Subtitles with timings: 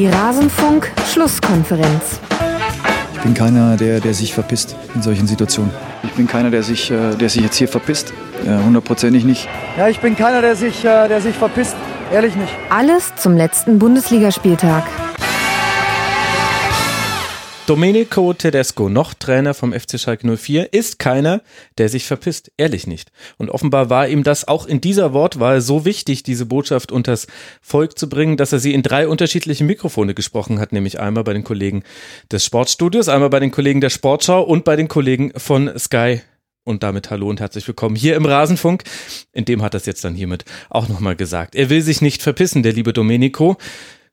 [0.00, 2.20] Die Rasenfunk-Schlusskonferenz.
[3.12, 5.70] Ich bin keiner, der, der sich verpisst in solchen Situationen.
[6.04, 8.14] Ich bin keiner, der sich, äh, der sich jetzt hier verpisst.
[8.64, 9.46] Hundertprozentig nicht.
[9.76, 11.76] Ja, ich bin keiner, der sich, äh, der sich verpisst.
[12.10, 12.50] Ehrlich nicht.
[12.70, 14.84] Alles zum letzten Bundesligaspieltag.
[17.70, 21.40] Domenico Tedesco, noch Trainer vom FC Schalke 04, ist keiner,
[21.78, 22.50] der sich verpisst.
[22.56, 23.12] Ehrlich nicht.
[23.38, 27.28] Und offenbar war ihm das auch in dieser Wortwahl so wichtig, diese Botschaft unters
[27.62, 31.32] Volk zu bringen, dass er sie in drei unterschiedliche Mikrofone gesprochen hat, nämlich einmal bei
[31.32, 31.84] den Kollegen
[32.32, 36.22] des Sportstudios, einmal bei den Kollegen der Sportschau und bei den Kollegen von Sky
[36.64, 38.82] und damit hallo und herzlich willkommen hier im Rasenfunk.
[39.32, 41.54] In dem hat es jetzt dann hiermit auch nochmal gesagt.
[41.54, 43.58] Er will sich nicht verpissen, der liebe Domenico.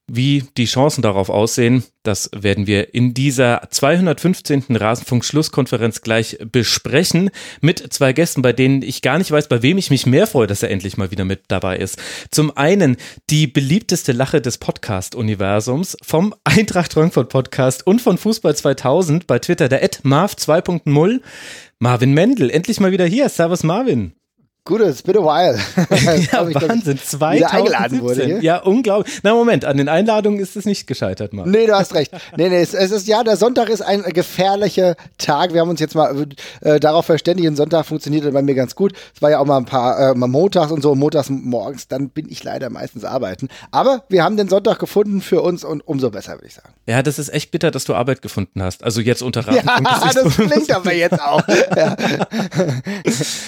[0.10, 4.64] Wie die Chancen darauf aussehen, das werden wir in dieser 215.
[4.70, 9.90] Rasenfunk-Schlusskonferenz gleich besprechen mit zwei Gästen, bei denen ich gar nicht weiß, bei wem ich
[9.90, 12.00] mich mehr freue, dass er endlich mal wieder mit dabei ist.
[12.32, 12.96] Zum einen
[13.30, 19.68] die beliebteste Lache des Podcast-Universums vom Eintracht Frankfurt Podcast und von Fußball 2000 bei Twitter,
[19.68, 21.20] der Marv 2.0.
[21.80, 23.28] Marvin Mendel, endlich mal wieder hier.
[23.28, 24.17] Servus Marvin.
[24.68, 25.56] Gut, it's been a while.
[26.34, 27.46] ja, ich, Wahnsinn, 2017.
[27.48, 28.26] eingeladen wurde.
[28.26, 28.42] Hier.
[28.42, 29.22] Ja, unglaublich.
[29.24, 31.50] Na Moment, an den Einladungen ist es nicht gescheitert, Mann.
[31.50, 32.12] Nee, du hast recht.
[32.36, 35.54] Nee, nee, es, es, ist ja, der Sonntag ist ein gefährlicher Tag.
[35.54, 36.28] Wir haben uns jetzt mal
[36.60, 38.92] äh, darauf verständigt, ein Sonntag funktioniert bei mir ganz gut.
[39.16, 42.10] Es war ja auch mal ein paar, äh, mal montags und so, montags morgens, dann
[42.10, 43.48] bin ich leider meistens arbeiten.
[43.72, 46.74] Aber wir haben den Sonntag gefunden für uns und umso besser, würde ich sagen.
[46.88, 48.84] Ja, das ist echt bitter, dass du Arbeit gefunden hast.
[48.84, 49.66] Also jetzt unter Raten.
[49.66, 49.80] Ja,
[50.14, 51.48] das klingt aber jetzt auch.
[51.48, 51.96] ja.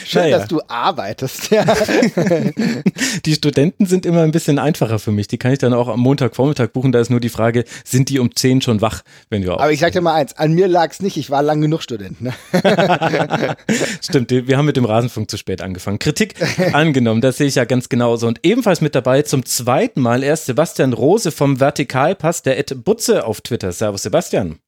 [0.06, 0.40] Schön, naja.
[0.40, 1.52] dass du arbeitest arbeitest.
[1.52, 1.66] Ja.
[3.26, 5.28] die Studenten sind immer ein bisschen einfacher für mich.
[5.28, 6.92] Die kann ich dann auch am Montagvormittag buchen.
[6.92, 9.80] Da ist nur die Frage, sind die um 10 schon wach, wenn wir Aber ich
[9.80, 11.18] sag dir mal eins, an mir lag es nicht.
[11.18, 12.22] Ich war lang genug Student.
[12.22, 12.34] Ne?
[14.02, 16.00] Stimmt, wir haben mit dem Rasenfunk zu spät angefangen.
[16.00, 16.36] Kritik
[16.74, 18.28] angenommen, das sehe ich ja ganz genauso.
[18.28, 23.26] Und ebenfalls mit dabei zum zweiten Mal erst Sebastian Rose vom Vertikalpass der Ed Butze
[23.26, 23.72] auf Twitter.
[23.72, 24.60] Servus Sebastian.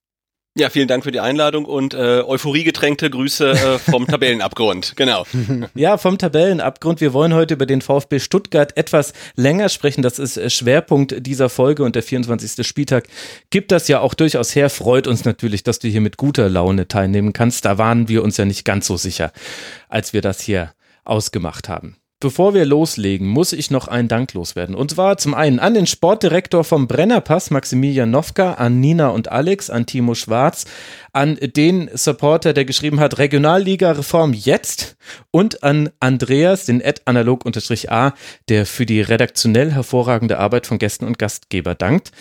[0.57, 4.93] Ja, vielen Dank für die Einladung und äh, euphoriegetränkte Grüße äh, vom Tabellenabgrund.
[5.01, 5.25] Genau.
[5.73, 7.01] Ja, vom Tabellenabgrund.
[7.01, 10.01] Wir wollen heute über den VfB Stuttgart etwas länger sprechen.
[10.01, 12.67] Das ist äh, Schwerpunkt dieser Folge und der 24.
[12.67, 13.07] Spieltag
[13.49, 14.69] gibt das ja auch durchaus her.
[14.69, 17.63] Freut uns natürlich, dass du hier mit guter Laune teilnehmen kannst.
[17.65, 19.31] Da waren wir uns ja nicht ganz so sicher,
[19.87, 20.73] als wir das hier
[21.03, 21.95] ausgemacht haben.
[22.21, 24.75] Bevor wir loslegen, muss ich noch einen Dank loswerden.
[24.75, 29.71] Und zwar zum einen an den Sportdirektor vom Brennerpass, Maximilian Nowka, an Nina und Alex,
[29.71, 30.65] an Timo Schwarz,
[31.13, 34.97] an den Supporter, der geschrieben hat, Regionalliga-Reform jetzt
[35.31, 38.13] und an Andreas, den Ad analog-a,
[38.49, 42.11] der für die redaktionell hervorragende Arbeit von Gästen und Gastgeber dankt.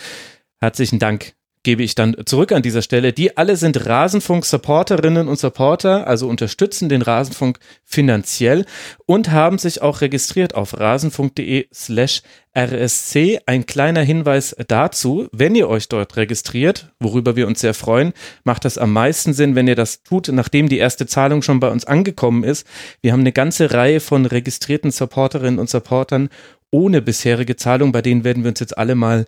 [0.59, 1.33] Herzlichen Dank
[1.63, 3.13] gebe ich dann zurück an dieser Stelle.
[3.13, 8.65] Die alle sind Rasenfunk-Supporterinnen und Supporter, also unterstützen den Rasenfunk finanziell
[9.05, 12.23] und haben sich auch registriert auf rasenfunk.de slash
[12.57, 13.39] RSC.
[13.45, 18.13] Ein kleiner Hinweis dazu, wenn ihr euch dort registriert, worüber wir uns sehr freuen,
[18.43, 21.69] macht das am meisten Sinn, wenn ihr das tut, nachdem die erste Zahlung schon bei
[21.69, 22.65] uns angekommen ist.
[23.01, 26.29] Wir haben eine ganze Reihe von registrierten Supporterinnen und Supportern
[26.71, 29.25] ohne bisherige Zahlung, bei denen werden wir uns jetzt alle mal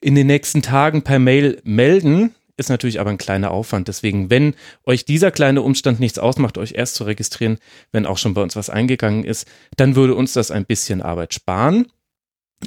[0.00, 2.34] in den nächsten Tagen per Mail melden.
[2.58, 3.88] Ist natürlich aber ein kleiner Aufwand.
[3.88, 7.58] Deswegen, wenn euch dieser kleine Umstand nichts ausmacht, euch erst zu registrieren,
[7.92, 9.46] wenn auch schon bei uns was eingegangen ist,
[9.76, 11.86] dann würde uns das ein bisschen Arbeit sparen.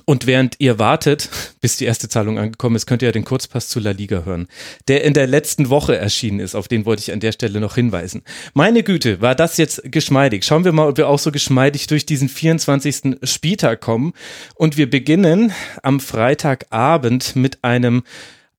[0.05, 1.29] Und während ihr wartet,
[1.61, 4.47] bis die erste Zahlung angekommen ist, könnt ihr ja den Kurzpass zu La Liga hören,
[4.87, 6.55] der in der letzten Woche erschienen ist.
[6.55, 8.21] Auf den wollte ich an der Stelle noch hinweisen.
[8.53, 10.45] Meine Güte, war das jetzt geschmeidig.
[10.45, 13.17] Schauen wir mal, ob wir auch so geschmeidig durch diesen 24.
[13.23, 14.13] Spieltag kommen.
[14.55, 18.03] Und wir beginnen am Freitagabend mit einem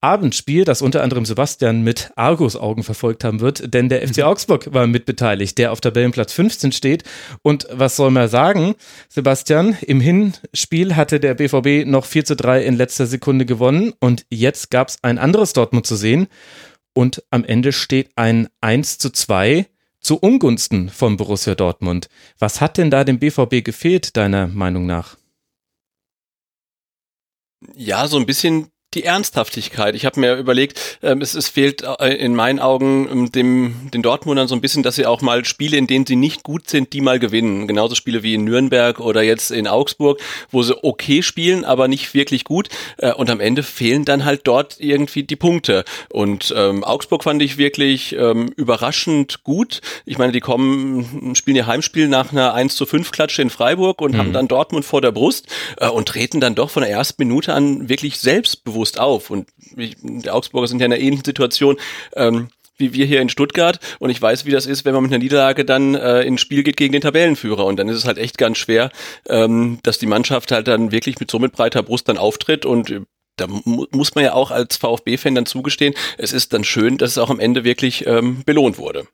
[0.01, 4.23] Abendspiel, das unter anderem Sebastian mit Argus-Augen verfolgt haben wird, denn der FC mhm.
[4.23, 7.03] Augsburg war mitbeteiligt, der auf Tabellenplatz 15 steht.
[7.43, 8.75] Und was soll man sagen,
[9.09, 14.25] Sebastian, im Hinspiel hatte der BVB noch 4 zu 3 in letzter Sekunde gewonnen und
[14.29, 16.27] jetzt gab es ein anderes Dortmund zu sehen
[16.93, 19.67] und am Ende steht ein 1 zu 2
[19.99, 22.09] zu Ungunsten von Borussia Dortmund.
[22.39, 25.15] Was hat denn da dem BVB gefehlt, deiner Meinung nach?
[27.75, 29.95] Ja, so ein bisschen die Ernsthaftigkeit.
[29.95, 34.01] Ich habe mir überlegt, ähm, es, es fehlt äh, in meinen Augen ähm, dem, den
[34.01, 36.91] Dortmundern so ein bisschen, dass sie auch mal Spiele, in denen sie nicht gut sind,
[36.91, 37.67] die mal gewinnen.
[37.67, 42.13] Genauso Spiele wie in Nürnberg oder jetzt in Augsburg, wo sie okay spielen, aber nicht
[42.13, 42.67] wirklich gut.
[42.97, 45.85] Äh, und am Ende fehlen dann halt dort irgendwie die Punkte.
[46.09, 49.79] Und ähm, Augsburg fand ich wirklich ähm, überraschend gut.
[50.05, 54.01] Ich meine, die kommen, spielen ihr Heimspiel nach einer 1 zu 5 Klatsche in Freiburg
[54.01, 54.17] und mhm.
[54.17, 55.47] haben dann Dortmund vor der Brust
[55.77, 59.29] äh, und treten dann doch von der ersten Minute an wirklich selbstbewusst selbstbewusst auf.
[59.29, 59.47] Und
[59.77, 61.77] ich, die Augsburger sind ja in einer ähnlichen Situation.
[62.15, 65.11] Ähm, wie wir hier in Stuttgart und ich weiß, wie das ist, wenn man mit
[65.11, 68.17] einer Niederlage dann äh, ins Spiel geht gegen den Tabellenführer und dann ist es halt
[68.17, 68.89] echt ganz schwer,
[69.29, 72.91] ähm, dass die Mannschaft halt dann wirklich mit so mit breiter Brust dann auftritt und
[73.35, 77.11] da mu muss man ja auch als VfB-Fan dann zugestehen, es ist dann schön, dass
[77.11, 79.05] es auch am Ende wirklich ähm, belohnt wurde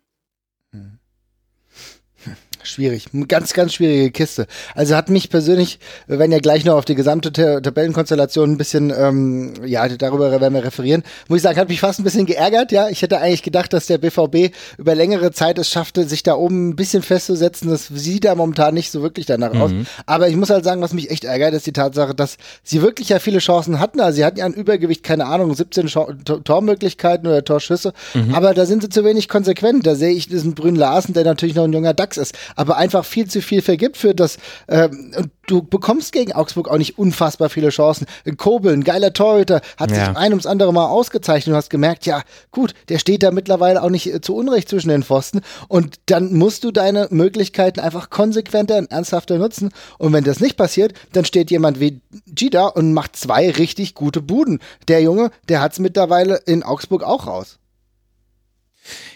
[2.68, 3.06] schwierig.
[3.28, 4.48] Ganz, ganz schwierige Kiste.
[4.76, 8.94] Also hat mich persönlich, wir werden ja gleich noch auf die gesamte Tabellenkonstellation ein bisschen,
[8.98, 12.72] ähm, ja, darüber werden wir referieren, muss ich sagen, hat mich fast ein bisschen geärgert,
[12.72, 12.90] ja.
[12.90, 16.70] Ich hätte eigentlich gedacht, dass der BVB über längere Zeit es schaffte, sich da oben
[16.70, 17.70] ein bisschen festzusetzen.
[17.70, 19.62] Das sieht da momentan nicht so wirklich danach mhm.
[19.62, 19.72] aus.
[20.06, 23.10] Aber ich muss halt sagen, was mich echt ärgert, ist die Tatsache, dass sie wirklich
[23.10, 24.00] ja viele Chancen hatten.
[24.00, 25.98] Also sie hatten ja ein Übergewicht, keine Ahnung, 17 Sch
[26.44, 27.94] Tormöglichkeiten oder Torschüsse.
[28.14, 28.34] Mhm.
[28.34, 29.86] Aber da sind sie zu wenig konsequent.
[29.86, 33.06] Da sehe ich diesen Brünn Larsen, der natürlich noch ein junger Dachs ist aber einfach
[33.06, 34.38] viel zu viel vergibt für das.
[34.68, 38.06] Ähm, und du bekommst gegen Augsburg auch nicht unfassbar viele Chancen.
[38.36, 39.98] Kobel, ein geiler Torhüter, hat ja.
[39.98, 41.54] sich ein ums andere Mal ausgezeichnet.
[41.54, 44.90] Du hast gemerkt, ja, gut, der steht da mittlerweile auch nicht äh, zu Unrecht zwischen
[44.90, 45.42] den Pfosten.
[45.70, 49.72] Und dann musst du deine Möglichkeiten einfach konsequenter und ernsthafter nutzen.
[50.00, 54.22] Und wenn das nicht passiert, dann steht jemand wie Gida und macht zwei richtig gute
[54.22, 54.60] Buden.
[54.88, 57.60] Der Junge, der hat es mittlerweile in Augsburg auch raus.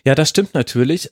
[0.05, 1.09] Ja, das stimmt natürlich.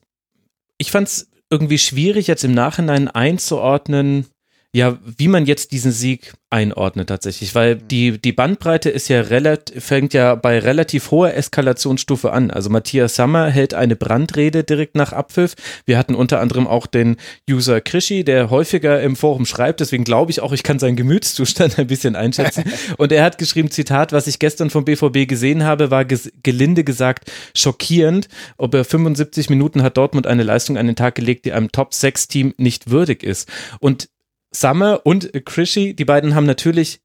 [0.77, 4.27] Ich fand's irgendwie schwierig jetzt im Nachhinein einzuordnen,
[4.71, 7.87] ja, wie man jetzt diesen Sieg einordnet tatsächlich, weil mhm.
[7.87, 12.51] die, die Bandbreite ist ja relativ, fängt ja bei relativ hoher Eskalationsstufe an.
[12.51, 15.55] Also Matthias Sammer hält eine Brandrede direkt nach Abpfiff.
[15.85, 17.17] Wir hatten unter anderem auch den
[17.49, 21.79] User Krischi, der häufiger im Forum schreibt, deswegen glaube ich auch, ich kann seinen Gemütszustand
[21.79, 22.63] ein bisschen einschätzen.
[22.97, 26.83] Und er hat geschrieben, Zitat, was ich gestern vom BVB gesehen habe, war ges gelinde
[26.83, 28.27] gesagt schockierend.
[28.57, 32.53] Ob er 75 Minuten hat Dortmund eine Leistung an den Tag gelegt, die einem Top-6-Team
[32.57, 33.49] nicht würdig ist.
[33.79, 34.09] Und
[34.51, 37.01] Summer und Krishy, die beiden haben natürlich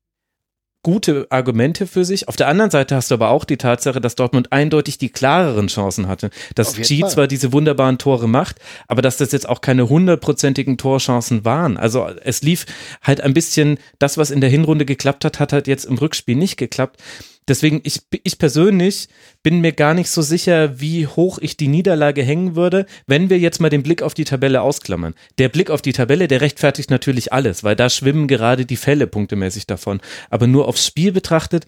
[0.84, 2.28] gute Argumente für sich.
[2.28, 5.66] Auf der anderen Seite hast du aber auch die Tatsache, dass Dortmund eindeutig die klareren
[5.66, 6.30] Chancen hatte.
[6.54, 7.10] Dass G Fall.
[7.10, 11.76] zwar diese wunderbaren Tore macht, aber dass das jetzt auch keine hundertprozentigen Torchancen waren.
[11.76, 12.66] Also es lief
[13.02, 16.36] halt ein bisschen, das, was in der Hinrunde geklappt hat, hat halt jetzt im Rückspiel
[16.36, 17.02] nicht geklappt.
[17.46, 19.08] Deswegen, ich, ich persönlich
[19.42, 23.38] bin mir gar nicht so sicher, wie hoch ich die Niederlage hängen würde, wenn wir
[23.38, 25.14] jetzt mal den Blick auf die Tabelle ausklammern.
[25.38, 29.06] Der Blick auf die Tabelle, der rechtfertigt natürlich alles, weil da schwimmen gerade die Fälle
[29.06, 30.00] punktemäßig davon.
[30.30, 31.66] Aber nur aufs Spiel betrachtet,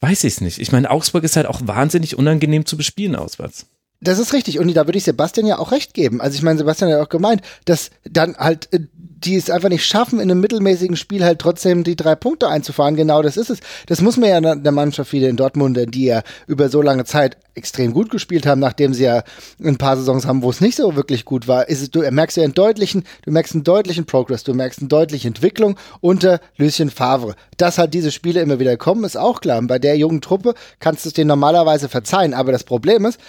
[0.00, 0.58] weiß ich es nicht.
[0.58, 3.66] Ich meine, Augsburg ist halt auch wahnsinnig unangenehm zu bespielen auswärts.
[4.00, 4.58] Das ist richtig.
[4.58, 6.22] Und da würde ich Sebastian ja auch recht geben.
[6.22, 8.80] Also ich meine, Sebastian hat ja auch gemeint, dass dann halt äh,
[9.24, 12.96] die es einfach nicht schaffen, in einem mittelmäßigen Spiel halt trotzdem die drei Punkte einzufahren.
[12.96, 13.60] Genau das ist es.
[13.86, 17.36] Das muss man ja der Mannschaft wieder in Dortmund, die ja über so lange Zeit
[17.54, 19.22] extrem gut gespielt haben, nachdem sie ja
[19.62, 22.36] ein paar Saisons haben, wo es nicht so wirklich gut war, ist es, du merkst
[22.36, 26.90] ja einen deutlichen, du merkst einen deutlichen Progress, du merkst eine deutliche Entwicklung unter Lucien
[26.90, 27.34] Favre.
[27.58, 29.58] Dass halt diese Spiele immer wieder kommen, ist auch klar.
[29.58, 32.32] Und bei der jungen Truppe kannst du es dir normalerweise verzeihen.
[32.32, 33.20] Aber das Problem ist,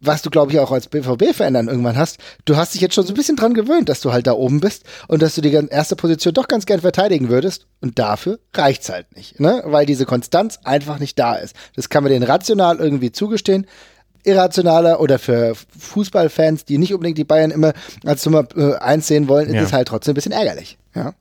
[0.00, 3.06] was du, glaube ich, auch als BVB-Fan dann irgendwann hast, du hast dich jetzt schon
[3.06, 5.52] so ein bisschen dran gewöhnt, dass du halt da oben bist und dass du die
[5.52, 7.66] erste Position doch ganz gern verteidigen würdest.
[7.80, 9.62] Und dafür reicht's halt nicht, ne?
[9.64, 11.54] Weil diese Konstanz einfach nicht da ist.
[11.76, 13.66] Das kann man denen rational irgendwie zugestehen
[14.24, 17.72] irrationaler oder für Fußballfans, die nicht unbedingt die Bayern immer
[18.04, 19.62] als Nummer äh, eins sehen wollen, ist ja.
[19.62, 20.78] es halt trotzdem ein bisschen ärgerlich.
[20.94, 21.14] Ja.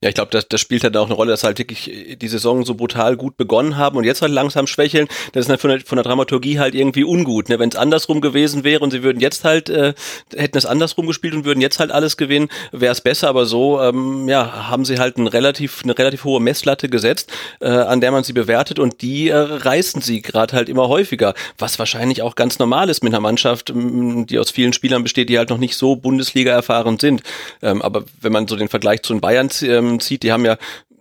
[0.00, 2.28] Ja, ich glaube, das, das spielt halt auch eine Rolle, dass halt wirklich äh, die
[2.28, 5.08] Saison so brutal gut begonnen haben und jetzt halt langsam schwächeln.
[5.32, 7.48] Das ist halt von der, von der Dramaturgie halt irgendwie ungut.
[7.48, 7.58] Ne?
[7.58, 9.94] Wenn es andersrum gewesen wäre und sie würden jetzt halt, äh,
[10.36, 13.28] hätten es andersrum gespielt und würden jetzt halt alles gewinnen, wäre es besser.
[13.28, 17.66] Aber so, ähm, ja, haben sie halt ein relativ, eine relativ hohe Messlatte gesetzt, äh,
[17.68, 21.34] an der man sie bewertet und die äh, reißen sie gerade halt immer häufiger.
[21.58, 25.38] Was wahrscheinlich auch ganz normal ist mit einer Mannschaft, die aus vielen Spielern besteht, die
[25.38, 27.24] halt noch nicht so Bundesliga erfahren sind.
[27.62, 30.58] Ähm, aber wenn man so den Vergleich zu den Bayern ähm, zieht, die haben ja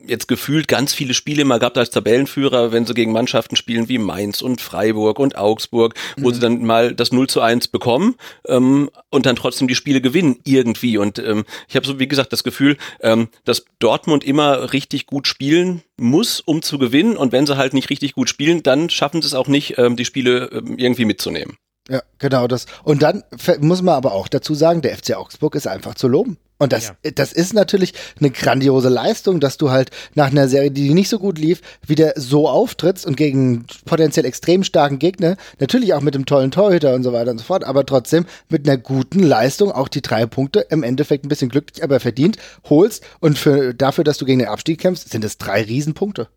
[0.08, 3.98] jetzt gefühlt ganz viele Spiele immer gehabt als Tabellenführer, wenn sie gegen Mannschaften spielen wie
[3.98, 6.34] Mainz und Freiburg und Augsburg, wo mhm.
[6.34, 8.16] sie dann mal das 0 zu 1 bekommen
[8.48, 10.98] ähm, und dann trotzdem die Spiele gewinnen irgendwie.
[10.98, 15.28] Und ähm, ich habe so, wie gesagt, das Gefühl, ähm, dass Dortmund immer richtig gut
[15.28, 17.18] spielen muss, um zu gewinnen.
[17.18, 19.96] Und wenn sie halt nicht richtig gut spielen, dann schaffen sie es auch nicht, ähm,
[19.96, 21.58] die Spiele ähm, irgendwie mitzunehmen.
[21.90, 22.66] Ja, genau das.
[22.84, 23.24] Und dann
[23.62, 26.38] muss man aber auch dazu sagen, der FC Augsburg ist einfach zu loben.
[26.60, 27.12] Und das, ja.
[27.12, 31.20] das ist natürlich eine grandiose Leistung, dass du halt nach einer Serie, die nicht so
[31.20, 36.26] gut lief, wieder so auftrittst und gegen potenziell extrem starken Gegner, natürlich auch mit dem
[36.26, 39.88] tollen Torhüter und so weiter und so fort, aber trotzdem mit einer guten Leistung auch
[39.88, 42.38] die drei Punkte im Endeffekt ein bisschen glücklich, aber verdient
[42.70, 46.28] holst und für, dafür, dass du gegen den Abstieg kämpfst, sind es drei Riesenpunkte.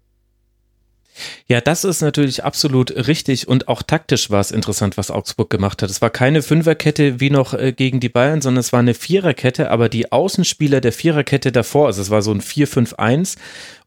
[1.47, 5.83] Ja, das ist natürlich absolut richtig und auch taktisch war es interessant, was Augsburg gemacht
[5.83, 5.91] hat.
[5.91, 9.71] Es war keine Fünferkette wie noch äh, gegen die Bayern, sondern es war eine Viererkette,
[9.71, 13.37] aber die Außenspieler der Viererkette davor, also es war so ein 4-5-1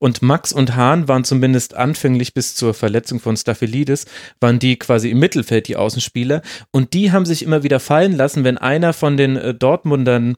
[0.03, 4.05] und Max und Hahn waren zumindest anfänglich bis zur Verletzung von Staphylides,
[4.41, 6.41] waren die quasi im Mittelfeld die Außenspieler
[6.71, 10.35] und die haben sich immer wieder fallen lassen, wenn einer von den äh, Dortmundern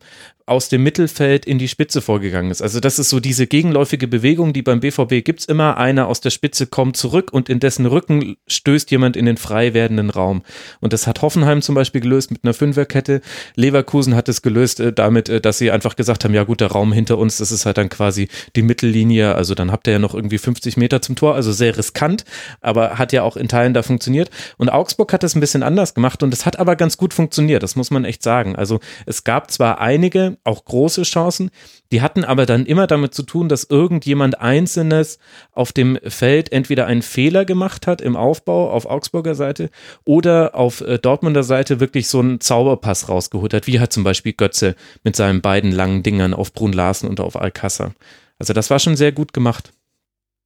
[0.47, 2.61] aus dem Mittelfeld in die Spitze vorgegangen ist.
[2.61, 5.77] Also das ist so diese gegenläufige Bewegung, die beim BVB gibt's immer.
[5.77, 9.73] Einer aus der Spitze kommt zurück und in dessen Rücken stößt jemand in den frei
[9.73, 10.43] werdenden Raum.
[10.81, 13.21] Und das hat Hoffenheim zum Beispiel gelöst mit einer Fünferkette.
[13.55, 16.71] Leverkusen hat es gelöst äh, damit, äh, dass sie einfach gesagt haben, ja gut, der
[16.71, 19.33] Raum hinter uns, das ist halt dann quasi die Mittellinie.
[19.33, 21.35] Also dann habt ihr ja noch irgendwie 50 Meter zum Tor.
[21.35, 22.25] Also sehr riskant,
[22.61, 24.29] aber hat ja auch in Teilen da funktioniert.
[24.57, 27.63] Und Augsburg hat das ein bisschen anders gemacht und es hat aber ganz gut funktioniert.
[27.63, 28.55] Das muss man echt sagen.
[28.55, 31.49] Also es gab zwar einige auch große Chancen.
[31.91, 35.19] Die hatten aber dann immer damit zu tun, dass irgendjemand Einzelnes
[35.51, 39.69] auf dem Feld entweder einen Fehler gemacht hat im Aufbau auf Augsburger Seite
[40.03, 44.33] oder auf äh, Dortmunder Seite wirklich so einen Zauberpass rausgeholt hat, wie hat zum Beispiel
[44.33, 47.93] Götze mit seinen beiden langen Dingern auf Brun Larsen und auf Alcázar.
[48.39, 49.71] Also das war schon sehr gut gemacht.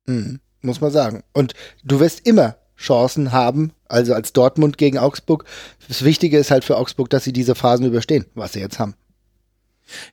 [0.06, 1.24] Mhm, muss man sagen.
[1.34, 1.54] Und
[1.84, 5.46] du wirst immer Chancen haben, also als Dortmund gegen Augsburg.
[5.88, 8.96] Das Wichtige ist halt für Augsburg, dass sie diese Phasen überstehen, was sie jetzt haben.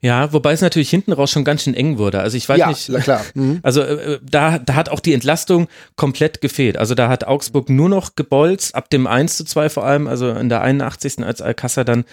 [0.00, 2.20] Ja, wobei es natürlich hinten raus schon ganz schön eng wurde.
[2.20, 2.88] Also ich weiß ja, nicht.
[2.88, 3.24] Na klar.
[3.34, 3.60] Mhm.
[3.62, 6.78] Also äh, da, da hat auch die Entlastung komplett gefehlt.
[6.78, 10.30] Also da hat Augsburg nur noch gebolzt, ab dem 1 zu 2 vor allem, also
[10.30, 11.22] in der 81.
[11.22, 12.04] als Alcázar dann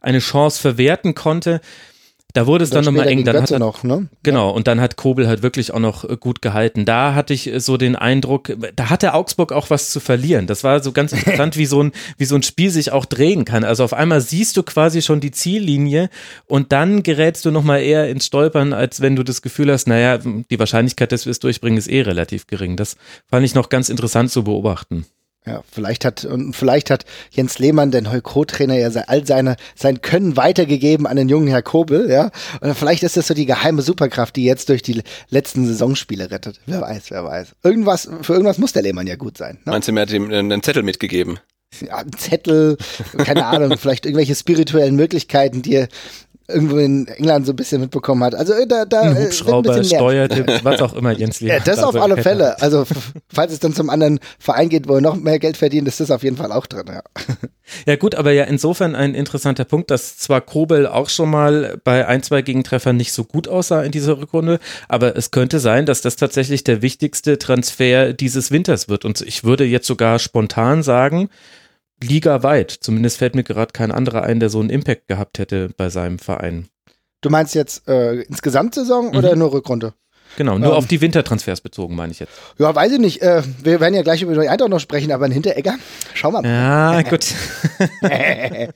[0.00, 1.60] eine Chance verwerten konnte.
[2.34, 3.24] Da wurde es dann, dann nochmal eng.
[3.24, 4.08] Dann hat er, noch, ne?
[4.24, 6.84] Genau, und dann hat Kobel halt wirklich auch noch äh, gut gehalten.
[6.84, 10.48] Da hatte ich äh, so den Eindruck, da hatte Augsburg auch was zu verlieren.
[10.48, 13.44] Das war so ganz interessant, wie so ein, wie so ein Spiel sich auch drehen
[13.44, 13.62] kann.
[13.62, 16.10] Also auf einmal siehst du quasi schon die Ziellinie
[16.46, 20.18] und dann gerätst du nochmal eher ins Stolpern, als wenn du das Gefühl hast, naja,
[20.18, 22.76] die Wahrscheinlichkeit, dass wir es durchbringen, ist eh relativ gering.
[22.76, 22.96] Das
[23.30, 25.06] fand ich noch ganz interessant zu beobachten.
[25.46, 30.00] Ja, vielleicht hat, und vielleicht hat Jens Lehmann, der neue Co-Trainer, ja all seine, sein
[30.00, 32.30] Können weitergegeben an den jungen Herr Kobel, ja.
[32.62, 36.60] Und vielleicht ist das so die geheime Superkraft, die jetzt durch die letzten Saisonspiele rettet.
[36.64, 37.56] Wer weiß, wer weiß.
[37.62, 39.58] Irgendwas, für irgendwas muss der Lehmann ja gut sein.
[39.66, 39.72] Ne?
[39.72, 41.38] Meinst du, mir hat ihm einen Zettel mitgegeben?
[41.80, 42.78] Ja, einen Zettel,
[43.18, 45.88] keine Ahnung, vielleicht irgendwelche spirituellen Möglichkeiten, die er
[46.46, 48.34] irgendwo in England so ein bisschen mitbekommen hat.
[48.34, 51.58] Also äh, da, da ein äh, Hubschrauber, ein Steuertipp, was auch immer Jens Lehmann.
[51.58, 52.60] Ja, das auf alle Fälle.
[52.60, 52.84] Also
[53.32, 56.10] falls es dann zum anderen Verein geht, wo er noch mehr Geld verdient, ist das
[56.10, 56.84] auf jeden Fall auch drin.
[56.88, 57.02] Ja.
[57.86, 62.06] ja gut, aber ja insofern ein interessanter Punkt, dass zwar Kobel auch schon mal bei
[62.06, 66.02] ein, zwei Gegentreffern nicht so gut aussah in dieser Rückrunde, aber es könnte sein, dass
[66.02, 69.06] das tatsächlich der wichtigste Transfer dieses Winters wird.
[69.06, 71.30] Und ich würde jetzt sogar spontan sagen,
[72.02, 72.70] ligaweit.
[72.70, 76.18] Zumindest fällt mir gerade kein anderer ein, der so einen Impact gehabt hätte bei seinem
[76.18, 76.68] Verein.
[77.20, 79.16] Du meinst jetzt äh, insgesamt Saison mhm.
[79.16, 79.94] oder nur Rückrunde?
[80.36, 82.32] Genau, nur ähm, auf die Wintertransfers bezogen, meine ich jetzt.
[82.58, 83.22] Ja, weiß ich nicht.
[83.22, 85.74] Äh, wir werden ja gleich über die Eintracht noch sprechen, aber ein Hinteregger,
[86.14, 86.48] schauen wir mal.
[86.48, 87.26] Ja, gut.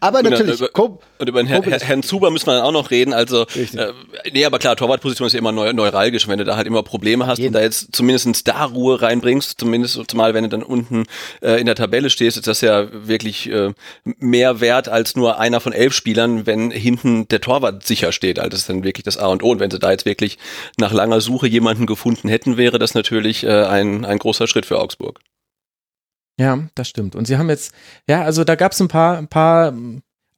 [0.00, 0.60] aber und natürlich.
[0.60, 3.12] Über, und über den Herr, Herrn Zuber müssen wir dann auch noch reden.
[3.12, 3.92] Also, äh,
[4.32, 6.28] nee, aber klar, Torwartposition ist ja immer neu, neuralgisch.
[6.28, 7.48] Wenn du da halt immer Probleme hast Jeden.
[7.48, 11.04] und da jetzt zumindest da Ruhe reinbringst, zumindest zumal wenn du dann unten
[11.40, 13.72] äh, in der Tabelle stehst, ist das ja wirklich äh,
[14.18, 18.38] mehr wert als nur einer von elf Spielern, wenn hinten der Torwart sicher steht.
[18.38, 19.52] Also das ist dann wirklich das A und O.
[19.52, 20.38] Und wenn sie da jetzt wirklich
[20.82, 24.78] nach langer Suche jemanden gefunden hätten, wäre das natürlich äh, ein, ein großer Schritt für
[24.78, 25.20] Augsburg.
[26.38, 27.14] Ja, das stimmt.
[27.14, 27.74] Und sie haben jetzt,
[28.08, 29.72] ja, also da gab es ein paar, ein paar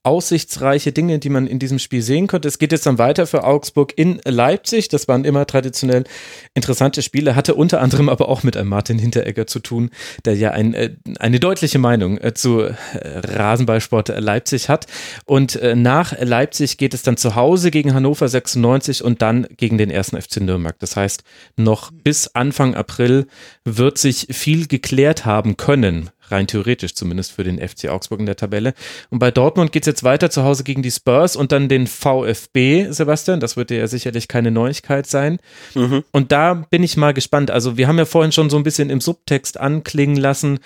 [0.05, 2.47] aussichtsreiche Dinge, die man in diesem Spiel sehen konnte.
[2.47, 4.89] Es geht jetzt dann weiter für Augsburg in Leipzig.
[4.89, 6.05] Das waren immer traditionell
[6.53, 9.91] interessante Spiele, hatte unter anderem aber auch mit einem Martin Hinteregger zu tun,
[10.27, 14.87] der ja ein, äh, eine deutliche Meinung äh, zu äh, Rasenballsport Leipzig hat.
[15.25, 19.91] Und nach Leipzig geht es dann zu Hause gegen Hannover 96 und dann gegen den
[19.91, 20.79] ersten FC Nürnberg.
[20.79, 21.25] Das heißt,
[21.57, 23.27] noch bis Anfang April
[23.65, 28.37] wird sich viel geklärt haben können rein theoretisch zumindest für den FC Augsburg in der
[28.37, 28.75] Tabelle.
[29.11, 31.87] Und bei Dortmund geht es jetzt weiter zu Hause gegen die Spurs und dann den
[31.87, 33.41] VfB, Sebastian.
[33.41, 35.39] Das wird ja sicherlich keine Neuigkeit sein.
[35.75, 36.05] Mhm.
[36.11, 37.51] Und da bin ich mal gespannt.
[37.51, 40.59] Also wir haben ja vorhin schon so ein bisschen im Subtext anklingen lassen,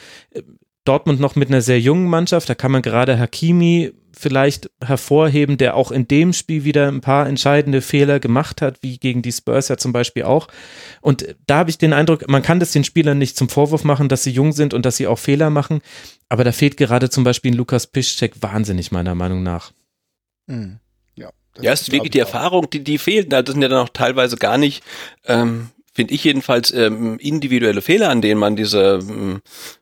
[0.84, 2.48] Dortmund noch mit einer sehr jungen Mannschaft.
[2.48, 7.26] Da kann man gerade Hakimi vielleicht hervorheben, der auch in dem Spiel wieder ein paar
[7.28, 10.48] entscheidende Fehler gemacht hat, wie gegen die Spurs ja zum Beispiel auch.
[11.00, 14.08] Und da habe ich den Eindruck, man kann das den Spielern nicht zum Vorwurf machen,
[14.08, 15.80] dass sie jung sind und dass sie auch Fehler machen.
[16.28, 19.72] Aber da fehlt gerade zum Beispiel ein Lukas Piszczek wahnsinnig, meiner Meinung nach.
[20.46, 20.80] Mhm.
[21.14, 23.32] Ja, ja, es ist wirklich die Erfahrung, die, die fehlt.
[23.32, 24.82] Das sind ja dann auch teilweise gar nicht
[25.24, 29.40] ähm, finde ich jedenfalls, ähm, individuelle Fehler, an denen man diese ähm,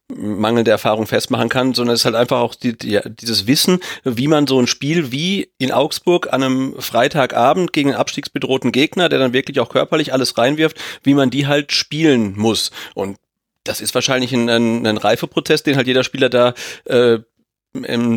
[0.08, 4.26] mangelnde Erfahrung festmachen kann, sondern es ist halt einfach auch die, die, dieses Wissen, wie
[4.26, 9.18] man so ein Spiel wie in Augsburg an einem Freitagabend gegen einen abstiegsbedrohten Gegner, der
[9.18, 12.70] dann wirklich auch körperlich alles reinwirft, wie man die halt spielen muss.
[12.94, 13.18] Und
[13.64, 16.54] das ist wahrscheinlich ein, ein, ein Reifeprozess, den halt jeder Spieler da
[16.86, 17.18] äh,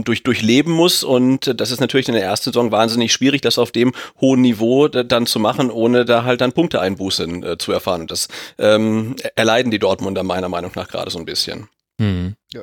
[0.03, 1.03] durch, durchleben muss.
[1.03, 4.87] Und das ist natürlich in der ersten Saison wahnsinnig schwierig, das auf dem hohen Niveau
[4.87, 8.01] dann zu machen, ohne da halt dann Punkteeinbußen äh, zu erfahren.
[8.01, 11.67] Und das ähm, erleiden die Dortmunder meiner Meinung nach gerade so ein bisschen.
[11.97, 12.35] Mhm.
[12.53, 12.61] Ja,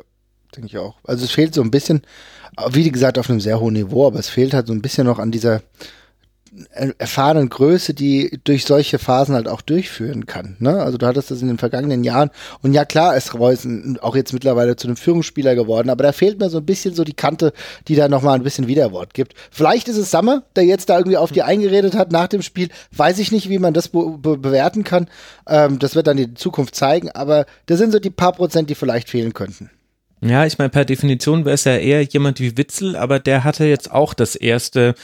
[0.54, 0.96] denke ich auch.
[1.04, 2.02] Also es fehlt so ein bisschen,
[2.70, 5.18] wie gesagt, auf einem sehr hohen Niveau, aber es fehlt halt so ein bisschen noch
[5.18, 5.62] an dieser
[6.98, 10.56] erfahrenen Größe, die durch solche Phasen halt auch durchführen kann.
[10.58, 10.82] Ne?
[10.82, 12.30] Also du hattest das in den vergangenen Jahren
[12.62, 13.66] und ja klar ist Reus
[14.00, 17.04] auch jetzt mittlerweile zu einem Führungsspieler geworden, aber da fehlt mir so ein bisschen so
[17.04, 17.52] die Kante,
[17.88, 19.34] die da nochmal ein bisschen Widerwort gibt.
[19.50, 22.68] Vielleicht ist es Sammer, der jetzt da irgendwie auf die eingeredet hat nach dem Spiel.
[22.94, 25.08] Weiß ich nicht, wie man das be be bewerten kann.
[25.48, 28.74] Ähm, das wird dann die Zukunft zeigen, aber das sind so die paar Prozent, die
[28.74, 29.70] vielleicht fehlen könnten.
[30.22, 33.64] Ja, ich meine, per Definition wäre es ja eher jemand wie Witzel, aber der hatte
[33.66, 34.94] jetzt auch das erste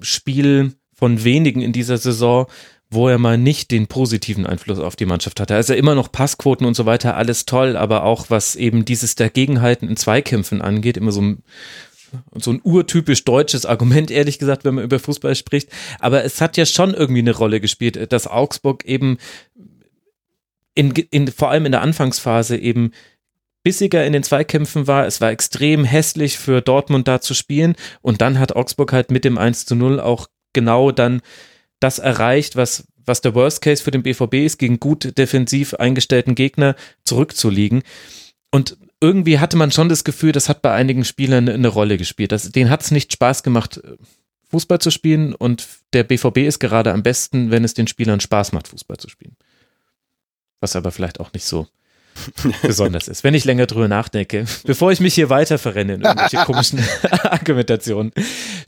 [0.00, 2.46] Spiel von wenigen in dieser Saison,
[2.90, 5.54] wo er mal nicht den positiven Einfluss auf die Mannschaft hatte.
[5.54, 9.88] Also immer noch Passquoten und so weiter, alles toll, aber auch was eben dieses Dagegenhalten
[9.88, 11.42] in Zweikämpfen angeht, immer so ein
[12.34, 15.68] so ein urtypisch deutsches Argument, ehrlich gesagt, wenn man über Fußball spricht.
[15.98, 19.18] Aber es hat ja schon irgendwie eine Rolle gespielt, dass Augsburg eben
[20.74, 22.92] in, in, vor allem in der Anfangsphase eben
[23.62, 25.06] bissiger in den Zweikämpfen war.
[25.06, 27.76] Es war extrem hässlich für Dortmund da zu spielen.
[28.00, 31.20] Und dann hat Augsburg halt mit dem 1 zu 0 auch genau dann
[31.80, 36.34] das erreicht, was, was der Worst Case für den BVB ist, gegen gut defensiv eingestellten
[36.34, 36.74] Gegner
[37.04, 37.82] zurückzuliegen.
[38.50, 42.32] Und irgendwie hatte man schon das Gefühl, das hat bei einigen Spielern eine Rolle gespielt.
[42.32, 43.80] Das, denen hat es nicht Spaß gemacht,
[44.50, 48.52] Fußball zu spielen und der BVB ist gerade am besten, wenn es den Spielern Spaß
[48.52, 49.36] macht, Fußball zu spielen.
[50.60, 51.68] Was aber vielleicht auch nicht so
[52.62, 56.36] besonders ist, wenn ich länger drüber nachdenke, bevor ich mich hier weiter verrenne in irgendwelche
[56.46, 56.80] komischen
[57.22, 58.12] Argumentationen.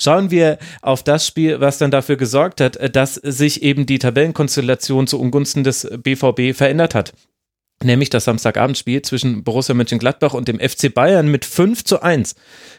[0.03, 5.07] Schauen wir auf das Spiel, was dann dafür gesorgt hat, dass sich eben die Tabellenkonstellation
[5.07, 7.13] zu Ungunsten des BVB verändert hat
[7.83, 12.35] nämlich das Samstagabendspiel zwischen Borussia Mönchengladbach und dem FC Bayern mit 5 zu 1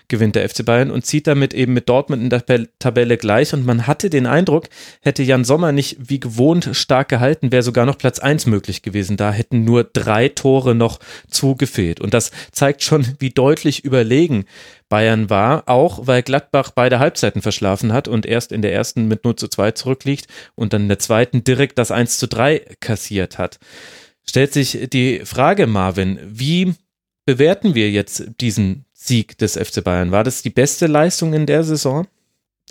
[0.08, 2.44] gewinnt der FC Bayern und zieht damit eben mit Dortmund in der
[2.80, 3.54] Tabelle gleich.
[3.54, 4.68] Und man hatte den Eindruck,
[5.02, 9.18] hätte Jan Sommer nicht wie gewohnt stark gehalten, wäre sogar noch Platz 1 möglich gewesen.
[9.18, 12.02] Da hätten nur drei Tore noch zugefehlt.
[12.02, 14.46] Und das zeigt schon, wie deutlich überlegen
[14.90, 19.24] Bayern war, auch weil Gladbach beide Halbzeiten verschlafen hat und erst in der ersten mit
[19.24, 23.38] 0 zu 2 zurückliegt und dann in der zweiten direkt das 1 zu 3 kassiert
[23.38, 23.58] hat
[24.32, 26.74] stellt sich die Frage, Marvin, wie
[27.26, 30.12] bewerten wir jetzt diesen Sieg des FC Bayern?
[30.12, 32.08] War das die beste Leistung in der Saison?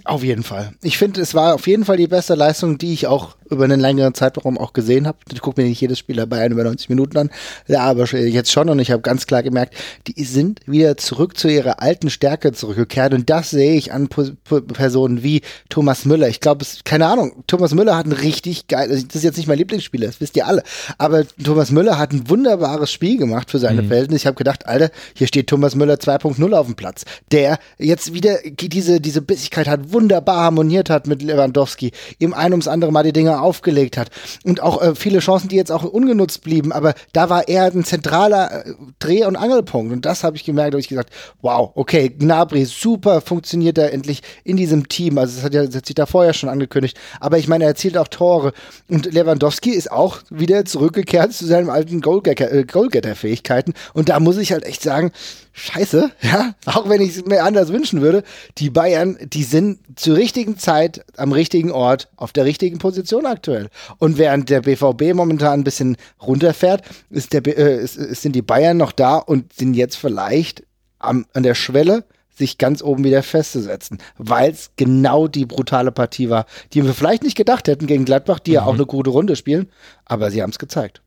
[0.05, 0.73] Auf jeden Fall.
[0.83, 3.81] Ich finde, es war auf jeden Fall die beste Leistung, die ich auch über einen
[3.81, 5.19] längeren Zeitraum auch gesehen habe.
[5.33, 7.31] Ich gucke mir nicht jedes Spiel dabei über 90 Minuten an,
[7.69, 9.75] ja, aber jetzt schon und ich habe ganz klar gemerkt,
[10.07, 15.23] die sind wieder zurück zu ihrer alten Stärke zurückgekehrt und das sehe ich an Personen
[15.23, 16.29] wie Thomas Müller.
[16.29, 19.47] Ich glaube, keine Ahnung, Thomas Müller hat ein richtig geil, also das ist jetzt nicht
[19.47, 20.63] mein Lieblingsspieler, das wisst ihr alle,
[20.99, 23.89] aber Thomas Müller hat ein wunderbares Spiel gemacht für seine mhm.
[23.89, 24.23] Verhältnisse.
[24.23, 28.39] Ich habe gedacht, Alter, hier steht Thomas Müller 2.0 auf dem Platz, der jetzt wieder
[28.45, 33.13] diese, diese Bissigkeit hat, wunderbar harmoniert hat mit Lewandowski, ihm ein ums andere Mal die
[33.13, 34.11] Dinge aufgelegt hat.
[34.45, 37.85] Und auch äh, viele Chancen, die jetzt auch ungenutzt blieben, aber da war er ein
[37.85, 39.93] zentraler äh, Dreh- und Angelpunkt.
[39.93, 41.11] Und das habe ich gemerkt, habe ich gesagt,
[41.43, 45.19] wow, okay, Gnabry, super funktioniert er endlich in diesem Team.
[45.19, 46.99] Also das hat, ja, das hat sich da vorher schon angekündigt.
[47.21, 48.53] Aber ich meine, er erzielt auch Tore.
[48.89, 53.75] Und Lewandowski ist auch wieder zurückgekehrt zu seinen alten äh, Goalgetter-Fähigkeiten.
[53.95, 55.13] Und da muss ich halt echt sagen,
[55.61, 58.23] scheiße, ja, auch wenn ich es mir anders wünschen würde,
[58.59, 63.69] die Bayern, die sind zur richtigen Zeit am richtigen Ort auf der richtigen Position aktuell.
[63.99, 68.93] Und während der BVB momentan ein bisschen runterfährt, ist der, äh, sind die Bayern noch
[68.93, 70.65] da und sind jetzt vielleicht
[70.99, 76.31] am, an der Schwelle, sich ganz oben wieder festzusetzen, weil es genau die brutale Partie
[76.31, 78.55] war, die wir vielleicht nicht gedacht hätten gegen Gladbach, die mhm.
[78.55, 79.69] ja auch eine gute Runde spielen,
[80.07, 81.03] aber sie haben es gezeigt.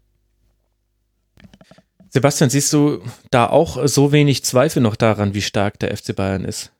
[2.13, 6.45] Sebastian, siehst du da auch so wenig Zweifel noch daran, wie stark der FC Bayern
[6.45, 6.71] ist?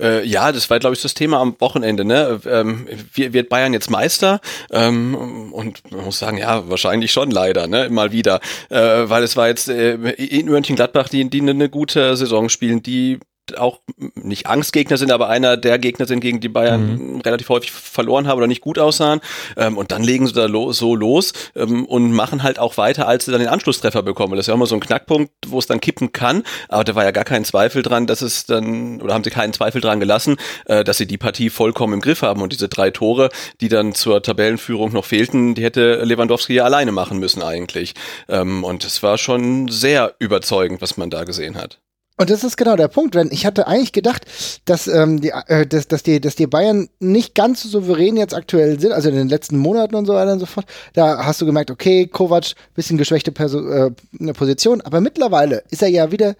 [0.00, 2.04] Äh, ja, das war, glaube ich, das Thema am Wochenende.
[2.04, 2.40] Ne?
[2.46, 4.40] Ähm, wird Bayern jetzt Meister?
[4.72, 7.88] Ähm, und man muss sagen, ja, wahrscheinlich schon leider, ne?
[7.88, 8.40] mal wieder.
[8.68, 13.20] Äh, weil es war jetzt äh, in Mönchengladbach, die, die eine gute Saison spielen, die
[13.56, 13.80] auch
[14.14, 17.20] nicht Angstgegner sind, aber einer der Gegner sind, gegen die Bayern mhm.
[17.20, 19.20] relativ häufig verloren haben oder nicht gut aussahen.
[19.56, 23.08] Ähm, und dann legen sie da lo so los ähm, und machen halt auch weiter,
[23.08, 24.36] als sie dann den Anschlusstreffer bekommen.
[24.36, 26.44] Das ist ja immer so ein Knackpunkt, wo es dann kippen kann.
[26.68, 29.52] Aber da war ja gar kein Zweifel dran, dass es dann, oder haben sie keinen
[29.52, 32.42] Zweifel dran gelassen, äh, dass sie die Partie vollkommen im Griff haben.
[32.42, 36.92] Und diese drei Tore, die dann zur Tabellenführung noch fehlten, die hätte Lewandowski ja alleine
[36.92, 37.94] machen müssen eigentlich.
[38.28, 41.80] Ähm, und es war schon sehr überzeugend, was man da gesehen hat.
[42.18, 44.26] Und das ist genau der Punkt, wenn ich hatte eigentlich gedacht,
[44.64, 48.34] dass, ähm, die, äh, dass, dass, die, dass die Bayern nicht ganz so souverän jetzt
[48.34, 50.66] aktuell sind, also in den letzten Monaten und so weiter und so fort.
[50.92, 53.90] Da hast du gemerkt, okay, Kovac, bisschen geschwächte Perso äh,
[54.34, 56.36] Position, aber mittlerweile ist er ja wieder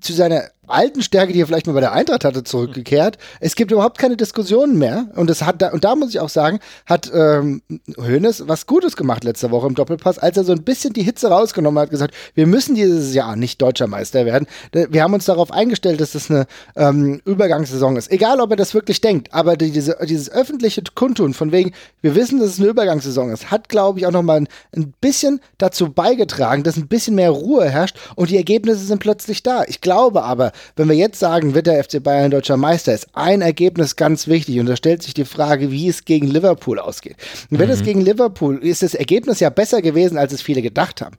[0.00, 3.18] zu seiner alten Stärke, die er vielleicht mal bei der Eintracht hatte, zurückgekehrt.
[3.40, 5.08] Es gibt überhaupt keine Diskussionen mehr.
[5.14, 7.62] Und das hat da, und da muss ich auch sagen, hat ähm,
[7.96, 11.28] Hoeneß was Gutes gemacht letzte Woche im Doppelpass, als er so ein bisschen die Hitze
[11.28, 14.46] rausgenommen hat, gesagt, wir müssen dieses Jahr nicht deutscher Meister werden.
[14.72, 18.10] Wir haben uns darauf eingestellt, dass das eine ähm, Übergangssaison ist.
[18.10, 22.40] Egal, ob er das wirklich denkt, aber diese, dieses öffentliche Kundtun von wegen, wir wissen,
[22.40, 26.62] dass es eine Übergangssaison ist, hat, glaube ich, auch nochmal ein, ein bisschen dazu beigetragen,
[26.62, 29.64] dass ein bisschen mehr Ruhe herrscht und die Ergebnisse sind plötzlich da.
[29.66, 33.42] Ich glaube aber, wenn wir jetzt sagen, wird der FC Bayern deutscher Meister, ist ein
[33.42, 37.16] Ergebnis ganz wichtig und da stellt sich die Frage, wie es gegen Liverpool ausgeht.
[37.50, 37.74] Und wenn mhm.
[37.74, 41.16] es gegen Liverpool ist das Ergebnis ja besser gewesen, als es viele gedacht haben.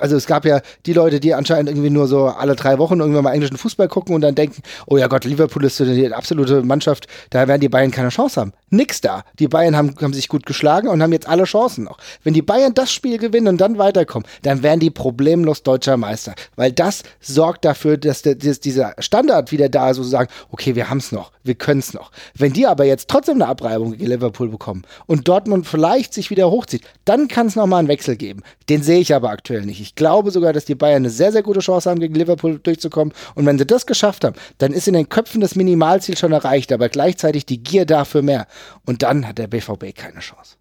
[0.00, 3.24] Also es gab ja die Leute, die anscheinend irgendwie nur so alle drei Wochen irgendwann
[3.24, 6.62] mal englischen Fußball gucken und dann denken, oh ja Gott, Liverpool ist so die absolute
[6.62, 8.52] Mannschaft, da werden die Bayern keine Chance haben.
[8.76, 9.24] Nix da.
[9.38, 11.98] Die Bayern haben, haben sich gut geschlagen und haben jetzt alle Chancen noch.
[12.22, 16.34] Wenn die Bayern das Spiel gewinnen und dann weiterkommen, dann werden die problemlos deutscher Meister.
[16.56, 20.30] Weil das sorgt dafür, dass der, dass dieser Standard wieder da ist, wo sie sagen,
[20.50, 22.10] okay, wir haben es noch, wir können es noch.
[22.34, 26.50] Wenn die aber jetzt trotzdem eine Abreibung gegen Liverpool bekommen und Dortmund vielleicht sich wieder
[26.50, 28.42] hochzieht, dann kann es nochmal einen Wechsel geben.
[28.68, 29.80] Den sehe ich aber aktuell nicht.
[29.80, 33.12] Ich glaube sogar, dass die Bayern eine sehr, sehr gute Chance haben, gegen Liverpool durchzukommen.
[33.34, 36.72] Und wenn sie das geschafft haben, dann ist in den Köpfen das Minimalziel schon erreicht,
[36.72, 38.46] aber gleichzeitig die Gier dafür mehr.
[38.84, 40.56] Und dann hat der BVB keine Chance.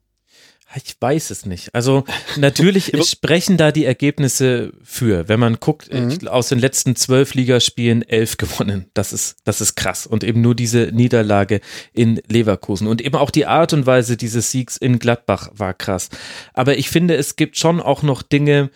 [0.76, 1.74] Ich weiß es nicht.
[1.76, 2.04] Also
[2.38, 5.28] natürlich sprechen da die Ergebnisse für.
[5.28, 6.28] Wenn man guckt, mhm.
[6.28, 8.90] aus den letzten zwölf Ligaspielen elf gewonnen.
[8.94, 10.08] Das ist, das ist krass.
[10.08, 11.62] Und eben nur diese Niederlage
[11.94, 12.88] in Leverkusen.
[12.88, 16.10] Und eben auch die Art und Weise dieses Siegs in Gladbach war krass.
[16.54, 18.72] Aber ich finde, es gibt schon auch noch Dinge,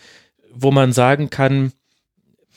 [0.53, 1.71] wo man sagen kann,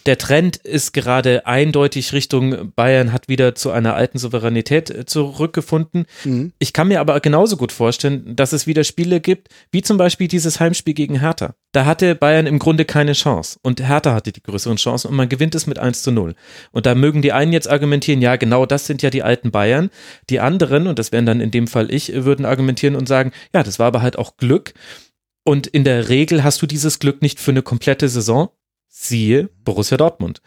[0.06, 6.06] der Trend ist gerade eindeutig Richtung Bayern hat wieder zu einer alten Souveränität äh, zurückgefunden.
[6.24, 6.52] Mhm.
[6.58, 10.28] Ich kann mir aber genauso gut vorstellen, dass es wieder Spiele gibt, wie zum Beispiel
[10.28, 11.54] dieses Heimspiel gegen Hertha.
[11.72, 15.28] Da hatte Bayern im Grunde keine Chance und Hertha hatte die größeren Chancen und man
[15.28, 16.34] gewinnt es mit 1 zu 0.
[16.72, 19.90] Und da mögen die einen jetzt argumentieren, ja, genau das sind ja die alten Bayern.
[20.30, 23.62] Die anderen, und das wären dann in dem Fall ich, würden argumentieren und sagen, ja,
[23.62, 24.74] das war aber halt auch Glück.
[25.44, 28.50] Und in der Regel hast du dieses Glück nicht für eine komplette Saison,
[28.90, 30.42] siehe Borussia Dortmund.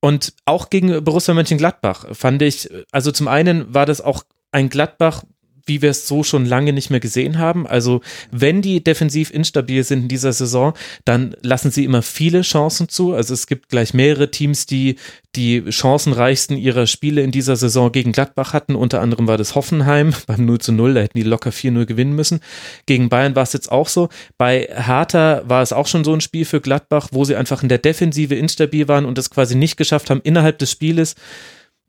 [0.00, 5.24] Und auch gegen Borussia Mönchengladbach fand ich, also zum einen war das auch ein Gladbach,
[5.66, 7.66] wie wir es so schon lange nicht mehr gesehen haben.
[7.66, 8.00] Also
[8.30, 10.74] wenn die defensiv instabil sind in dieser Saison,
[11.04, 13.14] dann lassen sie immer viele Chancen zu.
[13.14, 14.96] Also es gibt gleich mehrere Teams, die
[15.36, 18.74] die chancenreichsten ihrer Spiele in dieser Saison gegen Gladbach hatten.
[18.74, 22.14] Unter anderem war das Hoffenheim beim 0 zu 0, da hätten die locker 4-0 gewinnen
[22.14, 22.40] müssen.
[22.86, 24.08] Gegen Bayern war es jetzt auch so.
[24.38, 27.68] Bei Hertha war es auch schon so ein Spiel für Gladbach, wo sie einfach in
[27.68, 31.14] der Defensive instabil waren und es quasi nicht geschafft haben, innerhalb des Spieles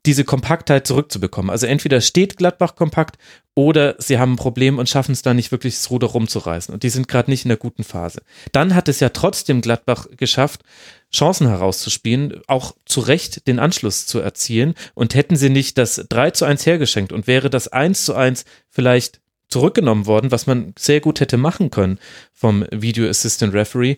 [0.06, 1.50] diese Kompaktheit zurückzubekommen.
[1.50, 3.18] Also entweder steht Gladbach kompakt
[3.54, 6.72] oder sie haben ein Problem und schaffen es da nicht wirklich das Ruder rumzureißen.
[6.72, 8.22] Und die sind gerade nicht in der guten Phase.
[8.52, 10.62] Dann hat es ja trotzdem Gladbach geschafft,
[11.12, 14.74] Chancen herauszuspielen, auch zu Recht den Anschluss zu erzielen.
[14.94, 18.44] Und hätten sie nicht das 3 zu 1 hergeschenkt und wäre das 1 zu 1
[18.68, 21.98] vielleicht zurückgenommen worden, was man sehr gut hätte machen können
[22.32, 23.96] vom Video Assistant Referee,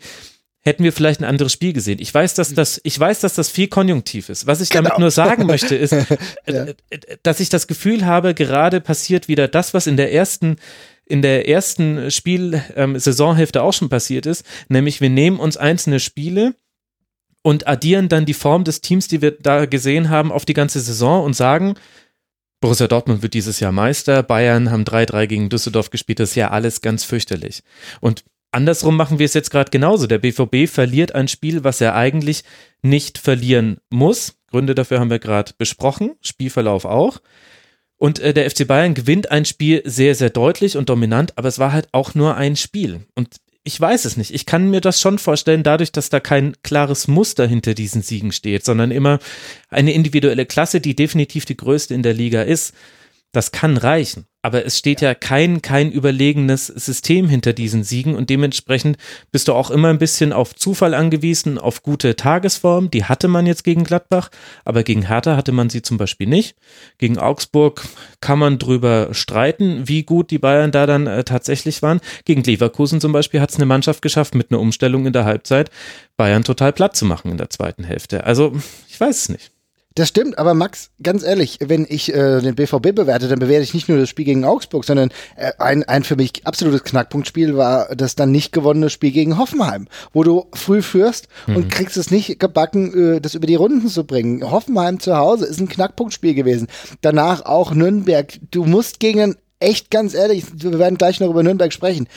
[0.62, 1.98] hätten wir vielleicht ein anderes Spiel gesehen.
[2.00, 4.46] Ich weiß, dass das, ich weiß, dass das viel konjunktiv ist.
[4.46, 4.84] Was ich genau.
[4.84, 6.06] damit nur sagen möchte, ist, ja.
[6.44, 6.74] Äh,
[7.22, 10.56] dass ich das Gefühl habe, gerade passiert wieder das, was in der ersten
[11.06, 15.98] in der ersten Spiel ähm, Saisonhälfte auch schon passiert ist, nämlich wir nehmen uns einzelne
[15.98, 16.54] Spiele
[17.42, 20.78] und addieren dann die Form des Teams, die wir da gesehen haben, auf die ganze
[20.78, 21.74] Saison und sagen,
[22.60, 26.50] Borussia Dortmund wird dieses Jahr Meister, Bayern haben 3-3 gegen Düsseldorf gespielt, das ist ja
[26.50, 27.64] alles ganz fürchterlich.
[28.00, 30.06] Und Andersrum machen wir es jetzt gerade genauso.
[30.06, 32.42] Der BVB verliert ein Spiel, was er eigentlich
[32.82, 34.34] nicht verlieren muss.
[34.50, 37.20] Gründe dafür haben wir gerade besprochen, Spielverlauf auch.
[37.96, 41.58] Und äh, der FC Bayern gewinnt ein Spiel sehr, sehr deutlich und dominant, aber es
[41.58, 43.06] war halt auch nur ein Spiel.
[43.14, 44.32] Und ich weiß es nicht.
[44.32, 48.32] Ich kann mir das schon vorstellen, dadurch, dass da kein klares Muster hinter diesen Siegen
[48.32, 49.18] steht, sondern immer
[49.68, 52.74] eine individuelle Klasse, die definitiv die größte in der Liga ist.
[53.32, 54.26] Das kann reichen.
[54.42, 58.96] Aber es steht ja kein, kein überlegenes System hinter diesen Siegen und dementsprechend
[59.30, 62.90] bist du auch immer ein bisschen auf Zufall angewiesen, auf gute Tagesform.
[62.90, 64.30] Die hatte man jetzt gegen Gladbach,
[64.64, 66.56] aber gegen Hertha hatte man sie zum Beispiel nicht.
[66.96, 67.86] Gegen Augsburg
[68.22, 72.00] kann man drüber streiten, wie gut die Bayern da dann äh, tatsächlich waren.
[72.24, 75.70] Gegen Leverkusen zum Beispiel hat es eine Mannschaft geschafft, mit einer Umstellung in der Halbzeit
[76.16, 78.24] Bayern total platt zu machen in der zweiten Hälfte.
[78.24, 78.54] Also,
[78.88, 79.52] ich weiß es nicht.
[79.96, 83.74] Das stimmt, aber Max, ganz ehrlich, wenn ich äh, den BVB bewerte, dann bewerte ich
[83.74, 87.94] nicht nur das Spiel gegen Augsburg, sondern äh, ein, ein für mich absolutes Knackpunktspiel war
[87.96, 91.56] das dann nicht gewonnene Spiel gegen Hoffenheim, wo du früh führst mhm.
[91.56, 94.48] und kriegst es nicht gebacken, äh, das über die Runden zu bringen.
[94.48, 96.68] Hoffenheim zu Hause ist ein Knackpunktspiel gewesen.
[97.00, 98.38] Danach auch Nürnberg.
[98.52, 102.08] Du musst gegen echt ganz ehrlich, wir werden gleich noch über Nürnberg sprechen,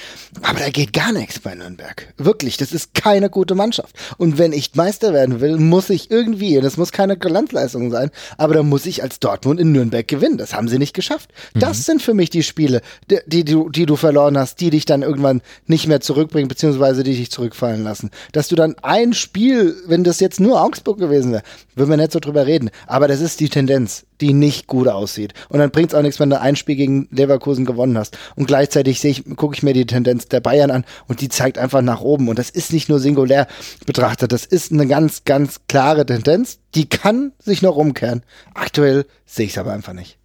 [0.42, 2.14] aber da geht gar nichts bei Nürnberg.
[2.18, 3.96] Wirklich, das ist keine gute Mannschaft.
[4.18, 8.10] Und wenn ich Meister werden will, muss ich irgendwie, und das muss keine Glanzleistung sein,
[8.38, 10.38] aber da muss ich als Dortmund in Nürnberg gewinnen.
[10.38, 11.32] Das haben sie nicht geschafft.
[11.54, 11.60] Mhm.
[11.60, 14.86] Das sind für mich die Spiele, die, die, die, die du verloren hast, die dich
[14.86, 18.10] dann irgendwann nicht mehr zurückbringen, beziehungsweise die dich zurückfallen lassen.
[18.32, 21.44] Dass du dann ein Spiel, wenn das jetzt nur Augsburg gewesen wäre,
[21.76, 22.70] würden wir nicht so drüber reden.
[22.88, 25.34] Aber das ist die Tendenz die nicht gut aussieht.
[25.50, 28.18] Und dann bringt es auch nichts, wenn du ein Spiel gegen Leverkusen gewonnen hast.
[28.36, 31.82] Und gleichzeitig ich, gucke ich mir die Tendenz der Bayern an und die zeigt einfach
[31.82, 32.30] nach oben.
[32.30, 33.48] Und das ist nicht nur singulär
[33.86, 36.60] betrachtet, das ist eine ganz, ganz klare Tendenz.
[36.76, 38.24] Die kann sich noch umkehren.
[38.54, 40.18] Aktuell sehe ich es aber einfach nicht.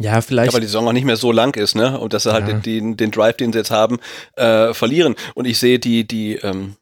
[0.00, 0.52] Ja, vielleicht.
[0.52, 1.98] Ja, weil die Saison auch nicht mehr so lang ist, ne?
[1.98, 2.54] Und dass sie halt ja.
[2.54, 3.98] den, den Drive, den sie jetzt haben,
[4.36, 5.16] äh, verlieren.
[5.34, 6.76] Und ich sehe die, die, ähm,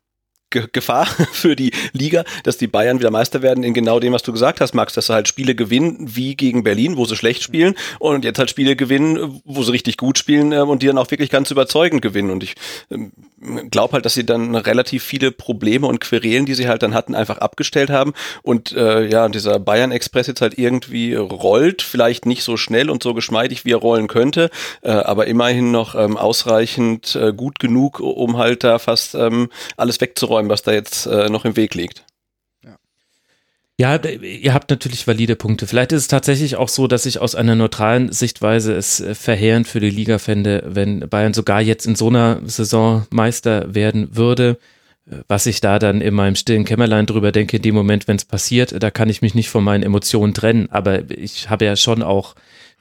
[0.51, 4.33] Gefahr für die Liga, dass die Bayern wieder Meister werden in genau dem, was du
[4.33, 7.75] gesagt hast, Max, dass sie halt Spiele gewinnen wie gegen Berlin, wo sie schlecht spielen
[7.99, 11.11] und jetzt halt Spiele gewinnen, wo sie richtig gut spielen äh, und die dann auch
[11.11, 12.31] wirklich ganz überzeugend gewinnen.
[12.31, 12.55] Und ich
[12.91, 13.13] ähm,
[13.71, 17.15] glaube halt, dass sie dann relativ viele Probleme und Querelen, die sie halt dann hatten,
[17.15, 22.43] einfach abgestellt haben und äh, ja, dieser Bayern Express jetzt halt irgendwie rollt, vielleicht nicht
[22.43, 24.51] so schnell und so geschmeidig, wie er rollen könnte,
[24.83, 30.01] äh, aber immerhin noch ähm, ausreichend äh, gut genug, um halt da fast ähm, alles
[30.01, 32.05] wegzuräumen was da jetzt äh, noch im Weg liegt.
[33.79, 35.67] Ja, ihr habt natürlich valide Punkte.
[35.67, 39.69] Vielleicht ist es tatsächlich auch so, dass ich aus einer neutralen Sichtweise es äh, verheerend
[39.69, 44.59] für die Liga fände, wenn Bayern sogar jetzt in so einer Saison Meister werden würde.
[45.11, 48.17] Äh, was ich da dann in meinem stillen Kämmerlein drüber denke, in dem Moment, wenn
[48.17, 50.69] es passiert, da kann ich mich nicht von meinen Emotionen trennen.
[50.71, 52.35] Aber ich habe ja schon auch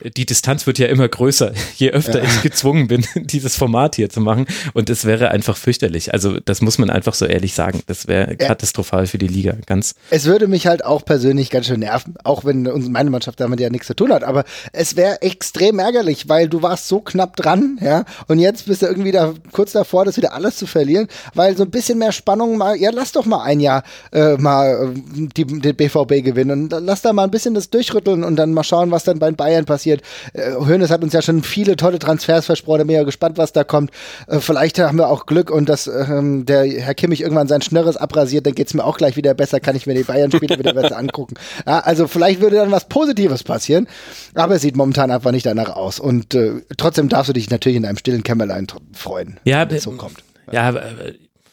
[0.03, 2.25] die Distanz wird ja immer größer, je öfter ja.
[2.25, 4.45] ich gezwungen bin, dieses Format hier zu machen.
[4.73, 6.13] Und es wäre einfach fürchterlich.
[6.13, 7.81] Also das muss man einfach so ehrlich sagen.
[7.87, 8.35] Das wäre ja.
[8.35, 9.55] katastrophal für die Liga.
[9.65, 9.95] Ganz.
[10.09, 13.69] Es würde mich halt auch persönlich ganz schön nerven, auch wenn meine Mannschaft damit ja
[13.69, 14.23] nichts zu tun hat.
[14.23, 18.03] Aber es wäre extrem ärgerlich, weil du warst so knapp dran, ja.
[18.27, 21.63] Und jetzt bist du irgendwie da kurz davor, das wieder alles zu verlieren, weil so
[21.63, 25.45] ein bisschen mehr Spannung mal, ja, lass doch mal ein Jahr äh, mal äh, die,
[25.45, 28.91] den BVB gewinnen und lass da mal ein bisschen das durchrütteln und dann mal schauen,
[28.91, 30.01] was dann bei Bayern passiert passiert.
[30.33, 32.81] Hönes äh, hat uns ja schon viele tolle Transfers versprochen.
[32.81, 33.91] Ich bin ja gespannt, was da kommt.
[34.27, 37.97] Äh, vielleicht haben wir auch Glück und dass ähm, der Herr Kimmich irgendwann sein Schnörres
[37.97, 40.73] abrasiert, dann geht es mir auch gleich wieder besser, kann ich mir die Bayern-Spiele wieder
[40.73, 41.35] besser angucken.
[41.65, 43.87] Ja, also vielleicht würde dann was Positives passieren,
[44.33, 45.99] aber es sieht momentan einfach nicht danach aus.
[45.99, 49.83] Und äh, trotzdem darfst du dich natürlich in einem stillen Kämmerlein freuen, ja, wenn es
[49.83, 50.17] so kommt.
[50.51, 50.73] Ja,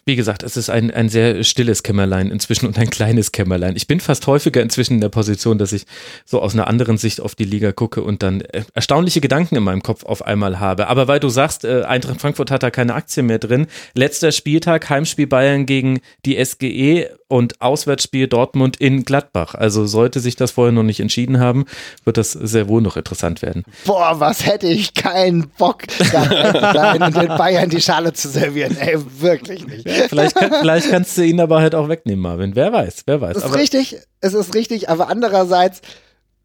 [0.04, 3.76] wie gesagt, es ist ein, ein sehr stilles Kämmerlein inzwischen und ein kleines Kämmerlein.
[3.76, 5.84] Ich bin fast häufiger inzwischen in der Position, dass ich
[6.24, 9.62] so aus einer anderen Sicht auf die Liga gucke und dann äh, erstaunliche Gedanken in
[9.62, 10.88] meinem Kopf auf einmal habe.
[10.88, 13.66] Aber weil du sagst, äh, Eintracht Frankfurt hat da keine Aktien mehr drin.
[13.94, 19.54] Letzter Spieltag, Heimspiel Bayern gegen die SGE und Auswärtsspiel Dortmund in Gladbach.
[19.54, 21.64] Also sollte sich das vorher noch nicht entschieden haben,
[22.04, 23.64] wird das sehr wohl noch interessant werden.
[23.86, 28.76] Boah, was hätte ich keinen Bock, da den Bayern die Schale zu servieren.
[28.76, 29.88] Ey, wirklich nicht.
[30.10, 32.54] Vielleicht, kann, vielleicht kannst du ihn aber halt auch wegnehmen, Marvin.
[32.54, 33.38] Wer weiß, wer weiß.
[33.38, 35.80] Es ist aber richtig, es ist richtig, aber andererseits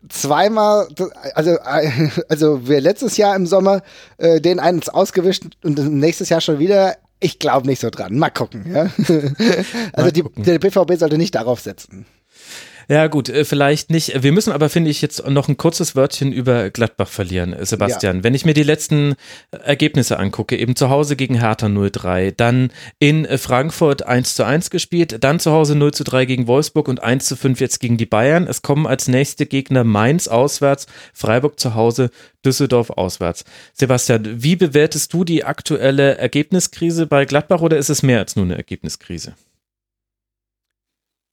[0.07, 0.87] zweimal,
[1.35, 1.57] also,
[2.29, 3.81] also wir letztes Jahr im Sommer
[4.19, 6.95] äh, den eins ausgewischt und nächstes Jahr schon wieder.
[7.19, 8.17] Ich glaube nicht so dran.
[8.17, 8.65] Mal gucken.
[8.71, 8.89] Ja?
[9.93, 12.05] Also die, der BVB sollte nicht darauf setzen.
[12.89, 14.23] Ja, gut, äh, vielleicht nicht.
[14.23, 18.17] Wir müssen aber, finde ich, jetzt noch ein kurzes Wörtchen über Gladbach verlieren, Sebastian.
[18.17, 18.23] Ja.
[18.23, 19.15] Wenn ich mir die letzten
[19.51, 25.17] Ergebnisse angucke, eben zu Hause gegen Hertha 0-3, dann in Frankfurt 1 zu 1 gespielt,
[25.21, 28.05] dann zu Hause 0 zu 3 gegen Wolfsburg und 1 zu 5 jetzt gegen die
[28.05, 28.47] Bayern.
[28.47, 32.09] Es kommen als nächste Gegner Mainz auswärts, Freiburg zu Hause,
[32.45, 33.43] Düsseldorf auswärts.
[33.73, 38.45] Sebastian, wie bewertest du die aktuelle Ergebniskrise bei Gladbach oder ist es mehr als nur
[38.45, 39.33] eine Ergebniskrise?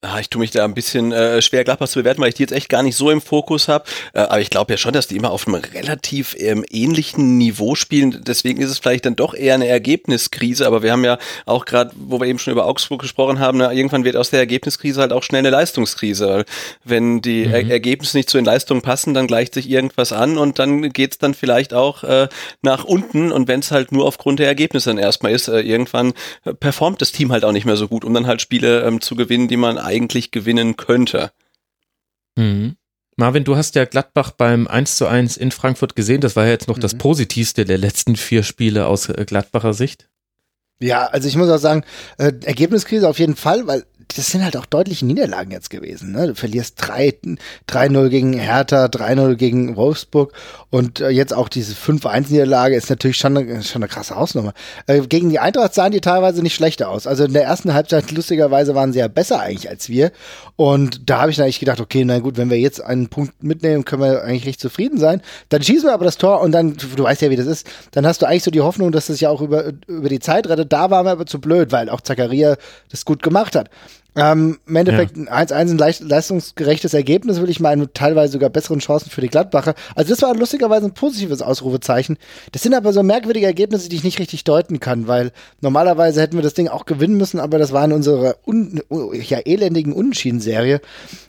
[0.04, 2.42] Ah, ich tue mich da ein bisschen äh, schwer, Gladbach zu bewerten, weil ich die
[2.42, 3.84] jetzt echt gar nicht so im Fokus habe.
[4.12, 7.74] Äh, aber ich glaube ja schon, dass die immer auf einem relativ ähm, ähnlichen Niveau
[7.74, 8.22] spielen.
[8.26, 10.66] Deswegen ist es vielleicht dann doch eher eine Ergebniskrise.
[10.66, 13.72] Aber wir haben ja auch gerade, wo wir eben schon über Augsburg gesprochen haben, na,
[13.72, 16.44] irgendwann wird aus der Ergebniskrise halt auch schnell eine Leistungskrise.
[16.84, 17.54] Wenn die mhm.
[17.54, 21.18] er Ergebnisse nicht zu den Leistungen passen, dann gleicht sich irgendwas an und dann geht's
[21.18, 22.28] dann vielleicht auch äh,
[22.60, 23.32] nach unten.
[23.32, 26.12] Und wenn es halt nur aufgrund der Ergebnisse dann erstmal ist, äh, irgendwann
[26.60, 29.16] performt das Team halt auch nicht mehr so gut, um dann halt Spiele ähm, zu
[29.16, 29.93] gewinnen, die man eigentlich
[30.30, 31.32] gewinnen könnte.
[32.36, 32.76] Mhm.
[33.16, 36.20] Marvin, du hast ja Gladbach beim 1 zu 1 in Frankfurt gesehen.
[36.20, 36.82] Das war ja jetzt noch mhm.
[36.82, 40.08] das Positivste der letzten vier Spiele aus äh, Gladbacher Sicht.
[40.80, 41.84] Ja, also ich muss auch sagen,
[42.18, 43.84] äh, Ergebniskrise auf jeden Fall, weil
[44.16, 46.12] das sind halt auch deutliche Niederlagen jetzt gewesen.
[46.12, 46.28] Ne?
[46.28, 50.32] Du verlierst 3-0 gegen Hertha, 3-0 gegen Wolfsburg
[50.70, 54.52] und äh, jetzt auch diese 5-1-Niederlage ist natürlich schon eine, schon eine krasse Hausnummer.
[54.86, 57.06] Äh, gegen die Eintracht sahen die teilweise nicht schlechter aus.
[57.06, 60.12] Also in der ersten Halbzeit lustigerweise waren sie ja besser eigentlich als wir.
[60.56, 63.42] Und da habe ich dann eigentlich gedacht, okay, na gut, wenn wir jetzt einen Punkt
[63.42, 65.22] mitnehmen, können wir eigentlich recht zufrieden sein.
[65.48, 68.06] Dann schießen wir aber das Tor und dann, du weißt ja, wie das ist, dann
[68.06, 70.72] hast du eigentlich so die Hoffnung, dass es ja auch über, über die Zeit rettet.
[70.72, 72.56] Da waren wir aber zu blöd, weil auch Zakaria
[72.90, 73.70] das gut gemacht hat.
[74.16, 75.24] Ähm, Im Endeffekt ja.
[75.24, 79.74] 1-1 ein leicht, leistungsgerechtes Ergebnis, will ich meinen, teilweise sogar besseren Chancen für die Gladbacher.
[79.96, 82.16] Also das war lustigerweise ein positives Ausrufezeichen.
[82.52, 86.36] Das sind aber so merkwürdige Ergebnisse, die ich nicht richtig deuten kann, weil normalerweise hätten
[86.36, 88.80] wir das Ding auch gewinnen müssen, aber das war in unserer un,
[89.12, 90.80] ja, elendigen Unentschieden-Serie.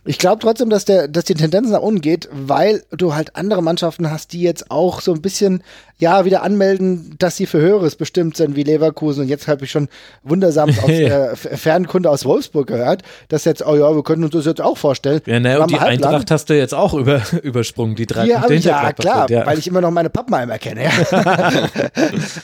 [0.05, 3.63] Ich glaube trotzdem, dass, der, dass die Tendenz nach unten geht, weil du halt andere
[3.63, 5.63] Mannschaften hast, die jetzt auch so ein bisschen
[5.97, 9.23] ja, wieder anmelden, dass sie für Höheres bestimmt sind, wie Leverkusen.
[9.23, 9.87] Und jetzt habe ich schon
[10.23, 14.45] wundersam aus äh, Fernkunde aus Wolfsburg gehört, dass jetzt, oh ja, wir können uns das
[14.45, 15.21] jetzt auch vorstellen.
[15.25, 18.55] Ja, ne, und die Eintracht hast du jetzt auch über, übersprungen, die drei ja, Punkte
[18.55, 19.45] Ja, klar, ja.
[19.45, 20.83] weil ich immer noch meine Pappenheimer kenne.
[20.83, 20.91] Ja.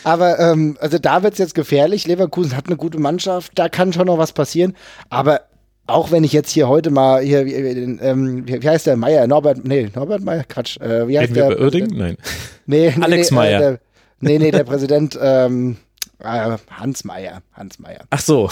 [0.03, 2.07] aber ähm, also da wird es jetzt gefährlich.
[2.07, 4.75] Leverkusen hat eine gute Mannschaft, da kann schon noch was passieren.
[5.09, 5.41] Aber
[5.87, 9.27] auch wenn ich jetzt hier heute mal hier, wie, ähm, wie, heißt der Meier?
[9.27, 10.43] Norbert, nee, Norbert Meier?
[10.43, 10.79] Quatsch.
[10.79, 11.49] Äh, wie heißt Reden der?
[11.49, 11.87] Wir über Oerding?
[11.93, 12.17] Nein.
[12.65, 13.57] Nee, nee Alex nee, Meier.
[13.57, 13.79] Äh, der,
[14.19, 15.77] nee, nee, der Präsident, ähm,
[16.19, 17.41] äh, Hans Meier.
[17.61, 18.01] Hans Meier.
[18.09, 18.49] Ach so.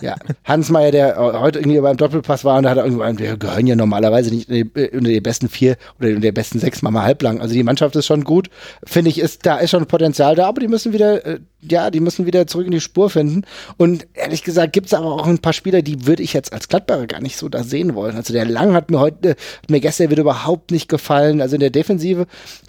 [0.00, 0.14] ja,
[0.44, 3.66] Hans Meier, der heute irgendwie beim Doppelpass war und da hat er irgendwann, wir gehören
[3.66, 7.40] ja normalerweise nicht unter die besten vier oder unter die besten sechs, mal halblang.
[7.40, 8.50] Also die Mannschaft ist schon gut.
[8.84, 11.98] Finde ich, ist, da ist schon Potenzial da, aber die müssen wieder, äh, ja, die
[11.98, 13.42] müssen wieder zurück in die Spur finden.
[13.76, 16.68] Und ehrlich gesagt gibt es aber auch ein paar Spieler, die würde ich jetzt als
[16.68, 18.14] Gladbacher gar nicht so da sehen wollen.
[18.14, 21.40] Also der Lang hat mir heute, hat mir gestern wieder überhaupt nicht gefallen.
[21.40, 22.26] Also in der Defensive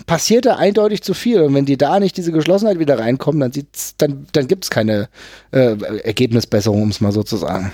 [0.07, 1.41] passiert da eindeutig zu viel.
[1.41, 4.71] Und wenn die da nicht diese Geschlossenheit wieder reinkommen, dann sieht's, dann, dann gibt es
[4.71, 5.09] keine
[5.51, 7.71] äh, Ergebnisbesserung, um es mal so zu sagen.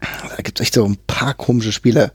[0.00, 2.12] Da gibt es echt so ein paar komische Spieler,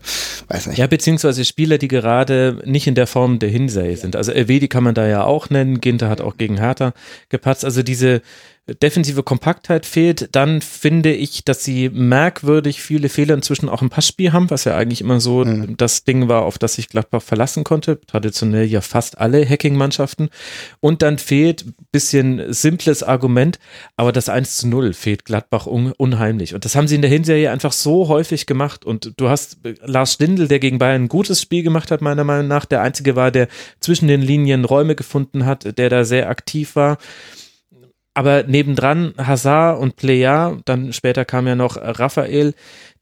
[0.48, 0.78] weiß nicht.
[0.80, 4.16] Ja, beziehungsweise Spieler, die gerade nicht in der Form der Hinserie sind.
[4.16, 6.94] Also Elvedi kann man da ja auch nennen, Ginter hat auch gegen Hertha
[7.30, 7.64] gepatzt.
[7.64, 8.22] Also diese
[8.68, 14.34] defensive Kompaktheit fehlt, dann finde ich, dass sie merkwürdig viele Fehler inzwischen auch im Passspiel
[14.34, 15.78] haben, was ja eigentlich immer so mhm.
[15.78, 18.02] das Ding war, auf das sich Gladbach verlassen konnte.
[18.08, 20.30] Traditionell ja fast alle Hacking-Mannschaften.
[20.80, 23.60] Und dann fehlt bisschen simples Argument,
[23.98, 26.56] aber das 1 zu 0 fehlt Gladbach un unheimlich.
[26.56, 28.84] Und das haben sie in der Hinserie einfach so häufig gemacht.
[28.84, 32.48] Und du hast Lars Stindl, der gegen Bayern ein gutes Spiel gemacht hat, meiner Meinung
[32.48, 33.48] nach, der einzige war, der
[33.80, 36.98] zwischen den Linien Räume gefunden hat, der da sehr aktiv war
[38.16, 42.56] aber nebendran Hazard und Plea, dann später kam ja noch Raphael,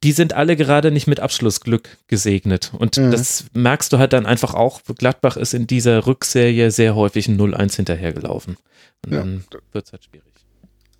[0.03, 2.71] die sind alle gerade nicht mit Abschlussglück gesegnet.
[2.77, 3.11] Und mhm.
[3.11, 4.81] das merkst du halt dann einfach auch.
[4.97, 8.57] Gladbach ist in dieser Rückserie sehr häufig ein 0-1 hinterhergelaufen.
[9.05, 9.19] Und ja.
[9.19, 10.32] dann wird es halt schwierig.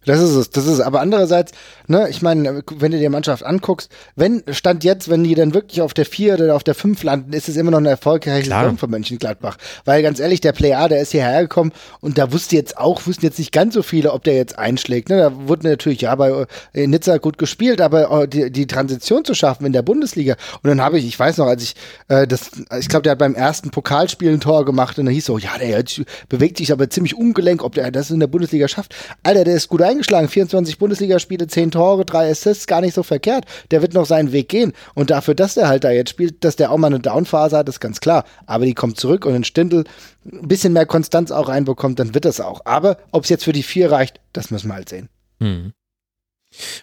[0.06, 0.82] Das ist es, das ist es.
[0.82, 1.52] Aber andererseits,
[1.88, 5.54] ne, ich meine, wenn du dir die Mannschaft anguckst, wenn, Stand jetzt, wenn die dann
[5.54, 8.50] wirklich auf der 4 oder auf der 5 landen, ist es immer noch eine erfolgreiche
[8.50, 9.58] Saison für Mönchengladbach.
[9.86, 13.26] Weil ganz ehrlich, der Player, der ist hierher gekommen und da wusste jetzt auch, wussten
[13.26, 15.10] jetzt nicht ganz so viele, ob der jetzt einschlägt.
[15.10, 15.18] Ne?
[15.18, 19.34] Da wurde natürlich, ja, bei äh, Nizza gut gespielt, aber äh, die, die Transition zu
[19.34, 20.36] schaffen in der Bundesliga.
[20.62, 21.76] Und dann habe ich, ich weiß noch, als ich
[22.08, 25.26] äh, das, ich glaube, der hat beim ersten Pokalspiel ein Tor gemacht und dann hieß
[25.26, 25.84] so, ja, der
[26.30, 28.96] bewegt sich aber ziemlich ungelenk, ob der das in der Bundesliga schafft.
[29.24, 30.28] Alter, der ist gut eingeschlagen.
[30.28, 33.46] 24 Bundesligaspiele, 10 Tore, 3 Assists, gar nicht so verkehrt.
[33.72, 34.74] Der wird noch seinen Weg gehen.
[34.94, 37.70] Und dafür, dass der halt da jetzt spielt, dass der auch mal eine Downphase hat,
[37.70, 38.26] ist ganz klar.
[38.46, 39.86] Aber die kommt zurück und in Stindl
[40.26, 42.62] ein bisschen mehr Konstanz auch reinbekommt, dann wird das auch.
[42.66, 45.10] Aber ob es jetzt für die 4 reicht, das müssen wir halt sehen.
[45.40, 45.74] Mhm.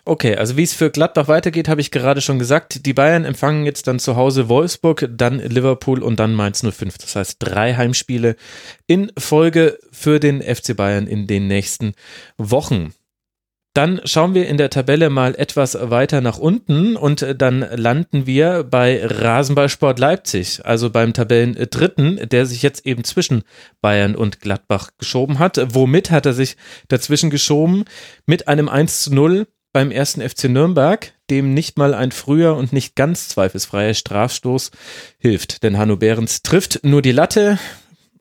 [0.04, 2.86] Okay, also wie es für Gladbach weitergeht, habe ich gerade schon gesagt.
[2.86, 6.98] Die Bayern empfangen jetzt dann zu Hause Wolfsburg, dann Liverpool und dann Mainz 05.
[6.98, 8.36] Das heißt drei Heimspiele
[8.86, 11.94] in Folge für den FC Bayern in den nächsten
[12.36, 12.94] Wochen.
[13.72, 18.64] Dann schauen wir in der Tabelle mal etwas weiter nach unten und dann landen wir
[18.64, 23.44] bei Rasenballsport Leipzig, also beim Tabellendritten, der sich jetzt eben zwischen
[23.80, 25.60] Bayern und Gladbach geschoben hat.
[25.72, 26.56] Womit hat er sich
[26.88, 27.84] dazwischen geschoben?
[28.26, 32.72] Mit einem 1 zu 0 beim ersten FC Nürnberg, dem nicht mal ein früher und
[32.72, 34.72] nicht ganz zweifelsfreier Strafstoß
[35.18, 35.62] hilft.
[35.62, 37.56] Denn Hanno Behrens trifft nur die Latte,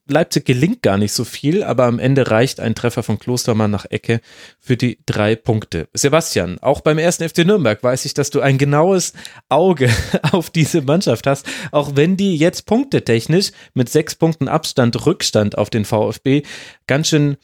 [0.10, 3.86] Leipzig gelingt gar nicht so viel, aber am Ende reicht ein Treffer von Klostermann nach
[3.90, 4.22] Ecke
[4.60, 5.88] für die drei Punkte.
[5.94, 9.14] Sebastian, auch beim ersten FC Nürnberg weiß ich, dass du ein genaues
[9.50, 9.90] Auge
[10.32, 15.70] auf diese Mannschaft hast, auch wenn die jetzt punktetechnisch mit sechs Punkten Abstand Rückstand auf
[15.70, 16.44] den VfB
[16.88, 17.38] ganz schön,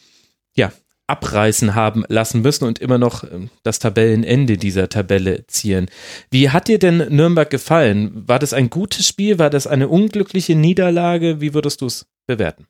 [0.55, 0.71] ja,
[1.07, 5.87] abreißen haben lassen müssen und immer noch ähm, das Tabellenende dieser Tabelle ziehen.
[6.31, 8.23] Wie hat dir denn Nürnberg gefallen?
[8.27, 9.37] War das ein gutes Spiel?
[9.37, 11.41] War das eine unglückliche Niederlage?
[11.41, 12.67] Wie würdest du es bewerten?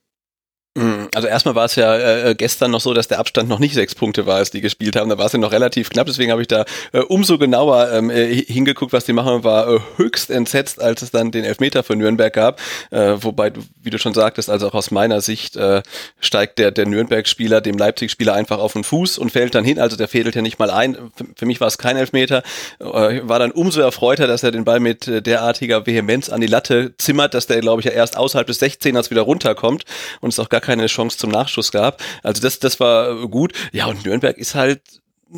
[0.78, 1.08] Mhm.
[1.16, 3.96] Also erstmal war es ja äh, gestern noch so, dass der Abstand noch nicht sechs
[3.96, 5.10] Punkte war, als die gespielt haben.
[5.10, 6.06] Da war es ja noch relativ knapp.
[6.06, 9.46] Deswegen habe ich da äh, umso genauer ähm, äh, hingeguckt, was die machen.
[9.46, 12.60] War äh, höchst entsetzt, als es dann den Elfmeter für Nürnberg gab.
[12.92, 15.82] Äh, wobei, wie du schon sagtest, also auch aus meiner Sicht äh,
[16.20, 19.80] steigt der, der Nürnberg-Spieler dem Leipzig-Spieler einfach auf den Fuß und fällt dann hin.
[19.80, 20.98] Also der fädelt ja nicht mal ein.
[21.16, 22.44] Für, für mich war es kein Elfmeter.
[22.80, 26.48] Äh, war dann umso erfreuter, dass er den Ball mit äh, derartiger Vehemenz an die
[26.48, 29.86] Latte zimmert, dass der, glaube ich, ja erst außerhalb des 16ers wieder runterkommt
[30.20, 32.02] und es auch gar keine Chance zum Nachschuss gab.
[32.24, 33.54] Also das, das war gut.
[33.72, 34.82] Ja, und Nürnberg ist halt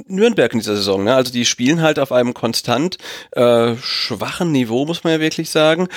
[0.08, 1.04] Nürnberg in dieser Saison.
[1.04, 1.16] Ne?
[1.16, 2.98] Also die spielen halt auf einem konstant
[3.32, 5.88] äh, schwachen Niveau, muss man ja wirklich sagen.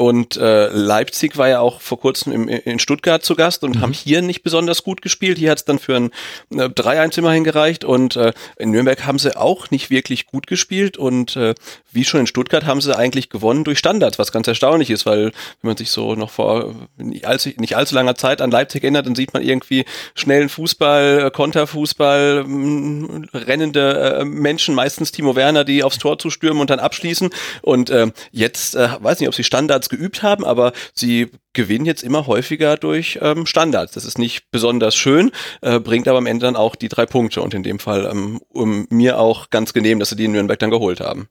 [0.00, 3.80] Und äh, Leipzig war ja auch vor kurzem im, in Stuttgart zu Gast und mhm.
[3.82, 5.36] haben hier nicht besonders gut gespielt.
[5.36, 6.10] Hier hat es dann für ein
[6.50, 7.84] äh, 3-1 immerhin gereicht.
[7.84, 10.96] Und äh, in Nürnberg haben sie auch nicht wirklich gut gespielt.
[10.96, 11.54] Und äh,
[11.92, 15.24] wie schon in Stuttgart haben sie eigentlich gewonnen durch Standards, was ganz erstaunlich ist, weil
[15.24, 19.04] wenn man sich so noch vor nicht allzu, nicht allzu langer Zeit an Leipzig erinnert,
[19.04, 19.84] dann sieht man irgendwie
[20.14, 26.60] schnellen Fußball, äh, Konterfußball, mm, rennende äh, Menschen, meistens Timo Werner, die aufs Tor zustürmen
[26.60, 27.30] und dann abschließen.
[27.62, 32.02] Und äh, jetzt, äh, weiß nicht, ob sie Standards geübt haben, aber sie gewinnen jetzt
[32.02, 33.92] immer häufiger durch ähm, Standards.
[33.92, 35.32] Das ist nicht besonders schön,
[35.62, 38.40] äh, bringt aber am Ende dann auch die drei Punkte und in dem Fall ähm,
[38.48, 41.28] um mir auch ganz genehm, dass sie die in Nürnberg dann geholt haben.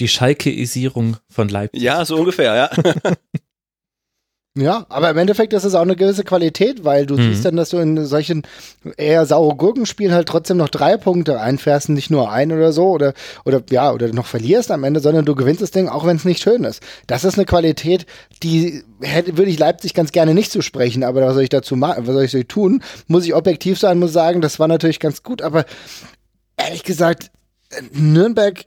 [0.00, 1.82] Die Schalkeisierung von Leipzig.
[1.82, 2.70] Ja, so ungefähr, ja.
[4.60, 7.30] Ja, aber im Endeffekt ist es auch eine gewisse Qualität, weil du mhm.
[7.30, 8.42] siehst dann, dass du in solchen
[8.98, 13.14] eher saure Gurkenspielen halt trotzdem noch drei Punkte einfährst, nicht nur ein oder so oder
[13.46, 16.26] oder ja oder noch verlierst am Ende, sondern du gewinnst das Ding, auch wenn es
[16.26, 16.82] nicht schön ist.
[17.06, 18.04] Das ist eine Qualität,
[18.42, 21.74] die hätte würde ich Leipzig ganz gerne nicht zu sprechen, aber was soll ich dazu
[21.74, 22.06] machen?
[22.06, 22.82] Was soll ich so tun?
[23.06, 25.64] Muss ich objektiv sein, muss sagen, das war natürlich ganz gut, aber
[26.58, 27.30] ehrlich gesagt,
[27.92, 28.64] Nürnberg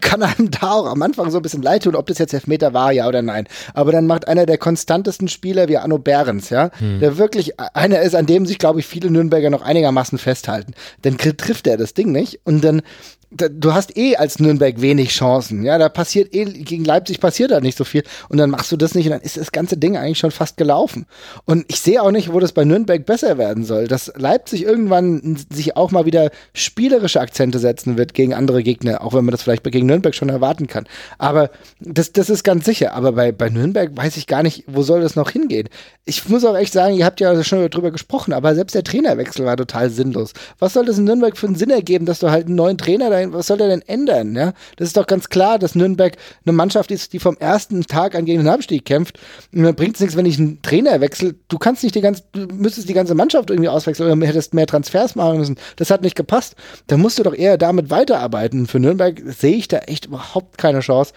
[0.00, 2.72] kann einem da auch am Anfang so ein bisschen leid tun, ob das jetzt Elfmeter
[2.72, 3.46] war, ja oder nein.
[3.74, 7.00] Aber dann macht einer der konstantesten Spieler wie Anno Behrens, ja, hm.
[7.00, 10.74] der wirklich einer ist, an dem sich, glaube ich, viele Nürnberger noch einigermaßen festhalten.
[11.02, 12.82] Dann trifft er das Ding nicht und dann
[13.30, 15.62] du hast eh als Nürnberg wenig Chancen.
[15.62, 18.02] Ja, da passiert eh, gegen Leipzig passiert da nicht so viel.
[18.28, 20.56] Und dann machst du das nicht und dann ist das ganze Ding eigentlich schon fast
[20.56, 21.06] gelaufen.
[21.44, 23.86] Und ich sehe auch nicht, wo das bei Nürnberg besser werden soll.
[23.86, 29.14] Dass Leipzig irgendwann sich auch mal wieder spielerische Akzente setzen wird gegen andere Gegner, auch
[29.14, 30.86] wenn man das vielleicht gegen Nürnberg schon erwarten kann.
[31.18, 32.94] Aber das, das ist ganz sicher.
[32.94, 35.68] Aber bei, bei Nürnberg weiß ich gar nicht, wo soll das noch hingehen.
[36.04, 39.46] Ich muss auch echt sagen, ihr habt ja schon drüber gesprochen, aber selbst der Trainerwechsel
[39.46, 40.32] war total sinnlos.
[40.58, 43.10] Was soll das in Nürnberg für einen Sinn ergeben, dass du halt einen neuen Trainer
[43.10, 44.34] da was soll der denn ändern?
[44.34, 44.52] Ja?
[44.76, 48.24] Das ist doch ganz klar, dass Nürnberg eine Mannschaft ist, die vom ersten Tag an
[48.24, 49.18] gegen den Abstieg kämpft.
[49.54, 51.34] Und dann bringt es nichts, wenn ich einen Trainer wechsle.
[51.48, 54.66] Du kannst nicht die ganze, du müsstest die ganze Mannschaft irgendwie auswechseln oder hättest mehr
[54.66, 55.56] Transfers machen müssen.
[55.76, 56.54] Das hat nicht gepasst.
[56.86, 58.66] Da musst du doch eher damit weiterarbeiten.
[58.66, 61.12] Für Nürnberg sehe ich da echt überhaupt keine Chance.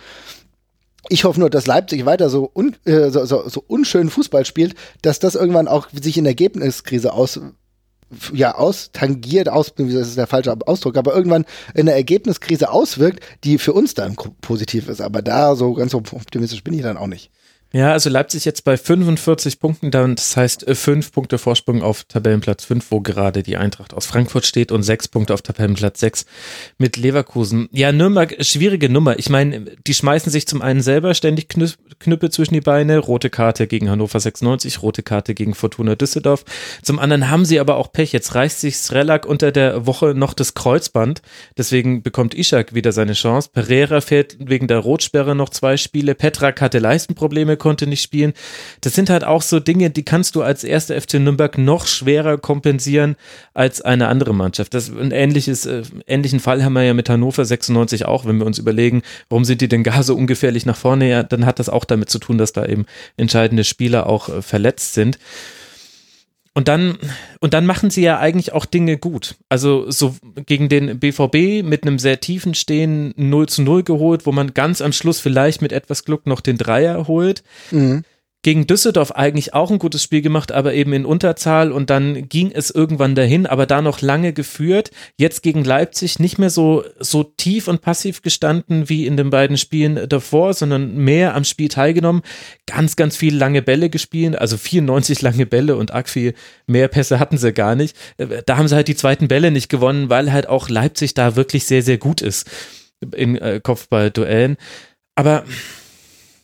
[1.10, 4.76] Ich hoffe nur, dass Leipzig weiter so, un, äh, so, so, so unschön Fußball spielt,
[5.02, 7.40] dass das irgendwann auch sich in Ergebniskrise aus,
[8.34, 13.58] ja austangiert, aus, das ist der falsche Ausdruck, aber irgendwann in der Ergebniskrise auswirkt, die
[13.58, 15.02] für uns dann positiv ist.
[15.02, 17.32] Aber da so ganz optimistisch bin ich dann auch nicht.
[17.76, 22.66] Ja, also Leipzig jetzt bei 45 Punkten, das heißt äh, fünf Punkte Vorsprung auf Tabellenplatz
[22.66, 26.28] 5, wo gerade die Eintracht aus Frankfurt steht und sechs Punkte auf Tabellenplatz 6
[26.78, 27.70] mit Leverkusen.
[27.72, 29.18] Ja, Nürnberg, schwierige Nummer.
[29.18, 33.66] Ich meine, die schmeißen sich zum einen selber ständig Knüppe zwischen die Beine, rote Karte
[33.66, 36.46] gegen Hannover 96, rote Karte gegen Fortuna Düsseldorf.
[36.84, 38.12] Zum anderen haben sie aber auch Pech.
[38.12, 41.24] Jetzt reißt sich Srelak unter der Woche noch das Kreuzband.
[41.58, 43.50] Deswegen bekommt Ishak wieder seine Chance.
[43.52, 46.14] Pereira fährt wegen der Rotsperre noch zwei Spiele.
[46.14, 48.34] Petrak hatte Leistenprobleme, konnte nicht spielen.
[48.82, 52.38] Das sind halt auch so Dinge, die kannst du als erster FC Nürnberg noch schwerer
[52.38, 53.16] kompensieren
[53.54, 54.74] als eine andere Mannschaft.
[54.74, 58.46] Das ein ähnliches, äh, ähnlichen Fall haben wir ja mit Hannover 96 auch, wenn wir
[58.46, 61.10] uns überlegen, warum sind die denn gar so ungefährlich nach vorne?
[61.10, 62.86] Ja, dann hat das auch damit zu tun, dass da eben
[63.16, 65.18] entscheidende Spieler auch äh, verletzt sind.
[66.56, 67.00] Und dann,
[67.40, 69.36] und dann machen sie ja eigentlich auch Dinge gut.
[69.50, 74.32] Also so gegen den BVB mit einem sehr tiefen Stehen 0 zu 0 geholt, wo
[74.32, 77.44] man ganz am Schluss vielleicht mit etwas Glück noch den Dreier holt.
[77.72, 78.04] Mhm
[78.44, 82.52] gegen Düsseldorf eigentlich auch ein gutes Spiel gemacht, aber eben in Unterzahl und dann ging
[82.52, 84.92] es irgendwann dahin, aber da noch lange geführt.
[85.18, 89.58] Jetzt gegen Leipzig nicht mehr so, so tief und passiv gestanden wie in den beiden
[89.58, 92.22] Spielen davor, sondern mehr am Spiel teilgenommen.
[92.68, 96.34] Ganz, ganz viele lange Bälle gespielt, also 94 lange Bälle und arg viel
[96.68, 97.96] mehr Pässe hatten sie gar nicht.
[98.46, 101.64] Da haben sie halt die zweiten Bälle nicht gewonnen, weil halt auch Leipzig da wirklich
[101.64, 102.50] sehr, sehr gut ist
[103.16, 104.58] in äh, Kopfballduellen.
[105.16, 105.46] Aber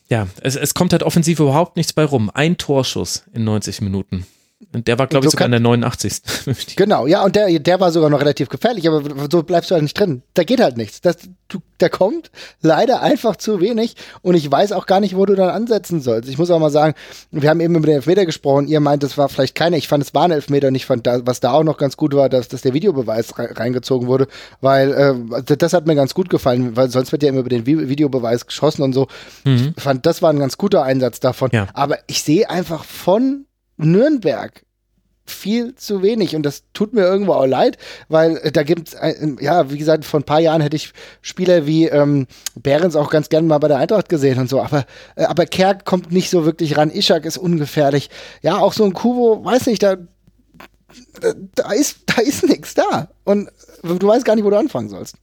[0.10, 2.30] ja, es, es kommt halt offensiv überhaupt nichts bei rum.
[2.34, 4.26] Ein Torschuss in 90 Minuten.
[4.62, 6.22] Der war, glaube ich, sogar in der 89.
[6.76, 9.01] genau, ja, und der, der war sogar noch relativ gefährlich, aber
[9.32, 10.22] so bleibst du halt nicht drin.
[10.34, 10.99] Da geht halt nichts.
[10.99, 11.16] Das,
[11.47, 12.30] du, da kommt
[12.62, 16.30] leider einfach zu wenig und ich weiß auch gar nicht, wo du dann ansetzen sollst.
[16.30, 16.93] Ich muss auch mal sagen,
[17.32, 18.68] wir haben eben über den Elfmeter gesprochen.
[18.68, 19.78] Ihr meint, es war vielleicht keiner.
[19.78, 21.95] Ich fand, es war ein Elfmeter und ich fand, da, was da auch noch ganz
[21.95, 24.28] gut war, dass, dass der Videobeweis reingezogen wurde,
[24.60, 27.66] weil äh, das hat mir ganz gut gefallen, weil sonst wird ja immer über den
[27.66, 29.07] Videobeweis geschossen und so.
[29.45, 29.74] Mhm.
[29.78, 31.49] Ich fand, das war ein ganz guter Einsatz davon.
[31.53, 31.68] Ja.
[31.74, 33.45] Aber ich sehe einfach von
[33.80, 34.63] Nürnberg
[35.30, 37.77] viel zu wenig und das tut mir irgendwo auch leid,
[38.07, 38.97] weil äh, da gibt es,
[39.39, 43.30] ja, wie gesagt, vor ein paar Jahren hätte ich Spieler wie ähm, Behrens auch ganz
[43.30, 46.45] gerne mal bei der Eintracht gesehen und so, aber, äh, aber Kerk kommt nicht so
[46.45, 48.09] wirklich ran, Ishak ist ungefährlich.
[48.41, 49.97] Ja, auch so ein Kubo, weiß nicht, da,
[51.55, 53.49] da ist, da ist nichts da und
[53.84, 55.15] du weißt gar nicht, wo du anfangen sollst.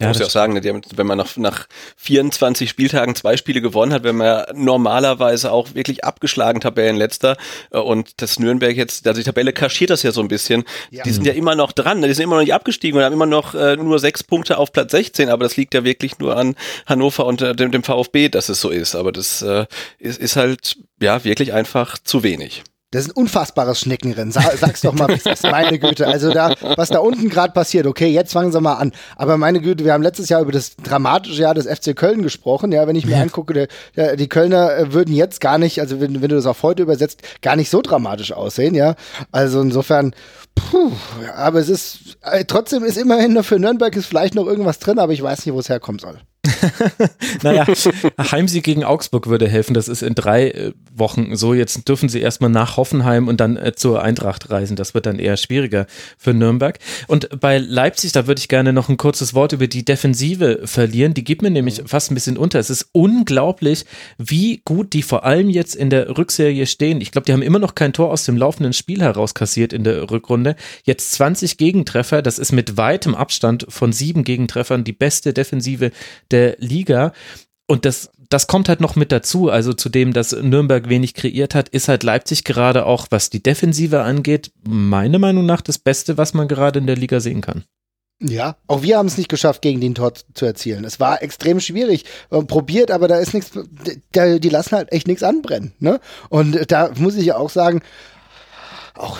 [0.00, 1.66] Ja, muss ja auch sagen, ne, wenn man nach, nach
[1.98, 7.36] 24 Spieltagen zwei Spiele gewonnen hat, wenn man normalerweise auch wirklich abgeschlagen Tabellenletzter
[7.70, 10.64] äh, und das Nürnberg jetzt, also die Tabelle kaschiert das ja so ein bisschen.
[10.90, 11.04] Ja.
[11.04, 13.12] Die sind ja immer noch dran, ne, die sind immer noch nicht abgestiegen und haben
[13.12, 16.36] immer noch äh, nur sechs Punkte auf Platz 16, aber das liegt ja wirklich nur
[16.36, 18.96] an Hannover und äh, dem, dem VfB, dass es so ist.
[18.96, 19.66] Aber das äh,
[19.98, 22.64] ist, ist halt ja wirklich einfach zu wenig.
[22.94, 24.30] Das ist ein unfassbares Schneckenrennen.
[24.30, 26.06] Sag, sag's doch mal, ist meine Güte.
[26.06, 28.92] Also da, was da unten gerade passiert, okay, jetzt fangen sie mal an.
[29.16, 32.70] Aber meine Güte, wir haben letztes Jahr über das dramatische Jahr des FC Köln gesprochen.
[32.70, 33.22] Ja, wenn ich mir ja.
[33.22, 36.62] angucke, der, die Kölner äh, würden jetzt gar nicht, also wenn, wenn du das auf
[36.62, 38.94] heute übersetzt, gar nicht so dramatisch aussehen, ja.
[39.32, 40.14] Also insofern,
[40.54, 40.92] puh,
[41.36, 45.00] aber es ist, äh, trotzdem ist immerhin nur für Nürnberg ist vielleicht noch irgendwas drin,
[45.00, 46.20] aber ich weiß nicht, wo es herkommen soll.
[47.42, 47.66] naja,
[48.18, 49.74] Heimsieg gegen Augsburg würde helfen.
[49.74, 51.54] Das ist in drei äh, Wochen so.
[51.54, 54.76] Jetzt dürfen sie erstmal nach Hoffenheim und dann äh, zur Eintracht reisen.
[54.76, 55.86] Das wird dann eher schwieriger
[56.18, 56.78] für Nürnberg.
[57.06, 61.14] Und bei Leipzig, da würde ich gerne noch ein kurzes Wort über die Defensive verlieren.
[61.14, 62.58] Die gibt mir nämlich fast ein bisschen unter.
[62.58, 63.84] Es ist unglaublich,
[64.18, 67.00] wie gut die vor allem jetzt in der Rückserie stehen.
[67.00, 69.84] Ich glaube, die haben immer noch kein Tor aus dem laufenden Spiel heraus kassiert in
[69.84, 70.56] der Rückrunde.
[70.84, 72.22] Jetzt 20 Gegentreffer.
[72.22, 75.90] Das ist mit weitem Abstand von sieben Gegentreffern die beste Defensive
[76.30, 77.12] der Liga.
[77.66, 79.50] Und das, das kommt halt noch mit dazu.
[79.50, 83.42] Also zu dem, dass Nürnberg wenig kreiert hat, ist halt Leipzig gerade auch, was die
[83.42, 87.64] Defensive angeht, meiner Meinung nach das Beste, was man gerade in der Liga sehen kann.
[88.22, 90.84] Ja, auch wir haben es nicht geschafft, gegen den Tor zu erzielen.
[90.84, 92.04] Es war extrem schwierig.
[92.30, 93.50] Probiert, aber da ist nichts,
[94.14, 95.72] die lassen halt echt nichts anbrennen.
[95.78, 96.00] Ne?
[96.28, 97.82] Und da muss ich ja auch sagen,
[98.96, 99.18] auch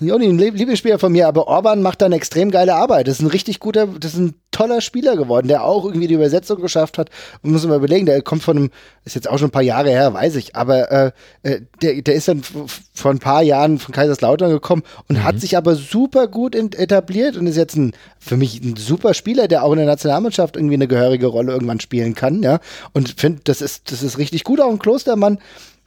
[0.00, 3.08] ja, ein Lieblingsspieler von mir, aber Orban macht da eine extrem geile Arbeit.
[3.08, 6.14] Das ist ein richtig guter, das ist ein toller Spieler geworden, der auch irgendwie die
[6.14, 7.08] Übersetzung geschafft hat.
[7.42, 8.70] Und muss man überlegen, der kommt von einem,
[9.04, 11.12] ist jetzt auch schon ein paar Jahre her, weiß ich, aber äh,
[11.42, 15.24] äh der, der ist dann vor ein paar Jahren von Kaiserslautern gekommen und mhm.
[15.24, 19.48] hat sich aber super gut etabliert und ist jetzt ein, für mich ein super Spieler,
[19.48, 22.60] der auch in der Nationalmannschaft irgendwie eine gehörige Rolle irgendwann spielen kann, ja.
[22.92, 25.38] Und finde, das ist, das ist richtig gut, auch ein Klostermann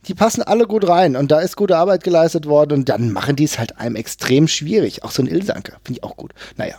[0.10, 3.36] die passen alle gut rein und da ist gute Arbeit geleistet worden und dann machen
[3.36, 5.04] die es halt einem extrem schwierig.
[5.04, 6.34] Auch so ein Ilsanke, finde ich auch gut.
[6.58, 6.76] Naja,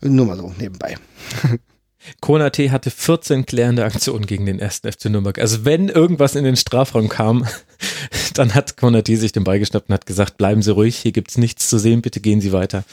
[0.00, 0.96] nur mal so nebenbei.
[2.20, 5.38] Konate hatte 14 klärende Aktionen gegen den ersten FC Nürnberg.
[5.38, 7.46] Also wenn irgendwas in den Strafraum kam,
[8.38, 11.30] dann hat Konate sich den Ball geschnappt und hat gesagt, bleiben Sie ruhig, hier gibt
[11.30, 12.84] es nichts zu sehen, bitte gehen Sie weiter.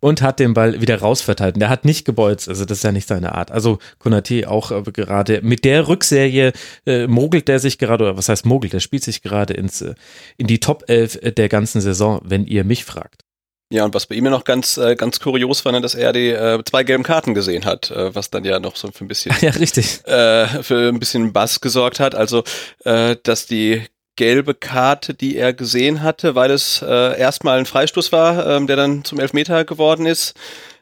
[0.00, 1.60] Und hat den Ball wieder rausverteilt.
[1.60, 3.50] Der hat nicht gebolzt, also das ist ja nicht seine Art.
[3.50, 6.52] Also Konate auch äh, gerade mit der Rückserie
[6.86, 9.94] äh, mogelt der sich gerade, oder was heißt mogelt, der spielt sich gerade ins, äh,
[10.36, 13.22] in die Top 11 der ganzen Saison, wenn ihr mich fragt.
[13.72, 16.12] Ja, und was bei ihm ja noch ganz, äh, ganz kurios war, ne, dass er
[16.12, 19.08] die äh, zwei gelben Karten gesehen hat, äh, was dann ja noch so für ein
[19.08, 20.06] bisschen, ja, richtig.
[20.06, 22.14] Äh, für ein bisschen Bass gesorgt hat.
[22.14, 22.44] Also,
[22.84, 23.82] äh, dass die
[24.16, 28.76] gelbe Karte, die er gesehen hatte, weil es äh, erstmal ein Freistoß war, ähm, der
[28.76, 30.34] dann zum Elfmeter geworden ist,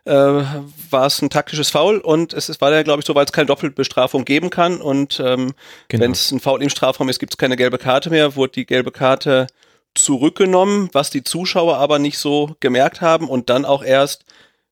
[0.05, 3.25] äh, war es ein taktisches Foul und es ist, war ja, glaube ich, so, weil
[3.25, 5.55] es keine Doppelbestrafung geben kann und ähm,
[5.89, 6.05] genau.
[6.05, 8.67] wenn es ein Foul im Strafraum ist, gibt es keine gelbe Karte mehr, wurde die
[8.67, 9.47] gelbe Karte
[9.95, 14.25] zurückgenommen, was die Zuschauer aber nicht so gemerkt haben und dann auch erst,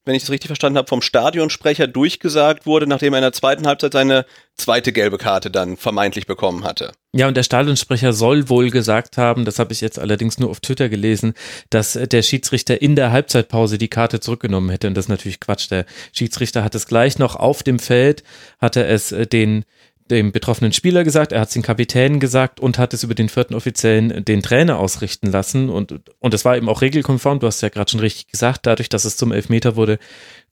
[0.04, 3.66] wenn ich das richtig verstanden habe, vom Stadionsprecher durchgesagt wurde, nachdem er in der zweiten
[3.66, 4.26] Halbzeit seine
[4.56, 6.92] zweite gelbe Karte dann vermeintlich bekommen hatte.
[7.12, 10.60] Ja, und der Stadionsprecher soll wohl gesagt haben, das habe ich jetzt allerdings nur auf
[10.60, 11.34] Twitter gelesen,
[11.70, 14.88] dass der Schiedsrichter in der Halbzeitpause die Karte zurückgenommen hätte.
[14.88, 15.70] Und das ist natürlich Quatsch.
[15.70, 18.24] Der Schiedsrichter hat es gleich noch auf dem Feld,
[18.60, 19.64] hatte es den
[20.12, 23.28] dem betroffenen Spieler gesagt, er hat es den Kapitän gesagt und hat es über den
[23.28, 25.70] vierten Offiziellen den Trainer ausrichten lassen.
[25.70, 28.88] Und, und es war eben auch regelkonform, du hast ja gerade schon richtig gesagt, dadurch,
[28.88, 29.98] dass es zum Elfmeter wurde,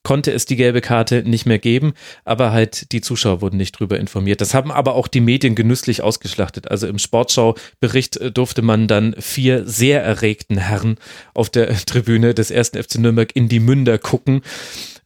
[0.03, 1.93] konnte es die gelbe Karte nicht mehr geben,
[2.25, 4.41] aber halt die Zuschauer wurden nicht drüber informiert.
[4.41, 6.71] Das haben aber auch die Medien genüsslich ausgeschlachtet.
[6.71, 10.97] Also im Sportschau-Bericht äh, durfte man dann vier sehr erregten Herren
[11.35, 14.41] auf der Tribüne des ersten FC Nürnberg in die Münder gucken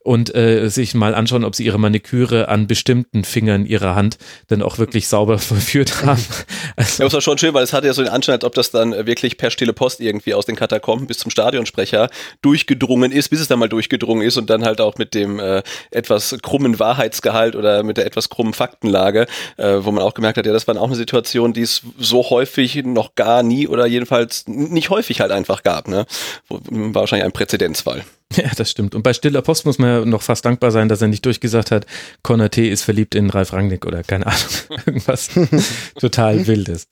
[0.05, 4.61] und äh, sich mal anschauen, ob sie ihre Maniküre an bestimmten Fingern ihrer Hand dann
[4.61, 6.23] auch wirklich sauber verführt haben.
[6.77, 8.53] Also, ja, das war schon schön, weil es hatte ja so den Anschein, als ob
[8.53, 12.09] das dann wirklich per stille Post irgendwie aus den Katakomben bis zum Stadionsprecher
[12.41, 15.63] durchgedrungen ist, bis es dann mal durchgedrungen ist und dann halt auch mit dem äh,
[15.91, 19.25] etwas krummen Wahrheitsgehalt oder mit der etwas krummen Faktenlage,
[19.55, 22.29] äh, wo man auch gemerkt hat, ja, das war auch eine Situation, die es so
[22.29, 25.87] häufig noch gar nie oder jedenfalls nicht häufig halt einfach gab.
[25.87, 26.05] Ne?
[26.49, 26.59] War
[27.01, 28.03] wahrscheinlich ein Präzedenzfall.
[28.35, 28.95] Ja, das stimmt.
[28.95, 31.71] Und bei Stiller Post muss man ja noch fast dankbar sein, dass er nicht durchgesagt
[31.71, 31.85] hat,
[32.23, 34.39] Konate ist verliebt in Ralf Rangnick oder keine Ahnung,
[34.85, 35.29] irgendwas
[35.99, 36.87] total Wildes.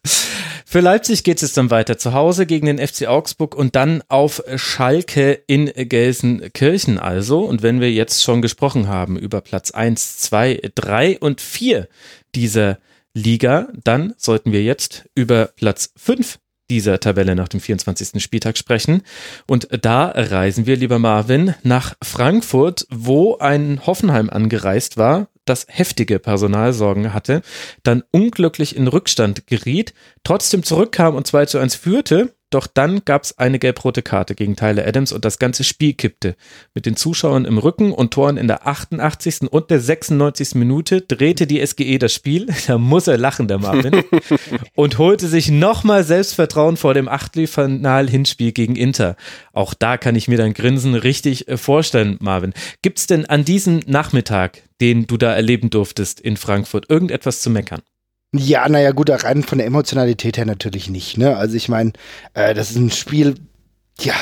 [0.65, 4.43] Für Leipzig geht es dann weiter zu Hause gegen den FC Augsburg und dann auf
[4.55, 7.41] Schalke in Gelsenkirchen also.
[7.41, 11.87] Und wenn wir jetzt schon gesprochen haben über Platz 1, 2, 3 und 4
[12.33, 12.79] dieser
[13.13, 16.39] Liga, dann sollten wir jetzt über Platz 5
[16.73, 18.21] dieser Tabelle nach dem 24.
[18.21, 19.03] Spieltag sprechen.
[19.45, 26.17] Und da reisen wir, lieber Marvin, nach Frankfurt, wo ein Hoffenheim angereist war, das heftige
[26.17, 27.43] Personalsorgen hatte,
[27.83, 29.93] dann unglücklich in Rückstand geriet,
[30.23, 34.55] trotzdem zurückkam und 2 zu 1 führte doch dann gab es eine gelb-rote Karte gegen
[34.55, 36.35] Tyler Adams und das ganze Spiel kippte.
[36.73, 39.51] Mit den Zuschauern im Rücken und Toren in der 88.
[39.51, 40.55] und der 96.
[40.55, 42.47] Minute drehte die SGE das Spiel.
[42.67, 44.03] Da muss er lachen, der Marvin.
[44.75, 49.15] und holte sich nochmal Selbstvertrauen vor dem Achtelfinal-Hinspiel gegen Inter.
[49.51, 52.53] Auch da kann ich mir dein Grinsen richtig äh, vorstellen, Marvin.
[52.81, 57.49] Gibt es denn an diesem Nachmittag, den du da erleben durftest in Frankfurt, irgendetwas zu
[57.49, 57.81] meckern?
[58.35, 61.17] Ja, naja, gut, rein von der Emotionalität her natürlich nicht.
[61.17, 61.37] Ne?
[61.37, 61.93] Also ich meine,
[62.33, 63.35] äh, das ist ein Spiel,
[63.99, 64.13] ja,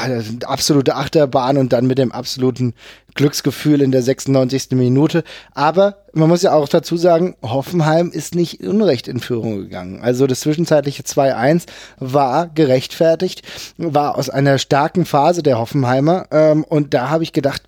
[0.45, 2.73] absolute Achterbahn und dann mit dem absoluten
[3.15, 4.71] Glücksgefühl in der 96.
[4.71, 5.23] Minute.
[5.53, 10.01] Aber man muss ja auch dazu sagen, Hoffenheim ist nicht unrecht in Führung gegangen.
[10.01, 13.43] Also das zwischenzeitliche 2-1 war gerechtfertigt,
[13.77, 16.27] war aus einer starken Phase der Hoffenheimer.
[16.31, 17.63] Ähm, und da habe ich gedacht,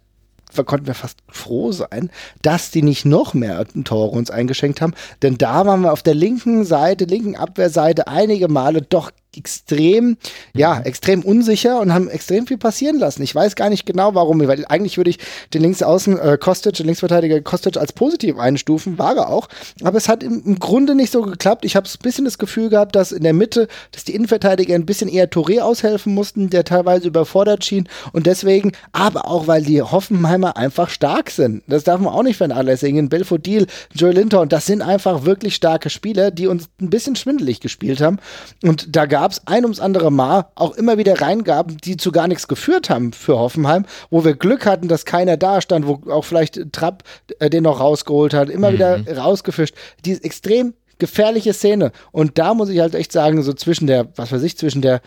[0.62, 2.12] konnten wir fast froh sein,
[2.44, 4.94] dass die nicht noch mehr Tore uns eingeschenkt haben.
[5.24, 10.18] Denn da waren wir auf der linken Seite, linken Abwehrseite einige Male doch extrem,
[10.54, 10.84] ja, mhm.
[10.84, 13.24] extrem unsicher und haben extrem viel passieren lassen.
[13.24, 15.20] Ich weiß gar nicht genau, warum, weil eigentlich würde ich
[15.54, 19.48] den Linksaußen äh, Kostic, den Linksverteidiger Kostic als positiv einstufen, war er auch.
[19.84, 21.66] Aber es hat im, im Grunde nicht so geklappt.
[21.66, 24.86] Ich habe ein bisschen das Gefühl gehabt, dass in der Mitte, dass die Innenverteidiger ein
[24.86, 29.82] bisschen eher Touré aushelfen mussten, der teilweise überfordert schien und deswegen, aber auch, weil die
[29.82, 31.64] Hoffenheimer einfach stark sind.
[31.68, 33.10] Das darf man auch nicht vernachlässigen.
[33.10, 37.60] Belfodil, Joe Linter und das sind einfach wirklich starke Spieler, die uns ein bisschen schwindelig
[37.60, 38.20] gespielt haben
[38.64, 42.12] und da gab gab es ein ums andere Mal auch immer wieder Reingaben, die zu
[42.12, 46.02] gar nichts geführt haben für Hoffenheim, wo wir Glück hatten, dass keiner da stand, wo
[46.12, 47.04] auch vielleicht Trapp
[47.40, 48.74] äh, den noch rausgeholt hat, immer mhm.
[48.74, 49.76] wieder rausgefischt.
[50.04, 51.94] Die ist extrem gefährliche Szene.
[52.12, 55.00] Und da muss ich halt echt sagen, so zwischen der, was weiß ich, zwischen der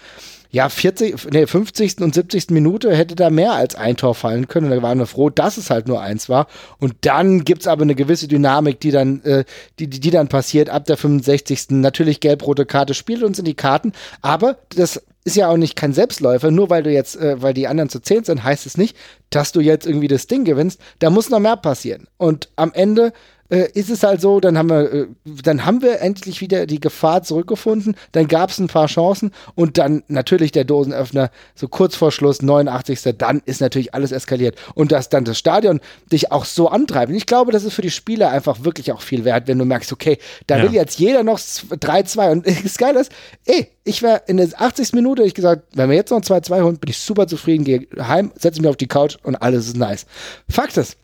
[0.56, 2.00] ja, 40, nee, 50.
[2.00, 2.48] und 70.
[2.48, 4.72] Minute hätte da mehr als ein Tor fallen können.
[4.72, 6.46] Und da waren wir froh, dass es halt nur eins war.
[6.78, 9.44] Und dann gibt es aber eine gewisse Dynamik, die dann, äh,
[9.78, 11.72] die, die, die dann passiert ab der 65.
[11.72, 13.92] Natürlich gelb-rote Karte spielt uns in die Karten,
[14.22, 16.50] aber das ist ja auch nicht kein Selbstläufer.
[16.50, 18.96] Nur weil du jetzt, äh, weil die anderen zu zehn sind, heißt es nicht,
[19.28, 20.80] dass du jetzt irgendwie das Ding gewinnst.
[21.00, 22.06] Da muss noch mehr passieren.
[22.16, 23.12] Und am Ende
[23.48, 25.06] äh, ist es halt so, dann haben wir, äh,
[25.42, 29.78] dann haben wir endlich wieder die Gefahr zurückgefunden, dann gab es ein paar Chancen und
[29.78, 33.00] dann natürlich der Dosenöffner, so kurz vor Schluss, 89.
[33.18, 34.56] Dann ist natürlich alles eskaliert.
[34.74, 35.80] Und dass dann das Stadion
[36.10, 37.10] dich auch so antreibt.
[37.10, 39.64] Und ich glaube, das ist für die Spieler einfach wirklich auch viel wert, wenn du
[39.64, 40.64] merkst, okay, da ja.
[40.64, 43.12] will jetzt jeder noch 3-2 und das Geile ist,
[43.44, 44.92] ey, ich wäre in der 80.
[44.92, 48.32] Minute, ich gesagt, wenn wir jetzt noch 2-2 holen, bin ich super zufrieden, gehe heim,
[48.34, 50.06] setze mich auf die Couch und alles ist nice.
[50.48, 50.96] Fakt ist,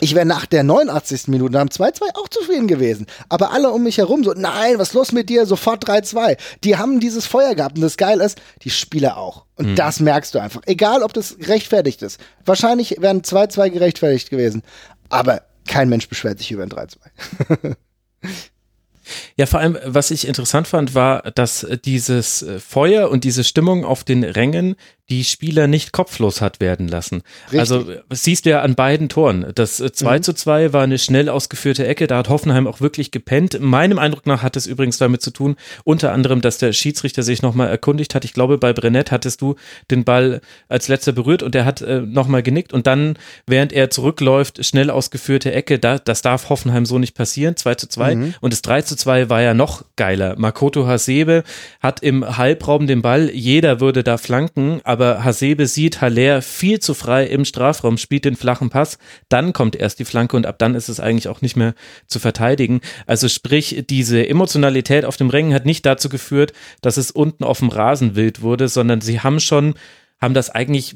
[0.00, 1.28] ich wäre nach der 89.
[1.28, 3.06] Minute am 2-2 auch zufrieden gewesen.
[3.28, 5.44] Aber alle um mich herum so, nein, was ist los mit dir?
[5.44, 6.38] Sofort 3-2.
[6.64, 9.44] Die haben dieses Feuer gehabt und das Geile ist, die Spieler auch.
[9.56, 9.76] Und mhm.
[9.76, 10.62] das merkst du einfach.
[10.64, 12.18] Egal, ob das gerechtfertigt ist.
[12.44, 14.62] Wahrscheinlich wären 2-2 gerechtfertigt gewesen.
[15.10, 17.76] Aber kein Mensch beschwert sich über ein 3-2.
[19.36, 24.04] Ja, vor allem, was ich interessant fand, war, dass dieses Feuer und diese Stimmung auf
[24.04, 24.76] den Rängen
[25.10, 27.22] die Spieler nicht kopflos hat werden lassen.
[27.46, 27.60] Richtig.
[27.60, 29.46] Also siehst du ja an beiden Toren.
[29.54, 30.22] Das 2 äh, mhm.
[30.22, 33.60] zu 2 war eine schnell ausgeführte Ecke, da hat Hoffenheim auch wirklich gepennt.
[33.60, 37.42] Meinem Eindruck nach hat es übrigens damit zu tun, unter anderem, dass der Schiedsrichter sich
[37.42, 38.24] nochmal erkundigt hat.
[38.24, 39.56] Ich glaube, bei Brennett hattest du
[39.90, 43.90] den Ball als letzter berührt und er hat äh, nochmal genickt und dann, während er
[43.90, 48.14] zurückläuft, schnell ausgeführte Ecke, da, das darf Hoffenheim so nicht passieren, 2 zu 2.
[48.14, 48.34] Mhm.
[48.40, 50.36] Und das 3 zu 2 war ja noch geiler.
[50.38, 51.42] Makoto Hasebe
[51.80, 56.78] hat im Halbraum den Ball, jeder würde da flanken, aber aber Hasebe sieht Haller viel
[56.78, 58.98] zu frei im Strafraum, spielt den flachen Pass,
[59.28, 61.74] dann kommt erst die Flanke und ab dann ist es eigentlich auch nicht mehr
[62.06, 62.80] zu verteidigen.
[63.08, 67.58] Also sprich, diese Emotionalität auf dem Rängen hat nicht dazu geführt, dass es unten auf
[67.58, 69.74] dem Rasen wild wurde, sondern sie haben schon,
[70.20, 70.94] haben das eigentlich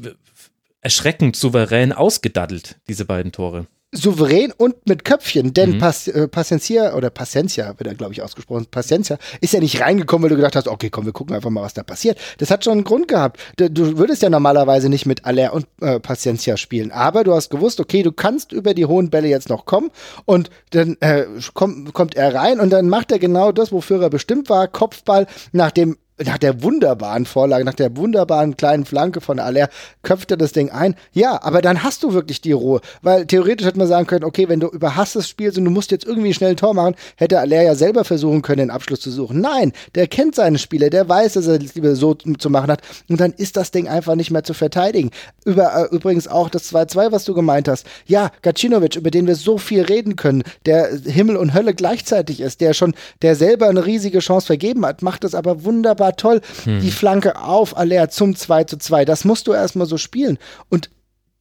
[0.83, 5.79] erschreckend souverän ausgedaddelt, diese beiden Tore souverän und mit Köpfchen, denn mhm.
[5.79, 10.25] Pas, äh, Paciencia oder Paciencia wird er glaube ich ausgesprochen, Paciencia ist ja nicht reingekommen,
[10.25, 12.19] weil du gedacht hast, okay, komm, wir gucken einfach mal, was da passiert.
[12.39, 13.41] Das hat schon einen Grund gehabt.
[13.57, 17.51] Du, du würdest ja normalerweise nicht mit Aller und äh, Paciencia spielen, aber du hast
[17.51, 19.91] gewusst, okay, du kannst über die hohen Bälle jetzt noch kommen
[20.25, 24.11] und dann äh, kommt, kommt er rein und dann macht er genau das, wofür er
[24.11, 29.69] bestimmt war, Kopfball, nachdem nach der wunderbaren Vorlage, nach der wunderbaren kleinen Flanke von Aller,
[30.03, 30.95] köpft er das Ding ein.
[31.13, 32.81] Ja, aber dann hast du wirklich die Ruhe.
[33.03, 36.07] Weil theoretisch hätte man sagen können, okay, wenn du überhastes spielst und du musst jetzt
[36.07, 39.41] irgendwie schnell ein Tor machen, hätte Aller ja selber versuchen können, den Abschluss zu suchen.
[39.41, 42.81] Nein, der kennt seine Spiele, der weiß, dass er es lieber so zu machen hat.
[43.11, 45.11] Und dann ist das Ding einfach nicht mehr zu verteidigen.
[45.45, 47.87] Über, äh, übrigens auch das 2-2, was du gemeint hast.
[48.07, 52.63] Ja, Gacinovic, über den wir so viel reden können, der Himmel und Hölle gleichzeitig ist,
[52.63, 56.41] der schon, der selber eine riesige Chance vergeben hat, macht das aber wunderbar war toll.
[56.65, 56.81] Hm.
[56.81, 59.05] Die Flanke auf Aller zum 2 zu 2.
[59.05, 60.39] Das musst du erstmal so spielen.
[60.69, 60.91] Und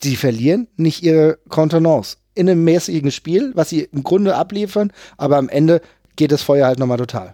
[0.01, 5.38] sie verlieren nicht ihre Kontenance in einem mäßigen Spiel, was sie im Grunde abliefern, aber
[5.38, 5.82] am Ende
[6.18, 7.34] geht das Feuer halt nochmal total.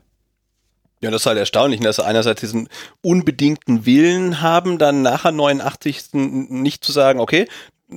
[1.02, 2.70] Ja, das ist halt erstaunlich, dass sie einerseits diesen
[3.02, 6.14] unbedingten Willen haben, dann nachher 89.
[6.14, 7.48] nicht zu sagen, okay,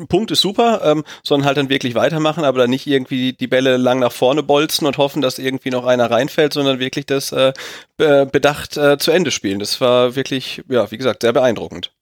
[0.09, 3.76] Punkt ist super, ähm, sondern halt dann wirklich weitermachen, aber dann nicht irgendwie die Bälle
[3.76, 7.53] lang nach vorne bolzen und hoffen, dass irgendwie noch einer reinfällt, sondern wirklich das äh,
[7.97, 9.59] bedacht äh, zu Ende spielen.
[9.59, 11.92] Das war wirklich, ja, wie gesagt, sehr beeindruckend.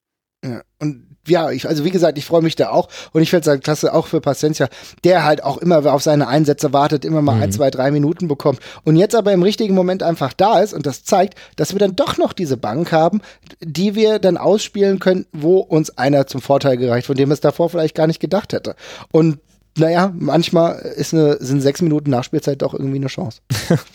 [0.45, 3.43] Ja, und ja, ich, also wie gesagt, ich freue mich da auch und ich finde
[3.43, 4.68] es halt klasse auch für Paciencia,
[5.05, 7.43] der halt auch immer auf seine Einsätze wartet, immer mal mhm.
[7.43, 10.87] ein, zwei, drei Minuten bekommt und jetzt aber im richtigen Moment einfach da ist und
[10.87, 13.20] das zeigt, dass wir dann doch noch diese Bank haben,
[13.61, 17.70] die wir dann ausspielen können, wo uns einer zum Vorteil gereicht, von dem es davor
[17.70, 18.75] vielleicht gar nicht gedacht hätte.
[19.12, 19.39] Und
[19.79, 23.41] naja, manchmal ist eine, sind sechs Minuten Nachspielzeit doch irgendwie eine Chance.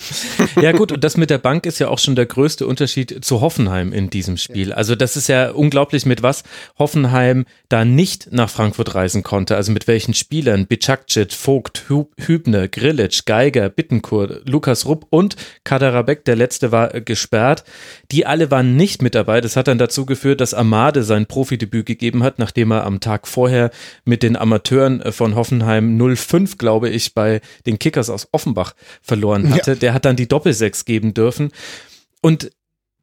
[0.62, 3.42] ja, gut, und das mit der Bank ist ja auch schon der größte Unterschied zu
[3.42, 4.74] Hoffenheim in diesem Spiel.
[4.74, 6.44] Also, das ist ja unglaublich, mit was
[6.80, 9.56] Hoffenheim da nicht nach Frankfurt reisen konnte.
[9.56, 16.38] Also, mit welchen Spielern Bicakcit, Vogt, Hübner, Grillitsch, Geiger, Bittenkur, Lukas Rupp und Kaderabek, der
[16.38, 17.64] letzte war äh, gesperrt.
[18.12, 19.42] Die alle waren nicht mit dabei.
[19.42, 23.28] Das hat dann dazu geführt, dass Amade sein Profidebüt gegeben hat, nachdem er am Tag
[23.28, 23.70] vorher
[24.06, 28.74] mit den Amateuren äh, von Hoffenheim Hoffenheim 0-5, glaube ich, bei den Kickers aus Offenbach
[29.02, 29.72] verloren hatte.
[29.72, 29.78] Ja.
[29.78, 31.52] Der hat dann die Doppelsechs geben dürfen.
[32.22, 32.52] Und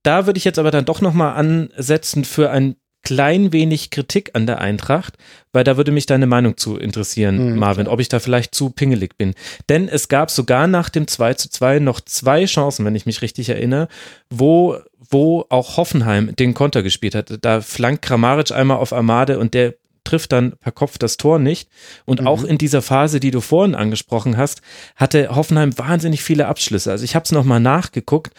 [0.02, 4.46] da würde ich jetzt aber dann doch nochmal ansetzen für ein klein wenig Kritik an
[4.46, 5.18] der Eintracht,
[5.52, 7.58] weil da würde mich deine Meinung zu interessieren, mhm.
[7.58, 9.34] Marvin, ob ich da vielleicht zu pingelig bin.
[9.68, 13.20] Denn es gab sogar nach dem 2 zu 2 noch zwei Chancen, wenn ich mich
[13.20, 13.88] richtig erinnere,
[14.30, 14.78] wo,
[15.10, 17.38] wo auch Hoffenheim den Konter gespielt hat.
[17.42, 19.74] Da flankt Kramaric einmal auf Amade und der
[20.05, 21.68] trifft dann per Kopf das Tor nicht.
[22.05, 22.26] Und mhm.
[22.26, 24.61] auch in dieser Phase, die du vorhin angesprochen hast,
[24.96, 26.90] hatte Hoffenheim wahnsinnig viele Abschlüsse.
[26.90, 28.32] Also ich habe es nochmal nachgeguckt.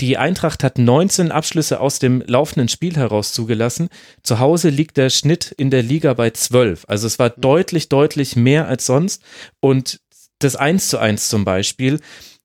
[0.00, 3.88] Die Eintracht hat 19 Abschlüsse aus dem laufenden Spiel heraus zugelassen.
[4.24, 6.86] Zu Hause liegt der Schnitt in der Liga bei 12.
[6.88, 7.40] Also es war mhm.
[7.40, 9.22] deutlich, deutlich mehr als sonst.
[9.60, 10.00] Und
[10.40, 12.00] das 1 zu 1 zum Beispiel,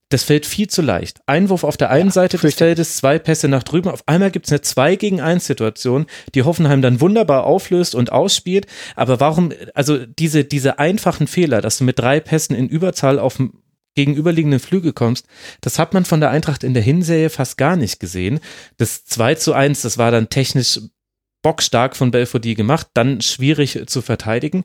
[0.09, 1.19] das fällt viel zu leicht.
[1.25, 3.89] Einwurf auf der einen ja, Seite des Feldes, zwei Pässe nach drüben.
[3.89, 8.11] Auf einmal gibt es eine 2 gegen 1 Situation, die Hoffenheim dann wunderbar auflöst und
[8.11, 8.67] ausspielt.
[8.95, 13.37] Aber warum, also diese, diese einfachen Fehler, dass du mit drei Pässen in Überzahl auf
[13.37, 13.61] dem
[13.95, 15.25] gegenüberliegenden Flügel kommst,
[15.59, 18.39] das hat man von der Eintracht in der Hinserie fast gar nicht gesehen.
[18.77, 20.79] Das 2 zu 1, das war dann technisch
[21.41, 24.63] bockstark von Belfodil gemacht, dann schwierig zu verteidigen.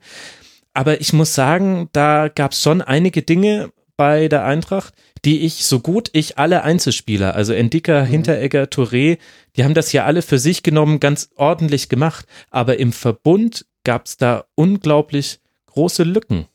[0.74, 5.64] Aber ich muss sagen, da gab es schon einige Dinge bei der Eintracht, die ich,
[5.64, 8.07] so gut ich alle Einzelspieler, also Endika, mhm.
[8.07, 9.18] Hinteregger, Touré,
[9.57, 12.26] die haben das ja alle für sich genommen ganz ordentlich gemacht.
[12.51, 16.47] Aber im Verbund gab es da unglaublich große Lücken.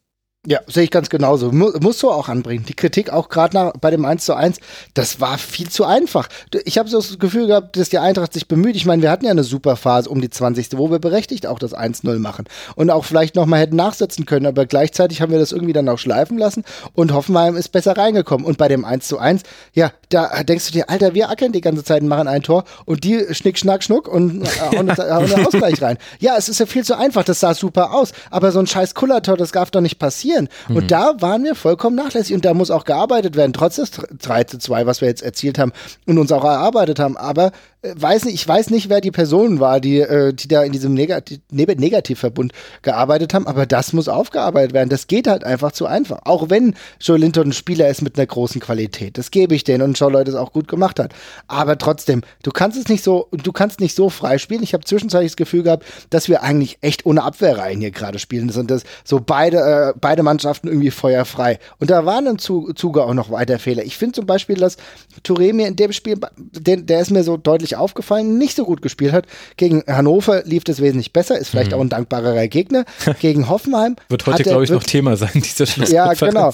[0.49, 1.51] Ja, sehe ich ganz genauso.
[1.51, 2.63] Mu musst du auch anbringen.
[2.65, 4.61] Die Kritik auch gerade bei dem 1 zu 1,
[4.93, 6.29] das war viel zu einfach.
[6.63, 8.77] Ich habe so das Gefühl gehabt, dass die Eintracht sich bemüht.
[8.77, 10.77] Ich meine, wir hatten ja eine super Phase um die 20.
[10.77, 12.45] wo wir berechtigt auch das 1-0 machen.
[12.75, 15.99] Und auch vielleicht nochmal hätten nachsetzen können, aber gleichzeitig haben wir das irgendwie dann auch
[15.99, 18.45] schleifen lassen und Hoffenheim ist besser reingekommen.
[18.45, 19.41] Und bei dem 1 zu 1,
[19.73, 22.63] ja, da denkst du dir, Alter, wir ackern die ganze Zeit und machen ein Tor
[22.85, 25.97] und die schnick, schnack, schnuck und äh, hauen einen Ausgleich rein.
[26.21, 28.13] Ja, es ist ja viel zu einfach, das sah super aus.
[28.31, 30.49] Aber so ein scheiß Kullertor, das darf doch nicht passieren passieren.
[30.67, 30.75] Mhm.
[30.75, 34.43] Und da waren wir vollkommen nachlässig und da muss auch gearbeitet werden, trotz des 3
[34.45, 35.71] zu 2, was wir jetzt erzielt haben
[36.05, 37.17] und uns auch erarbeitet haben.
[37.17, 40.63] Aber äh, weiß nicht, ich weiß nicht, wer die Person war, die, äh, die da
[40.63, 44.89] in diesem Negativ Negativverbund gearbeitet haben, aber das muss aufgearbeitet werden.
[44.89, 46.19] Das geht halt einfach zu einfach.
[46.23, 49.17] Auch wenn Joe Linton ein Spieler ist mit einer großen Qualität.
[49.17, 51.13] Das gebe ich denen und Joe Leute es auch gut gemacht hat.
[51.47, 54.63] Aber trotzdem, du kannst es nicht so, du kannst nicht so frei spielen.
[54.63, 58.47] Ich habe zwischenzeitlich das Gefühl gehabt, dass wir eigentlich echt ohne Abwehrreihen hier gerade spielen.
[58.47, 61.57] Das sind das so beide, äh, beide Mannschaften irgendwie feuerfrei.
[61.79, 63.83] Und da waren im Zuge auch noch weiter Fehler.
[63.83, 64.75] Ich finde zum Beispiel, dass
[65.23, 68.81] Touré mir in dem Spiel, der, der ist mir so deutlich aufgefallen, nicht so gut
[68.81, 69.25] gespielt hat.
[69.55, 71.77] Gegen Hannover lief das wesentlich besser, ist vielleicht mhm.
[71.77, 72.83] auch ein dankbarerer Gegner.
[73.21, 73.95] Gegen Hoffenheim.
[74.09, 75.91] Wird heute, glaube ich, noch Thema sein, dieser Schluss.
[75.91, 76.51] Ja, genau.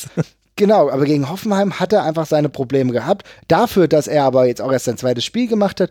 [0.55, 3.25] Genau, aber gegen Hoffenheim hat er einfach seine Probleme gehabt.
[3.47, 5.89] Dafür, dass er aber jetzt auch erst sein zweites Spiel gemacht hat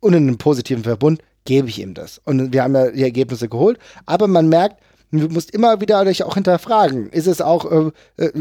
[0.00, 2.20] und in einem positiven Verbund, gebe ich ihm das.
[2.24, 3.78] Und wir haben ja die Ergebnisse geholt.
[4.06, 7.10] Aber man merkt, du musst immer wieder dich auch hinterfragen.
[7.10, 8.32] Ist es auch, äh, äh,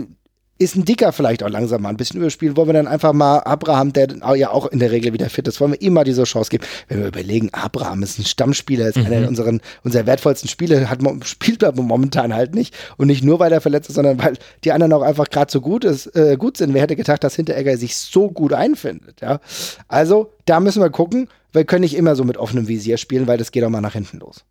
[0.59, 2.57] ist ein Dicker vielleicht auch langsam mal ein bisschen überspielen?
[2.57, 5.61] Wollen wir dann einfach mal Abraham, der ja auch in der Regel wieder fit ist,
[5.61, 6.65] wollen wir ihm mal diese Chance geben?
[6.87, 9.05] Wenn wir überlegen, Abraham ist ein Stammspieler, ist mhm.
[9.05, 12.75] einer unserer unserer wertvollsten Spiele, hat, spielt aber momentan halt nicht.
[12.97, 15.61] Und nicht nur, weil er verletzt ist, sondern weil die anderen auch einfach gerade so
[15.61, 16.73] gut, ist, äh, gut sind.
[16.73, 19.21] Wer hätte gedacht, dass Hinteregger sich so gut einfindet?
[19.21, 19.39] Ja?
[19.87, 21.29] Also, da müssen wir gucken.
[21.53, 23.93] Wir können nicht immer so mit offenem Visier spielen, weil das geht auch mal nach
[23.93, 24.43] hinten los.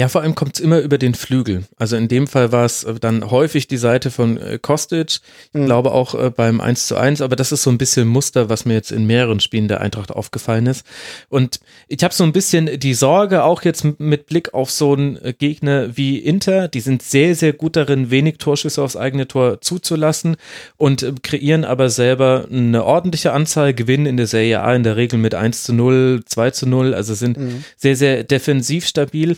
[0.00, 1.64] Ja, vor allem kommt es immer über den Flügel.
[1.76, 5.20] Also in dem Fall war es äh, dann häufig die Seite von äh, Kostic, ich
[5.52, 5.66] mhm.
[5.66, 8.64] glaube auch äh, beim 1 zu 1, aber das ist so ein bisschen Muster, was
[8.64, 10.86] mir jetzt in mehreren Spielen der Eintracht aufgefallen ist.
[11.28, 15.18] Und ich habe so ein bisschen die Sorge, auch jetzt mit Blick auf so einen
[15.36, 20.36] Gegner wie Inter, die sind sehr, sehr gut darin, wenig Torschüsse aufs eigene Tor zuzulassen
[20.78, 25.18] und kreieren aber selber eine ordentliche Anzahl, gewinnen in der Serie A in der Regel
[25.18, 27.64] mit 1 zu 0, 2 zu 0, also sind mhm.
[27.76, 29.36] sehr, sehr defensiv stabil.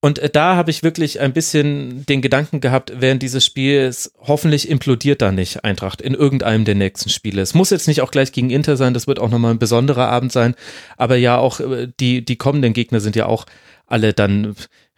[0.00, 4.68] Und äh, da habe ich wirklich ein bisschen den Gedanken gehabt, während dieses Spiels, hoffentlich
[4.68, 7.42] implodiert da nicht Eintracht in irgendeinem der nächsten Spiele.
[7.42, 10.08] Es muss jetzt nicht auch gleich gegen Inter sein, das wird auch nochmal ein besonderer
[10.08, 10.54] Abend sein.
[10.96, 13.46] Aber ja, auch äh, die, die kommenden Gegner sind ja auch
[13.86, 14.54] alle dann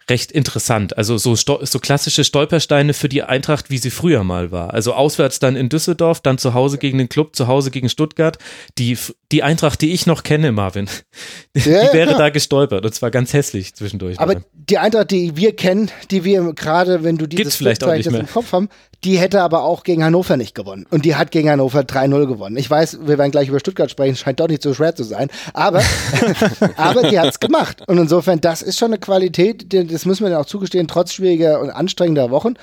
[0.09, 0.97] recht interessant.
[0.97, 4.73] Also so, so klassische Stolpersteine für die Eintracht, wie sie früher mal war.
[4.73, 8.37] Also auswärts dann in Düsseldorf, dann zu Hause gegen den Club, zu Hause gegen Stuttgart.
[8.77, 8.97] Die,
[9.31, 10.89] die Eintracht, die ich noch kenne, Marvin,
[11.55, 12.17] die, ja, wäre ja.
[12.17, 14.19] da gestolpert und zwar ganz hässlich zwischendurch.
[14.19, 14.45] Aber dabei.
[14.53, 18.21] die Eintracht, die wir kennen, die wir gerade, wenn du dieses vielleicht auch nicht mehr.
[18.21, 18.69] im Kopf haben,
[19.03, 20.85] die hätte aber auch gegen Hannover nicht gewonnen.
[20.89, 22.57] Und die hat gegen Hannover 3-0 gewonnen.
[22.57, 25.29] Ich weiß, wir werden gleich über Stuttgart sprechen, scheint doch nicht so schwer zu sein.
[25.53, 25.81] Aber,
[26.77, 27.83] aber die hat es gemacht.
[27.87, 31.59] Und insofern, das ist schon eine Qualität, das müssen wir dann auch zugestehen, trotz schwieriger
[31.59, 32.55] und anstrengender Wochen.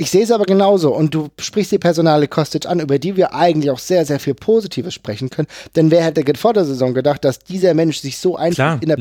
[0.00, 3.34] Ich sehe es aber genauso und du sprichst die Personale Kostic an, über die wir
[3.34, 5.48] eigentlich auch sehr, sehr viel Positives sprechen können.
[5.74, 8.96] Denn wer hätte vor der Saison gedacht, dass dieser Mensch sich so einfügt in der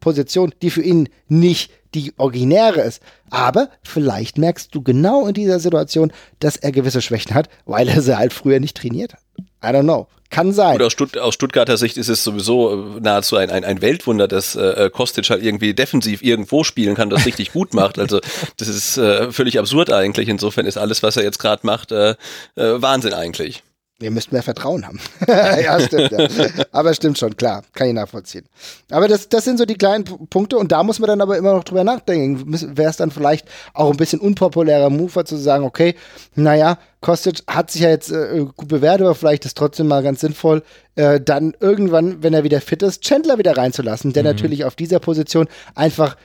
[0.00, 3.02] Position, die für ihn nicht die originäre ist.
[3.30, 8.02] Aber vielleicht merkst du genau in dieser Situation, dass er gewisse Schwächen hat, weil er
[8.02, 9.20] sie halt früher nicht trainiert hat.
[9.64, 10.06] I don't know.
[10.30, 10.74] Kann sein.
[10.74, 14.26] Oder aus, Stutt aus Stuttgarter Sicht ist es sowieso äh, nahezu ein, ein, ein Weltwunder,
[14.26, 17.98] dass äh, Kostic halt irgendwie defensiv irgendwo spielen kann, das richtig gut macht.
[17.98, 18.20] Also
[18.56, 20.28] das ist äh, völlig absurd eigentlich.
[20.28, 22.16] Insofern ist alles, was er jetzt gerade macht, äh,
[22.56, 23.62] äh, Wahnsinn eigentlich.
[24.04, 25.00] Wir müssten mehr Vertrauen haben.
[25.26, 26.10] ja, stimmt.
[26.12, 26.28] Ja.
[26.72, 27.62] Aber stimmt schon, klar.
[27.72, 28.44] Kann ich nachvollziehen.
[28.90, 31.54] Aber das, das sind so die kleinen Punkte und da muss man dann aber immer
[31.54, 32.52] noch drüber nachdenken.
[32.76, 35.94] Wäre es dann vielleicht auch ein bisschen unpopulärer Mover zu sagen, okay,
[36.34, 40.20] naja, Kostic hat sich ja jetzt äh, gut bewertet, aber vielleicht ist trotzdem mal ganz
[40.20, 40.62] sinnvoll,
[40.96, 44.28] äh, dann irgendwann, wenn er wieder fit ist, Chandler wieder reinzulassen, der mhm.
[44.28, 46.16] natürlich auf dieser Position einfach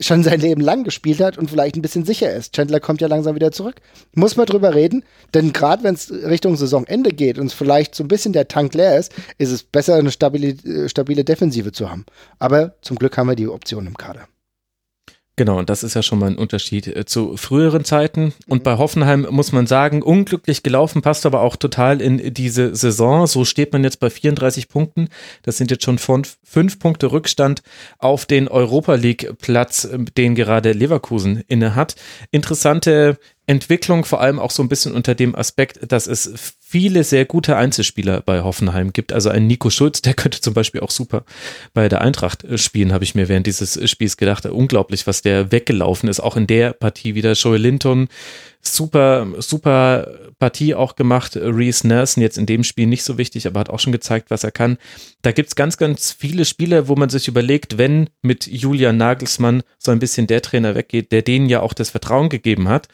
[0.00, 2.54] schon sein Leben lang gespielt hat und vielleicht ein bisschen sicher ist.
[2.54, 3.76] Chandler kommt ja langsam wieder zurück.
[4.14, 8.08] Muss man drüber reden, denn gerade wenn es Richtung Saisonende geht und vielleicht so ein
[8.08, 12.04] bisschen der Tank leer ist, ist es besser, eine stabile, äh, stabile Defensive zu haben.
[12.38, 14.28] Aber zum Glück haben wir die Option im Kader.
[15.38, 18.32] Genau, und das ist ja schon mal ein Unterschied äh, zu früheren Zeiten.
[18.46, 23.26] Und bei Hoffenheim muss man sagen, unglücklich gelaufen, passt aber auch total in diese Saison.
[23.26, 25.08] So steht man jetzt bei 34 Punkten.
[25.42, 27.62] Das sind jetzt schon von fünf Punkte Rückstand
[27.98, 31.96] auf den Europa League Platz, äh, den gerade Leverkusen inne hat.
[32.30, 37.26] Interessante Entwicklung, vor allem auch so ein bisschen unter dem Aspekt, dass es viele sehr
[37.26, 39.12] gute Einzelspieler bei Hoffenheim gibt.
[39.12, 41.24] Also ein Nico Schulz, der könnte zum Beispiel auch super
[41.74, 44.46] bei der Eintracht äh, spielen, habe ich mir während dieses äh, Spiels gedacht.
[44.46, 46.18] Unglaublich, was der weggelaufen ist.
[46.18, 48.08] Auch in der Partie wieder Joel Linton.
[48.62, 50.08] Super, super
[50.40, 51.36] Partie auch gemacht.
[51.36, 54.42] Reese Nelson jetzt in dem Spiel nicht so wichtig, aber hat auch schon gezeigt, was
[54.42, 54.76] er kann.
[55.22, 59.92] Da gibt's ganz, ganz viele Spieler, wo man sich überlegt, wenn mit Julian Nagelsmann so
[59.92, 62.88] ein bisschen der Trainer weggeht, der denen ja auch das Vertrauen gegeben hat,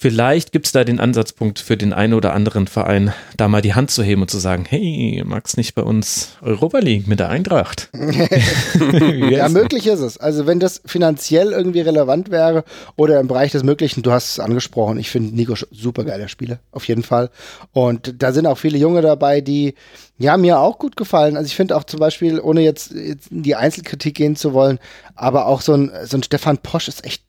[0.00, 3.74] Vielleicht gibt es da den Ansatzpunkt für den einen oder anderen Verein, da mal die
[3.74, 7.30] Hand zu heben und zu sagen, hey, magst nicht bei uns Europa League mit der
[7.30, 7.90] Eintracht?
[7.92, 10.16] ja, möglich ist es.
[10.16, 12.62] Also wenn das finanziell irgendwie relevant wäre
[12.94, 16.60] oder im Bereich des Möglichen, du hast es angesprochen, ich finde Nico super geiler Spieler,
[16.70, 17.30] auf jeden Fall.
[17.72, 19.74] Und da sind auch viele Junge dabei, die
[20.16, 21.36] ja, mir auch gut gefallen.
[21.36, 24.78] Also ich finde auch zum Beispiel, ohne jetzt, jetzt in die Einzelkritik gehen zu wollen,
[25.16, 27.24] aber auch so ein, so ein Stefan Posch ist echt,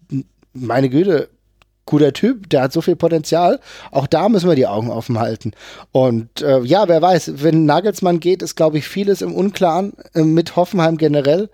[0.54, 1.30] meine Güte,
[1.90, 3.60] guter Typ, der hat so viel Potenzial.
[3.92, 5.52] Auch da müssen wir die Augen offen halten.
[5.92, 10.22] Und äh, ja, wer weiß, wenn Nagelsmann geht, ist, glaube ich, vieles im Unklaren äh,
[10.22, 11.50] mit Hoffenheim generell.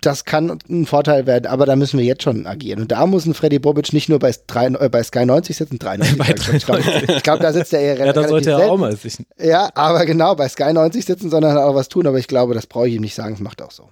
[0.00, 2.82] das kann ein Vorteil werden, aber da müssen wir jetzt schon agieren.
[2.82, 5.78] Und da muss ein Freddy Bobic nicht nur bei, drei, äh, bei Sky 90 sitzen,
[5.78, 6.18] 93.
[6.18, 6.82] Bei ich glaube,
[7.22, 9.24] glaub, da sitzt er eher ja, da sollte er auch mal sitzen.
[9.38, 12.06] Ja, aber genau, bei Sky 90 sitzen, sondern auch was tun.
[12.06, 13.88] Aber ich glaube, das brauche ich ihm nicht sagen, das macht auch so.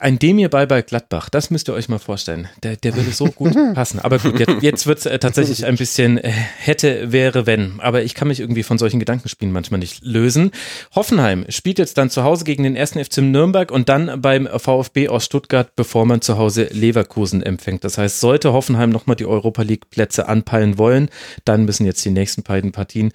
[0.00, 2.48] Ein Demir bei bei Gladbach, das müsst ihr euch mal vorstellen.
[2.62, 3.98] Der, der würde so gut passen.
[3.98, 7.80] Aber gut, jetzt, jetzt wird es äh, tatsächlich ein bisschen äh, hätte, wäre, wenn.
[7.80, 10.50] Aber ich kann mich irgendwie von solchen Gedankenspielen manchmal nicht lösen.
[10.94, 15.08] Hoffenheim spielt jetzt dann zu Hause gegen den ersten FC Nürnberg und dann beim VfB
[15.08, 17.82] aus Stuttgart, bevor man zu Hause Leverkusen empfängt.
[17.82, 21.08] Das heißt, sollte Hoffenheim nochmal die Europa League Plätze anpeilen wollen,
[21.46, 23.12] dann müssen jetzt die nächsten beiden Partien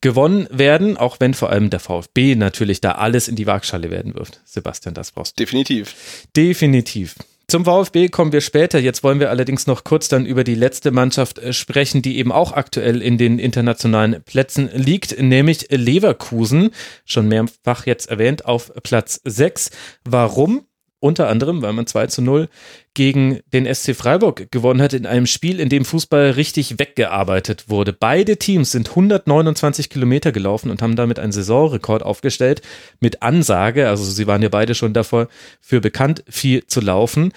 [0.00, 4.14] gewonnen werden, auch wenn vor allem der VfB natürlich da alles in die Waagschale werden
[4.14, 4.40] wirft.
[4.44, 5.44] Sebastian, das brauchst du.
[5.44, 5.94] Definitiv.
[6.36, 7.14] Definitiv.
[7.48, 8.80] Zum VfB kommen wir später.
[8.80, 12.32] Jetzt wollen wir allerdings noch kurz dann über die letzte Mannschaft äh, sprechen, die eben
[12.32, 16.70] auch aktuell in den internationalen Plätzen liegt, nämlich Leverkusen.
[17.04, 19.70] Schon mehrfach jetzt erwähnt auf Platz 6.
[20.04, 20.66] Warum?
[20.98, 22.48] Unter anderem, weil man 2 zu 0
[22.94, 27.92] gegen den SC Freiburg gewonnen hat in einem Spiel, in dem Fußball richtig weggearbeitet wurde.
[27.92, 32.62] Beide Teams sind 129 Kilometer gelaufen und haben damit einen Saisonrekord aufgestellt
[32.98, 33.88] mit Ansage.
[33.88, 35.28] Also sie waren ja beide schon davor
[35.60, 37.32] für bekannt, viel zu laufen.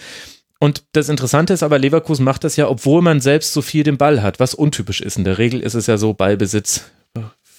[0.60, 3.97] Und das Interessante ist aber, Leverkusen macht das ja, obwohl man selbst so viel den
[3.97, 5.18] Ball hat, was untypisch ist.
[5.18, 6.86] In der Regel ist es ja so, Ballbesitz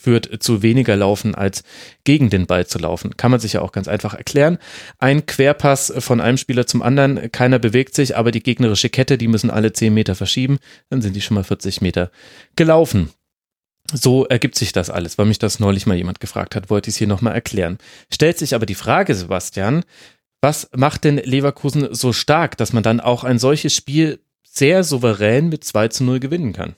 [0.00, 1.62] führt zu weniger Laufen als
[2.04, 3.16] gegen den Ball zu laufen.
[3.16, 4.58] Kann man sich ja auch ganz einfach erklären.
[4.98, 9.28] Ein Querpass von einem Spieler zum anderen, keiner bewegt sich, aber die gegnerische Kette, die
[9.28, 12.10] müssen alle 10 Meter verschieben, dann sind die schon mal 40 Meter
[12.56, 13.10] gelaufen.
[13.92, 16.94] So ergibt sich das alles, weil mich das neulich mal jemand gefragt hat, wollte ich
[16.94, 17.78] es hier nochmal erklären.
[18.12, 19.84] Stellt sich aber die Frage, Sebastian,
[20.40, 25.48] was macht denn Leverkusen so stark, dass man dann auch ein solches Spiel sehr souverän
[25.48, 26.76] mit 2 zu 0 gewinnen kann?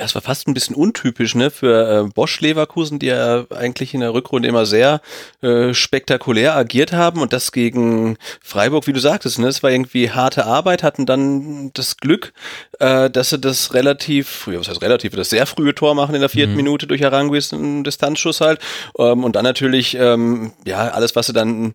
[0.00, 3.92] Ja, es war fast ein bisschen untypisch, ne, für äh, Bosch Leverkusen, die ja eigentlich
[3.92, 5.02] in der Rückrunde immer sehr
[5.42, 10.10] äh, spektakulär agiert haben und das gegen Freiburg, wie du sagtest, ne, es war irgendwie
[10.10, 12.32] harte Arbeit, hatten dann das Glück,
[12.78, 16.22] äh, dass sie das relativ, ja, was heißt relativ, das sehr frühe Tor machen in
[16.22, 16.56] der vierten mhm.
[16.56, 18.58] Minute durch Aranguis, einen Distanzschuss halt,
[18.98, 21.74] ähm, und dann natürlich, ähm, ja, alles, was sie dann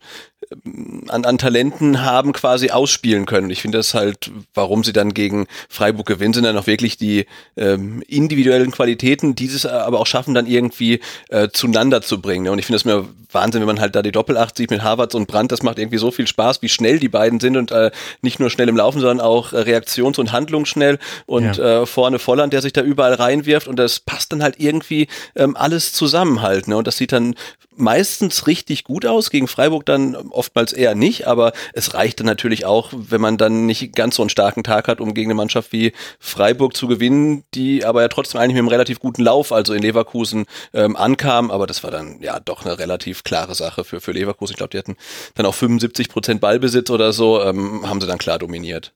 [1.10, 3.50] an, an Talenten haben, quasi ausspielen können.
[3.50, 7.26] Ich finde das halt, warum sie dann gegen Freiburg gewinnen, sind dann auch wirklich die
[7.58, 11.00] ähm, individuellen Qualitäten, dieses aber auch schaffen, dann irgendwie
[11.30, 12.46] äh, zueinander zu bringen.
[12.46, 12.52] Ne?
[12.52, 15.14] Und ich finde das mir Wahnsinn, wenn man halt da die Doppelacht sieht mit Harvards
[15.14, 15.52] und Brandt.
[15.52, 17.92] Das macht irgendwie so viel Spaß, wie schnell die beiden sind und äh,
[18.22, 21.82] nicht nur schnell im Laufen, sondern auch äh, reaktions- und handlungsschnell und ja.
[21.82, 25.56] äh, vorne Volland, der sich da überall reinwirft und das passt dann halt irgendwie ähm,
[25.56, 26.68] alles zusammen halt.
[26.68, 26.78] Ne?
[26.78, 27.36] Und das sieht dann
[27.78, 32.66] meistens richtig gut aus, gegen Freiburg dann oftmals eher nicht, aber es reicht dann natürlich
[32.66, 35.72] auch, wenn man dann nicht ganz so einen starken Tag hat, um gegen eine Mannschaft
[35.72, 39.74] wie Freiburg zu gewinnen, die aber ja trotzdem eigentlich mit einem relativ guten Lauf, also
[39.74, 44.02] in Leverkusen, ähm, ankam, aber das war dann ja doch eine relativ klare Sache für,
[44.02, 44.54] für Leverkusen.
[44.54, 44.96] Ich glaube, die hatten
[45.36, 48.94] dann auch 75 Prozent Ballbesitz oder so, ähm, haben sie dann klar dominiert.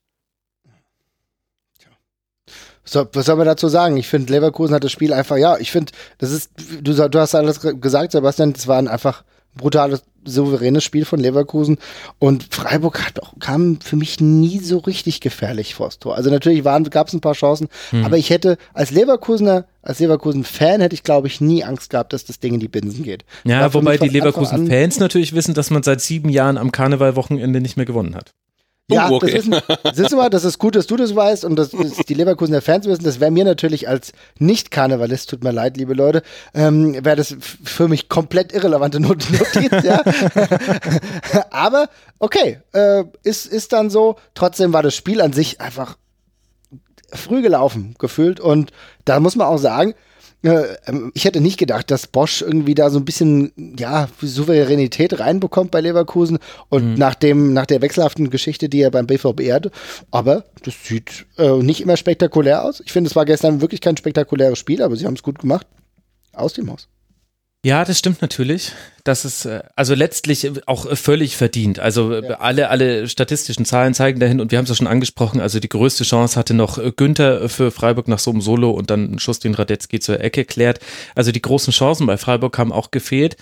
[2.83, 3.97] So, was soll man dazu sagen?
[3.97, 6.51] Ich finde, Leverkusen hat das Spiel einfach, ja, ich finde, das ist,
[6.81, 9.23] du, du hast alles gesagt, Sebastian, das waren einfach
[9.59, 11.77] brutales, souveränes Spiel von Leverkusen.
[12.17, 16.15] Und Freiburg hat auch, kam für mich nie so richtig gefährlich vors Tor.
[16.15, 18.05] Also natürlich gab es ein paar Chancen, hm.
[18.05, 22.25] aber ich hätte als Leverkusener, als Leverkusen-Fan hätte ich, glaube ich, nie Angst gehabt, dass
[22.25, 23.25] das Ding in die Binsen geht.
[23.43, 27.85] Ja, wobei die Leverkusen-Fans natürlich wissen, dass man seit sieben Jahren am Karnevalwochenende nicht mehr
[27.85, 28.33] gewonnen hat.
[28.91, 29.41] Ja, okay.
[29.83, 32.13] das, siehst du mal, das ist gut, dass du das weißt und dass, dass die
[32.15, 33.03] Leverkusener Fans wissen.
[33.03, 36.23] Das wäre mir natürlich als Nicht-Karnevalist, tut mir leid, liebe Leute,
[36.53, 39.29] ähm, wäre das für mich komplett irrelevante Notiz,
[39.83, 40.01] ja.
[41.51, 44.15] Aber okay, äh, ist, ist dann so.
[44.33, 45.97] Trotzdem war das Spiel an sich einfach
[47.11, 48.39] früh gelaufen, gefühlt.
[48.39, 48.71] Und
[49.05, 49.93] da muss man auch sagen,
[50.41, 55.81] ich hätte nicht gedacht, dass Bosch irgendwie da so ein bisschen ja, Souveränität reinbekommt bei
[55.81, 56.93] Leverkusen und mhm.
[56.93, 59.71] nach, dem, nach der wechselhaften Geschichte, die er beim BVB hatte.
[60.11, 62.81] Aber das sieht äh, nicht immer spektakulär aus.
[62.85, 65.67] Ich finde, es war gestern wirklich kein spektakuläres Spiel, aber sie haben es gut gemacht.
[66.31, 66.87] Aus dem Haus.
[67.65, 68.71] Ja, das stimmt natürlich.
[69.03, 71.79] Das ist äh, also letztlich auch äh, völlig verdient.
[71.79, 72.39] Also äh, ja.
[72.39, 75.41] alle, alle statistischen Zahlen zeigen dahin und wir haben es ja schon angesprochen.
[75.41, 79.11] Also die größte Chance hatte noch Günther für Freiburg nach so einem Solo und dann
[79.11, 80.79] ein Schuss, den Radetzky zur Ecke klärt.
[81.15, 83.35] Also die großen Chancen bei Freiburg haben auch gefehlt.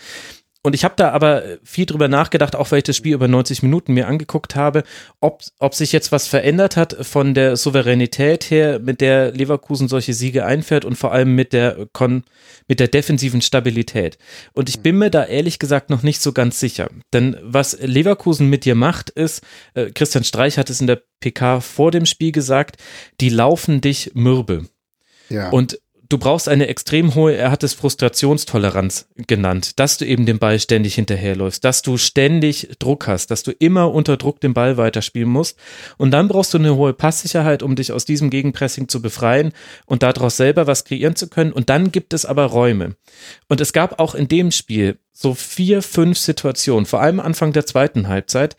[0.64, 3.64] Und ich habe da aber viel drüber nachgedacht, auch weil ich das Spiel über 90
[3.64, 4.84] Minuten mir angeguckt habe,
[5.22, 10.14] ob, ob sich jetzt was verändert hat von der Souveränität her, mit der Leverkusen solche
[10.14, 12.24] Siege einfährt und vor allem mit der, Kon
[12.68, 14.18] mit der defensiven Stabilität.
[14.54, 16.90] Und ich bin mir da ehrlich gesagt noch nicht so ganz sicher.
[17.14, 19.44] Denn was Leverkusen mit dir macht, ist,
[19.74, 22.78] äh, Christian Streich hat es in der PK vor dem Spiel gesagt,
[23.22, 24.66] die laufen dich mürbe.
[25.30, 25.50] Ja.
[25.50, 25.80] Und
[26.10, 30.60] du brauchst eine extrem hohe, er hat es Frustrationstoleranz genannt, dass du eben den Ball
[30.60, 35.30] ständig hinterherläufst, dass du ständig Druck hast, dass du immer unter Druck den Ball weiterspielen
[35.30, 35.58] musst.
[35.98, 39.54] Und dann brauchst du eine hohe Passsicherheit, um dich aus diesem Gegenpressing zu befreien
[39.86, 41.52] und daraus selber was kreieren zu können.
[41.52, 42.96] Und dann gibt es aber Räume.
[43.48, 47.66] Und es gab auch in dem Spiel so vier, fünf Situationen, vor allem Anfang der
[47.66, 48.56] zweiten Halbzeit,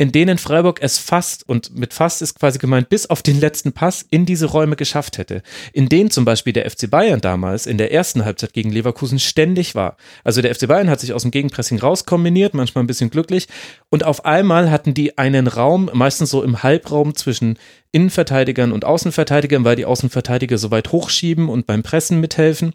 [0.00, 3.74] in denen Freiburg es fast, und mit fast ist quasi gemeint, bis auf den letzten
[3.74, 5.42] Pass in diese Räume geschafft hätte.
[5.74, 9.74] In denen zum Beispiel der FC Bayern damals in der ersten Halbzeit gegen Leverkusen ständig
[9.74, 9.98] war.
[10.24, 13.46] Also der FC Bayern hat sich aus dem Gegenpressing rauskombiniert, manchmal ein bisschen glücklich.
[13.90, 17.58] Und auf einmal hatten die einen Raum, meistens so im Halbraum zwischen
[17.92, 22.72] Innenverteidigern und Außenverteidigern, weil die Außenverteidiger so weit hochschieben und beim Pressen mithelfen.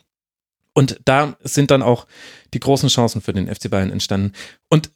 [0.75, 2.05] Und da sind dann auch
[2.53, 4.33] die großen Chancen für den FC Bayern entstanden.
[4.69, 4.91] Und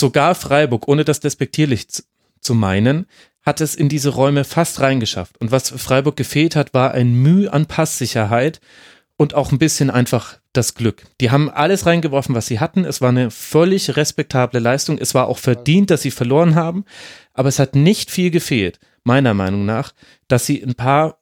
[0.00, 1.86] sogar Freiburg, ohne das despektierlich
[2.40, 3.06] zu meinen,
[3.42, 5.40] hat es in diese Räume fast reingeschafft.
[5.40, 8.60] Und was Freiburg gefehlt hat, war ein Mühe an Passsicherheit
[9.16, 11.04] und auch ein bisschen einfach das Glück.
[11.20, 12.84] Die haben alles reingeworfen, was sie hatten.
[12.84, 14.98] Es war eine völlig respektable Leistung.
[14.98, 16.84] Es war auch verdient, dass sie verloren haben.
[17.34, 19.92] Aber es hat nicht viel gefehlt, meiner Meinung nach,
[20.28, 21.18] dass sie ein paar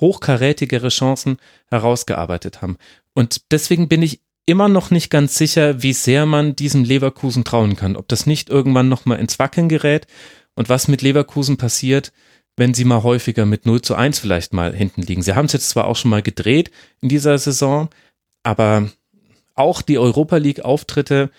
[0.00, 1.38] hochkarätigere Chancen
[1.70, 2.76] herausgearbeitet haben.
[3.14, 7.76] Und deswegen bin ich immer noch nicht ganz sicher, wie sehr man diesem Leverkusen trauen
[7.76, 7.96] kann.
[7.96, 10.06] Ob das nicht irgendwann nochmal ins Wackeln gerät
[10.54, 12.12] und was mit Leverkusen passiert,
[12.56, 15.22] wenn sie mal häufiger mit 0 zu 1 vielleicht mal hinten liegen.
[15.22, 16.70] Sie haben es jetzt zwar auch schon mal gedreht
[17.02, 17.90] in dieser Saison,
[18.42, 18.88] aber
[19.54, 21.30] auch die Europa League Auftritte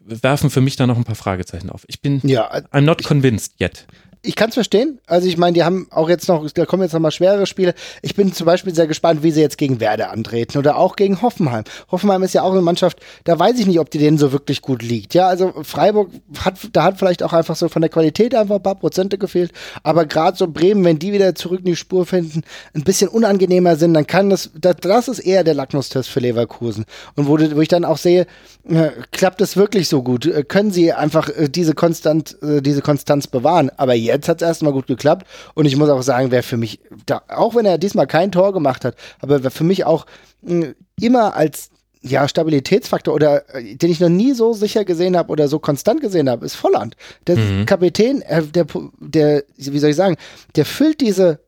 [0.00, 1.84] werfen für mich da noch ein paar Fragezeichen auf.
[1.86, 3.86] Ich bin, ja, I'm not convinced yet
[4.24, 5.00] ich kann es verstehen.
[5.06, 7.74] Also ich meine, die haben auch jetzt noch, da kommen jetzt noch mal schwerere Spiele.
[8.02, 11.22] Ich bin zum Beispiel sehr gespannt, wie sie jetzt gegen Werder antreten oder auch gegen
[11.22, 11.64] Hoffenheim.
[11.90, 14.62] Hoffenheim ist ja auch eine Mannschaft, da weiß ich nicht, ob die denen so wirklich
[14.62, 15.14] gut liegt.
[15.14, 18.62] Ja, also Freiburg hat, da hat vielleicht auch einfach so von der Qualität einfach ein
[18.62, 19.50] paar Prozente gefehlt.
[19.82, 22.42] Aber gerade so Bremen, wenn die wieder zurück in die Spur finden,
[22.74, 26.84] ein bisschen unangenehmer sind, dann kann das, das, das ist eher der Lacknustest für Leverkusen.
[27.16, 28.28] Und wo, wo ich dann auch sehe,
[28.68, 30.26] äh, klappt es wirklich so gut?
[30.26, 33.70] Äh, können sie einfach äh, diese Konstant, äh, diese Konstanz bewahren?
[33.76, 35.26] Aber jetzt jetzt hat es erstmal gut geklappt.
[35.54, 38.52] Und ich muss auch sagen, wer für mich, da, auch wenn er diesmal kein Tor
[38.52, 40.06] gemacht hat, aber wer für mich auch
[40.42, 41.70] mh, hm, immer als
[42.02, 46.00] ja, Stabilitätsfaktor oder äh, den ich noch nie so sicher gesehen habe oder so konstant
[46.00, 46.96] gesehen habe, ist Volland.
[47.26, 47.64] Der mhm.
[47.66, 48.66] Kapitän, äh, der,
[48.98, 50.16] der, wie soll ich sagen,
[50.56, 51.40] der füllt diese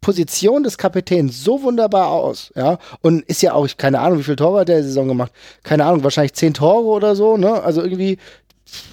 [0.00, 4.36] Position des Kapitäns so wunderbar aus, ja, und ist ja auch, keine Ahnung, wie viele
[4.36, 5.32] Tore hat der Saison gemacht,
[5.64, 8.18] keine Ahnung, wahrscheinlich zehn Tore oder so, ne, also irgendwie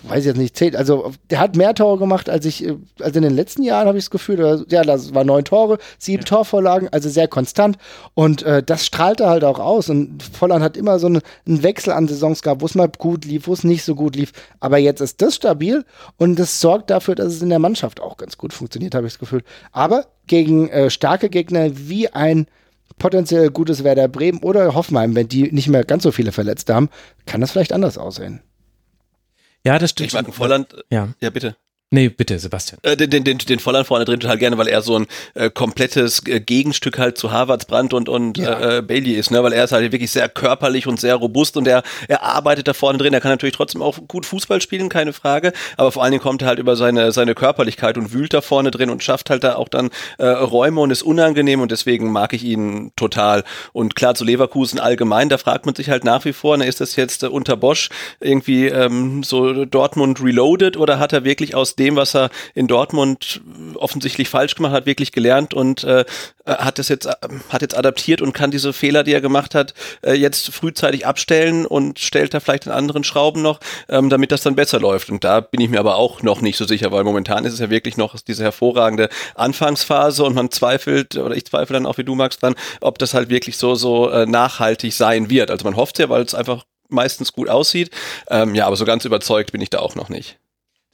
[0.03, 3.15] weiß ich jetzt nicht, zählt, also der hat mehr Tore gemacht als ich, äh, als
[3.15, 6.27] in den letzten Jahren habe ich das Gefühl, ja, das war neun Tore, sieben ja.
[6.27, 7.77] Torvorlagen, also sehr konstant
[8.13, 11.93] und äh, das strahlte halt auch aus und Volland hat immer so eine, einen Wechsel
[11.93, 14.77] an Saisons gehabt, wo es mal gut lief, wo es nicht so gut lief, aber
[14.77, 15.83] jetzt ist das stabil
[16.17, 19.13] und das sorgt dafür, dass es in der Mannschaft auch ganz gut funktioniert, habe ich
[19.13, 19.43] das Gefühl.
[19.71, 22.47] Aber gegen äh, starke Gegner wie ein
[22.97, 26.89] potenziell gutes Werder Bremen oder Hoffenheim, wenn die nicht mehr ganz so viele Verletzte haben,
[27.25, 28.41] kann das vielleicht anders aussehen.
[29.65, 30.07] Ja, das stimmt.
[30.07, 30.75] Ich mag Volland.
[30.91, 31.09] Ja.
[31.19, 31.57] ja, bitte.
[31.95, 32.77] Nee, bitte, Sebastian.
[32.83, 36.21] Äh, den, den, den Volland vorne drin total gerne, weil er so ein äh, komplettes
[36.27, 38.79] äh, Gegenstück halt zu Harvards Brandt und, und ja.
[38.79, 39.41] äh, Bailey ist, ne?
[39.41, 42.73] Weil er ist halt wirklich sehr körperlich und sehr robust und er, er arbeitet da
[42.73, 43.13] vorne drin.
[43.13, 45.53] Er kann natürlich trotzdem auch gut Fußball spielen, keine Frage.
[45.77, 48.71] Aber vor allen Dingen kommt er halt über seine, seine Körperlichkeit und wühlt da vorne
[48.71, 52.33] drin und schafft halt da auch dann äh, Räume und ist unangenehm und deswegen mag
[52.33, 53.45] ich ihn total.
[53.71, 56.81] Und klar, zu Leverkusen allgemein, da fragt man sich halt nach wie vor, ne, ist
[56.81, 57.87] das jetzt äh, unter Bosch
[58.19, 62.67] irgendwie ähm, so Dortmund reloaded oder hat er wirklich aus dem dem, was er in
[62.67, 63.41] Dortmund
[63.75, 66.05] offensichtlich falsch gemacht hat, wirklich gelernt und äh,
[66.45, 69.73] hat das jetzt hat jetzt adaptiert und kann diese Fehler, die er gemacht hat,
[70.03, 73.59] äh, jetzt frühzeitig abstellen und stellt da vielleicht in anderen Schrauben noch,
[73.89, 75.09] ähm, damit das dann besser läuft.
[75.09, 77.59] Und da bin ich mir aber auch noch nicht so sicher, weil momentan ist es
[77.59, 82.03] ja wirklich noch diese hervorragende Anfangsphase und man zweifelt oder ich zweifle dann auch wie
[82.03, 85.51] du magst dran, ob das halt wirklich so so äh, nachhaltig sein wird.
[85.51, 87.91] Also man hofft ja, weil es einfach meistens gut aussieht.
[88.29, 90.37] Ähm, ja, aber so ganz überzeugt bin ich da auch noch nicht.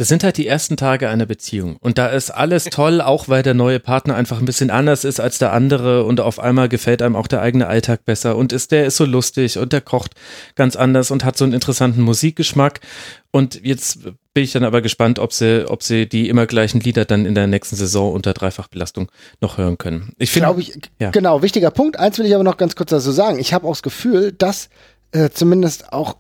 [0.02, 1.78] Das sind halt die ersten Tage einer Beziehung.
[1.80, 5.20] Und da ist alles toll, auch weil der neue Partner einfach ein bisschen anders ist
[5.20, 8.72] als der andere und auf einmal gefällt einem auch der eigene Alltag besser und ist,
[8.72, 10.16] der ist so lustig und der kocht
[10.56, 12.80] ganz anders und hat so einen interessanten Musikgeschmack.
[13.30, 14.00] Und jetzt
[14.34, 17.36] bin ich dann aber gespannt, ob sie, ob sie die immer gleichen Lieder dann in
[17.36, 20.14] der nächsten Saison unter Dreifachbelastung noch hören können.
[20.18, 21.12] Ich finde, ich, ja.
[21.12, 22.00] genau, wichtiger Punkt.
[22.00, 23.38] Eins will ich aber noch ganz kurz dazu sagen.
[23.38, 24.70] Ich habe auch das Gefühl, dass
[25.12, 26.18] äh, zumindest auch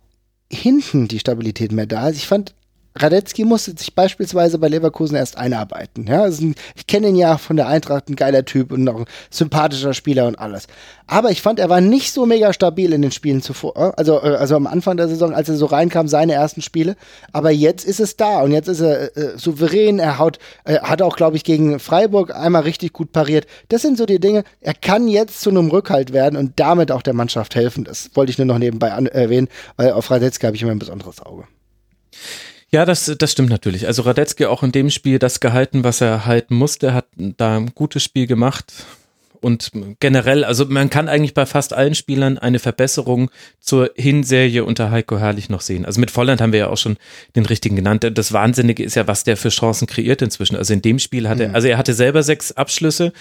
[0.51, 2.17] hinten die Stabilität mehr da ist.
[2.17, 2.53] Ich fand
[2.95, 6.07] Radetzky musste sich beispielsweise bei Leverkusen erst einarbeiten.
[6.07, 9.05] Ja, ein, ich kenne ihn ja von der Eintracht, ein geiler Typ und noch ein
[9.29, 10.67] sympathischer Spieler und alles.
[11.07, 13.75] Aber ich fand, er war nicht so mega stabil in den Spielen zuvor.
[13.77, 16.97] Äh, also, äh, also am Anfang der Saison, als er so reinkam, seine ersten Spiele.
[17.31, 19.99] Aber jetzt ist es da und jetzt ist er äh, souverän.
[19.99, 23.47] Er haut, äh, hat auch, glaube ich, gegen Freiburg einmal richtig gut pariert.
[23.69, 24.43] Das sind so die Dinge.
[24.59, 27.85] Er kann jetzt zu einem Rückhalt werden und damit auch der Mannschaft helfen.
[27.85, 31.21] Das wollte ich nur noch nebenbei erwähnen, weil auf Radetzky habe ich immer ein besonderes
[31.25, 31.45] Auge.
[32.73, 33.85] Ja, das, das stimmt natürlich.
[33.87, 37.75] Also Radetzky auch in dem Spiel das gehalten, was er halten musste, hat da ein
[37.75, 38.73] gutes Spiel gemacht.
[39.41, 44.91] Und generell, also man kann eigentlich bei fast allen Spielern eine Verbesserung zur Hinserie unter
[44.91, 45.83] Heiko Herrlich noch sehen.
[45.83, 46.97] Also mit Volland haben wir ja auch schon
[47.35, 48.09] den richtigen genannt.
[48.13, 50.55] Das Wahnsinnige ist ja, was der für Chancen kreiert inzwischen.
[50.55, 51.55] Also in dem Spiel hatte, mhm.
[51.55, 53.13] also er hatte selber sechs Abschlüsse,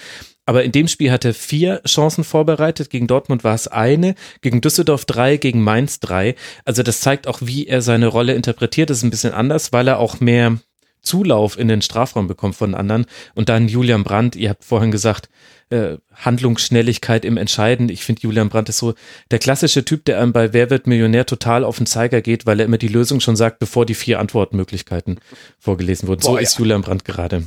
[0.45, 2.91] aber in dem Spiel hat er vier Chancen vorbereitet.
[2.91, 6.35] Gegen Dortmund war es eine, gegen Düsseldorf drei, gegen Mainz drei.
[6.65, 8.91] Also das zeigt auch, wie er seine Rolle interpretiert.
[8.91, 10.57] Das ist ein bisschen anders, weil er auch mehr
[11.01, 13.05] Zulauf in den Strafraum bekommt von anderen.
[13.33, 15.29] Und dann Julian Brandt, ihr habt vorhin gesagt,
[15.71, 17.89] äh, Handlungsschnelligkeit im Entscheiden.
[17.89, 18.93] Ich finde, Julian Brandt ist so
[19.31, 22.59] der klassische Typ, der einem bei Wer wird Millionär total auf den Zeiger geht, weil
[22.59, 25.19] er immer die Lösung schon sagt, bevor die vier Antwortmöglichkeiten
[25.59, 26.21] vorgelesen wurden.
[26.21, 27.43] Boah, so ist Julian Brandt gerade.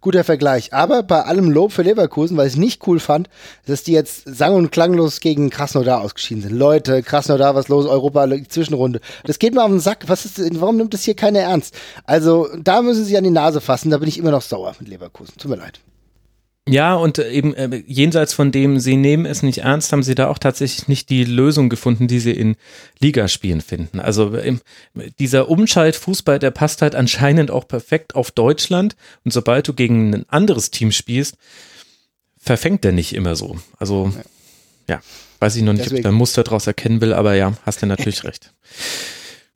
[0.00, 0.72] Guter Vergleich.
[0.72, 3.28] Aber bei allem Lob für Leverkusen, weil ich es nicht cool fand,
[3.66, 6.56] dass die jetzt sang- und klanglos gegen Krasnodar ausgeschieden sind.
[6.56, 7.86] Leute, Krasnodar, was los?
[7.86, 9.00] Europa, Zwischenrunde.
[9.24, 10.04] Das geht mir auf den Sack.
[10.06, 11.74] Was ist, warum nimmt das hier keiner ernst?
[12.04, 13.90] Also, da müssen sie an die Nase fassen.
[13.90, 15.34] Da bin ich immer noch sauer mit Leverkusen.
[15.36, 15.80] Tut mir leid.
[16.66, 20.14] Ja, und äh, eben äh, jenseits von dem, sie nehmen es nicht ernst, haben sie
[20.14, 22.56] da auch tatsächlich nicht die Lösung gefunden, die sie in
[23.00, 24.00] Ligaspielen finden.
[24.00, 24.56] Also äh,
[25.18, 28.96] dieser Umschaltfußball, der passt halt anscheinend auch perfekt auf Deutschland.
[29.24, 31.36] Und sobald du gegen ein anderes Team spielst,
[32.38, 33.58] verfängt der nicht immer so.
[33.78, 34.14] Also
[34.88, 35.02] ja,
[35.40, 35.96] weiß ich noch nicht, Deswegen.
[35.96, 38.54] ob ich da ein Muster draus erkennen will, aber ja, hast du natürlich recht.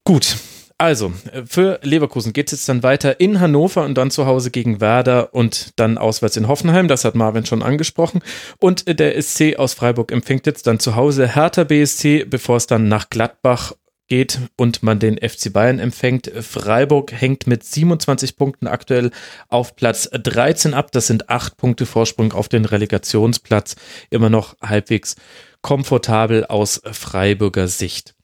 [0.05, 0.37] Gut,
[0.81, 1.13] also,
[1.45, 5.35] für Leverkusen geht es jetzt dann weiter in Hannover und dann zu Hause gegen Werder
[5.35, 6.87] und dann auswärts in Hoffenheim.
[6.87, 8.21] Das hat Marvin schon angesprochen.
[8.61, 12.87] Und der SC aus Freiburg empfängt jetzt dann zu Hause Hertha BSC, bevor es dann
[12.87, 13.73] nach Gladbach
[14.07, 16.31] geht und man den FC Bayern empfängt.
[16.41, 19.11] Freiburg hängt mit 27 Punkten aktuell
[19.49, 20.93] auf Platz 13 ab.
[20.93, 23.75] Das sind acht Punkte Vorsprung auf den Relegationsplatz.
[24.11, 25.17] Immer noch halbwegs
[25.61, 28.15] komfortabel aus Freiburger Sicht.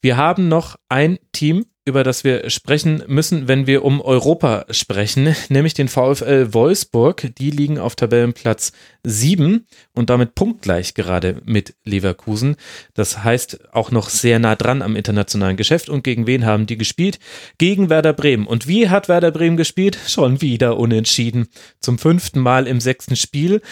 [0.00, 5.34] Wir haben noch ein Team über das wir sprechen müssen, wenn wir um Europa sprechen,
[5.48, 7.30] nämlich den VfL Wolfsburg.
[7.38, 8.72] Die liegen auf Tabellenplatz
[9.04, 12.56] 7 und damit punktgleich gerade mit Leverkusen.
[12.92, 15.88] Das heißt auch noch sehr nah dran am internationalen Geschäft.
[15.88, 17.18] Und gegen wen haben die gespielt?
[17.56, 18.46] Gegen Werder Bremen.
[18.46, 19.98] Und wie hat Werder Bremen gespielt?
[20.06, 21.48] Schon wieder unentschieden.
[21.80, 23.62] Zum fünften Mal im sechsten Spiel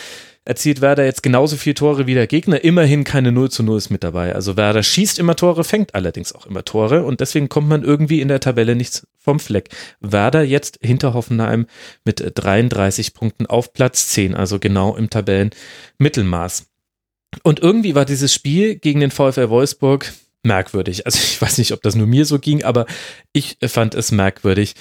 [0.47, 2.65] erzielt Werder jetzt genauso viele Tore wie der Gegner.
[2.65, 4.35] Immerhin keine 0 zu 0 ist mit dabei.
[4.35, 8.21] Also Werder schießt immer Tore, fängt allerdings auch immer Tore und deswegen kommt man irgendwie
[8.21, 9.69] in der Tabelle nichts vom Fleck.
[10.01, 11.67] Werder jetzt hinter Hoffenheim
[12.05, 16.67] mit 33 Punkten auf Platz 10, also genau im Tabellenmittelmaß.
[17.43, 20.13] Und irgendwie war dieses Spiel gegen den VfL Wolfsburg
[20.45, 21.07] merkwürdig.
[21.07, 22.87] Also ich weiß nicht, ob das nur mir so ging, aber
[23.33, 24.75] ich fand es merkwürdig.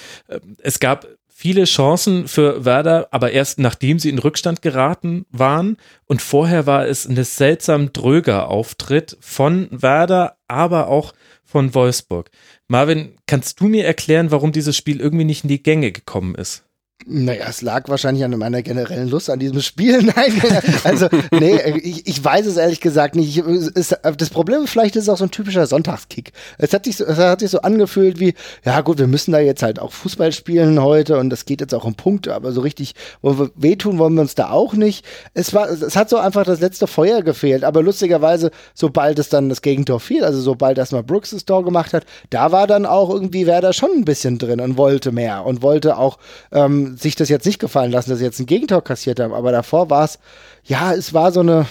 [0.62, 1.08] Es gab
[1.46, 5.78] viele Chancen für Werder, aber erst nachdem sie in Rückstand geraten waren.
[6.08, 11.14] Und vorher war es ein seltsam dröger Auftritt von Werder, aber auch
[11.44, 12.32] von Wolfsburg.
[12.68, 16.65] Marvin, kannst du mir erklären, warum dieses Spiel irgendwie nicht in die Gänge gekommen ist?
[17.08, 20.02] Naja, es lag wahrscheinlich an meiner generellen Lust an diesem Spiel.
[20.16, 20.42] Nein,
[20.86, 23.38] also, nee, ich, ich weiß es ehrlich gesagt nicht.
[23.38, 26.32] Ich, das Problem vielleicht ist es auch so ein typischer Sonntagskick.
[26.58, 29.40] Es hat, sich so, es hat sich so angefühlt wie, ja gut, wir müssen da
[29.40, 32.62] jetzt halt auch Fußball spielen heute und das geht jetzt auch um Punkte, aber so
[32.62, 35.06] richtig wehtun wollen wir uns da auch nicht.
[35.36, 39.50] Es war, es hat so einfach das letzte Feuer gefehlt, aber lustigerweise, sobald es dann
[39.50, 43.12] das Gegentor fiel, also sobald erstmal Brooks das Tor gemacht hat, da war dann auch
[43.12, 46.18] irgendwie Werder schon ein bisschen drin und wollte mehr und wollte auch,
[46.52, 49.34] ähm, sich das jetzt nicht gefallen lassen, dass sie jetzt ein Gegentor kassiert haben.
[49.34, 50.20] Aber davor war es,
[50.64, 51.66] ja, es war so eine,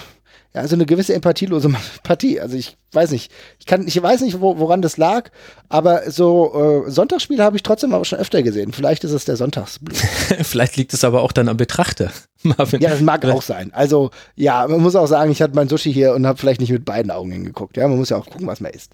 [0.53, 1.69] ja, so eine gewisse empathielose
[2.03, 2.39] Partie.
[2.39, 5.29] Also ich weiß nicht, ich kann, ich weiß nicht, wo, woran das lag,
[5.67, 8.71] aber so äh, Sonntagsspiele habe ich trotzdem aber schon öfter gesehen.
[8.71, 9.97] Vielleicht ist es der Sonntagsblut.
[10.41, 12.11] Vielleicht liegt es aber auch dann am Betrachter.
[12.43, 12.81] Marvin.
[12.81, 13.73] Ja, das mag auch sein.
[13.73, 16.71] Also ja, man muss auch sagen, ich hatte mein Sushi hier und habe vielleicht nicht
[16.71, 17.75] mit beiden Augen hingeguckt.
[17.75, 18.91] Ja, man muss ja auch gucken, was man isst.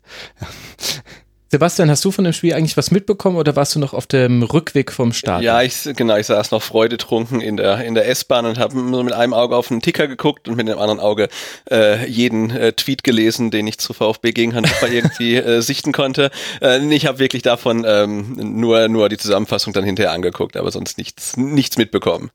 [1.52, 4.42] Sebastian, hast du von dem Spiel eigentlich was mitbekommen oder warst du noch auf dem
[4.42, 5.44] Rückweg vom Start?
[5.44, 9.12] Ja, ich, genau, ich saß noch freudetrunken in der, in der S-Bahn und habe mit
[9.12, 11.28] einem Auge auf den Ticker geguckt und mit dem anderen Auge
[11.70, 16.32] äh, jeden äh, Tweet gelesen, den ich zu VfB gegen Hannover irgendwie äh, sichten konnte.
[16.62, 20.98] Äh, ich habe wirklich davon ähm, nur, nur die Zusammenfassung dann hinterher angeguckt, aber sonst
[20.98, 22.32] nichts, nichts mitbekommen.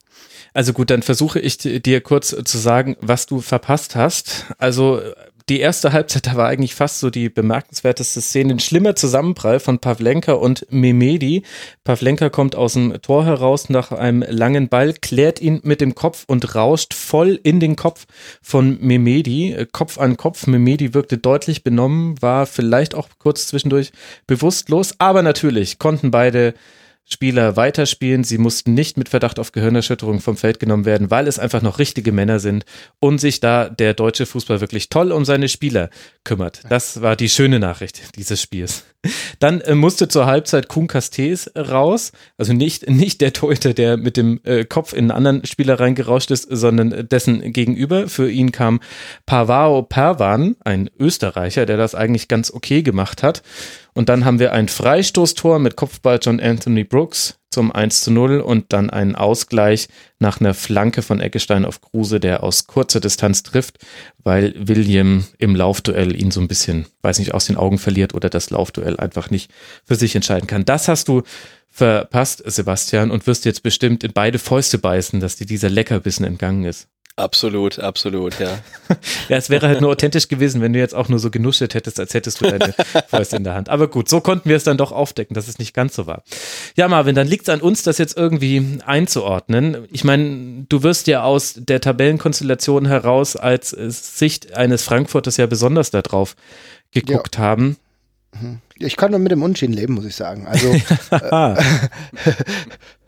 [0.53, 4.45] Also gut, dann versuche ich dir kurz zu sagen, was du verpasst hast.
[4.59, 5.01] Also
[5.49, 9.79] die erste Halbzeit, da war eigentlich fast so die bemerkenswerteste Szene, ein schlimmer Zusammenprall von
[9.79, 11.45] Pavlenka und Memedi.
[11.85, 16.25] Pavlenka kommt aus dem Tor heraus nach einem langen Ball, klärt ihn mit dem Kopf
[16.27, 18.07] und rauscht voll in den Kopf
[18.43, 19.67] von Memedi.
[19.71, 20.49] Kopf an Kopf.
[20.49, 23.93] Memedi wirkte deutlich benommen, war vielleicht auch kurz zwischendurch
[24.27, 26.55] bewusstlos, aber natürlich konnten beide
[27.09, 28.25] Spieler weiterspielen.
[28.25, 31.79] Sie mussten nicht mit Verdacht auf Gehirnerschütterung vom Feld genommen werden, weil es einfach noch
[31.79, 32.65] richtige Männer sind
[32.99, 35.89] und sich da der deutsche Fußball wirklich toll um seine Spieler
[36.25, 36.63] kümmert.
[36.69, 38.85] Das war die schöne Nachricht dieses Spiels.
[39.39, 44.17] Dann äh, musste zur Halbzeit Kuhn Castells raus, also nicht, nicht der Torhüter, der mit
[44.17, 48.09] dem äh, Kopf in einen anderen Spieler reingerauscht ist, sondern dessen gegenüber.
[48.09, 48.81] Für ihn kam
[49.27, 53.43] Pavao Perwan, ein Österreicher, der das eigentlich ganz okay gemacht hat.
[53.95, 58.41] Und dann haben wir ein Freistoßtor mit Kopfball John Anthony Brooks zum 1 zu 0
[58.41, 63.43] und dann einen Ausgleich nach einer Flanke von Eggestein auf Kruse, der aus kurzer Distanz
[63.43, 63.79] trifft,
[64.23, 68.29] weil William im Laufduell ihn so ein bisschen, weiß nicht, aus den Augen verliert oder
[68.29, 69.51] das Laufduell einfach nicht
[69.85, 70.65] für sich entscheiden kann.
[70.65, 71.23] Das hast du
[71.69, 76.65] verpasst, Sebastian, und wirst jetzt bestimmt in beide Fäuste beißen, dass dir dieser Leckerbissen entgangen
[76.65, 76.89] ist.
[77.19, 78.59] Absolut, absolut, ja.
[79.31, 81.99] ja, es wäre halt nur authentisch gewesen, wenn du jetzt auch nur so genuschelt hättest,
[81.99, 82.75] als hättest du deine
[83.09, 83.71] Fäuste in der Hand.
[83.71, 86.23] Aber gut, so konnten wir es dann doch aufdecken, dass es nicht ganz so war.
[86.77, 89.89] Ja, Marvin, dann liegt es an uns, das jetzt irgendwie einzuordnen.
[89.91, 95.91] Ich meine, du wirst ja aus der Tabellenkonstellation heraus als Sicht eines Frankfurters ja besonders
[95.91, 96.37] darauf
[96.93, 97.43] geguckt ja.
[97.43, 97.79] haben.
[98.39, 98.61] Mhm.
[98.79, 100.47] Ich kann nur mit dem Unschien leben, muss ich sagen.
[100.47, 100.69] Also,
[101.11, 101.57] äh,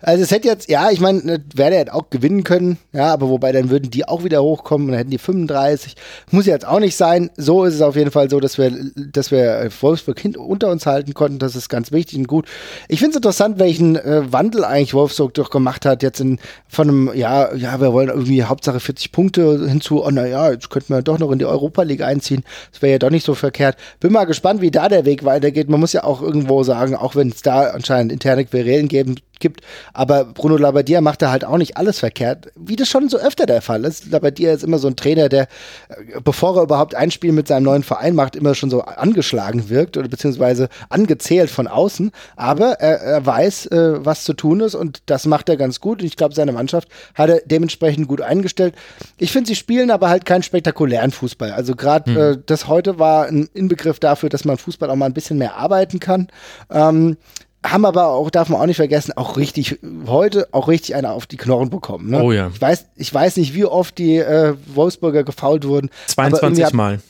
[0.01, 3.29] also es hätte jetzt, ja, ich meine, ne, Werder hätte auch gewinnen können, ja, aber
[3.29, 5.97] wobei dann würden die auch wieder hochkommen und dann hätten die 35.
[6.31, 7.31] Muss jetzt auch nicht sein.
[7.37, 11.15] So ist es auf jeden Fall so, dass wir, dass wir Wolfsburg unter uns halten
[11.15, 11.41] konnten.
[11.41, 12.47] Das ist ganz wichtig und gut.
[12.89, 16.03] Ich finde es interessant, welchen äh, Wandel eigentlich Wolfsburg doch gemacht hat.
[16.05, 16.39] Jetzt in,
[16.69, 20.05] von einem, ja, ja, wir wollen irgendwie Hauptsache 40 Punkte hinzu.
[20.05, 22.45] Oh, naja, jetzt könnten wir doch noch in die Europa League einziehen.
[22.73, 23.77] Das wäre ja doch nicht so verkehrt.
[23.99, 25.69] Bin mal gespannt, wie da der Weg weitergeht.
[25.69, 29.61] Man muss ja auch irgendwo sagen, auch wenn es da anscheinend interne Querelen geben, gibt.
[29.93, 33.47] Aber Bruno Labbadia macht da halt auch nicht alles verkehrt, wie das schon so öfter
[33.47, 34.11] der Fall ist.
[34.11, 35.43] Labbadia ist immer so ein Trainer, der,
[35.89, 39.69] äh, bevor er überhaupt ein Spiel mit seinem neuen Verein macht, immer schon so angeschlagen
[39.69, 42.11] wirkt oder beziehungsweise angezählt von außen.
[42.37, 46.01] Aber er, er weiß, äh, was zu tun ist und das macht er ganz gut.
[46.01, 48.75] Und ich glaube, seine Mannschaft hat er dementsprechend gut eingestellt.
[49.17, 51.53] Ich finde, sie spielen aber halt keinen spektakulären Fußball.
[51.53, 52.17] Also gerade mhm.
[52.17, 55.57] äh, das heute war ein Inbegriff dafür, dass man Fußball auch mal ein bisschen mehr
[55.57, 56.29] arbeiten kann.
[56.71, 57.17] Ähm,
[57.65, 61.27] haben aber auch, darf man auch nicht vergessen, auch richtig, heute auch richtig einer auf
[61.27, 62.11] die Knochen bekommen.
[62.11, 62.23] Ne?
[62.23, 62.51] Oh ja.
[62.55, 65.91] Ich weiß, ich weiß nicht, wie oft die äh, Wolfsburger gefault wurden.
[66.07, 67.01] 22 Mal.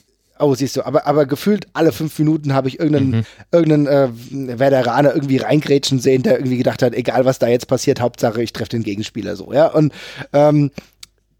[0.40, 3.24] Oh, siehst du, aber, aber gefühlt alle fünf Minuten habe ich irgendeinen, mhm.
[3.50, 8.00] irgendeinen äh, Werderaner irgendwie reingrätschen sehen, der irgendwie gedacht hat, egal was da jetzt passiert,
[8.00, 9.66] Hauptsache ich treffe den Gegenspieler so, ja.
[9.66, 9.92] Und
[10.32, 10.70] ähm,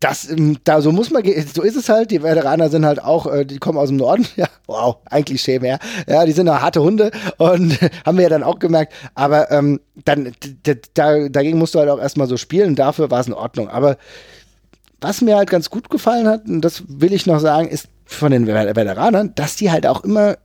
[0.01, 2.11] das, ähm, da so muss man, so ist es halt.
[2.11, 4.27] Die Veteraner sind halt auch, äh, die kommen aus dem Norden.
[4.37, 5.81] Ja, wow, ein Klischee mehr.
[6.07, 7.77] Ja, die sind auch harte Hunde und
[8.07, 8.93] haben wir ja dann auch gemerkt.
[9.15, 10.33] Aber ähm, dann,
[10.95, 12.77] da, dagegen musst du halt auch erstmal so spielen.
[12.77, 13.69] Dafür war es in Ordnung.
[13.69, 13.97] Aber
[15.01, 18.31] was mir halt ganz gut gefallen hat, und das will ich noch sagen, ist von
[18.31, 20.37] den Veteranern, dass die halt auch immer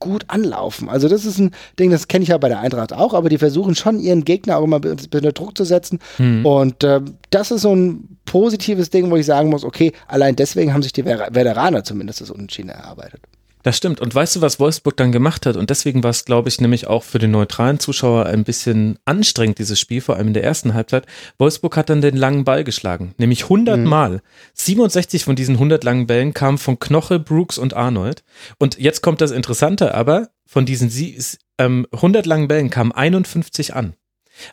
[0.00, 0.88] gut anlaufen.
[0.88, 3.38] Also das ist ein Ding, das kenne ich ja bei der Eintracht auch, aber die
[3.38, 6.00] versuchen schon ihren Gegner auch immer unter Druck zu setzen.
[6.18, 6.44] Mhm.
[6.44, 7.00] Und äh,
[7.30, 10.92] das ist so ein positives Ding, wo ich sagen muss, okay, allein deswegen haben sich
[10.92, 13.20] die Veteraner zumindest das Unentschieden erarbeitet.
[13.62, 14.00] Das stimmt.
[14.00, 15.56] Und weißt du, was Wolfsburg dann gemacht hat?
[15.56, 19.58] Und deswegen war es, glaube ich, nämlich auch für den neutralen Zuschauer ein bisschen anstrengend,
[19.58, 21.06] dieses Spiel, vor allem in der ersten Halbzeit.
[21.38, 23.84] Wolfsburg hat dann den langen Ball geschlagen, nämlich 100 mhm.
[23.84, 24.22] Mal.
[24.54, 28.22] 67 von diesen 100 langen Bällen kamen von Knoche, Brooks und Arnold.
[28.58, 31.86] Und jetzt kommt das Interessante aber, von diesen 100 ähm,
[32.24, 33.94] langen Bällen kamen 51 an.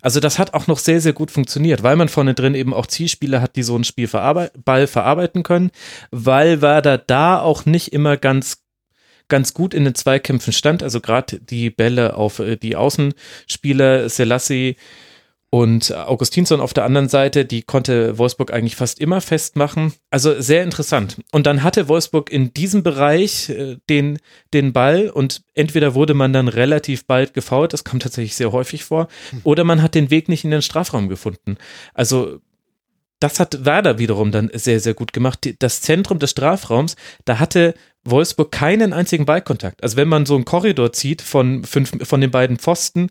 [0.01, 2.88] Also das hat auch noch sehr, sehr gut funktioniert, weil man vorne drin eben auch
[2.88, 5.71] Zielspieler hat, die so ein Spiel verarbeit Ball verarbeiten können,
[6.11, 8.66] weil Werder da auch nicht immer ganz
[9.27, 10.83] ganz gut in den Zweikämpfen stand.
[10.83, 14.75] Also gerade die Bälle auf äh, die Außenspieler, Selassie
[15.49, 19.93] und Augustinsson auf der anderen Seite, die konnte Wolfsburg eigentlich fast immer festmachen.
[20.09, 21.17] Also sehr interessant.
[21.31, 24.19] Und dann hatte Wolfsburg in diesem Bereich äh, den,
[24.53, 28.83] den Ball und entweder wurde man dann relativ bald gefault, das kommt tatsächlich sehr häufig
[28.83, 29.07] vor,
[29.43, 31.57] oder man hat den Weg nicht in den Strafraum gefunden.
[31.93, 32.39] Also
[33.19, 35.49] das hat Werder wiederum dann sehr, sehr gut gemacht.
[35.60, 36.95] Das Zentrum des Strafraums,
[37.26, 37.73] da hatte
[38.03, 39.84] Wolfsburg keinen einzigen Ballkontakt.
[39.84, 43.10] Also wenn man so einen Korridor zieht von, fünf, von den beiden Pfosten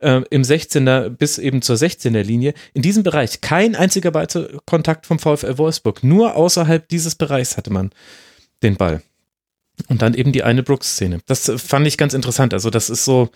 [0.00, 5.18] äh, im 16er bis eben zur 16er Linie, in diesem Bereich kein einziger Ballkontakt vom
[5.18, 6.04] VfL Wolfsburg.
[6.04, 7.90] Nur außerhalb dieses Bereichs hatte man
[8.62, 9.02] den Ball.
[9.88, 11.20] Und dann eben die eine Brooks-Szene.
[11.26, 12.52] Das fand ich ganz interessant.
[12.52, 13.30] Also das ist so,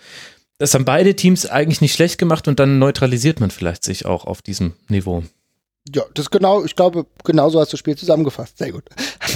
[0.57, 4.25] das haben beide Teams eigentlich nicht schlecht gemacht und dann neutralisiert man vielleicht sich auch
[4.25, 5.23] auf diesem Niveau.
[5.93, 8.57] Ja, das genau, ich glaube, genauso hast du das Spiel zusammengefasst.
[8.57, 8.85] Sehr gut.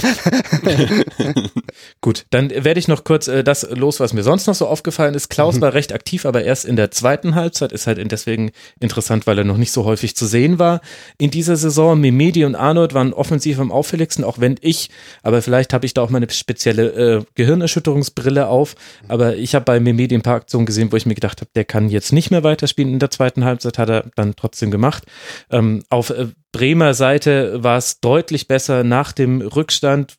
[2.00, 5.14] gut, dann werde ich noch kurz äh, das los, was mir sonst noch so aufgefallen
[5.14, 5.28] ist.
[5.28, 5.60] Klaus mhm.
[5.60, 9.44] war recht aktiv, aber erst in der zweiten Halbzeit ist halt deswegen interessant, weil er
[9.44, 10.80] noch nicht so häufig zu sehen war.
[11.18, 14.88] In dieser Saison, Mimedi und Arnold waren offensiv am auffälligsten, auch wenn ich,
[15.22, 18.74] aber vielleicht habe ich da auch meine spezielle äh, Gehirnerschütterungsbrille auf,
[19.06, 21.66] aber ich habe bei Mimedi ein paar Aktionen gesehen, wo ich mir gedacht habe, der
[21.66, 22.92] kann jetzt nicht mehr weiterspielen.
[22.92, 25.04] In der zweiten Halbzeit hat er dann trotzdem gemacht.
[25.50, 30.16] Ähm, auf äh, Bremer Seite war es deutlich besser nach dem Rückstand,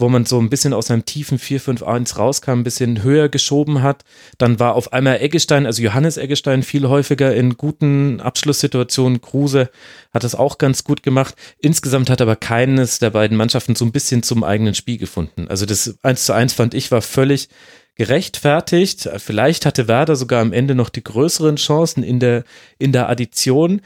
[0.00, 4.02] wo man so ein bisschen aus einem tiefen 4-5-1 rauskam, ein bisschen höher geschoben hat.
[4.36, 9.20] Dann war auf einmal Eggestein, also Johannes Eggestein, viel häufiger in guten Abschlusssituationen.
[9.20, 9.70] Kruse
[10.12, 11.36] hat das auch ganz gut gemacht.
[11.60, 15.46] Insgesamt hat aber keines der beiden Mannschaften so ein bisschen zum eigenen Spiel gefunden.
[15.46, 17.48] Also das 1 zu 1 fand ich war völlig
[17.94, 19.08] gerechtfertigt.
[19.18, 22.42] Vielleicht hatte Werder sogar am Ende noch die größeren Chancen in der,
[22.76, 23.82] in der Addition.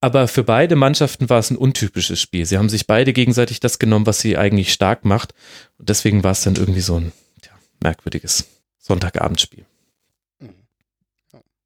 [0.00, 2.46] Aber für beide Mannschaften war es ein untypisches Spiel.
[2.46, 5.34] Sie haben sich beide gegenseitig das genommen, was sie eigentlich stark macht.
[5.78, 7.12] Und deswegen war es dann irgendwie so ein
[7.44, 7.50] ja,
[7.80, 8.46] merkwürdiges
[8.78, 9.64] Sonntagabendspiel.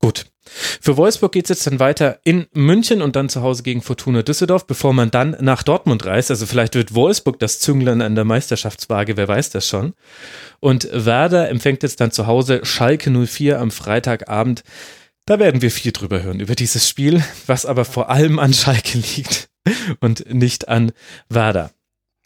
[0.02, 0.26] Gut.
[0.80, 4.22] Für Wolfsburg geht es jetzt dann weiter in München und dann zu Hause gegen Fortuna
[4.22, 6.30] Düsseldorf, bevor man dann nach Dortmund reist.
[6.32, 9.94] Also vielleicht wird Wolfsburg das Zünglein an der Meisterschaftswaage, wer weiß das schon.
[10.58, 14.64] Und Werder empfängt jetzt dann zu Hause Schalke 04 am Freitagabend.
[15.24, 18.98] Da werden wir viel drüber hören, über dieses Spiel, was aber vor allem an Schalke
[18.98, 19.50] liegt
[20.00, 20.92] und nicht an
[21.28, 21.70] Werder.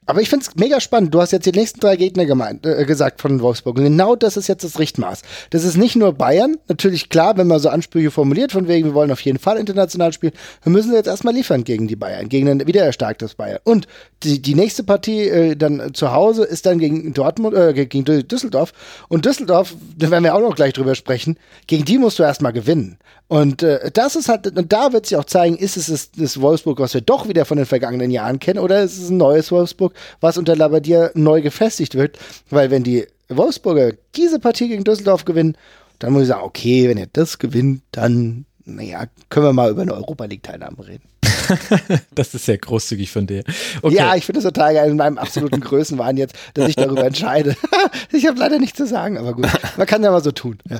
[0.06, 1.12] Aber ich finde es mega spannend.
[1.12, 3.76] Du hast jetzt die nächsten drei Gegner gemeint, äh, gesagt von Wolfsburg.
[3.76, 5.22] Und genau das ist jetzt das Richtmaß.
[5.50, 6.56] Das ist nicht nur Bayern.
[6.68, 10.12] Natürlich klar, wenn man so Ansprüche formuliert, von wegen, wir wollen auf jeden Fall international
[10.12, 13.58] spielen, wir müssen jetzt erstmal liefern gegen die Bayern, gegen ein wiedererstarktes Bayern.
[13.64, 13.88] Und
[14.22, 18.72] die, die nächste Partie äh, dann zu Hause ist dann gegen Dortmund, äh, gegen Düsseldorf.
[19.08, 22.52] Und Düsseldorf, da werden wir auch noch gleich drüber sprechen, gegen die musst du erstmal
[22.52, 22.98] gewinnen.
[23.28, 26.78] Und äh, das ist halt, und da wird sich auch zeigen, ist es das Wolfsburg,
[26.78, 29.94] was wir doch wieder von den vergangenen Jahren kennen, oder ist es ein neues Wolfsburg,
[30.20, 32.18] was unter Labadier neu gefestigt wird?
[32.50, 35.56] Weil wenn die Wolfsburger diese Partie gegen Düsseldorf gewinnen,
[35.98, 39.82] dann muss ich sagen, okay, wenn ihr das gewinnt, dann, naja, können wir mal über
[39.82, 41.08] eine Europa League-Teilnahme reden.
[42.14, 43.44] das ist sehr großzügig von dir.
[43.82, 43.94] Okay.
[43.94, 47.56] Ja, ich finde das total geil in meinem absoluten Größenwahn jetzt, dass ich darüber entscheide.
[48.12, 49.46] ich habe leider nichts zu sagen, aber gut,
[49.76, 50.58] man kann ja mal so tun.
[50.68, 50.78] Ja.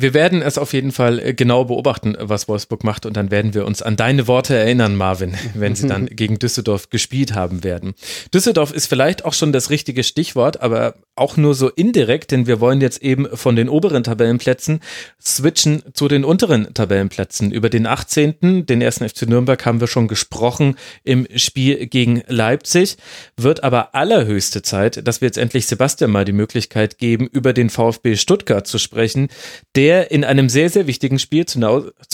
[0.00, 3.52] Wir werden es auf jeden Fall äh, genau beobachten, was Wolfsburg macht und dann werden
[3.52, 7.94] wir uns an deine Worte erinnern, Marvin, wenn sie dann gegen Düsseldorf gespielt haben werden.
[8.32, 12.60] Düsseldorf ist vielleicht auch schon das richtige Stichwort, aber auch nur so indirekt, denn wir
[12.60, 14.80] wollen jetzt eben von den oberen Tabellenplätzen
[15.20, 17.50] switchen zu den unteren Tabellenplätzen.
[17.50, 22.98] Über den 18., den ersten FC Nürnberg haben wir schon gesprochen im Spiel gegen Leipzig,
[23.36, 27.68] wird aber allerhöchste Zeit, dass wir jetzt endlich Sebastian mal die Möglichkeit geben, über den
[27.68, 29.26] VfB Stuttgart zu sprechen,
[29.74, 31.62] der der in einem sehr, sehr wichtigen Spiel zu,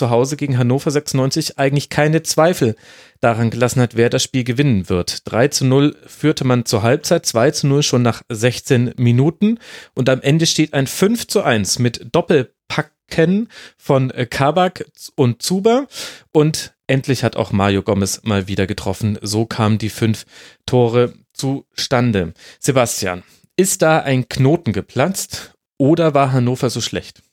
[0.08, 2.76] Hause gegen Hannover 96 eigentlich keine Zweifel
[3.18, 5.22] daran gelassen hat, wer das Spiel gewinnen wird.
[5.24, 9.58] 3 zu 0 führte man zur Halbzeit, 2 zu 0 schon nach 16 Minuten
[9.92, 14.84] und am Ende steht ein 5 zu 1 mit Doppelpacken von äh, Kabak
[15.16, 15.88] und Zuber
[16.30, 19.18] und endlich hat auch Mario Gomez mal wieder getroffen.
[19.20, 20.26] So kamen die fünf
[20.64, 22.34] Tore zustande.
[22.60, 23.24] Sebastian,
[23.56, 27.24] ist da ein Knoten geplatzt oder war Hannover so schlecht?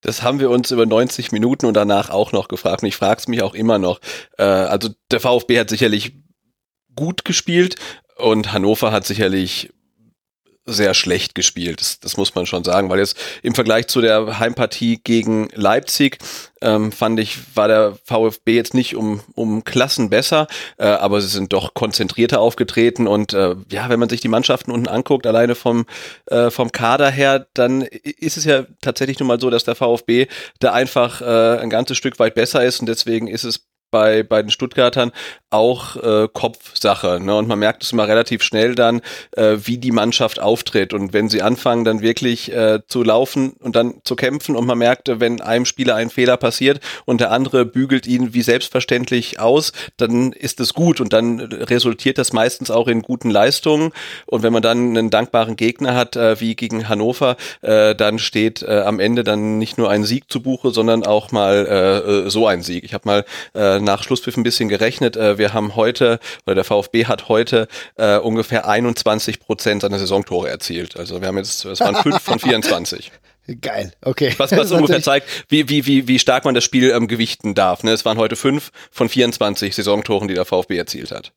[0.00, 2.82] Das haben wir uns über 90 Minuten und danach auch noch gefragt.
[2.82, 4.00] Und ich frage es mich auch immer noch.
[4.38, 6.16] Äh, also der VfB hat sicherlich
[6.94, 7.76] gut gespielt
[8.16, 9.72] und Hannover hat sicherlich
[10.68, 11.80] sehr schlecht gespielt.
[11.80, 16.18] Das, das muss man schon sagen, weil jetzt im Vergleich zu der Heimpartie gegen Leipzig
[16.60, 20.46] ähm, fand ich, war der VfB jetzt nicht um, um Klassen besser,
[20.76, 24.70] äh, aber sie sind doch konzentrierter aufgetreten und äh, ja, wenn man sich die Mannschaften
[24.70, 25.86] unten anguckt, alleine vom,
[26.26, 30.26] äh, vom Kader her, dann ist es ja tatsächlich nun mal so, dass der VfB
[30.58, 34.42] da einfach äh, ein ganzes Stück weit besser ist und deswegen ist es bei, bei
[34.42, 35.12] den Stuttgartern
[35.50, 37.20] auch äh, Kopfsache.
[37.20, 37.34] Ne?
[37.34, 39.00] Und man merkt es immer relativ schnell dann,
[39.32, 40.92] äh, wie die Mannschaft auftritt.
[40.92, 44.78] Und wenn sie anfangen, dann wirklich äh, zu laufen und dann zu kämpfen und man
[44.78, 49.72] merkt, wenn einem Spieler ein Fehler passiert und der andere bügelt ihn wie selbstverständlich aus,
[49.96, 53.92] dann ist es gut und dann resultiert das meistens auch in guten Leistungen.
[54.26, 58.62] Und wenn man dann einen dankbaren Gegner hat, äh, wie gegen Hannover, äh, dann steht
[58.62, 62.30] äh, am Ende dann nicht nur ein Sieg zu Buche, sondern auch mal äh, äh
[62.30, 62.84] so ein Sieg.
[62.84, 63.24] Ich habe mal
[63.54, 65.16] äh, nach Schlusspfiff ein bisschen gerechnet.
[65.16, 70.48] Äh, wir haben heute, oder der VfB hat heute äh, ungefähr 21 Prozent seiner Saisontore
[70.48, 70.96] erzielt.
[70.96, 73.10] Also wir haben jetzt, es waren fünf von 24.
[73.60, 74.34] Geil, okay.
[74.36, 77.82] Was, was ungefähr zeigt, wie, wie, wie, wie stark man das Spiel ähm, gewichten darf.
[77.82, 77.92] Ne?
[77.92, 81.32] Es waren heute fünf von 24 Saisontoren, die der VfB erzielt hat.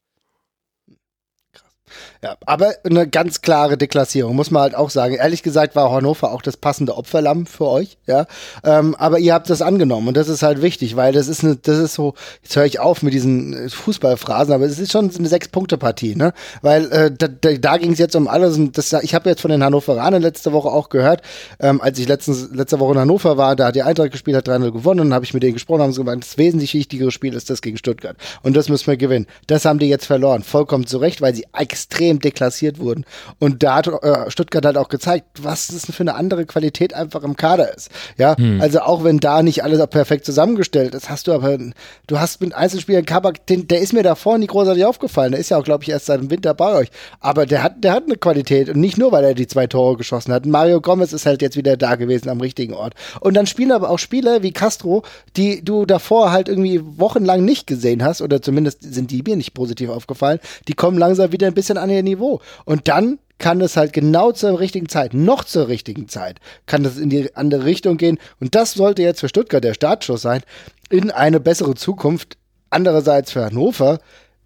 [2.24, 5.16] Ja, aber eine ganz klare Deklassierung, muss man halt auch sagen.
[5.16, 8.28] Ehrlich gesagt war Hannover auch das passende Opferlamm für euch, ja.
[8.64, 11.56] Ähm, aber ihr habt das angenommen und das ist halt wichtig, weil das ist eine,
[11.56, 15.10] das ist so, jetzt höre ich auf mit diesen äh, Fußballphrasen, aber es ist schon
[15.10, 16.34] eine Sechs-Punkte-Partie, ne?
[16.62, 19.42] Weil äh, da, da, da ging es jetzt um alles und das, ich habe jetzt
[19.42, 21.24] von den Hannoveranern letzte Woche auch gehört,
[21.60, 24.48] ähm, als ich letztens, letzte Woche in Hannover war, da hat die Eintracht gespielt, hat
[24.48, 27.34] 3-0 gewonnen und habe ich mit denen gesprochen, haben sie gemeint, das wesentlich wichtigere Spiel
[27.34, 29.26] ist das gegen Stuttgart und das müssen wir gewinnen.
[29.48, 33.06] Das haben die jetzt verloren, vollkommen zu Recht, weil sie extrem deklassiert wurden.
[33.40, 37.24] Und da hat äh, Stuttgart halt auch gezeigt, was das für eine andere Qualität einfach
[37.24, 37.90] im Kader ist.
[38.18, 38.62] Ja, hm.
[38.62, 41.58] also auch wenn da nicht alles perfekt zusammengestellt ist, hast du aber,
[42.08, 45.32] du hast mit Einzelspielern Kabak, den, der ist mir davor nie großartig aufgefallen.
[45.32, 46.90] Der ist ja auch, glaube ich, erst seit dem Winter bei euch.
[47.20, 49.98] Aber der hat, der hat eine Qualität und nicht nur, weil er die zwei Tore
[49.98, 50.46] geschossen hat.
[50.46, 52.94] Mario Gomez ist halt jetzt wieder da gewesen am richtigen Ort.
[53.20, 55.04] Und dann spielen aber auch Spieler wie Castro,
[55.38, 59.54] die du davor halt irgendwie wochenlang nicht gesehen hast, oder zumindest sind die mir nicht
[59.54, 62.42] positiv aufgefallen, die kommen langsam wieder ein bisschen an ihr Niveau.
[62.66, 66.98] Und dann kann es halt genau zur richtigen Zeit, noch zur richtigen Zeit, kann das
[66.98, 68.20] in die andere Richtung gehen.
[68.40, 70.42] Und das sollte jetzt für Stuttgart der Startschuss sein,
[70.90, 72.38] in eine bessere Zukunft.
[72.70, 74.00] Andererseits für Hannover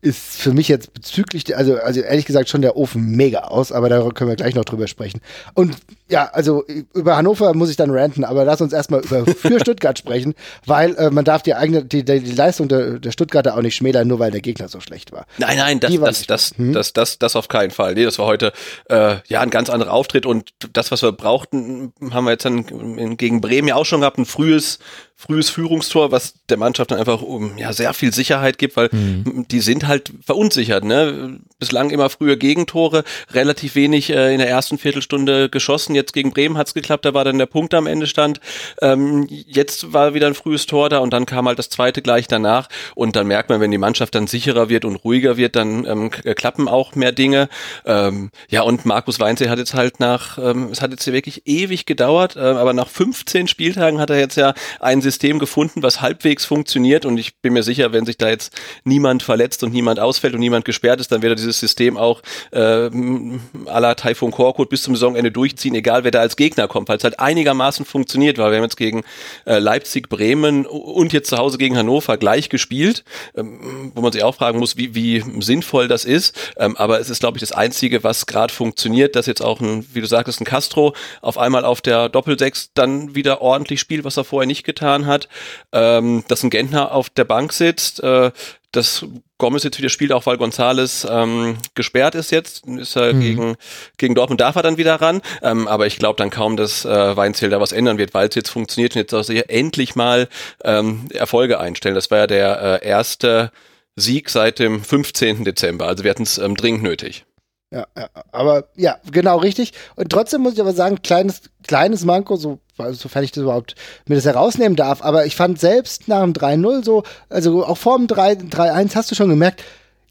[0.06, 3.90] ist für mich jetzt bezüglich, also, also ehrlich gesagt schon der Ofen mega aus, aber
[3.90, 5.19] da können wir gleich noch drüber sprechen.
[5.56, 5.76] Und
[6.07, 6.64] ja, also
[6.94, 10.36] über Hannover muss ich dann ranten, aber lass uns erstmal über für Stuttgart sprechen,
[10.68, 14.07] weil äh, man darf die eigene, die, die Leistung der, der Stuttgarter auch nicht schmälern,
[14.07, 15.26] nur weil der Gegner so schlecht war.
[15.40, 16.73] Nein, nein, das, das, das, hm?
[16.73, 17.95] das, das, das auf keinen Fall.
[17.95, 18.53] Nee, das war heute
[18.90, 23.18] äh, ja ein ganz anderer Auftritt und das, was wir brauchten, haben wir jetzt dann
[23.18, 24.77] gegen Bremen ja auch schon gehabt, ein frühes
[25.18, 29.46] frühes Führungstor, was der Mannschaft dann einfach um, ja, sehr viel Sicherheit gibt, weil mhm.
[29.50, 30.84] die sind halt verunsichert.
[30.84, 31.40] Ne?
[31.58, 35.96] Bislang immer frühe Gegentore, relativ wenig äh, in der ersten Viertelstunde geschossen.
[35.96, 38.42] Jetzt gegen Bremen hat's geklappt, da war dann der Punkt am Ende stand.
[38.82, 42.28] Ähm, jetzt war wieder ein frühes Tor da und dann kam halt das zweite gleich
[42.28, 42.68] danach.
[42.94, 46.12] Und dann merkt man, wenn die Mannschaft dann sicherer wird und ruhiger wird, dann ähm,
[46.12, 47.48] klappen auch mehr Dinge.
[47.86, 51.86] Ähm, ja, und Markus Weinzee hat jetzt halt nach, ähm, es hat jetzt wirklich ewig
[51.86, 56.45] gedauert, äh, aber nach 15 Spieltagen hat er jetzt ja ein System gefunden, was halbwegs
[56.45, 57.06] funktioniert.
[57.06, 58.53] Und ich bin mir sicher, wenn sich da jetzt
[58.84, 62.22] niemand verletzt und niemand ausfällt und niemand gesperrt ist, dann wird er dieses System auch
[62.52, 66.90] äh, à la Taifun Korkut bis zum Saisonende durchziehen, egal wer da als Gegner kommt,
[66.90, 69.03] weil es halt einigermaßen funktioniert, weil wir haben jetzt gegen
[69.45, 73.03] äh, Leipzig, Bremen und jetzt zu Hause gegen Hannover gleich gespielt,
[73.36, 77.10] ähm, wo man sich auch fragen muss, wie, wie sinnvoll das ist, ähm, aber es
[77.10, 80.41] ist, glaube ich, das Einzige, was gerade funktioniert, dass jetzt auch ein, wie du sagtest,
[80.41, 84.64] ein Castro auf einmal auf der Doppelsechs dann wieder ordentlich spielt, was er vorher nicht
[84.64, 85.27] getan getan hat,
[85.72, 88.31] ähm, dass ein Gentner auf der Bank sitzt, äh,
[88.72, 89.05] dass
[89.38, 93.22] Gomez jetzt wieder spielt, auch weil Gonzales ähm, gesperrt ist jetzt, ist er mhm.
[93.22, 93.55] gegen,
[93.97, 97.17] gegen Dortmund, darf er dann wieder ran, ähm, aber ich glaube dann kaum, dass äh,
[97.17, 100.27] Weinzel da was ändern wird, weil es jetzt funktioniert und jetzt auch sehr endlich mal
[100.63, 101.95] ähm, Erfolge einstellen.
[101.95, 103.51] Das war ja der äh, erste
[103.95, 105.45] Sieg seit dem 15.
[105.45, 107.26] Dezember, also wir hatten es ähm, dringend nötig.
[107.72, 109.74] Ja, ja, aber ja, genau richtig.
[109.96, 112.60] Und trotzdem muss ich aber sagen, kleines, kleines Manko, so,
[112.92, 113.76] sofern ich das überhaupt
[114.08, 115.04] mir das herausnehmen darf.
[115.04, 119.16] Aber ich fand selbst nach dem 3-0 so, also auch vor dem 3-1 hast du
[119.16, 119.64] schon gemerkt,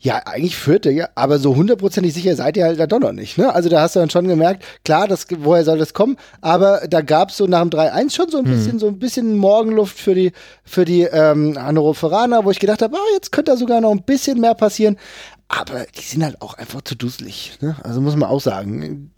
[0.04, 3.38] ja, eigentlich führte ja, aber so hundertprozentig sicher seid ihr halt da doch noch nicht.
[3.38, 3.54] Ne?
[3.54, 6.18] Also da hast du dann schon gemerkt, klar, das, woher soll das kommen?
[6.42, 8.52] Aber da gab es so nach dem 3-1 schon so ein hm.
[8.52, 10.32] bisschen, so ein bisschen Morgenluft für die,
[10.62, 14.02] für die ähm, Hannoveraner, wo ich gedacht habe, ah, jetzt könnte da sogar noch ein
[14.02, 14.98] bisschen mehr passieren.
[15.56, 17.58] Aber die sind halt auch einfach zu dusselig.
[17.60, 17.76] Ne?
[17.82, 19.10] Also muss man auch sagen.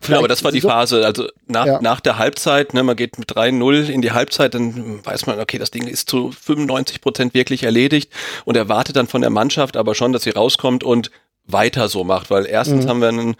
[0.00, 1.82] Vielleicht ja, aber das war die Phase, also nach, ja.
[1.82, 5.58] nach der Halbzeit, ne, man geht mit 3-0 in die Halbzeit, dann weiß man, okay,
[5.58, 8.10] das Ding ist zu 95 Prozent wirklich erledigt
[8.46, 11.10] und erwartet dann von der Mannschaft aber schon, dass sie rauskommt und
[11.52, 12.88] weiter so macht, weil erstens mhm.
[12.88, 13.36] haben wir ein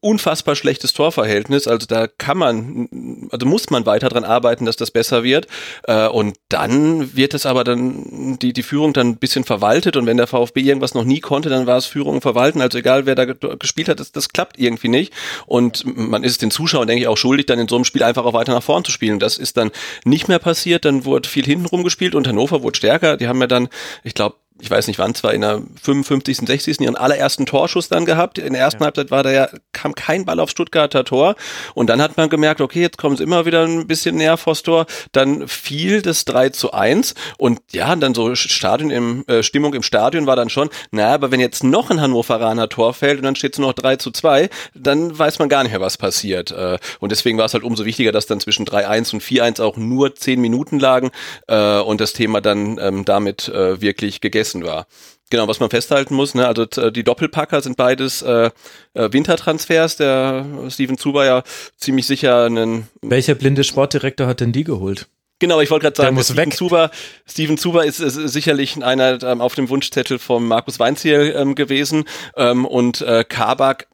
[0.00, 4.90] unfassbar schlechtes Torverhältnis, also da kann man, also muss man weiter dran arbeiten, dass das
[4.90, 5.46] besser wird
[5.84, 10.06] äh, und dann wird es aber dann, die, die Führung dann ein bisschen verwaltet und
[10.06, 13.14] wenn der VfB irgendwas noch nie konnte, dann war es Führung verwalten, also egal wer
[13.14, 15.12] da gespielt hat, das, das klappt irgendwie nicht
[15.46, 18.02] und man ist es den Zuschauern, denke ich, auch schuldig, dann in so einem Spiel
[18.02, 19.18] einfach auch weiter nach vorn zu spielen.
[19.18, 19.70] Das ist dann
[20.04, 23.46] nicht mehr passiert, dann wurde viel hintenrum gespielt und Hannover wurde stärker, die haben ja
[23.46, 23.68] dann,
[24.04, 26.80] ich glaube, ich weiß nicht wann, zwar in der 55., 60.
[26.80, 28.38] ihren allerersten Torschuss dann gehabt.
[28.38, 28.86] In der ersten ja.
[28.86, 31.34] Halbzeit war da ja, kam kein Ball aufs Stuttgarter Tor.
[31.74, 34.62] Und dann hat man gemerkt, okay, jetzt kommen sie immer wieder ein bisschen näher vors
[34.62, 34.86] Tor.
[35.10, 37.16] Dann fiel das 3 zu 1.
[37.38, 41.32] Und ja, dann so Stadion im, äh, Stimmung im Stadion war dann schon, na, aber
[41.32, 44.48] wenn jetzt noch ein Hannoveraner Tor fällt und dann steht es noch 3 zu 2,
[44.74, 46.52] dann weiß man gar nicht mehr, was passiert.
[46.52, 49.76] Äh, und deswegen war es halt umso wichtiger, dass dann zwischen 3-1 und 4-1 auch
[49.76, 51.10] nur 10 Minuten lagen
[51.48, 54.86] äh, und das Thema dann ähm, damit äh, wirklich gegessen gewesen war.
[55.30, 58.50] Genau, was man festhalten muss, ne, also die Doppelpacker sind beides äh,
[58.92, 59.96] äh, Wintertransfers.
[59.96, 61.42] Der Steven Zuber ja
[61.78, 62.88] ziemlich sicher einen.
[63.00, 65.08] Welcher blinde Sportdirektor hat denn die geholt?
[65.38, 66.54] Genau, ich wollte gerade sagen, muss Steven, weg.
[66.54, 66.90] Zuber,
[67.26, 72.04] Steven Zuber ist, ist sicherlich einer ähm, auf dem Wunschzettel von Markus Weinziel ähm, gewesen
[72.36, 73.88] ähm, und äh, Kabak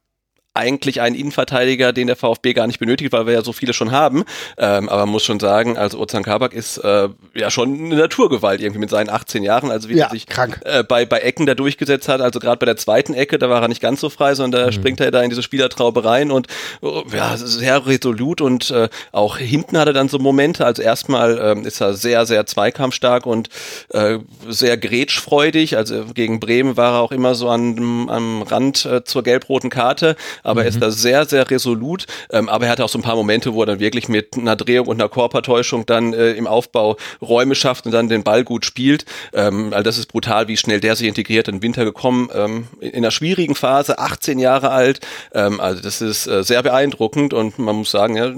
[0.58, 3.92] eigentlich einen Innenverteidiger, den der VfB gar nicht benötigt, weil wir ja so viele schon
[3.92, 4.24] haben.
[4.58, 8.60] Ähm, aber man muss schon sagen, also Ozan Kabak ist äh, ja schon eine Naturgewalt
[8.60, 9.70] irgendwie mit seinen 18 Jahren.
[9.70, 10.26] Also wie ja, er sich
[10.64, 12.20] äh, bei, bei Ecken da durchgesetzt hat.
[12.20, 14.66] Also gerade bei der zweiten Ecke, da war er nicht ganz so frei, sondern da
[14.66, 14.72] mhm.
[14.72, 16.48] springt er da in diese Spielertraube rein und
[16.80, 20.66] oh, ja, sehr resolut und äh, auch hinten hat er dann so Momente.
[20.66, 23.48] Also erstmal ähm, ist er sehr, sehr zweikampfstark und
[23.90, 24.18] äh,
[24.48, 25.76] sehr grätschfreudig.
[25.76, 30.16] Also gegen Bremen war er auch immer so an, am Rand äh, zur gelb-roten Karte
[30.48, 30.66] aber mhm.
[30.66, 30.80] er ist mhm.
[30.80, 32.06] da sehr, sehr resolut.
[32.30, 34.56] Ähm, aber er hatte auch so ein paar Momente, wo er dann wirklich mit einer
[34.56, 38.64] Drehung und einer Körpertäuschung dann äh, im Aufbau Räume schafft und dann den Ball gut
[38.64, 39.04] spielt.
[39.32, 41.48] Ähm, also das ist brutal, wie schnell der sich integriert.
[41.48, 45.00] In Winter gekommen, ähm, in einer schwierigen Phase, 18 Jahre alt.
[45.32, 48.32] Ähm, also das ist äh, sehr beeindruckend und man muss sagen, ja,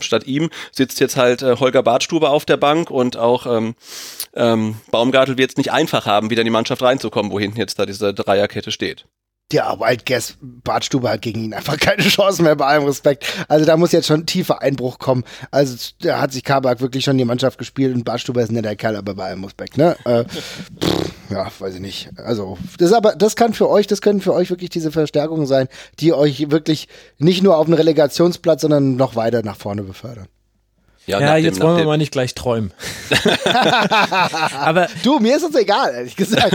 [0.00, 3.74] statt ihm sitzt jetzt halt äh, Holger Bartstube auf der Bank und auch ähm,
[4.34, 7.78] ähm, Baumgartel wird es nicht einfach haben, wieder in die Mannschaft reinzukommen, wo hinten jetzt
[7.78, 9.06] da diese Dreierkette steht.
[9.52, 13.24] Ja, Wild Guess Bartstube hat gegen ihn einfach keine Chance mehr, bei allem Respekt.
[13.48, 15.24] Also da muss jetzt schon ein tiefer Einbruch kommen.
[15.50, 18.76] Also da hat sich Kabak wirklich schon die Mannschaft gespielt und Bartstube ist ein netter
[18.76, 19.96] Kerl, aber bei allem Respekt, ne?
[20.04, 20.70] Äh, pff,
[21.30, 22.10] ja, weiß ich nicht.
[22.16, 25.68] Also, das aber, das kann für euch, das können für euch wirklich diese Verstärkungen sein,
[26.00, 30.26] die euch wirklich nicht nur auf einen Relegationsplatz, sondern noch weiter nach vorne befördern.
[31.06, 32.72] Ja, ja jetzt dem, wollen wir mal nicht gleich träumen.
[34.54, 36.54] aber du, mir ist es egal, ehrlich gesagt.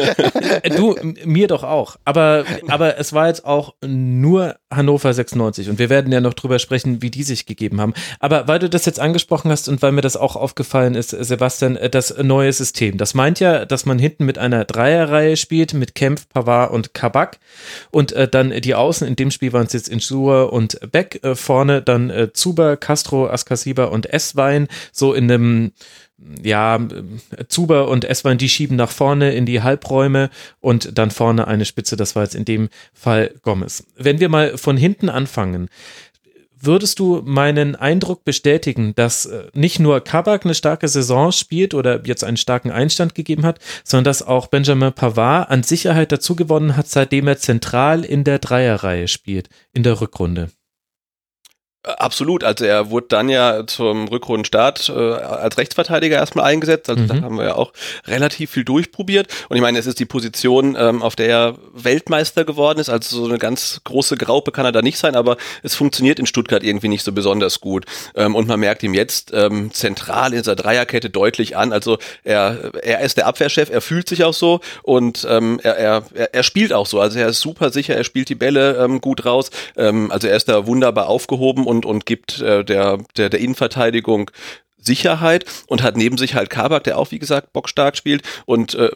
[0.77, 0.95] du,
[1.25, 1.97] mir doch auch.
[2.05, 6.59] Aber, aber es war jetzt auch nur Hannover 96 und wir werden ja noch drüber
[6.59, 7.93] sprechen, wie die sich gegeben haben.
[8.19, 11.77] Aber weil du das jetzt angesprochen hast und weil mir das auch aufgefallen ist, Sebastian,
[11.91, 12.97] das neue System.
[12.97, 17.39] Das meint ja, dass man hinten mit einer Dreierreihe spielt, mit Kempf, Pavard und Kabak
[17.91, 21.35] und äh, dann die Außen, in dem Spiel waren es jetzt Insua und Beck, äh,
[21.35, 24.05] vorne dann äh, Zuber, Castro, Askasiba und
[24.35, 25.71] Esswein, so in einem
[26.43, 26.79] ja,
[27.49, 30.29] Zuber und Esswein, die schieben nach vorne in die Halbräume
[30.61, 33.85] und dann vorne eine Spitze, das war jetzt in dem Fall Gomez.
[33.97, 35.67] Wenn wir mal von hinten anfangen,
[36.57, 42.03] würdest du meinen Eindruck bestätigen, dass äh, nicht nur Kabak eine starke Saison spielt oder
[42.05, 46.77] jetzt einen starken Einstand gegeben hat, sondern dass auch Benjamin Pavard an Sicherheit dazu gewonnen
[46.77, 50.49] hat, seitdem er zentral in der Dreierreihe spielt, in der Rückrunde?
[51.85, 57.07] Absolut, also er wurde dann ja zum Rückrundenstart äh, als Rechtsverteidiger erstmal eingesetzt, also mhm.
[57.07, 57.73] da haben wir ja auch
[58.07, 59.27] relativ viel durchprobiert.
[59.49, 63.17] Und ich meine, es ist die Position, ähm, auf der er Weltmeister geworden ist, also
[63.17, 66.63] so eine ganz große Graupe kann er da nicht sein, aber es funktioniert in Stuttgart
[66.63, 67.85] irgendwie nicht so besonders gut.
[68.15, 72.71] Ähm, und man merkt ihm jetzt ähm, zentral in dieser Dreierkette deutlich an, also er,
[72.81, 74.59] er ist der Abwehrchef, er fühlt sich auch so.
[74.81, 78.29] Und ähm, er, er, er spielt auch so, also er ist super sicher, er spielt
[78.29, 82.05] die Bälle ähm, gut raus, ähm, also er ist da wunderbar aufgehoben und und, und
[82.05, 84.31] gibt äh, der, der, der Innenverteidigung
[84.77, 88.91] Sicherheit und hat neben sich halt Kabak, der auch wie gesagt bockstark spielt und äh,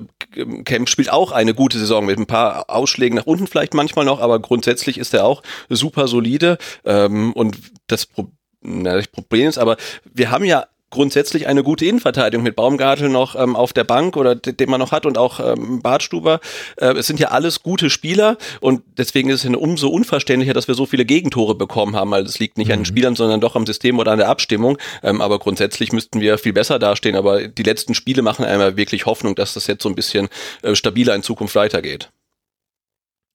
[0.64, 4.20] Kemp spielt auch eine gute Saison mit ein paar Ausschlägen nach unten vielleicht manchmal noch,
[4.20, 7.58] aber grundsätzlich ist er auch super solide ähm, und
[7.88, 8.30] das, Pro
[8.62, 13.36] na, das Problem ist aber, wir haben ja grundsätzlich eine gute Innenverteidigung mit Baumgartel noch
[13.36, 16.40] ähm, auf der Bank oder den man noch hat und auch ähm, Bartstuber.
[16.78, 20.76] Äh, es sind ja alles gute Spieler und deswegen ist es umso unverständlicher, dass wir
[20.76, 22.74] so viele Gegentore bekommen haben, weil es liegt nicht mhm.
[22.74, 22.86] an den mhm.
[22.86, 24.78] Spielern, sondern doch am System oder an der Abstimmung.
[25.03, 27.16] Ähm, aber grundsätzlich müssten wir viel besser dastehen.
[27.16, 30.30] Aber die letzten Spiele machen einmal wirklich Hoffnung, dass das jetzt so ein bisschen
[30.61, 32.10] äh, stabiler in Zukunft weitergeht.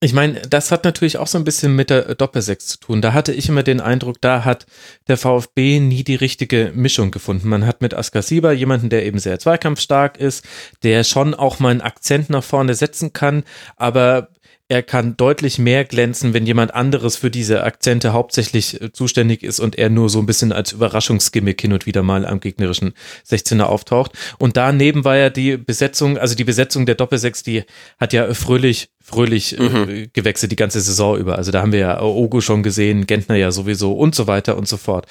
[0.01, 3.01] Ich meine, das hat natürlich auch so ein bisschen mit der Doppelsechs zu tun.
[3.01, 4.66] Da hatte ich immer den Eindruck, da hat
[5.09, 7.49] der VfB nie die richtige Mischung gefunden.
[7.49, 10.45] Man hat mit Askasiba jemanden, der eben sehr zweikampfstark ist,
[10.83, 13.45] der schon auch mal einen Akzent nach vorne setzen kann,
[13.77, 14.29] aber
[14.69, 19.61] er kann deutlich mehr glänzen, wenn jemand anderes für diese Akzente hauptsächlich äh, zuständig ist
[19.61, 22.95] und er nur so ein bisschen als Überraschungsgimmick hin und wieder mal am gegnerischen
[23.29, 24.12] 16er auftaucht.
[24.39, 27.65] Und daneben war ja die Besetzung, also die Besetzung der Doppelsechs, die
[27.99, 29.89] hat ja fröhlich fröhlich äh, mhm.
[29.89, 31.36] äh, gewechselt die ganze Saison über.
[31.36, 34.66] Also da haben wir ja Ogo schon gesehen, Gentner ja sowieso und so weiter und
[34.66, 35.06] so fort.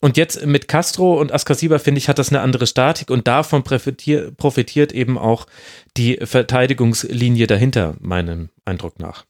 [0.00, 3.62] Und jetzt mit Castro und Askasiba, finde ich, hat das eine andere Statik und davon
[3.62, 5.46] profitiert, profitiert eben auch
[5.96, 9.24] die Verteidigungslinie dahinter, meinem Eindruck nach.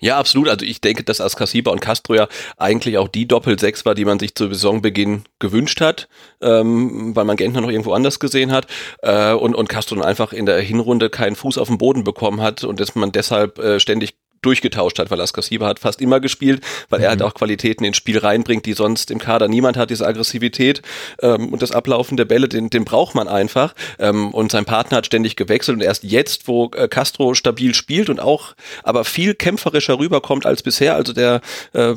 [0.00, 0.48] Ja, absolut.
[0.48, 4.18] Also ich denke, dass Askasiba und Castro ja eigentlich auch die Doppel-Sechs war, die man
[4.18, 6.08] sich zu Saisonbeginn gewünscht hat,
[6.42, 8.66] ähm, weil man Gentner noch irgendwo anders gesehen hat
[9.02, 12.64] äh, und, und Castro einfach in der Hinrunde keinen Fuß auf den Boden bekommen hat
[12.64, 14.14] und dass man deshalb äh, ständig
[14.44, 17.04] durchgetauscht hat, weil Askasiba hat fast immer gespielt, weil mhm.
[17.04, 20.82] er halt auch Qualitäten ins Spiel reinbringt, die sonst im Kader niemand hat, diese Aggressivität
[21.20, 24.98] ähm, und das Ablaufen der Bälle, den, den braucht man einfach ähm, und sein Partner
[24.98, 29.34] hat ständig gewechselt und erst jetzt, wo äh, Castro stabil spielt und auch aber viel
[29.34, 31.40] kämpferischer rüberkommt als bisher, also der
[31.72, 31.94] äh,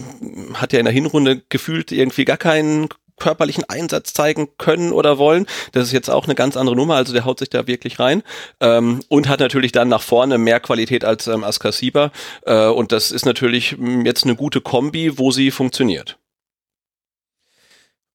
[0.53, 5.45] hat ja in der Hinrunde gefühlt irgendwie gar keinen körperlichen Einsatz zeigen können oder wollen.
[5.71, 8.23] Das ist jetzt auch eine ganz andere Nummer, also der haut sich da wirklich rein
[8.59, 12.11] ähm, und hat natürlich dann nach vorne mehr Qualität als ähm, Askasiba
[12.45, 16.17] äh, und das ist natürlich mm, jetzt eine gute Kombi, wo sie funktioniert.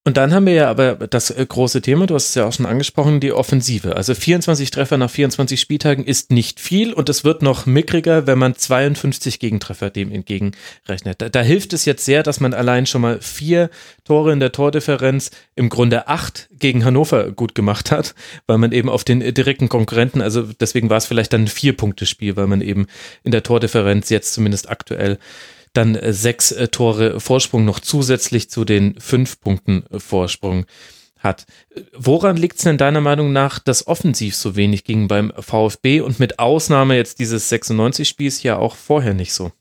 [0.05, 2.53] Und dann haben wir ja aber das äh, große Thema, du hast es ja auch
[2.53, 3.95] schon angesprochen, die Offensive.
[3.95, 8.37] Also 24 Treffer nach 24 Spieltagen ist nicht viel und es wird noch mickriger, wenn
[8.37, 11.23] man 52 Gegentreffer dem entgegenrechnet.
[11.23, 13.70] Da, da, hilft es jetzt sehr, dass man allein schon mal vier
[14.03, 18.16] Tore in der Tordifferenz, im Grunde acht gegen Hannover gut gemacht hat,
[18.49, 22.35] weil man eben auf den direkten Konkurrenten, also deswegen war es vielleicht dann ein Vier-Punkte-Spiel,
[22.35, 22.89] weil man eben
[23.23, 25.19] in der Tordifferenz jetzt zumindest aktuell
[25.73, 30.66] dann äh, sechs äh, Tore Vorsprung noch zusätzlich zu den fünf Punkten äh, Vorsprung
[31.19, 31.47] hat.
[31.97, 36.19] Woran liegt es denn deiner Meinung nach, dass offensiv so wenig ging beim VfB und
[36.19, 39.53] mit Ausnahme jetzt dieses 96-Spiels ja auch vorher nicht so?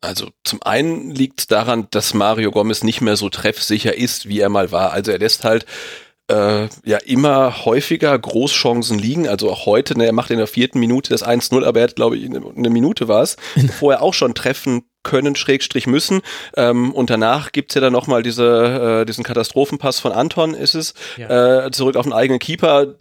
[0.00, 4.50] Also zum einen liegt daran, dass Mario Gomez nicht mehr so treffsicher ist, wie er
[4.50, 4.92] mal war.
[4.92, 5.64] Also er lässt halt
[6.28, 9.28] äh, ja immer häufiger Großchancen liegen.
[9.28, 11.96] Also auch heute, ne, er macht in der vierten Minute das 1-0, aber er hat,
[11.96, 13.36] glaube ich, eine, Minute war es,
[13.78, 16.22] vorher auch schon treffen können, Schrägstrich müssen.
[16.56, 20.94] Ähm, und danach gibt's ja dann nochmal diese, äh, diesen Katastrophenpass von Anton, ist es,
[21.16, 21.66] ja.
[21.66, 22.94] äh, zurück auf den eigenen Keeper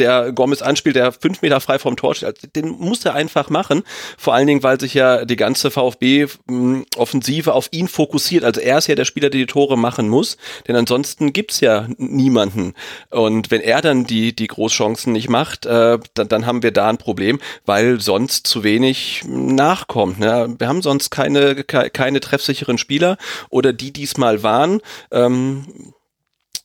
[0.00, 3.50] der Gomez anspielt, der fünf Meter frei vom Tor steht, also den muss er einfach
[3.50, 3.82] machen.
[4.18, 8.44] Vor allen Dingen, weil sich ja die ganze VfB-Offensive auf ihn fokussiert.
[8.44, 10.36] Also er ist ja der Spieler, der die Tore machen muss,
[10.66, 12.74] denn ansonsten gibt's ja niemanden.
[13.10, 16.88] Und wenn er dann die, die Großchancen nicht macht, äh, dann, dann haben wir da
[16.88, 20.18] ein Problem, weil sonst zu wenig nachkommt.
[20.18, 20.54] Ne?
[20.58, 23.18] Wir haben sonst keine, keine treffsicheren Spieler
[23.50, 24.80] oder die diesmal waren.
[25.10, 25.92] Ähm,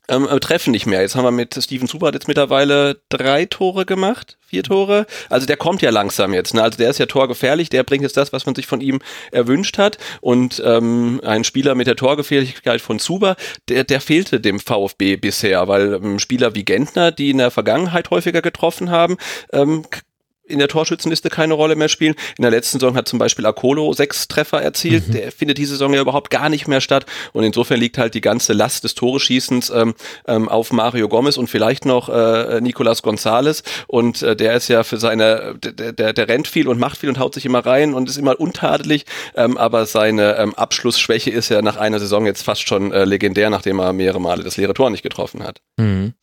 [0.08, 1.02] ähm, äh, treffen nicht mehr.
[1.02, 5.06] Jetzt haben wir mit Steven Zuber jetzt mittlerweile drei Tore gemacht, vier Tore.
[5.30, 6.54] Also der kommt ja langsam jetzt.
[6.54, 6.64] Ne?
[6.64, 9.00] Also der ist ja torgefährlich, der bringt jetzt das, was man sich von ihm
[9.32, 9.98] erwünscht hat.
[10.22, 13.36] Und ähm, ein Spieler mit der Torgefährlichkeit von Zuber,
[13.70, 18.10] der, der fehlte dem VfB bisher, weil ähm, Spieler wie Gentner, die in der Vergangenheit
[18.10, 19.18] häufiger getroffen haben,
[19.52, 19.86] ähm,
[20.48, 22.16] in der Torschützenliste keine Rolle mehr spielen.
[22.38, 25.08] In der letzten Saison hat zum Beispiel Akolo sechs Treffer erzielt.
[25.08, 25.12] Mhm.
[25.14, 27.06] Der findet diese Saison ja überhaupt gar nicht mehr statt.
[27.34, 29.96] Und insofern liegt halt die ganze Last des Toreschießens ähm,
[30.28, 33.64] ähm, auf Mario Gomez und vielleicht noch äh, Nicolas Gonzalez.
[33.88, 37.10] Und äh, der ist ja für seine, der, der, der rennt viel und macht viel
[37.10, 39.06] und haut sich immer rein und ist immer untadelig.
[39.36, 43.50] Ähm, aber seine ähm, Abschlussschwäche ist ja nach einer Saison jetzt fast schon äh, legendär,
[43.50, 45.62] nachdem er mehrere Male das leere Tor nicht getroffen hat.
[45.78, 46.14] Mhm.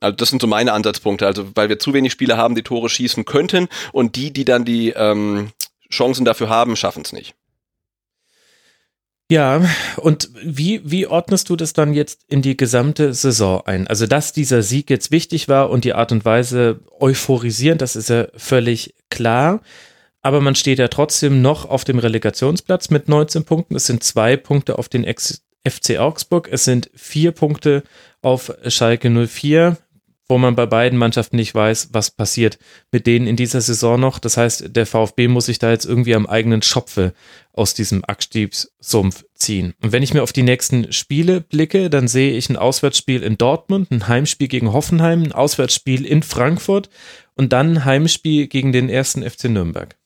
[0.00, 2.88] Also das sind so meine Ansatzpunkte, also weil wir zu wenig Spieler haben, die Tore
[2.88, 5.50] schießen könnten und die, die dann die ähm,
[5.90, 7.34] Chancen dafür haben, schaffen es nicht.
[9.30, 9.60] Ja,
[9.98, 13.86] und wie, wie ordnest du das dann jetzt in die gesamte Saison ein?
[13.86, 18.08] Also, dass dieser Sieg jetzt wichtig war und die Art und Weise euphorisierend, das ist
[18.08, 19.60] ja völlig klar.
[20.22, 23.76] Aber man steht ja trotzdem noch auf dem Relegationsplatz mit 19 Punkten.
[23.76, 26.48] Es sind zwei Punkte auf den FC Augsburg.
[26.50, 27.82] Es sind vier Punkte
[28.22, 29.76] auf Schalke 04
[30.28, 32.58] wo man bei beiden Mannschaften nicht weiß, was passiert
[32.92, 34.18] mit denen in dieser Saison noch.
[34.18, 37.14] Das heißt, der VfB muss sich da jetzt irgendwie am eigenen Schopfe
[37.52, 39.74] aus diesem Abstiegssumpf ziehen.
[39.82, 43.38] Und wenn ich mir auf die nächsten Spiele blicke, dann sehe ich ein Auswärtsspiel in
[43.38, 46.88] Dortmund, ein Heimspiel gegen Hoffenheim, ein Auswärtsspiel in Frankfurt
[47.34, 49.97] und dann ein Heimspiel gegen den ersten FC Nürnberg.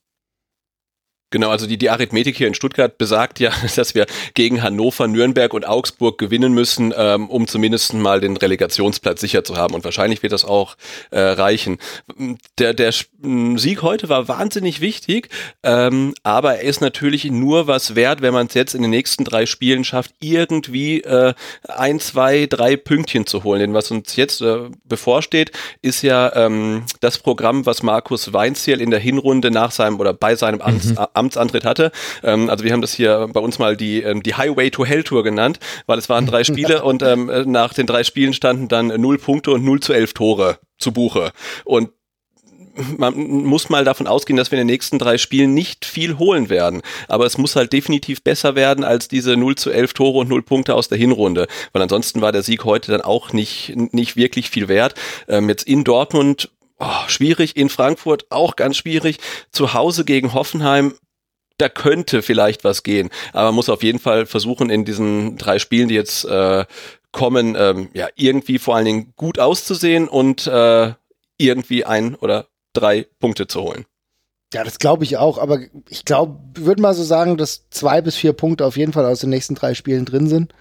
[1.33, 5.53] Genau, also die, die Arithmetik hier in Stuttgart besagt ja, dass wir gegen Hannover, Nürnberg
[5.55, 9.75] und Augsburg gewinnen müssen, ähm, um zumindest mal den Relegationsplatz sicher zu haben.
[9.75, 10.77] Und wahrscheinlich wird das auch
[11.11, 11.79] äh, reichen.
[12.59, 15.31] Der, der Sieg heute war wahnsinnig wichtig,
[15.63, 19.25] ähm, aber er ist natürlich nur was wert, wenn man es jetzt in den nächsten
[19.25, 21.33] drei Spielen schafft, irgendwie äh,
[21.67, 23.61] ein, zwei, drei Pünktchen zu holen.
[23.61, 28.91] Denn was uns jetzt äh, bevorsteht, ist ja ähm, das Programm, was Markus Weinziel in
[28.91, 30.99] der Hinrunde nach seinem oder bei seinem Amts, mhm.
[31.23, 31.93] Amtsantritt hatte.
[32.23, 35.05] Ähm, also wir haben das hier bei uns mal die, ähm, die Highway to Hell
[35.05, 38.89] Tour genannt, weil es waren drei Spiele und ähm, nach den drei Spielen standen dann
[39.01, 41.32] null Punkte und null zu elf Tore zu Buche.
[41.65, 41.90] Und
[42.97, 46.49] man muss mal davon ausgehen, dass wir in den nächsten drei Spielen nicht viel holen
[46.49, 46.82] werden.
[47.09, 50.43] Aber es muss halt definitiv besser werden als diese 0 zu 11 Tore und 0
[50.43, 51.47] Punkte aus der Hinrunde.
[51.73, 54.94] Weil ansonsten war der Sieg heute dann auch nicht, nicht wirklich viel wert.
[55.28, 59.19] Ähm, jetzt in Dortmund oh, schwierig, in Frankfurt auch ganz schwierig.
[59.51, 60.94] Zu Hause gegen Hoffenheim
[61.63, 63.09] da könnte vielleicht was gehen.
[63.33, 66.65] Aber man muss auf jeden Fall versuchen, in diesen drei Spielen, die jetzt äh,
[67.13, 70.93] kommen, ähm, ja, irgendwie vor allen Dingen gut auszusehen und äh,
[71.39, 73.85] irgendwie ein oder drei Punkte zu holen.
[74.53, 78.17] Ja, das glaube ich auch, aber ich glaube, würde mal so sagen, dass zwei bis
[78.17, 80.53] vier Punkte auf jeden Fall aus den nächsten drei Spielen drin sind.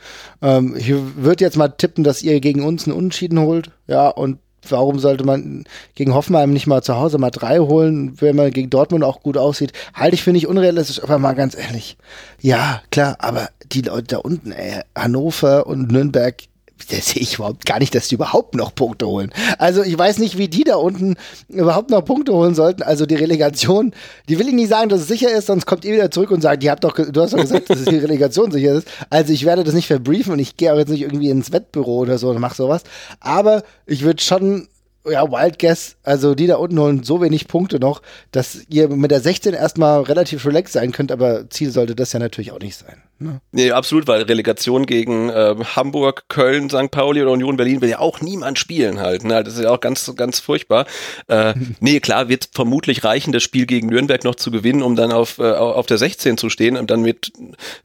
[0.42, 4.40] Ähm, ich würde jetzt mal tippen, dass ihr gegen uns einen Unentschieden holt, ja, und
[4.70, 5.64] warum sollte man
[5.96, 9.38] gegen Hoffenheim nicht mal zu Hause mal drei holen, wenn man gegen Dortmund auch gut
[9.38, 9.74] aussieht?
[9.94, 11.98] Halte ich für nicht unrealistisch, aber mal ganz ehrlich.
[12.40, 16.36] Ja, klar, aber die Leute da unten, ey, Hannover und Nürnberg,
[16.86, 19.32] das sehe ich überhaupt gar nicht, dass die überhaupt noch Punkte holen.
[19.58, 21.16] Also ich weiß nicht, wie die da unten
[21.50, 22.84] überhaupt noch Punkte holen sollten.
[22.84, 23.94] Also die Relegation,
[24.30, 26.42] die will ich nicht sagen, dass es sicher ist, sonst kommt ihr wieder zurück und
[26.42, 28.88] sagt, ihr habt doch, du hast doch gesagt, dass die Relegation sicher ist.
[29.10, 32.00] Also ich werde das nicht verbriefen und ich gehe auch jetzt nicht irgendwie ins Wettbüro
[32.00, 32.84] oder so und mache sowas.
[33.20, 34.68] Aber ich würde schon
[35.06, 38.02] ja, Wild Guess, also die da unten holen so wenig Punkte noch,
[38.32, 42.20] dass ihr mit der 16 erstmal relativ relaxed sein könnt, aber Ziel sollte das ja
[42.20, 43.02] natürlich auch nicht sein.
[43.22, 43.40] Ne?
[43.52, 46.90] Nee, absolut, weil Relegation gegen äh, Hamburg, Köln, St.
[46.90, 49.24] Pauli oder Union Berlin will ja auch niemand spielen halt.
[49.24, 49.44] Ne?
[49.44, 50.86] Das ist ja auch ganz, ganz furchtbar.
[51.28, 55.12] Äh, nee, klar, wird vermutlich reichen, das Spiel gegen Nürnberg noch zu gewinnen, um dann
[55.12, 57.32] auf, äh, auf der 16 zu stehen und dann mit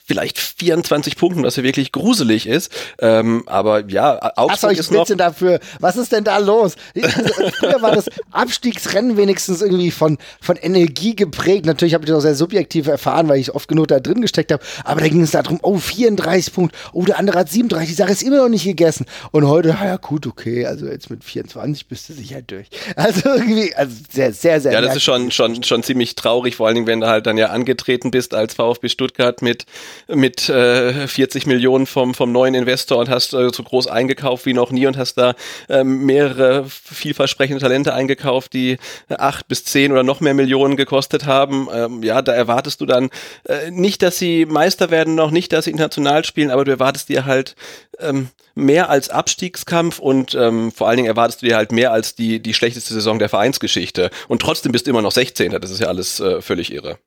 [0.05, 2.73] vielleicht 24 Punkten, was ja wirklich gruselig ist.
[2.99, 5.07] Ähm, aber ja, Augsburg was ist noch...
[5.07, 5.61] Denn dafür?
[5.81, 6.77] Was ist denn da los?
[6.95, 11.67] Früher war das Abstiegsrennen wenigstens irgendwie von, von Energie geprägt.
[11.67, 14.51] Natürlich habe ich das auch sehr subjektiv erfahren, weil ich oft genug da drin gesteckt
[14.51, 14.63] habe.
[14.85, 18.13] Aber da ging es darum, oh, 34 Punkte, oh, der andere hat 37, die Sache
[18.13, 19.07] ist immer noch nicht gegessen.
[19.31, 22.69] Und heute, ja gut, okay, also jetzt mit 24 bist du sicher durch.
[22.97, 24.73] Also irgendwie, also sehr, sehr, sehr.
[24.73, 27.37] Ja, das ist schon, schon, schon ziemlich traurig, vor allen Dingen, wenn du halt dann
[27.37, 29.67] ja angetreten bist als VfB Stuttgart mit,
[30.09, 34.55] mit äh, 40 Millionen vom, vom neuen Investor und hast äh, so groß eingekauft wie
[34.55, 35.35] noch nie und hast da
[35.69, 38.79] äh, mehrere vielversprechende Talente eingekauft, die
[39.09, 41.69] acht bis zehn oder noch mehr Millionen gekostet haben.
[41.73, 43.11] Ähm, ja, da erwartest du dann
[43.45, 47.09] äh, nicht, dass sie Meister werden, noch nicht, dass sie international spielen, aber du erwartest
[47.09, 47.57] dir halt
[47.99, 52.15] ähm, mehr als Abstiegskampf und ähm, vor allen Dingen erwartest du dir halt mehr als
[52.15, 54.11] die, die schlechteste Saison der Vereinsgeschichte.
[54.29, 55.53] Und trotzdem bist du immer noch 16.
[55.61, 56.99] Das ist ja alles äh, völlig irre.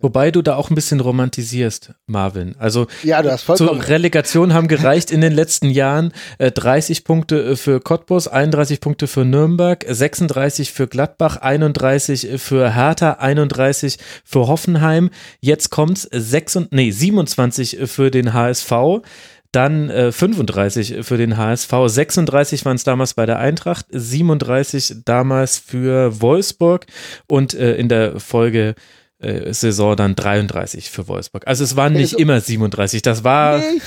[0.00, 2.54] Wobei du da auch ein bisschen romantisierst, Marvin.
[2.58, 7.50] Also ja, du hast zur Relegation haben gereicht in den letzten Jahren äh, 30 Punkte
[7.50, 14.46] äh, für Cottbus, 31 Punkte für Nürnberg, 36 für Gladbach, 31 für Hertha, 31 für
[14.46, 15.10] Hoffenheim.
[15.40, 18.72] Jetzt kommt's 6, nee, 27 für den HSV
[19.52, 25.58] dann äh, 35 für den HSV, 36 waren es damals bei der Eintracht, 37 damals
[25.58, 26.86] für Wolfsburg
[27.26, 28.74] und äh, in der Folge äh,
[29.20, 31.46] Saison dann 33 für Wolfsburg.
[31.46, 33.58] Also es waren nicht also, immer 37, das war.
[33.58, 33.80] Nee,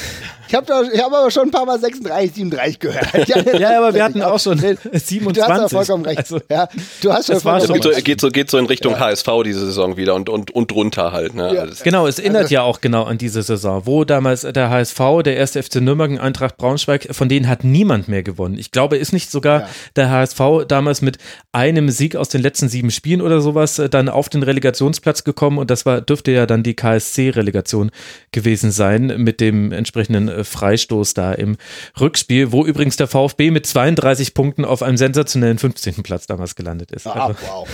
[0.47, 3.07] ich habe hab aber schon ein paar Mal 36, 37 gehört.
[3.27, 5.23] Ja, ja aber wir hatten auch schon 27.
[5.33, 6.19] Du hast vollkommen recht.
[6.19, 6.67] Also, ja,
[7.01, 7.83] du hast schon vollkommen recht.
[7.83, 8.99] Geht so, geht, so, geht so in Richtung ja.
[8.99, 11.33] HSV diese Saison wieder und, und, und drunter halt.
[11.35, 11.53] Ne?
[11.53, 11.65] Ja.
[11.83, 15.37] Genau, es erinnert also, ja auch genau an diese Saison, wo damals der HSV, der
[15.37, 18.57] erste FC Nürnberg, Eintracht Braunschweig, von denen hat niemand mehr gewonnen.
[18.57, 19.69] Ich glaube, ist nicht sogar ja.
[19.95, 21.17] der HSV damals mit
[21.51, 25.57] einem Sieg aus den letzten sieben Spielen oder sowas äh, dann auf den Relegationsplatz gekommen
[25.57, 27.91] und das war, dürfte ja dann die KSC-Relegation
[28.31, 31.57] gewesen sein mit dem entsprechenden äh, Freistoß da im
[31.99, 36.03] Rückspiel, wo übrigens der VfB mit 32 Punkten auf einem sensationellen 15.
[36.03, 37.07] Platz damals gelandet ist.
[37.07, 37.67] Ah, also, wow.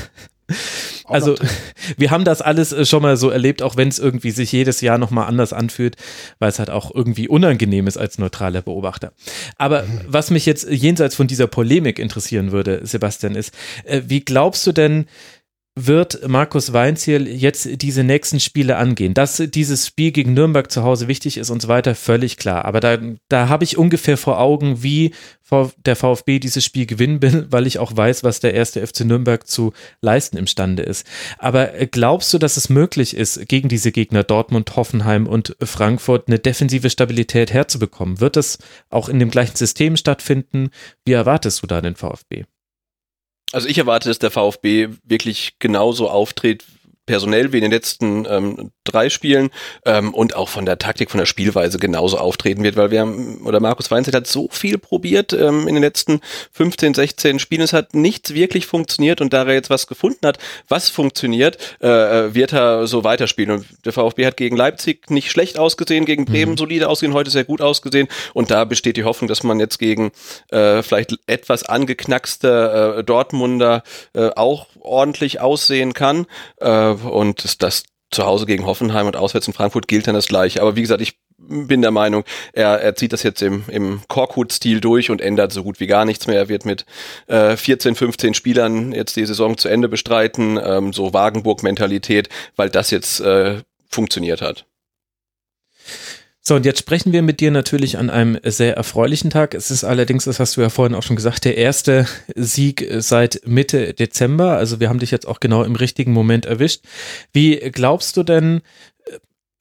[1.06, 1.36] Also
[1.98, 4.82] wir haben das alles äh, schon mal so erlebt, auch wenn es irgendwie sich jedes
[4.82, 5.96] Jahr nochmal anders anfühlt,
[6.38, 9.14] weil es halt auch irgendwie unangenehm ist als neutraler Beobachter.
[9.58, 10.02] Aber mhm.
[10.08, 13.54] was mich jetzt jenseits von dieser Polemik interessieren würde, Sebastian, ist,
[13.86, 15.08] äh, wie glaubst du denn,
[15.76, 19.14] wird Markus Weinziel jetzt diese nächsten Spiele angehen.
[19.14, 22.66] Dass dieses Spiel gegen Nürnberg zu Hause wichtig ist und so weiter, völlig klar.
[22.66, 22.98] Aber da,
[23.30, 25.14] da habe ich ungefähr vor Augen, wie
[25.86, 29.48] der VfB dieses Spiel gewinnen will, weil ich auch weiß, was der erste FC Nürnberg
[29.48, 31.08] zu leisten imstande ist.
[31.38, 36.40] Aber glaubst du, dass es möglich ist, gegen diese Gegner Dortmund, Hoffenheim und Frankfurt eine
[36.40, 38.20] defensive Stabilität herzubekommen?
[38.20, 38.58] Wird das
[38.90, 40.70] auch in dem gleichen System stattfinden?
[41.06, 42.44] Wie erwartest du da den VfB?
[43.52, 46.64] Also ich erwarte, dass der VfB wirklich genauso auftritt,
[47.10, 49.50] personell wie in den letzten ähm, drei Spielen
[49.84, 53.42] ähm, und auch von der Taktik, von der Spielweise genauso auftreten wird, weil wir haben,
[53.48, 56.22] oder Markus Weinzett hat so viel probiert ähm, in den letzten
[56.52, 57.64] 15, 16 Spielen.
[57.64, 60.38] Es hat nichts wirklich funktioniert und da er jetzt was gefunden hat,
[60.68, 63.58] was funktioniert, äh, äh wird er so weiterspielen.
[63.58, 66.58] Und der VfB hat gegen Leipzig nicht schlecht ausgesehen, gegen Bremen mhm.
[66.58, 70.12] solide ausgesehen, heute sehr gut ausgesehen und da besteht die Hoffnung, dass man jetzt gegen
[70.50, 73.82] äh, vielleicht etwas angeknackste äh, Dortmunder
[74.14, 76.26] äh, auch ordentlich aussehen kann.
[76.58, 76.68] Äh,
[77.04, 80.62] und das zu Hause gegen Hoffenheim und auswärts in Frankfurt gilt dann das gleiche.
[80.62, 82.24] Aber wie gesagt, ich bin der Meinung,
[82.54, 86.06] er, er zieht das jetzt im, im Korkut-Stil durch und ändert so gut wie gar
[86.06, 86.38] nichts mehr.
[86.38, 86.86] Er wird mit
[87.28, 92.92] äh, 14, 15 Spielern jetzt die Saison zu Ende bestreiten, ähm, so Wagenburg-Mentalität, weil das
[92.92, 94.66] jetzt äh, funktioniert hat.
[96.42, 99.54] So, und jetzt sprechen wir mit dir natürlich an einem sehr erfreulichen Tag.
[99.54, 103.42] Es ist allerdings, das hast du ja vorhin auch schon gesagt, der erste Sieg seit
[103.46, 104.58] Mitte Dezember.
[104.58, 106.86] Also wir haben dich jetzt auch genau im richtigen Moment erwischt.
[107.34, 108.62] Wie glaubst du denn,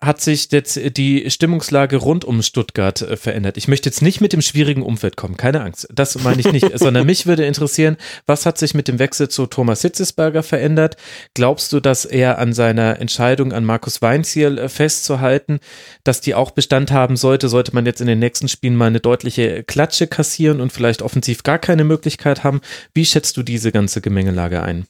[0.01, 3.57] hat sich jetzt die Stimmungslage rund um Stuttgart äh, verändert?
[3.57, 5.89] Ich möchte jetzt nicht mit dem schwierigen Umfeld kommen, keine Angst.
[5.93, 9.47] Das meine ich nicht, sondern mich würde interessieren, was hat sich mit dem Wechsel zu
[9.47, 10.97] Thomas Hitzesberger verändert?
[11.35, 15.59] Glaubst du, dass er an seiner Entscheidung an Markus Weinziel äh, festzuhalten,
[16.05, 17.49] dass die auch Bestand haben sollte?
[17.49, 21.43] Sollte man jetzt in den nächsten Spielen mal eine deutliche Klatsche kassieren und vielleicht offensiv
[21.43, 22.61] gar keine Möglichkeit haben?
[22.95, 24.87] Wie schätzt du diese ganze Gemengelage ein?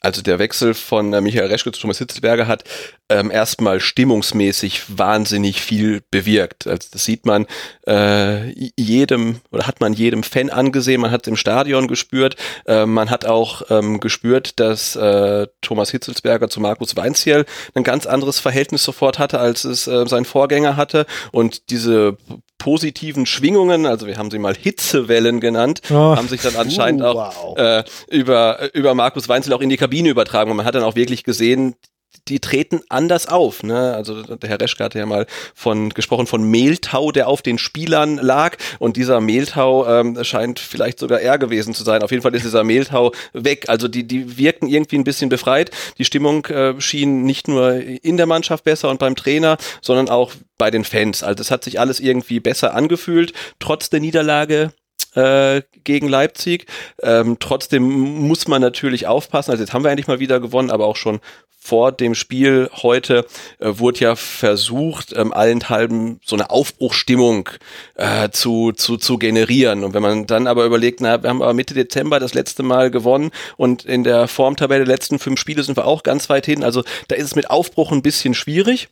[0.00, 2.64] Also der Wechsel von äh, Michael Reschke zu Thomas Hitzelsberger hat
[3.10, 6.66] ähm, erstmal stimmungsmäßig wahnsinnig viel bewirkt.
[6.66, 7.46] Also das sieht man
[7.86, 12.86] äh, jedem oder hat man jedem Fan angesehen, man hat es im Stadion gespürt, äh,
[12.86, 18.38] man hat auch ähm, gespürt, dass äh, Thomas Hitzelsberger zu Markus Weinziel ein ganz anderes
[18.38, 22.16] Verhältnis sofort hatte, als es äh, sein Vorgänger hatte und diese
[22.58, 26.14] positiven Schwingungen, also wir haben sie mal Hitzewellen genannt, oh.
[26.14, 30.10] haben sich dann anscheinend uh, auch äh, über, über Markus Weinzel auch in die Kabine
[30.10, 30.50] übertragen.
[30.50, 31.74] Und man hat dann auch wirklich gesehen,
[32.28, 33.62] die treten anders auf.
[33.62, 33.94] Ne?
[33.94, 38.16] Also der Herr Reschke hatte ja mal von gesprochen von Mehltau, der auf den Spielern
[38.16, 38.56] lag.
[38.78, 42.02] Und dieser Mehltau ähm, scheint vielleicht sogar er gewesen zu sein.
[42.02, 43.68] Auf jeden Fall ist dieser Mehltau weg.
[43.68, 45.70] Also die, die wirken irgendwie ein bisschen befreit.
[45.98, 50.32] Die Stimmung äh, schien nicht nur in der Mannschaft besser und beim Trainer, sondern auch
[50.58, 51.22] bei den Fans.
[51.22, 54.72] Also es hat sich alles irgendwie besser angefühlt, trotz der Niederlage
[55.16, 56.66] äh, gegen Leipzig.
[57.02, 59.50] Ähm, trotzdem muss man natürlich aufpassen.
[59.50, 61.20] Also jetzt haben wir endlich mal wieder gewonnen, aber auch schon
[61.62, 63.26] vor dem Spiel heute
[63.58, 67.50] äh, wurde ja versucht, ähm, allenthalben so eine Aufbruchstimmung
[67.96, 69.84] äh, zu, zu, zu generieren.
[69.84, 72.90] Und wenn man dann aber überlegt, na, wir haben aber Mitte Dezember das letzte Mal
[72.90, 76.64] gewonnen und in der Formtabelle der letzten fünf Spiele sind wir auch ganz weit hin.
[76.64, 78.88] Also da ist es mit Aufbruch ein bisschen schwierig.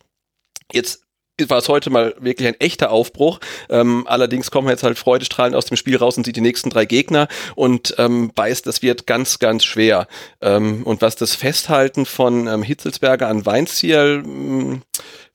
[0.71, 1.01] Jetzt
[1.47, 3.39] war es heute mal wirklich ein echter Aufbruch.
[3.69, 6.85] Ähm, allerdings kommen jetzt halt freudestrahlend aus dem Spiel raus und sieht die nächsten drei
[6.85, 10.07] Gegner und ähm, weiß, das wird ganz, ganz schwer.
[10.41, 14.81] Ähm, und was das Festhalten von ähm, Hitzelsberger an Weinziel hm,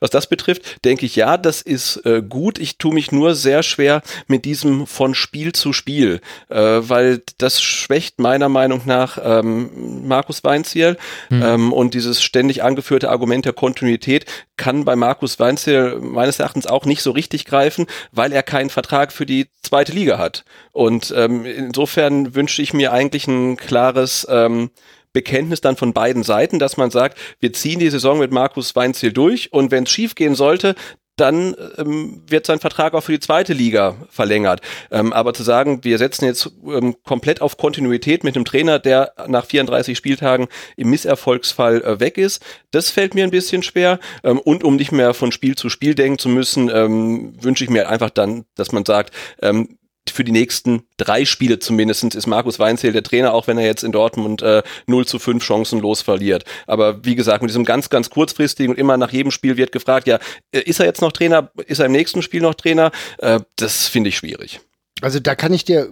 [0.04, 2.58] was das betrifft, denke ich, ja, das ist äh, gut.
[2.58, 6.20] Ich tue mich nur sehr schwer mit diesem von Spiel zu Spiel,
[6.50, 10.98] äh, weil das schwächt meiner Meinung nach ähm, Markus Weinziel
[11.30, 11.42] mhm.
[11.42, 14.26] ähm, und dieses ständig angeführte Argument der Kontinuität
[14.58, 19.10] kann bei Markus Weinziel meines Erachtens auch nicht so richtig greifen, weil er keinen Vertrag
[19.10, 20.44] für die zweite Liga hat.
[20.72, 24.68] Und ähm, insofern wünsche ich mir eigentlich ein klares ähm,
[25.14, 29.12] Bekenntnis dann von beiden Seiten, dass man sagt, wir ziehen die Saison mit Markus Weinziel
[29.12, 30.74] durch und wenn es schief gehen sollte,
[31.16, 34.60] dann ähm, wird sein Vertrag auch für die zweite Liga verlängert.
[34.90, 39.12] Ähm, aber zu sagen, wir setzen jetzt ähm, komplett auf Kontinuität mit einem Trainer, der
[39.28, 44.00] nach 34 Spieltagen im Misserfolgsfall äh, weg ist, das fällt mir ein bisschen schwer.
[44.24, 47.70] Ähm, und um nicht mehr von Spiel zu Spiel denken zu müssen, ähm, wünsche ich
[47.70, 49.78] mir einfach dann, dass man sagt, ähm,
[50.10, 53.84] für die nächsten drei Spiele zumindest ist Markus Weinzierl der Trainer, auch wenn er jetzt
[53.84, 56.44] in Dortmund äh, 0 zu 5 chancenlos verliert.
[56.66, 60.06] Aber wie gesagt, mit diesem ganz, ganz kurzfristigen und immer nach jedem Spiel wird gefragt,
[60.06, 60.18] ja,
[60.52, 62.90] äh, ist er jetzt noch Trainer, ist er im nächsten Spiel noch Trainer?
[63.18, 64.60] Äh, das finde ich schwierig.
[65.00, 65.90] Also da kann ich dir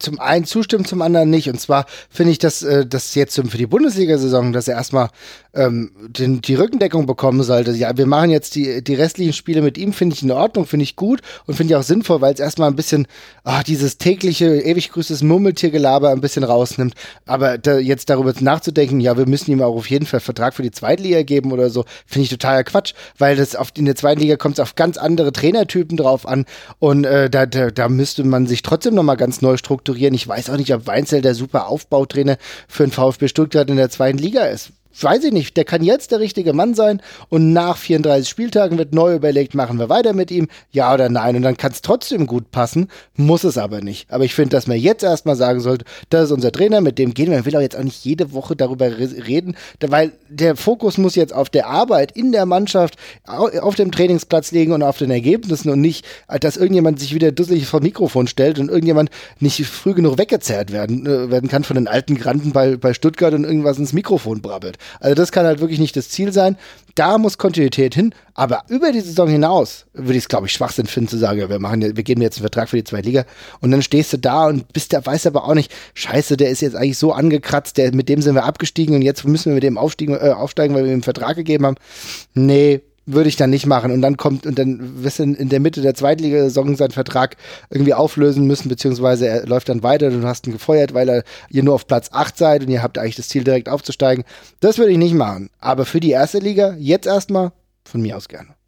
[0.00, 1.48] zum einen zustimmen, zum anderen nicht.
[1.48, 5.10] Und zwar finde ich, dass äh, das jetzt für die Bundesliga-Saison, dass er erstmal
[5.54, 7.72] ähm, den, die Rückendeckung bekommen sollte.
[7.72, 10.84] Ja, wir machen jetzt die, die restlichen Spiele mit ihm, finde ich in Ordnung, finde
[10.84, 13.06] ich gut und finde ich auch sinnvoll, weil es erstmal ein bisschen
[13.44, 16.94] ach, dieses tägliche, ewig grüßes Murmeltiergelaber ein bisschen rausnimmt.
[17.26, 20.62] Aber da, jetzt darüber nachzudenken, ja, wir müssen ihm auch auf jeden Fall Vertrag für
[20.62, 24.20] die Zweitliga geben oder so, finde ich totaler Quatsch, weil das auf, in der zweiten
[24.20, 26.46] Liga kommt es auf ganz andere Trainertypen drauf an
[26.78, 29.89] und äh, da, da, da müsste man sich trotzdem nochmal ganz neu strukturieren.
[30.14, 32.36] Ich weiß auch nicht, ob Weinzel der super Aufbautrainer
[32.68, 36.10] für den VfB Stuttgart in der zweiten Liga ist weiß ich nicht, der kann jetzt
[36.12, 40.30] der richtige Mann sein und nach 34 Spieltagen wird neu überlegt, machen wir weiter mit
[40.30, 41.36] ihm, ja oder nein.
[41.36, 44.10] Und dann kann es trotzdem gut passen, muss es aber nicht.
[44.10, 47.14] Aber ich finde, dass man jetzt erstmal sagen sollte, das ist unser Trainer, mit dem
[47.14, 47.36] gehen wir.
[47.36, 51.34] Man will auch jetzt auch nicht jede Woche darüber reden, weil der Fokus muss jetzt
[51.34, 52.96] auf der Arbeit in der Mannschaft,
[53.26, 56.04] auf dem Trainingsplatz liegen und auf den Ergebnissen und nicht,
[56.40, 61.06] dass irgendjemand sich wieder dusselig vor Mikrofon stellt und irgendjemand nicht früh genug weggezerrt werden,
[61.06, 64.78] äh, werden kann von den alten Granten bei, bei Stuttgart und irgendwas ins Mikrofon brabbelt.
[65.00, 66.56] Also das kann halt wirklich nicht das Ziel sein.
[66.94, 68.14] Da muss Kontinuität hin.
[68.34, 71.48] Aber über die Saison hinaus würde ich es, glaube ich, Schwachsinn finden zu sagen, ja,
[71.48, 73.24] wir machen, wir geben jetzt einen Vertrag für die zweite Liga.
[73.60, 76.62] Und dann stehst du da und bist der, weißt aber auch nicht, scheiße, der ist
[76.62, 79.62] jetzt eigentlich so angekratzt, der, mit dem sind wir abgestiegen und jetzt müssen wir mit
[79.62, 81.76] dem aufsteigen, äh, aufsteigen weil wir ihm einen Vertrag gegeben haben.
[82.34, 82.80] Nee,
[83.12, 83.90] würde ich dann nicht machen.
[83.90, 87.36] Und dann kommt, und dann wirst du in der Mitte der Zweitligasaison seinen Vertrag
[87.70, 91.62] irgendwie auflösen müssen, beziehungsweise er läuft dann weiter, du hast ihn gefeuert, weil er, ihr
[91.62, 94.24] nur auf Platz 8 seid und ihr habt eigentlich das Ziel, direkt aufzusteigen.
[94.60, 95.50] Das würde ich nicht machen.
[95.58, 97.52] Aber für die erste Liga, jetzt erstmal,
[97.84, 98.59] von mir aus gerne.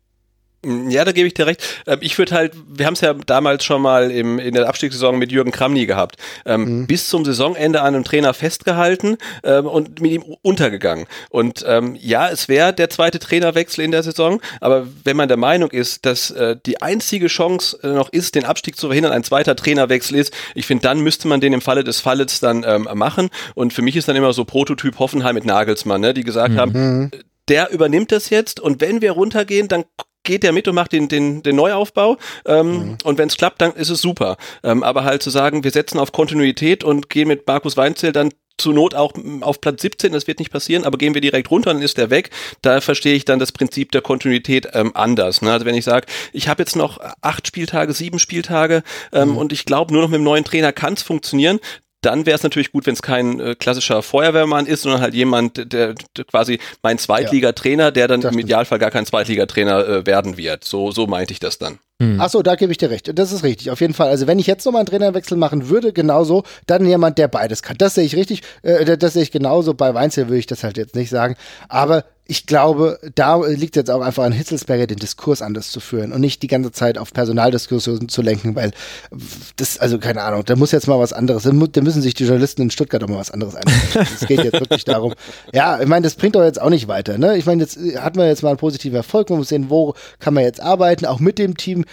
[0.65, 1.63] Ja, da gebe ich dir recht.
[1.87, 5.19] Ähm, ich würde halt, wir haben es ja damals schon mal im, in der Abstiegssaison
[5.19, 6.17] mit Jürgen Kramny gehabt.
[6.47, 6.87] Ähm, mhm.
[6.87, 11.07] Bis zum Saisonende an einem Trainer festgehalten ähm, und mit ihm untergegangen.
[11.31, 15.37] Und ähm, ja, es wäre der zweite Trainerwechsel in der Saison, aber wenn man der
[15.37, 19.25] Meinung ist, dass äh, die einzige Chance äh, noch ist, den Abstieg zu verhindern, ein
[19.25, 22.89] zweiter Trainerwechsel ist, ich finde, dann müsste man den im Falle des Falles dann ähm,
[22.95, 23.31] machen.
[23.55, 26.59] Und für mich ist dann immer so Prototyp Hoffenheim mit Nagelsmann, ne, die gesagt mhm.
[26.59, 27.11] haben,
[27.49, 29.85] der übernimmt das jetzt und wenn wir runtergehen, dann
[30.25, 32.17] geht der mit und macht den, den, den Neuaufbau.
[32.47, 32.99] Ähm, mhm.
[33.05, 34.37] Und wenn es klappt, dann ist es super.
[34.63, 38.31] Ähm, aber halt zu sagen, wir setzen auf Kontinuität und gehen mit Markus Weinzel dann
[38.59, 41.73] zur Not auch auf Platz 17, das wird nicht passieren, aber gehen wir direkt runter,
[41.73, 42.31] dann ist der weg.
[42.61, 45.43] Da verstehe ich dann das Prinzip der Kontinuität ähm, anders.
[45.43, 45.53] Ne?
[45.53, 48.83] Also wenn ich sage, ich habe jetzt noch acht Spieltage, sieben Spieltage
[49.13, 49.37] ähm, mhm.
[49.39, 51.61] und ich glaube, nur noch mit dem neuen Trainer kann es funktionieren,
[52.03, 55.73] dann wäre es natürlich gut, wenn es kein äh, klassischer Feuerwehrmann ist, sondern halt jemand,
[55.73, 60.65] der, der quasi mein Zweitligatrainer, der dann im Idealfall gar kein Zweitligatrainer äh, werden wird.
[60.65, 61.79] So, so meinte ich das dann.
[62.01, 62.21] Mhm.
[62.21, 63.17] Ach so, da gebe ich dir recht.
[63.17, 64.09] Das ist richtig, auf jeden Fall.
[64.09, 67.79] Also wenn ich jetzt nochmal einen Trainerwechsel machen würde, genauso, dann jemand, der beides kann.
[67.79, 69.75] Das sehe ich richtig, äh, das sehe ich genauso.
[69.75, 71.37] Bei Weinzel würde ich das halt jetzt nicht sagen.
[71.69, 76.13] Aber ich glaube, da liegt jetzt auch einfach an Hitzelsberger, den Diskurs anders zu führen
[76.13, 78.71] und nicht die ganze Zeit auf Personaldiskussionen zu lenken, weil
[79.57, 82.63] das, also keine Ahnung, da muss jetzt mal was anderes, da müssen sich die Journalisten
[82.63, 84.07] in Stuttgart auch mal was anderes einfallen.
[84.19, 85.13] Es geht jetzt wirklich darum.
[85.53, 87.37] Ja, ich meine, das bringt doch jetzt auch nicht weiter, ne?
[87.37, 90.33] Ich meine, jetzt hat man jetzt mal einen positiven Erfolg, man muss sehen, wo kann
[90.33, 91.85] man jetzt arbeiten, auch mit dem Team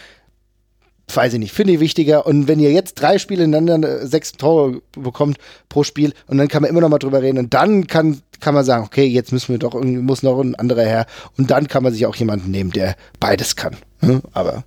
[1.16, 2.26] weiß ich nicht, finde ich wichtiger.
[2.26, 5.38] Und wenn ihr jetzt drei Spiele ineinander sechs Tore bekommt
[5.68, 8.54] pro Spiel und dann kann man immer noch mal drüber reden und dann kann, kann
[8.54, 11.06] man sagen, okay, jetzt müssen wir doch, muss noch ein anderer her
[11.38, 13.76] und dann kann man sich auch jemanden nehmen, der beides kann.
[14.00, 14.22] Hm?
[14.34, 14.64] Aber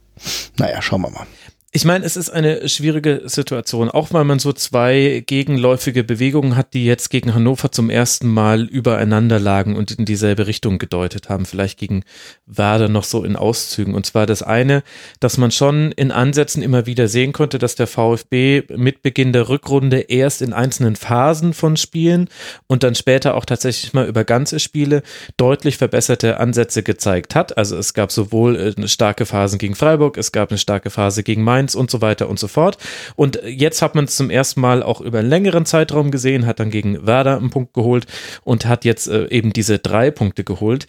[0.58, 1.26] naja, schauen wir mal.
[1.74, 6.74] Ich meine, es ist eine schwierige Situation, auch weil man so zwei gegenläufige Bewegungen hat,
[6.74, 11.46] die jetzt gegen Hannover zum ersten Mal übereinander lagen und in dieselbe Richtung gedeutet haben,
[11.46, 12.04] vielleicht gegen
[12.44, 13.94] Werder noch so in Auszügen.
[13.94, 14.82] Und zwar das eine,
[15.18, 19.48] dass man schon in Ansätzen immer wieder sehen konnte, dass der VfB mit Beginn der
[19.48, 22.28] Rückrunde erst in einzelnen Phasen von Spielen
[22.66, 25.02] und dann später auch tatsächlich mal über ganze Spiele
[25.38, 27.56] deutlich verbesserte Ansätze gezeigt hat.
[27.56, 31.42] Also es gab sowohl eine starke Phasen gegen Freiburg, es gab eine starke Phase gegen
[31.42, 32.78] Mainz, Mainz und so weiter und so fort.
[33.16, 36.60] Und jetzt hat man es zum ersten Mal auch über einen längeren Zeitraum gesehen, hat
[36.60, 38.06] dann gegen Werder einen Punkt geholt
[38.42, 40.86] und hat jetzt äh, eben diese drei Punkte geholt.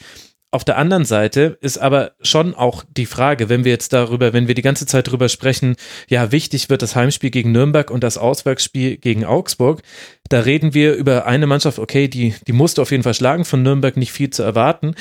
[0.52, 4.48] Auf der anderen Seite ist aber schon auch die Frage, wenn wir jetzt darüber, wenn
[4.48, 5.76] wir die ganze Zeit darüber sprechen,
[6.08, 9.82] ja, wichtig wird das Heimspiel gegen Nürnberg und das Auswärtsspiel gegen Augsburg.
[10.30, 13.64] Da reden wir über eine Mannschaft, okay, die, die musste auf jeden Fall schlagen, von
[13.64, 14.94] Nürnberg nicht viel zu erwarten.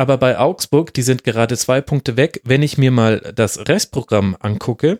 [0.00, 2.40] Aber bei Augsburg, die sind gerade zwei Punkte weg.
[2.42, 4.98] Wenn ich mir mal das Restprogramm angucke,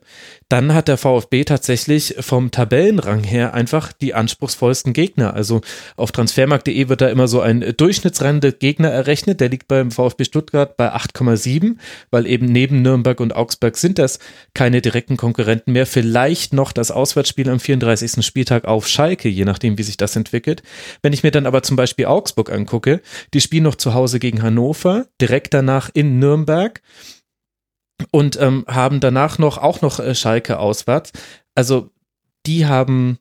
[0.50, 5.32] dann hat der VfB tatsächlich vom Tabellenrang her einfach die anspruchsvollsten Gegner.
[5.32, 5.60] Also
[5.96, 9.40] auf transfermarkt.de wird da immer so ein Durchschnittsrang der Gegner errechnet.
[9.40, 11.76] Der liegt beim VfB Stuttgart bei 8,7,
[12.10, 14.18] weil eben neben Nürnberg und Augsburg sind das
[14.52, 15.86] keine direkten Konkurrenten mehr.
[15.86, 18.26] Vielleicht noch das Auswärtsspiel am 34.
[18.26, 20.64] Spieltag auf Schalke, je nachdem, wie sich das entwickelt.
[21.00, 23.02] Wenn ich mir dann aber zum Beispiel Augsburg angucke,
[23.34, 26.80] die spielen noch zu Hause gegen Hannover, direkt danach in Nürnberg
[28.10, 31.12] und ähm, haben danach noch auch noch äh, Schalke auswärts.
[31.54, 31.90] Also
[32.46, 33.18] die haben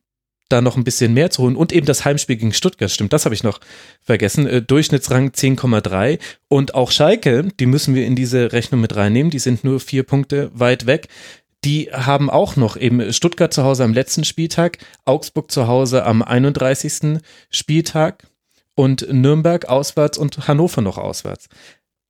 [0.50, 3.26] da noch ein bisschen mehr zu holen und eben das Heimspiel gegen Stuttgart, stimmt, das
[3.26, 3.60] habe ich noch
[4.02, 4.48] vergessen.
[4.48, 9.40] Äh, Durchschnittsrang 10,3 und auch Schalke, die müssen wir in diese Rechnung mit reinnehmen, die
[9.40, 11.08] sind nur vier Punkte weit weg.
[11.66, 16.22] Die haben auch noch eben Stuttgart zu Hause am letzten Spieltag, Augsburg zu Hause am
[16.22, 17.20] 31.
[17.50, 18.28] Spieltag
[18.76, 21.50] und Nürnberg auswärts und Hannover noch auswärts.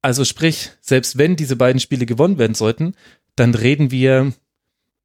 [0.02, 2.94] Also sprich, selbst wenn diese beiden Spiele gewonnen werden sollten,
[3.36, 4.34] dann reden wir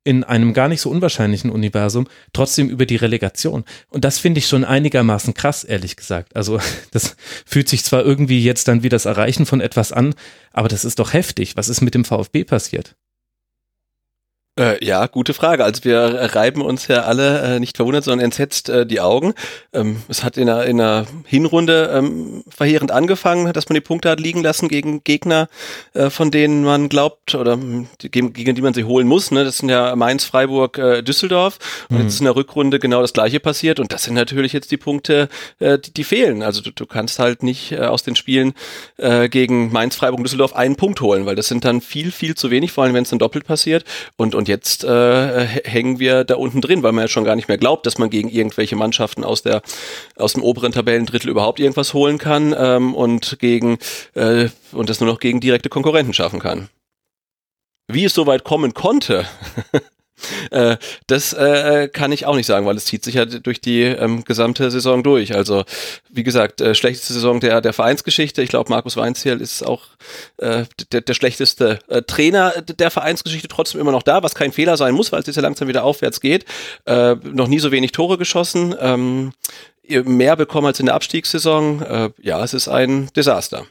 [0.04, 3.64] in einem gar nicht so unwahrscheinlichen Universum trotzdem über die Relegation.
[3.88, 6.36] Und das finde ich schon einigermaßen krass, ehrlich gesagt.
[6.36, 6.60] Also
[6.92, 7.16] das
[7.46, 10.14] fühlt sich zwar irgendwie jetzt dann wie das Erreichen von etwas an,
[10.52, 11.56] aber das ist doch heftig.
[11.56, 12.96] Was ist mit dem VfB passiert?
[14.56, 15.64] Äh, ja, gute Frage.
[15.64, 16.00] Also wir
[16.32, 19.34] reiben uns ja alle äh, nicht verwundert, sondern entsetzt äh, die Augen.
[19.72, 24.10] Ähm, es hat in einer, in einer Hinrunde ähm, verheerend angefangen, dass man die Punkte
[24.10, 25.48] hat liegen lassen gegen Gegner,
[25.94, 27.58] äh, von denen man glaubt oder
[28.00, 29.32] die, gegen, die man sie holen muss.
[29.32, 29.42] Ne?
[29.42, 31.58] Das sind ja Mainz, Freiburg, äh, Düsseldorf.
[31.88, 32.02] Und mhm.
[32.04, 33.80] jetzt ist in der Rückrunde genau das gleiche passiert.
[33.80, 35.28] Und das sind natürlich jetzt die Punkte,
[35.58, 36.44] äh, die, die fehlen.
[36.44, 38.54] Also du, du kannst halt nicht äh, aus den Spielen
[38.98, 42.52] äh, gegen Mainz, Freiburg Düsseldorf einen Punkt holen, weil das sind dann viel, viel zu
[42.52, 43.82] wenig, vor allem wenn es dann doppelt passiert.
[44.16, 47.34] Und, und und jetzt äh, hängen wir da unten drin, weil man ja schon gar
[47.34, 49.62] nicht mehr glaubt, dass man gegen irgendwelche Mannschaften aus der
[50.16, 53.78] aus dem oberen Tabellendrittel überhaupt irgendwas holen kann ähm, und gegen
[54.12, 56.68] äh, und das nur noch gegen direkte Konkurrenten schaffen kann.
[57.88, 59.24] Wie es soweit kommen konnte,
[60.50, 60.76] Äh,
[61.06, 64.24] das äh, kann ich auch nicht sagen, weil es zieht sich ja durch die ähm,
[64.24, 65.34] gesamte Saison durch.
[65.34, 65.64] Also
[66.10, 68.42] wie gesagt, äh, schlechteste Saison der, der Vereinsgeschichte.
[68.42, 69.82] Ich glaube, Markus Weinziel ist auch
[70.38, 74.76] äh, der, der schlechteste äh, Trainer der Vereinsgeschichte, trotzdem immer noch da, was kein Fehler
[74.76, 76.44] sein muss, weil es jetzt ja langsam wieder aufwärts geht.
[76.86, 79.32] Äh, noch nie so wenig Tore geschossen, ähm,
[79.86, 81.82] mehr bekommen als in der Abstiegssaison.
[81.82, 83.66] Äh, ja, es ist ein Desaster.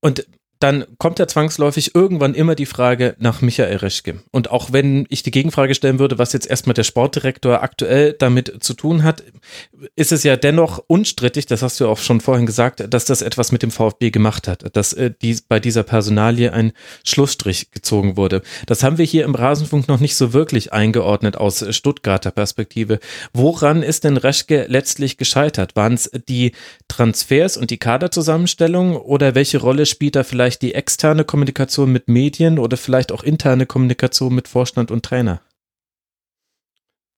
[0.00, 0.26] Und
[0.66, 4.16] dann kommt ja zwangsläufig irgendwann immer die Frage nach Michael Reschke.
[4.32, 8.64] Und auch wenn ich die Gegenfrage stellen würde, was jetzt erstmal der Sportdirektor aktuell damit
[8.64, 9.22] zu tun hat,
[9.94, 13.52] ist es ja dennoch unstrittig, das hast du auch schon vorhin gesagt, dass das etwas
[13.52, 16.72] mit dem VfB gemacht hat, dass äh, die, bei dieser Personalie ein
[17.04, 18.42] Schlussstrich gezogen wurde.
[18.66, 22.98] Das haben wir hier im Rasenfunk noch nicht so wirklich eingeordnet aus Stuttgarter Perspektive.
[23.32, 25.76] Woran ist denn Reschke letztlich gescheitert?
[25.76, 26.50] Waren es die
[26.88, 32.08] Transfers und die Kaderzusammenstellung oder welche Rolle spielt da vielleicht vielleicht die externe Kommunikation mit
[32.08, 35.40] Medien oder vielleicht auch interne Kommunikation mit Vorstand und Trainer?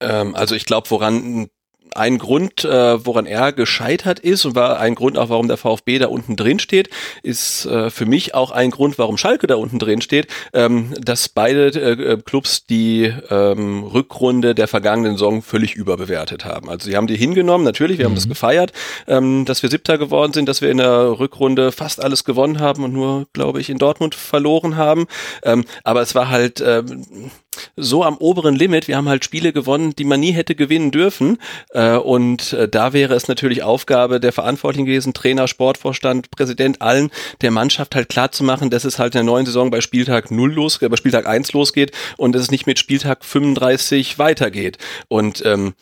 [0.01, 1.48] Ähm, also ich glaube, woran
[1.94, 5.98] ein Grund, äh, woran er gescheitert ist und war ein Grund auch, warum der VfB
[5.98, 6.90] da unten drin steht,
[7.23, 11.28] ist äh, für mich auch ein Grund, warum Schalke da unten drin steht, ähm, dass
[11.28, 16.69] beide äh, Clubs die ähm, Rückrunde der vergangenen Saison völlig überbewertet haben.
[16.69, 18.10] Also sie haben die hingenommen, natürlich, wir mhm.
[18.10, 18.31] haben das mhm.
[18.31, 18.73] gefeiert,
[19.06, 22.85] ähm, dass wir Siebter geworden sind, dass wir in der Rückrunde fast alles gewonnen haben
[22.85, 25.06] und nur, glaube ich, in Dortmund verloren haben.
[25.43, 27.31] Ähm, aber es war halt ähm,
[27.76, 28.88] so am oberen Limit.
[28.88, 31.38] Wir haben halt Spiele gewonnen, die man nie hätte gewinnen dürfen.
[31.70, 37.10] Äh, und äh, da wäre es natürlich Aufgabe der Verantwortlichen gewesen, Trainer, Sportvorstand, Präsident, allen
[37.40, 40.30] der Mannschaft halt klar zu machen, dass es halt in der neuen Saison bei Spieltag
[40.30, 44.78] 0 los, äh, bei Spieltag 1 losgeht und dass es nicht mit Spieltag 35 weitergeht.
[45.08, 45.74] Und ähm,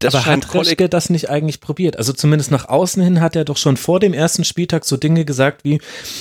[0.00, 1.96] das Aber hat Reschke das nicht eigentlich probiert?
[1.96, 5.26] Also zumindest nach außen hin hat er doch schon vor dem ersten Spieltag so Dinge
[5.26, 5.80] gesagt wie,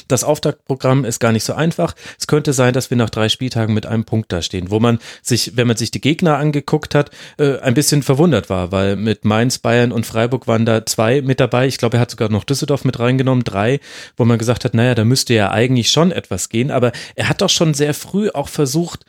[0.10, 1.96] das Auftaktprogramm ist gar nicht so einfach.
[2.20, 5.00] Es könnte sein, dass wir nach drei Spieltagen mit einem Punkt da stehen, wo man
[5.22, 9.24] sich, wenn man sich die Gegner angeguckt hat, äh, ein bisschen verwundert war, weil mit
[9.24, 11.66] Mainz, Bayern und Freiburg waren da zwei mit dabei.
[11.68, 13.80] Ich glaube, er hat sogar noch Düsseldorf mit reingenommen, drei,
[14.18, 16.70] wo man gesagt hat, naja, da müsste ja eigentlich schon etwas gehen.
[16.70, 19.06] Aber er hat doch schon sehr früh auch versucht,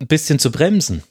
[0.00, 1.02] ein bisschen zu bremsen.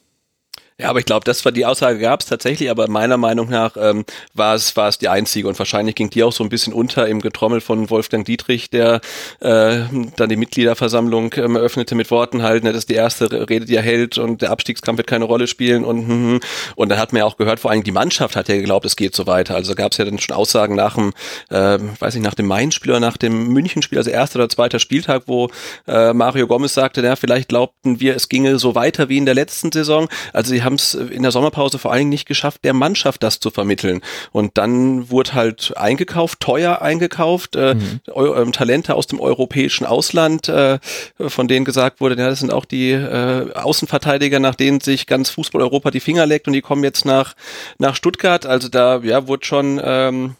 [0.78, 3.78] Ja, aber ich glaube, das war die Aussage gab es tatsächlich, aber meiner Meinung nach
[3.78, 4.04] ähm,
[4.34, 7.08] war es war es die einzige und wahrscheinlich ging die auch so ein bisschen unter
[7.08, 9.00] im Getrommel von Wolfgang Dietrich, der
[9.40, 9.84] äh,
[10.16, 13.74] dann die Mitgliederversammlung ähm, eröffnete mit Worten halt, ne, das ist die erste Rede, die
[13.74, 16.40] er hält und der Abstiegskampf wird keine Rolle spielen und hm,
[16.74, 18.96] und dann hat man ja auch gehört, vor allem die Mannschaft hat ja geglaubt, es
[18.96, 19.54] geht so weiter.
[19.54, 21.14] Also gab es ja dann schon Aussagen nach dem,
[21.48, 25.22] äh, weiß nicht, nach dem Main-Spiel oder nach dem München-Spiel, also erster oder zweiter Spieltag,
[25.24, 25.48] wo
[25.88, 29.34] äh, Mario Gomez sagte, na, vielleicht glaubten wir, es ginge so weiter wie in der
[29.34, 30.08] letzten Saison.
[30.34, 33.40] Also sie haben es in der Sommerpause vor allen Dingen nicht geschafft, der Mannschaft das
[33.40, 34.02] zu vermitteln.
[34.32, 38.00] Und dann wurde halt eingekauft, teuer eingekauft, äh, mhm.
[38.14, 40.78] äh, Talente aus dem europäischen Ausland, äh,
[41.18, 45.30] von denen gesagt wurde, ja, das sind auch die äh, Außenverteidiger, nach denen sich ganz
[45.30, 47.34] Fußball-Europa die Finger leckt und die kommen jetzt nach,
[47.78, 48.44] nach Stuttgart.
[48.44, 50.36] Also da ja, wurde schon ähm,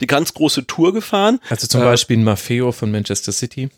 [0.00, 1.40] die ganz große Tour gefahren.
[1.50, 3.70] Also zum Beispiel ein Maffeo von Manchester City.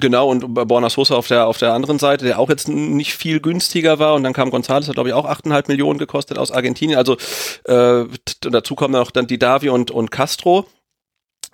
[0.00, 3.40] Genau, und Borna Sosa auf der, auf der anderen Seite, der auch jetzt nicht viel
[3.40, 4.14] günstiger war.
[4.14, 6.98] Und dann kam González, hat glaube ich auch 8,5 Millionen gekostet aus Argentinien.
[6.98, 7.16] Also
[7.64, 8.04] äh,
[8.40, 10.66] dazu kommen auch dann die Davi und, und Castro.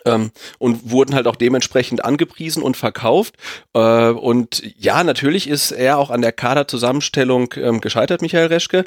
[0.05, 3.35] Ähm, und wurden halt auch dementsprechend angepriesen und verkauft.
[3.75, 8.85] Äh, und ja, natürlich ist er auch an der Kaderzusammenstellung ähm, gescheitert, Michael Reschke.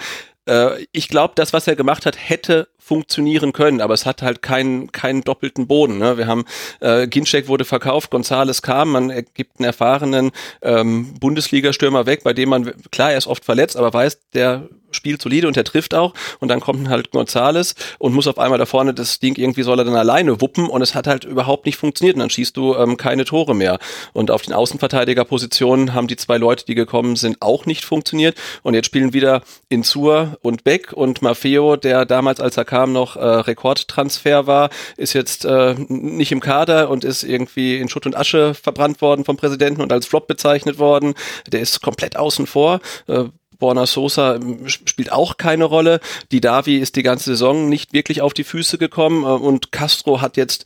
[0.47, 4.41] Äh, ich glaube, das, was er gemacht hat, hätte funktionieren können, aber es hat halt
[4.41, 5.97] keinen keinen doppelten Boden.
[5.97, 6.17] Ne?
[6.17, 6.43] Wir haben
[6.81, 10.31] äh, Ginczek wurde verkauft, Gonzales kam, man gibt einen erfahrenen
[10.61, 15.21] ähm, Bundesliga-Stürmer weg, bei dem man klar er ist oft verletzt, aber weiß, der spielt
[15.21, 18.65] solide und der trifft auch und dann kommt halt Gonzales und muss auf einmal da
[18.65, 21.77] vorne das Ding irgendwie soll er dann alleine wuppen und es hat halt überhaupt nicht
[21.77, 23.79] funktioniert und dann schießt du ähm, keine Tore mehr
[24.13, 28.73] und auf den Außenverteidigerpositionen haben die zwei Leute, die gekommen sind, auch nicht funktioniert und
[28.73, 33.25] jetzt spielen wieder Insur und Beck und Maffeo, der damals als er kam noch äh,
[33.25, 38.53] Rekordtransfer war, ist jetzt äh, nicht im Kader und ist irgendwie in Schutt und Asche
[38.53, 41.13] verbrannt worden vom Präsidenten und als Flop bezeichnet worden.
[41.51, 42.79] Der ist komplett außen vor.
[43.07, 43.25] Äh,
[43.61, 46.01] Borna Sosa ähm, spielt auch keine Rolle.
[46.33, 50.19] Die Davi ist die ganze Saison nicht wirklich auf die Füße gekommen äh, und Castro
[50.19, 50.65] hat jetzt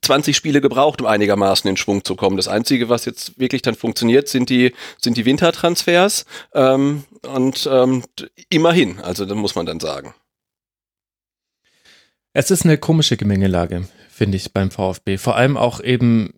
[0.00, 2.38] 20 Spiele gebraucht, um einigermaßen in Schwung zu kommen.
[2.38, 6.24] Das Einzige, was jetzt wirklich dann funktioniert, sind die, sind die Wintertransfers
[6.54, 8.04] ähm, und ähm,
[8.48, 10.14] immerhin, also da muss man dann sagen.
[12.38, 15.16] Es ist eine komische Gemengelage, finde ich, beim VfB.
[15.16, 16.34] Vor allem auch eben,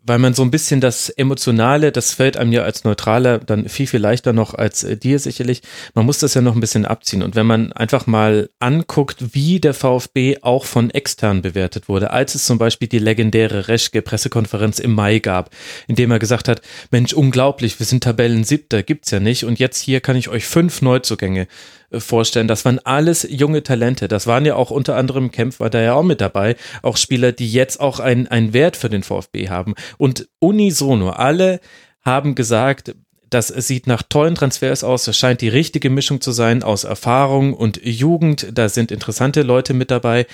[0.00, 3.88] weil man so ein bisschen das Emotionale, das fällt einem ja als Neutraler dann viel,
[3.88, 5.62] viel leichter noch als äh, dir sicherlich.
[5.94, 7.24] Man muss das ja noch ein bisschen abziehen.
[7.24, 12.36] Und wenn man einfach mal anguckt, wie der VfB auch von extern bewertet wurde, als
[12.36, 15.50] es zum Beispiel die legendäre Reschke-Pressekonferenz im Mai gab,
[15.88, 16.62] in dem er gesagt hat,
[16.92, 19.42] Mensch, unglaublich, wir sind Tabellen siebter, gibt's ja nicht.
[19.42, 21.48] Und jetzt hier kann ich euch fünf Neuzugänge
[21.92, 22.48] vorstellen.
[22.48, 24.08] Das waren alles junge Talente.
[24.08, 26.56] Das waren ja auch unter anderem Kempf war da ja auch mit dabei.
[26.82, 29.74] Auch Spieler, die jetzt auch einen Wert für den VfB haben.
[29.96, 31.60] Und unisono, alle
[32.02, 32.94] haben gesagt,
[33.30, 35.04] das sieht nach tollen Transfers aus.
[35.04, 38.48] Das scheint die richtige Mischung zu sein aus Erfahrung und Jugend.
[38.52, 40.26] Da sind interessante Leute mit dabei.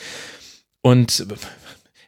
[0.80, 1.26] Und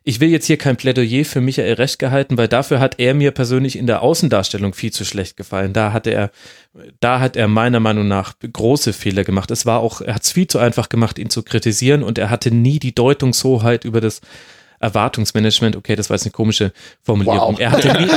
[0.09, 3.33] ich will jetzt hier kein Plädoyer für Michael Recht gehalten, weil dafür hat er mir
[3.33, 5.73] persönlich in der Außendarstellung viel zu schlecht gefallen.
[5.73, 6.31] Da hat er,
[7.01, 9.51] da hat er meiner Meinung nach große Fehler gemacht.
[9.51, 12.31] Es war auch, er hat es viel zu einfach gemacht, ihn zu kritisieren und er
[12.31, 14.21] hatte nie die Deutungshoheit über das
[14.87, 16.73] Erwartungsmanagement, okay, das war jetzt eine komische
[17.03, 17.55] Formulierung.
[17.55, 17.61] Wow.
[17.61, 18.09] Er, hatte nie,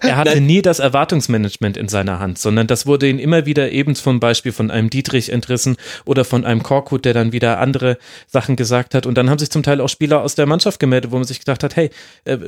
[0.08, 3.94] er hatte nie das Erwartungsmanagement in seiner Hand, sondern das wurde ihm immer wieder eben
[3.94, 8.56] zum Beispiel von einem Dietrich entrissen oder von einem Korkut, der dann wieder andere Sachen
[8.56, 9.04] gesagt hat.
[9.04, 11.38] Und dann haben sich zum Teil auch Spieler aus der Mannschaft gemeldet, wo man sich
[11.38, 11.90] gedacht hat, hey,
[12.24, 12.38] äh,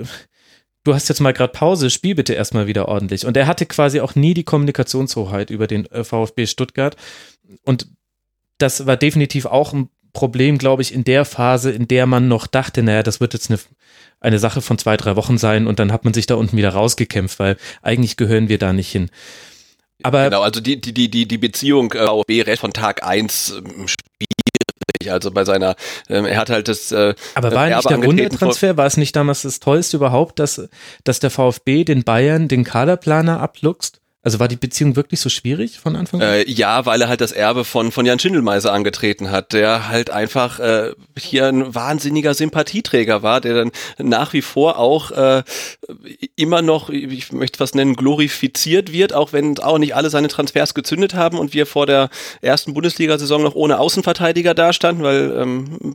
[0.85, 3.27] du hast jetzt mal gerade Pause, spiel bitte erstmal wieder ordentlich.
[3.27, 6.97] Und er hatte quasi auch nie die Kommunikationshoheit über den äh, VfB Stuttgart.
[7.65, 7.87] Und
[8.57, 12.47] das war definitiv auch ein Problem, glaube ich, in der Phase, in der man noch
[12.47, 13.61] dachte, naja, das wird jetzt eine,
[14.19, 16.71] eine Sache von zwei, drei Wochen sein und dann hat man sich da unten wieder
[16.71, 19.11] rausgekämpft, weil eigentlich gehören wir da nicht hin.
[20.03, 23.89] Aber genau, also die, die, die, die Beziehung äh, VfB recht von Tag eins ähm,
[23.89, 25.13] schwierig.
[25.13, 25.77] Also bei seiner,
[26.09, 26.93] ähm, er hat halt das.
[26.93, 30.67] Äh, Aber war nicht der Wundertransfer, war es nicht damals das Tollste überhaupt, dass,
[31.05, 34.01] dass der VfB den Bayern den Kaderplaner abluchst?
[34.27, 36.27] Also war die Beziehung wirklich so schwierig von Anfang an?
[36.27, 40.11] Äh, ja, weil er halt das Erbe von, von Jan Schindelmeiser angetreten hat, der halt
[40.11, 45.45] einfach äh, hier ein wahnsinniger Sympathieträger war, der dann nach wie vor auch äh,
[46.35, 50.75] immer noch, ich möchte was nennen, glorifiziert wird, auch wenn auch nicht alle seine Transfers
[50.75, 52.09] gezündet haben und wir vor der
[52.43, 55.95] ersten Bundesliga-Saison noch ohne Außenverteidiger dastanden, weil ähm,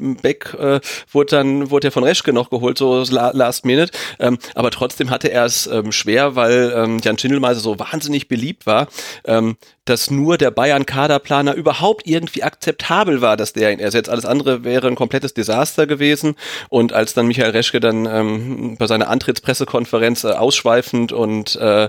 [0.00, 0.80] Beck äh,
[1.12, 3.92] wurde dann wurde er von Reschke noch geholt, so last minute.
[4.18, 8.66] Ähm, aber trotzdem hatte er es ähm, schwer, weil ähm, Jan Schindelmeiser so wahnsinnig beliebt
[8.66, 8.88] war.
[9.24, 9.56] Ähm,
[9.90, 14.08] dass nur der Bayern-Kaderplaner überhaupt irgendwie akzeptabel war, dass der ihn ersetzt.
[14.08, 16.36] Alles andere wäre ein komplettes Desaster gewesen.
[16.68, 21.88] Und als dann Michael Reschke dann ähm, bei seiner Antrittspressekonferenz äh, ausschweifend und äh,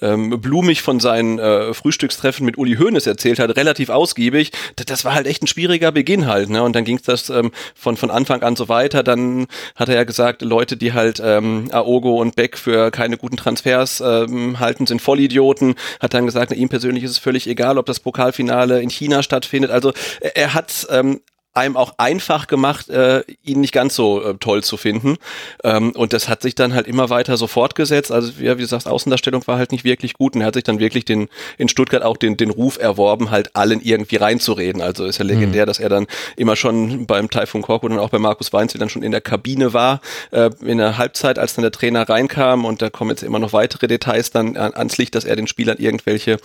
[0.00, 5.14] ähm, blumig von seinen äh, Frühstückstreffen mit Uli Hoeneß erzählt hat, relativ ausgiebig, das, war
[5.14, 6.48] halt echt ein schwieriger Beginn halt.
[6.48, 6.62] Ne?
[6.62, 9.02] Und dann ging es das ähm, von, von Anfang an so weiter.
[9.02, 9.46] Dann
[9.76, 14.00] hat er ja gesagt, Leute, die halt ähm, Aogo und Beck für keine guten Transfers
[14.00, 15.74] ähm, halten, sind Vollidioten.
[16.00, 19.22] Hat dann gesagt, na, ihm persönlich ist es völlig egal, ob das Pokalfinale in China
[19.22, 19.70] stattfindet.
[19.70, 21.20] Also er hat ähm,
[21.54, 25.16] einem auch einfach gemacht, äh, ihn nicht ganz so äh, toll zu finden.
[25.62, 28.10] Ähm, und das hat sich dann halt immer weiter so fortgesetzt.
[28.10, 30.78] Also wie, wie gesagt, Außendarstellung war halt nicht wirklich gut und er hat sich dann
[30.78, 34.80] wirklich den in Stuttgart auch den, den Ruf erworben, halt allen irgendwie reinzureden.
[34.80, 35.66] Also ist ja legendär, mhm.
[35.66, 36.06] dass er dann
[36.36, 39.74] immer schon beim Taifun Korko und auch bei Markus Weinzel dann schon in der Kabine
[39.74, 40.00] war,
[40.30, 43.52] äh, in der Halbzeit, als dann der Trainer reinkam und da kommen jetzt immer noch
[43.52, 46.38] weitere Details dann ans Licht, dass er den Spielern irgendwelche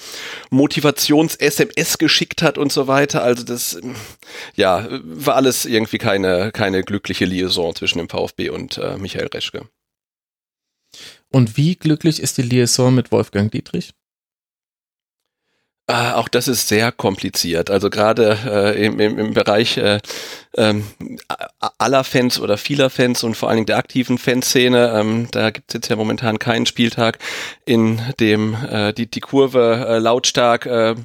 [0.49, 3.23] Motivations-SMS geschickt hat und so weiter.
[3.23, 3.79] Also das,
[4.55, 9.69] ja, war alles irgendwie keine, keine glückliche Liaison zwischen dem VfB und äh, Michael Reschke.
[11.31, 13.93] Und wie glücklich ist die Liaison mit Wolfgang Dietrich?
[15.89, 17.71] Äh, auch das ist sehr kompliziert.
[17.71, 19.99] Also gerade äh, im, im, im Bereich äh,
[20.57, 20.83] ähm,
[21.77, 25.69] aller Fans oder vieler Fans und vor allen Dingen der aktiven Fanszene, ähm, da gibt
[25.69, 27.19] es jetzt ja momentan keinen Spieltag,
[27.63, 30.95] in dem äh, die, die Kurve äh, lautstark äh,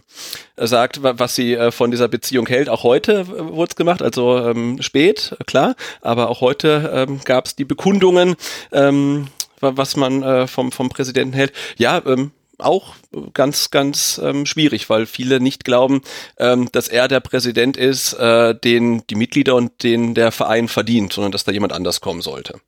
[0.57, 2.69] sagt, was sie äh, von dieser Beziehung hält.
[2.69, 7.47] Auch heute äh, wurde es gemacht, also ähm, spät, klar, aber auch heute ähm, gab
[7.47, 8.35] es die Bekundungen,
[8.73, 9.29] ähm,
[9.61, 11.53] was man äh, vom, vom Präsidenten hält.
[11.77, 12.33] Ja, ähm,
[12.63, 12.95] auch
[13.35, 16.03] ganz, ganz ähm, schwierig, weil viele nicht glauben,
[16.39, 21.13] ähm, dass er der Präsident ist, äh, den die Mitglieder und den der Verein verdient,
[21.13, 22.61] sondern dass da jemand anders kommen sollte.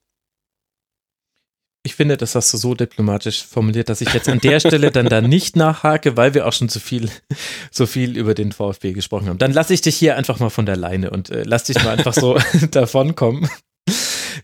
[1.87, 5.07] Ich finde, das hast du so diplomatisch formuliert, dass ich jetzt an der Stelle dann
[5.07, 7.11] da nicht nachhake, weil wir auch schon zu viel,
[7.71, 9.39] so viel über den VfB gesprochen haben.
[9.39, 11.99] Dann lasse ich dich hier einfach mal von der Leine und äh, lass dich mal
[11.99, 12.39] einfach so
[12.71, 13.51] davonkommen.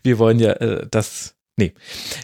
[0.03, 1.73] Wir wollen ja äh, das Nee.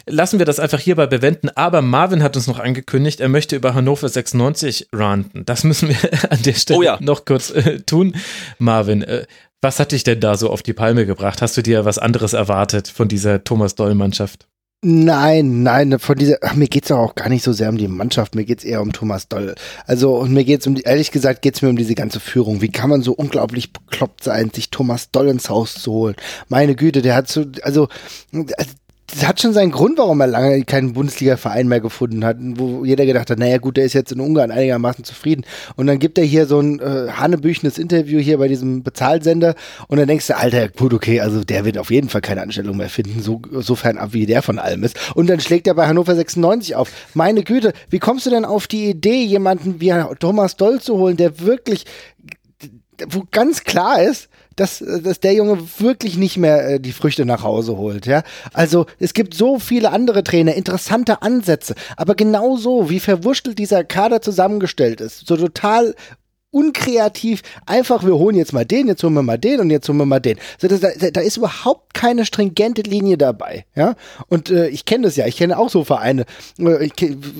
[0.06, 1.50] Lassen wir das einfach hierbei bewenden.
[1.50, 5.44] Aber Marvin hat uns noch angekündigt, er möchte über Hannover 96 ranten.
[5.44, 5.96] Das müssen wir
[6.32, 6.98] an der Stelle oh ja.
[7.00, 8.16] noch kurz äh, tun.
[8.58, 9.26] Marvin, äh,
[9.60, 11.42] was hat dich denn da so auf die Palme gebracht?
[11.42, 14.46] Hast du dir was anderes erwartet von dieser Thomas Doll-Mannschaft?
[14.80, 18.36] Nein, nein, von dieser, ach, mir geht's auch gar nicht so sehr um die Mannschaft,
[18.36, 19.56] mir geht's eher um Thomas Doll.
[19.86, 22.60] Also, und mir geht's um, die, ehrlich gesagt, geht's mir um diese ganze Führung.
[22.60, 26.14] Wie kann man so unglaublich bekloppt sein, sich Thomas Doll ins Haus zu holen?
[26.46, 27.88] Meine Güte, der hat so, also,
[28.32, 28.70] also
[29.10, 33.06] das hat schon seinen Grund, warum er lange keinen Bundesliga-Verein mehr gefunden hat, wo jeder
[33.06, 35.46] gedacht hat, naja gut, der ist jetzt in Ungarn einigermaßen zufrieden.
[35.76, 39.54] Und dann gibt er hier so ein äh, hanebüchenes Interview hier bei diesem Bezahlsender
[39.88, 42.76] und dann denkst du, Alter, gut, okay, also der wird auf jeden Fall keine Anstellung
[42.76, 44.98] mehr finden, so, so fernab wie der von allem ist.
[45.14, 46.90] Und dann schlägt er bei Hannover 96 auf.
[47.14, 51.16] Meine Güte, wie kommst du denn auf die Idee, jemanden wie Thomas Doll zu holen,
[51.16, 51.86] der wirklich,
[53.08, 54.28] wo ganz klar ist,
[54.58, 58.06] dass, dass der Junge wirklich nicht mehr äh, die Früchte nach Hause holt.
[58.06, 58.22] Ja?
[58.52, 64.20] Also es gibt so viele andere Trainer, interessante Ansätze, aber genauso wie verwurschtelt dieser Kader
[64.20, 65.94] zusammengestellt ist, so total
[66.50, 69.98] unkreativ, einfach, wir holen jetzt mal den, jetzt holen wir mal den und jetzt holen
[69.98, 70.38] wir mal den.
[70.58, 73.66] So, das, da, da ist überhaupt keine stringente Linie dabei.
[73.74, 73.96] Ja?
[74.28, 76.24] Und äh, ich kenne das ja, ich kenne auch so Vereine.
[76.58, 76.92] Äh, ich,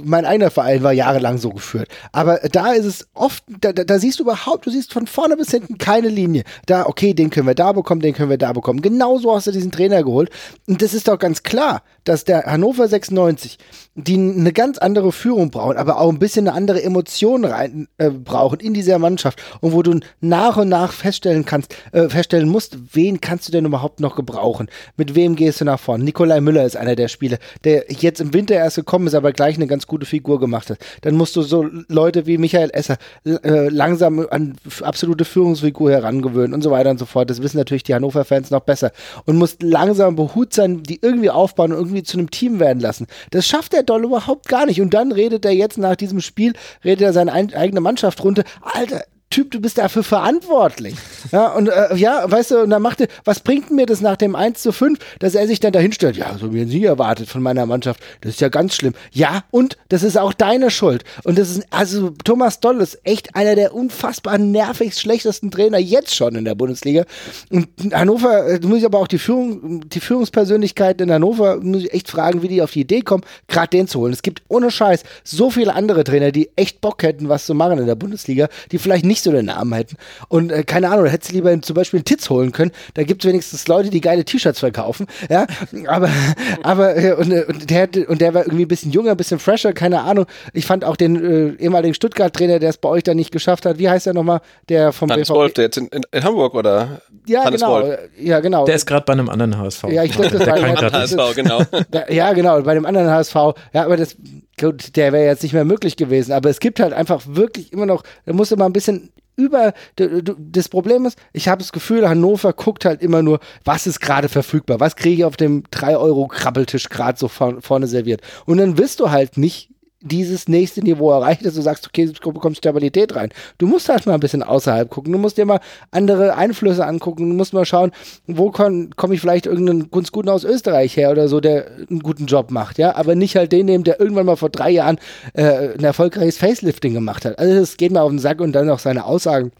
[0.05, 1.89] mein eigener Verein war jahrelang so geführt.
[2.13, 5.37] Aber da ist es oft, da, da, da siehst du überhaupt, du siehst von vorne
[5.37, 6.45] bis hinten keine Linie.
[6.67, 8.83] Da, okay, den können wir da bekommen, den können wir da bekommen.
[8.83, 10.29] Genauso hast du diesen Trainer geholt.
[10.67, 13.59] Und das ist doch ganz klar, dass der Hannover 96,
[13.95, 18.11] die eine ganz andere Führung brauchen, aber auch ein bisschen eine andere Emotion rein äh,
[18.11, 22.79] brauchen in dieser Mannschaft und wo du nach und nach feststellen kannst, äh, feststellen musst,
[22.93, 24.69] wen kannst du denn überhaupt noch gebrauchen?
[24.97, 26.05] Mit wem gehst du nach vorne?
[26.05, 29.57] Nikolai Müller ist einer der Spieler, der jetzt im Winter erst gekommen ist, aber gleich
[29.57, 30.79] eine ganz gute Figur gemacht hat.
[31.03, 36.63] Dann musst du so Leute wie Michael Esser äh, langsam an absolute Führungsfigur herangewöhnen und
[36.63, 37.31] so weiter und so fort.
[37.31, 38.93] Das wissen natürlich die Hannover-Fans noch besser.
[39.25, 43.07] Und musst langsam behutsam die irgendwie aufbauen und irgendwie zu einem Team werden lassen.
[43.31, 44.81] Das schafft der Doll überhaupt gar nicht.
[44.81, 46.55] Und dann redet er jetzt nach diesem Spiel,
[46.85, 48.45] redet er seine eigene Mannschaft runter.
[48.63, 48.88] Alter,
[49.31, 50.95] Typ, du bist dafür verantwortlich.
[51.33, 54.35] Ja, und äh, ja, weißt du, und dann machte, was bringt mir das nach dem
[54.35, 56.17] 1 zu 5, dass er sich dann dahinstellt?
[56.17, 58.01] Ja, so wie sie erwartet von meiner Mannschaft.
[58.23, 58.95] Das ist ja ganz schlimm.
[59.13, 61.05] Ja, und das ist auch deine Schuld.
[61.25, 66.15] Und das ist, also Thomas Doll ist echt einer der unfassbar nervigst schlechtesten Trainer jetzt
[66.15, 67.05] schon in der Bundesliga.
[67.51, 71.93] Und Hannover, äh, du musst aber auch die Führung, die Führungspersönlichkeiten in Hannover, muss ich
[71.93, 74.15] echt fragen, wie die auf die Idee kommen, gerade den zu holen.
[74.15, 77.79] Es gibt ohne Scheiß so viele andere Trainer, die echt Bock hätten, was zu machen
[77.79, 79.97] in der Bundesliga, die vielleicht nicht nicht so den Namen hätten.
[80.29, 82.71] Und äh, keine Ahnung, da hättest du lieber zum Beispiel einen Titz holen können.
[82.95, 85.07] Da gibt es wenigstens Leute, die geile T-Shirts verkaufen.
[85.29, 85.47] Ja,
[85.87, 86.09] aber,
[86.63, 89.39] aber äh, und, äh, und, der, und der war irgendwie ein bisschen jünger, ein bisschen
[89.39, 90.27] fresher, keine Ahnung.
[90.53, 93.79] Ich fand auch den äh, ehemaligen Stuttgart-Trainer, der es bei euch da nicht geschafft hat.
[93.79, 94.41] Wie heißt der nochmal?
[94.69, 97.01] Der vom Hannes Wolf, der jetzt in, in, in, Hamburg oder?
[97.27, 97.73] Ja, Hannes genau.
[97.73, 97.99] Wolf.
[98.19, 98.65] Ja, genau.
[98.65, 99.85] Der ist gerade bei einem anderen HSV.
[99.91, 101.63] Ja, ich glaube, das war kein HSV, genau.
[102.09, 103.35] ja, genau, bei dem anderen HSV.
[103.73, 104.17] Ja, aber das,
[104.59, 106.33] gut, der wäre jetzt nicht mehr möglich gewesen.
[106.33, 109.73] Aber es gibt halt einfach wirklich immer noch, da musst du mal ein bisschen über.
[109.97, 114.29] Das Problem ist, ich habe das Gefühl, Hannover guckt halt immer nur, was ist gerade
[114.29, 118.21] verfügbar, was kriege ich auf dem 3-Euro-Krabbeltisch gerade so vorne serviert.
[118.47, 122.33] Und dann wirst du halt nicht dieses nächste Niveau erreicht, dass du sagst, okay, du
[122.33, 123.31] bekommst Stabilität rein.
[123.59, 125.13] Du musst halt mal ein bisschen außerhalb gucken.
[125.13, 125.61] Du musst dir mal
[125.91, 127.29] andere Einflüsse angucken.
[127.31, 127.91] Du musst mal schauen,
[128.27, 132.27] wo komme ich vielleicht irgendeinen ganz guten aus Österreich her oder so, der einen guten
[132.27, 132.95] Job macht, ja.
[132.95, 134.99] Aber nicht halt den nehmen, der irgendwann mal vor drei Jahren
[135.35, 137.39] äh, ein erfolgreiches Facelifting gemacht hat.
[137.39, 139.53] Also das geht mir auf den Sack und dann auch seine Aussagen.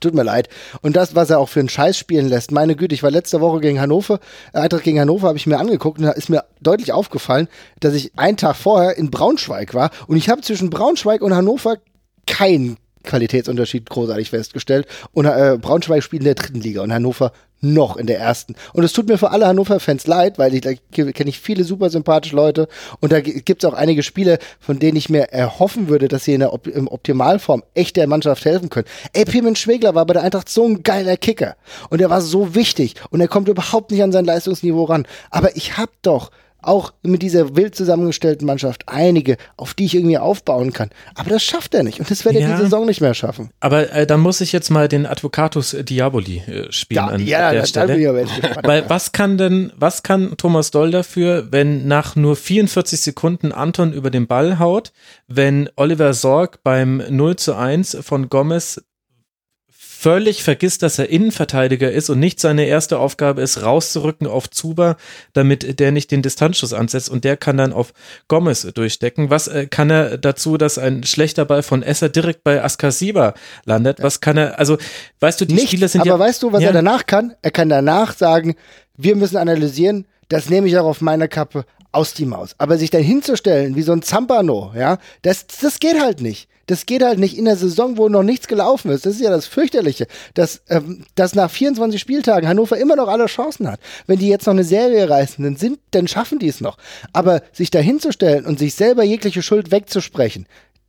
[0.00, 0.48] Tut mir leid.
[0.82, 3.40] Und das, was er auch für einen Scheiß spielen lässt, meine Güte, ich war letzte
[3.40, 4.20] Woche gegen Hannover,
[4.52, 7.48] äh, Eintracht gegen Hannover habe ich mir angeguckt und da ist mir deutlich aufgefallen,
[7.80, 11.76] dass ich einen Tag vorher in Braunschweig war und ich habe zwischen Braunschweig und Hannover
[12.26, 14.86] keinen Qualitätsunterschied großartig festgestellt.
[15.12, 17.32] Und äh, Braunschweig spielt in der dritten Liga und Hannover
[17.64, 18.54] noch in der ersten.
[18.72, 21.90] Und es tut mir für alle Hannover-Fans leid, weil ich, da kenne ich viele super
[21.90, 22.68] sympathische Leute
[23.00, 26.34] und da gibt es auch einige Spiele, von denen ich mir erhoffen würde, dass sie
[26.34, 28.86] in der Op im Optimalform echt der Mannschaft helfen können.
[29.12, 31.56] Ey, Piemen Schwegler war bei der Eintracht so ein geiler Kicker
[31.90, 35.06] und er war so wichtig und er kommt überhaupt nicht an sein Leistungsniveau ran.
[35.30, 36.30] Aber ich hab doch
[36.66, 40.90] auch mit dieser wild zusammengestellten Mannschaft einige, auf die ich irgendwie aufbauen kann.
[41.14, 42.48] Aber das schafft er nicht und das wird Ja.
[42.48, 43.50] er die Saison nicht mehr schaffen.
[43.60, 47.52] Aber äh, dann muss ich jetzt mal den Advocatus Diaboli äh, spielen an ja, der
[47.52, 48.12] da, da Stelle.
[48.12, 48.56] bin ich.
[48.62, 53.92] Weil was kann denn, was kann Thomas Doll dafür, wenn nach nur 44 Sekunden Anton
[53.92, 54.92] über den Ball haut,
[55.28, 58.82] wenn Oliver Sorg beim 0 zu 1 von Gomez
[60.04, 64.98] völlig vergisst, dass er Innenverteidiger ist und nicht seine erste Aufgabe ist, rauszurücken auf Zuber,
[65.32, 67.94] damit der nicht den Distanzschuss ansetzt und der kann dann auf
[68.28, 69.30] Gomez durchdecken.
[69.30, 73.32] Was äh, kann er dazu, dass ein schlechter Ball von Esser direkt bei Askasiba
[73.64, 74.02] landet?
[74.02, 74.76] Was kann er, also,
[75.20, 76.18] weißt du, die nicht, Spieler sind aber ja.
[76.18, 77.32] weißt du, was ja, er danach kann?
[77.40, 78.56] Er kann danach sagen,
[78.98, 82.54] wir müssen analysieren, das nehme ich auch auf meine Kappe aus die Maus.
[82.58, 86.46] Aber sich dann hinzustellen wie so ein Zampano, ja, das, das geht halt nicht.
[86.66, 89.06] Das geht halt nicht in der Saison, wo noch nichts gelaufen ist.
[89.06, 93.26] Das ist ja das fürchterliche, dass, ähm, dass nach 24 Spieltagen Hannover immer noch alle
[93.26, 93.80] Chancen hat.
[94.06, 96.78] Wenn die jetzt noch eine Serie reißen, dann sind, dann schaffen die es noch.
[97.12, 100.46] Aber sich da hinzustellen und sich selber jegliche Schuld wegzusprechen,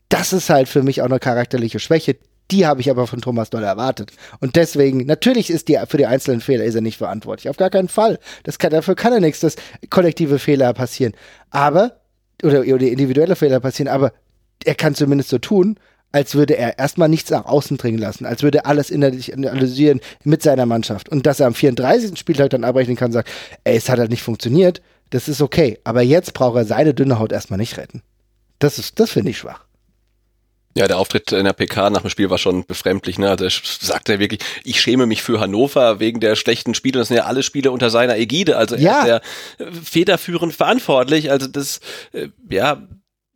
[0.09, 2.17] das ist halt für mich auch eine charakterliche Schwäche,
[2.51, 4.11] Die habe ich aber von Thomas Doll erwartet.
[4.39, 7.49] Und deswegen, natürlich ist die, für die einzelnen Fehler ist er nicht verantwortlich.
[7.49, 8.19] Auf gar keinen Fall.
[8.43, 9.55] Das kann, dafür kann er nichts, dass
[9.89, 11.13] kollektive Fehler passieren.
[11.49, 12.01] Aber,
[12.43, 14.13] oder, oder individuelle Fehler passieren, aber
[14.63, 15.77] er kann zumindest so tun,
[16.11, 19.99] als würde er erstmal nichts nach außen dringen lassen, als würde er alles innerlich analysieren
[20.23, 21.09] mit seiner Mannschaft.
[21.09, 22.17] Und dass er am 34.
[22.17, 23.29] Spieltag dann abrechnen kann und sagt,
[23.65, 25.77] ey, es hat halt nicht funktioniert, das ist okay.
[25.83, 28.01] Aber jetzt braucht er seine dünne Haut erstmal nicht retten.
[28.59, 29.65] Das ist, das finde ich schwach.
[30.77, 33.17] Ja, der Auftritt in der PK nach dem Spiel war schon befremdlich.
[33.17, 33.33] Ne?
[33.35, 36.99] Da sagt er wirklich, ich schäme mich für Hannover wegen der schlechten Spiele.
[36.99, 38.57] Das sind ja alle Spiele unter seiner Ägide.
[38.57, 38.99] Also er ja.
[38.99, 39.21] ist ja
[39.83, 41.31] federführend verantwortlich.
[41.31, 41.79] Also das,
[42.11, 42.85] äh, ja,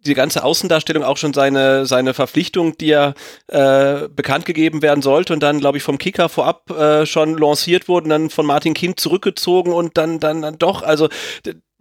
[0.06, 3.14] die ganze Außendarstellung auch schon seine seine Verpflichtung, die ja
[3.48, 7.88] äh, bekannt gegeben werden sollte und dann glaube ich vom Kicker vorab äh, schon lanciert
[7.88, 10.84] wurden, dann von Martin Kind zurückgezogen und dann dann, dann doch.
[10.84, 11.10] Also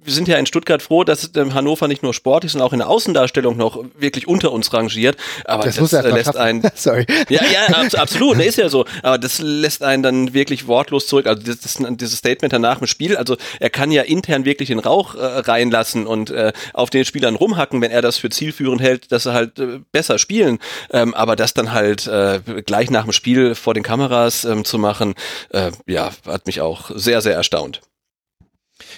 [0.01, 2.79] wir sind ja in Stuttgart froh, dass ähm, Hannover nicht nur sportlich, sondern auch in
[2.79, 5.17] der Außendarstellung noch wirklich unter uns rangiert.
[5.45, 6.63] Aber das, das äh, lässt einen.
[6.77, 7.05] Sorry.
[7.29, 8.85] Ja, ja, ab, absolut, ne, ist ja so.
[9.03, 11.27] Aber das lässt einen dann wirklich wortlos zurück.
[11.27, 13.17] Also das, das, dieses Statement danach im Spiel.
[13.17, 17.35] Also er kann ja intern wirklich den Rauch äh, reinlassen und äh, auf den Spielern
[17.35, 20.59] rumhacken, wenn er das für zielführend hält, dass sie halt äh, besser spielen.
[20.91, 24.79] Ähm, aber das dann halt äh, gleich nach dem Spiel vor den Kameras ähm, zu
[24.79, 25.15] machen,
[25.51, 27.81] äh, ja, hat mich auch sehr, sehr erstaunt.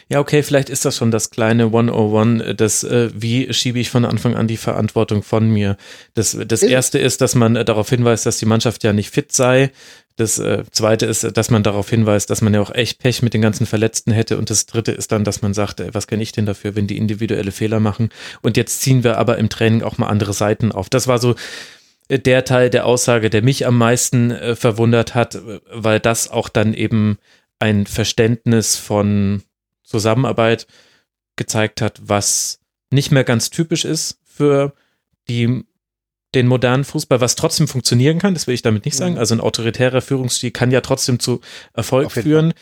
[0.09, 3.90] Ja, okay, vielleicht ist das schon das kleine 101, äh, das, äh, wie schiebe ich
[3.90, 5.77] von Anfang an die Verantwortung von mir.
[6.15, 9.32] Das, das erste ist, dass man äh, darauf hinweist, dass die Mannschaft ja nicht fit
[9.32, 9.70] sei.
[10.16, 13.32] Das äh, zweite ist, dass man darauf hinweist, dass man ja auch echt Pech mit
[13.32, 14.36] den ganzen Verletzten hätte.
[14.36, 16.86] Und das dritte ist dann, dass man sagt, ey, was kann ich denn dafür, wenn
[16.86, 18.11] die individuelle Fehler machen?
[18.43, 20.90] Und jetzt ziehen wir aber im Training auch mal andere Seiten auf.
[20.90, 21.36] Das war so
[22.09, 25.39] äh, der Teil der Aussage, der mich am meisten äh, verwundert hat,
[25.73, 27.19] weil das auch dann eben
[27.59, 29.43] ein Verständnis von
[29.91, 30.67] Zusammenarbeit
[31.37, 32.61] gezeigt hat, was
[32.91, 34.75] nicht mehr ganz typisch ist für
[35.29, 35.65] die,
[36.35, 39.15] den modernen Fußball, was trotzdem funktionieren kann, das will ich damit nicht sagen.
[39.15, 39.19] Mhm.
[39.19, 41.41] Also ein autoritärer Führungsstil kann ja trotzdem zu
[41.73, 42.53] Erfolg führen.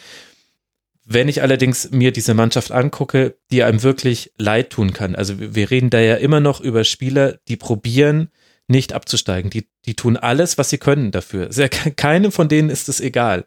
[1.04, 5.70] Wenn ich allerdings mir diese Mannschaft angucke, die einem wirklich leid tun kann, also wir
[5.70, 8.30] reden da ja immer noch über Spieler, die probieren,
[8.68, 9.50] nicht abzusteigen.
[9.50, 11.50] Die, die tun alles, was sie können dafür.
[11.50, 13.44] Sehr, keinem von denen ist es egal.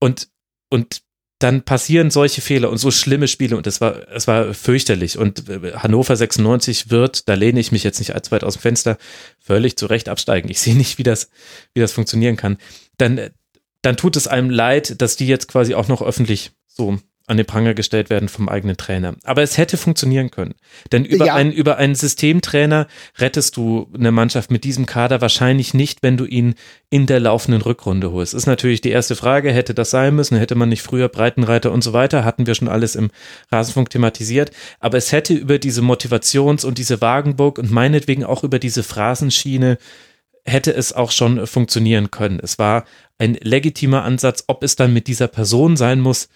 [0.00, 0.28] Und,
[0.70, 1.02] und
[1.38, 5.18] dann passieren solche Fehler und so schlimme Spiele und es war, es war fürchterlich.
[5.18, 8.62] Und äh, Hannover 96 wird, da lehne ich mich jetzt nicht allzu weit aus dem
[8.62, 8.98] Fenster,
[9.38, 10.50] völlig zu Recht absteigen.
[10.50, 11.30] Ich sehe nicht, wie das,
[11.74, 12.58] wie das funktionieren kann.
[12.96, 13.30] Dann,
[13.82, 16.98] dann tut es einem leid, dass die jetzt quasi auch noch öffentlich so
[17.28, 19.14] an den Pranger gestellt werden vom eigenen Trainer.
[19.24, 20.54] Aber es hätte funktionieren können.
[20.92, 21.34] Denn über, ja.
[21.34, 22.88] einen, über einen Systemtrainer
[23.18, 26.54] rettest du eine Mannschaft mit diesem Kader wahrscheinlich nicht, wenn du ihn
[26.88, 28.32] in der laufenden Rückrunde holst.
[28.32, 30.38] Ist natürlich die erste Frage, hätte das sein müssen?
[30.38, 32.24] Hätte man nicht früher Breitenreiter und so weiter?
[32.24, 33.10] Hatten wir schon alles im
[33.52, 34.50] Rasenfunk thematisiert.
[34.80, 39.76] Aber es hätte über diese Motivations- und diese Wagenburg und meinetwegen auch über diese Phrasenschiene
[40.46, 42.40] hätte es auch schon funktionieren können.
[42.42, 42.84] Es war
[43.18, 46.28] ein legitimer Ansatz, ob es dann mit dieser Person sein muss,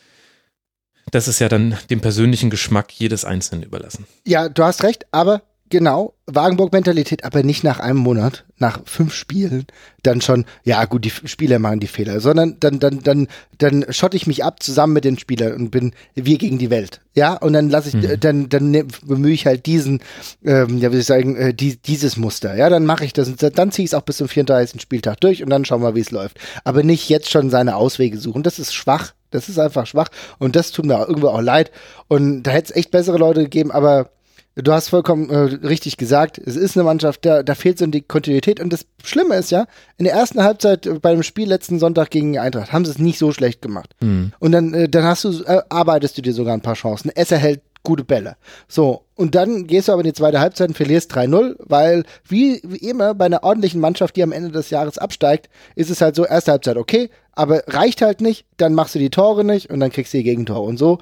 [1.11, 4.07] das ist ja dann dem persönlichen Geschmack jedes Einzelnen überlassen.
[4.27, 5.43] Ja, du hast recht, aber
[5.73, 9.67] genau, Wagenburg-Mentalität, aber nicht nach einem Monat, nach fünf Spielen,
[10.03, 13.27] dann schon, ja gut, die Spieler machen die Fehler, sondern dann, dann, dann,
[13.57, 17.01] dann schotte ich mich ab zusammen mit den Spielern und bin wir gegen die Welt.
[17.15, 18.21] Ja, und dann lasse ich, mhm.
[18.21, 20.01] dann, dann bemühe ich halt diesen,
[20.45, 22.55] ähm, ja, wie soll ich sagen, äh, die, dieses Muster.
[22.55, 24.81] Ja, dann mache ich das und dann ziehe ich es auch bis zum 34.
[24.81, 26.39] Spieltag durch und dann schauen wir, wie es läuft.
[26.65, 28.43] Aber nicht jetzt schon seine Auswege suchen.
[28.43, 29.15] Das ist schwach.
[29.35, 30.09] Das ist einfach schwach.
[30.39, 31.71] Und das tut mir irgendwo auch leid.
[32.09, 34.11] Und da hätte es echt bessere Leute gegeben, aber
[34.55, 38.03] Du hast vollkommen äh, richtig gesagt, es ist eine Mannschaft, da, da fehlt so die
[38.03, 38.61] Kontinuität.
[38.61, 42.11] Und das Schlimme ist ja, in der ersten Halbzeit äh, bei dem Spiel letzten Sonntag
[42.11, 43.95] gegen die Eintracht haben sie es nicht so schlecht gemacht.
[44.01, 44.33] Mhm.
[44.41, 47.11] Und dann, äh, dann hast du, äh, arbeitest du dir sogar ein paar Chancen.
[47.15, 48.37] Es erhält gute Bälle.
[48.69, 52.61] So, und dann gehst du aber in die zweite Halbzeit und verlierst 3-0, weil wie,
[52.65, 56.17] wie immer bei einer ordentlichen Mannschaft, die am Ende des Jahres absteigt, ist es halt
[56.17, 59.81] so, erste Halbzeit okay, aber reicht halt nicht, dann machst du die Tore nicht und
[59.81, 60.63] dann kriegst du die Gegentore.
[60.63, 60.99] Und so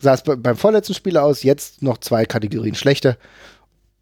[0.00, 3.16] sah es beim vorletzten Spieler aus, jetzt noch zwei Kategorien schlechter.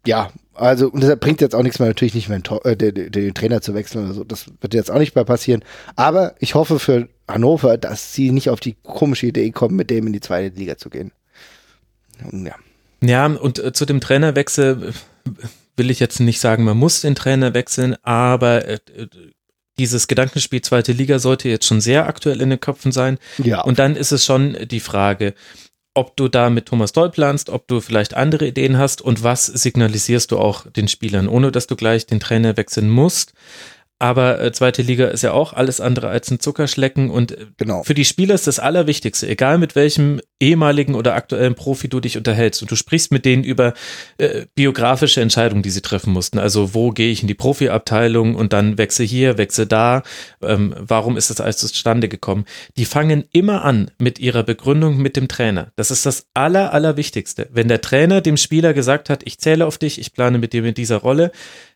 [0.05, 3.11] Ja, also, und deshalb bringt jetzt auch nichts mehr, natürlich nicht mehr den, äh, den,
[3.11, 4.23] den, Trainer zu wechseln oder so.
[4.23, 5.63] Das wird jetzt auch nicht mehr passieren.
[5.95, 10.07] Aber ich hoffe für Hannover, dass sie nicht auf die komische Idee kommen, mit dem
[10.07, 11.11] in die zweite Liga zu gehen.
[12.31, 12.55] Ja.
[13.01, 15.31] Ja, und äh, zu dem Trainerwechsel äh,
[15.75, 18.79] will ich jetzt nicht sagen, man muss den Trainer wechseln, aber äh,
[19.77, 23.17] dieses Gedankenspiel zweite Liga sollte jetzt schon sehr aktuell in den Köpfen sein.
[23.39, 23.61] Ja.
[23.61, 25.33] Und dann ist es schon die Frage,
[25.95, 29.45] ob du da mit Thomas Doll planst, ob du vielleicht andere Ideen hast und was
[29.45, 33.33] signalisierst du auch den Spielern, ohne dass du gleich den Trainer wechseln musst.
[34.03, 37.83] Aber äh, zweite Liga ist ja auch alles andere als ein Zuckerschlecken und äh, Genau.
[37.83, 42.17] für die Spieler ist das Allerwichtigste, egal mit welchem ehemaligen oder aktuellen Profi du dich
[42.17, 43.73] unterhältst und du sprichst mit denen über
[44.17, 46.37] äh, biografische Entscheidungen, die sie treffen mussten.
[46.37, 50.03] Also wo gehe ich in die Profiabteilung und dann wechsle hier, wechsle da.
[50.41, 52.43] Ähm, warum ist das alles zustande gekommen?
[52.75, 55.71] Die fangen immer an mit ihrer Begründung mit dem Trainer.
[55.77, 57.47] Das ist das Aller, Allerwichtigste.
[57.53, 60.61] Wenn der Trainer dem Spieler gesagt hat, ich zähle auf dich, ich plane mit dir
[60.61, 61.31] mit dieser Rolle,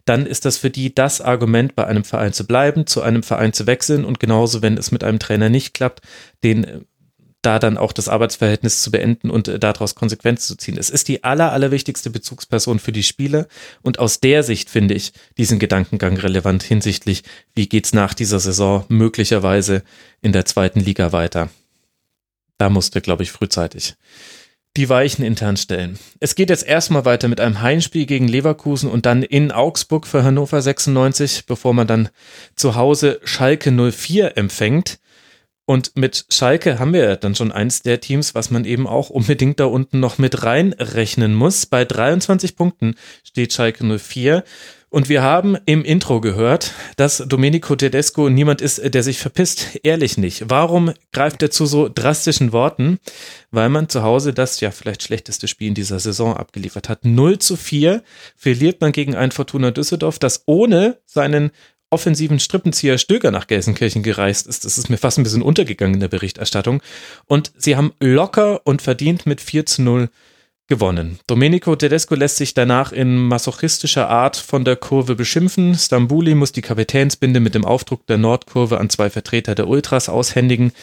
[0.08, 3.54] dann ist das für die das Argument, bei einem Verein zu bleiben, zu einem Verein
[3.54, 6.02] zu wechseln und genauso, wenn es mit einem Trainer nicht klappt,
[6.44, 6.80] den äh,
[7.42, 10.78] da dann auch das Arbeitsverhältnis zu beenden und äh, daraus Konsequenzen zu ziehen.
[10.78, 13.48] Es ist die aller, allerwichtigste Bezugsperson für die Spieler
[13.82, 17.24] und aus der Sicht finde ich diesen Gedankengang relevant hinsichtlich,
[17.54, 19.84] wie geht's nach dieser Saison möglicherweise
[20.22, 21.50] in der zweiten Liga weiter.
[22.58, 23.96] Da musste, glaube ich, frühzeitig
[24.78, 25.98] die Weichen intern stellen.
[26.20, 30.24] Es geht jetzt erstmal weiter mit einem Heimspiel gegen Leverkusen und dann in Augsburg für
[30.24, 32.10] Hannover 96, bevor man dann
[32.56, 35.00] zu Hause Schalke 04 empfängt.
[35.66, 39.60] Und mit Schalke haben wir dann schon eins der Teams, was man eben auch unbedingt
[39.60, 41.66] da unten noch mit reinrechnen muss.
[41.66, 44.44] Bei 23 Punkten steht Schalke 04.
[44.90, 49.80] Und wir haben im Intro gehört, dass Domenico Tedesco niemand ist, der sich verpisst.
[49.84, 50.50] Ehrlich nicht.
[50.50, 52.98] Warum greift er zu so drastischen Worten?
[53.52, 57.04] Weil man zu Hause das ja vielleicht schlechteste Spiel in dieser Saison abgeliefert hat.
[57.04, 58.02] 0 zu 4
[58.38, 61.52] verliert man gegen ein Fortuna Düsseldorf, das ohne seinen
[61.90, 64.64] offensiven Strippenzieher Stöger nach Gelsenkirchen gereist ist.
[64.64, 66.82] Das ist mir fast ein bisschen untergegangen in der Berichterstattung.
[67.26, 70.10] Und sie haben locker und verdient mit 4 zu 0
[70.68, 71.20] gewonnen.
[71.28, 75.76] Domenico Tedesco lässt sich danach in masochistischer Art von der Kurve beschimpfen.
[75.76, 80.74] Stambuli muss die Kapitänsbinde mit dem Aufdruck der Nordkurve an zwei Vertreter der Ultras aushändigen,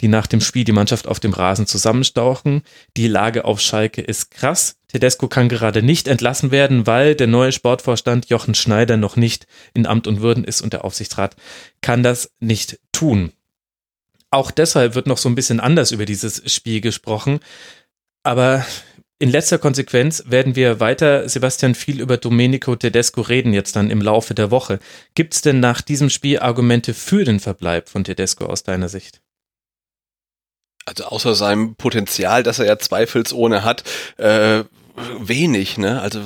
[0.00, 2.62] die nach dem Spiel die Mannschaft auf dem Rasen zusammenstauchen.
[2.96, 4.76] Die Lage auf Schalke ist krass.
[4.88, 9.86] Tedesco kann gerade nicht entlassen werden, weil der neue Sportvorstand Jochen Schneider noch nicht in
[9.86, 11.36] Amt und Würden ist und der Aufsichtsrat
[11.82, 13.32] kann das nicht tun.
[14.30, 17.40] Auch deshalb wird noch so ein bisschen anders über dieses Spiel gesprochen.
[18.22, 18.64] Aber
[19.20, 24.00] in letzter Konsequenz werden wir weiter, Sebastian, viel über Domenico Tedesco reden jetzt dann im
[24.00, 24.78] Laufe der Woche.
[25.14, 29.20] Gibt es denn nach diesem Spiel Argumente für den Verbleib von Tedesco aus deiner Sicht?
[30.84, 33.82] Also außer seinem Potenzial, das er ja zweifelsohne hat,
[34.18, 34.64] äh,
[35.18, 36.00] wenig, ne?
[36.00, 36.20] Also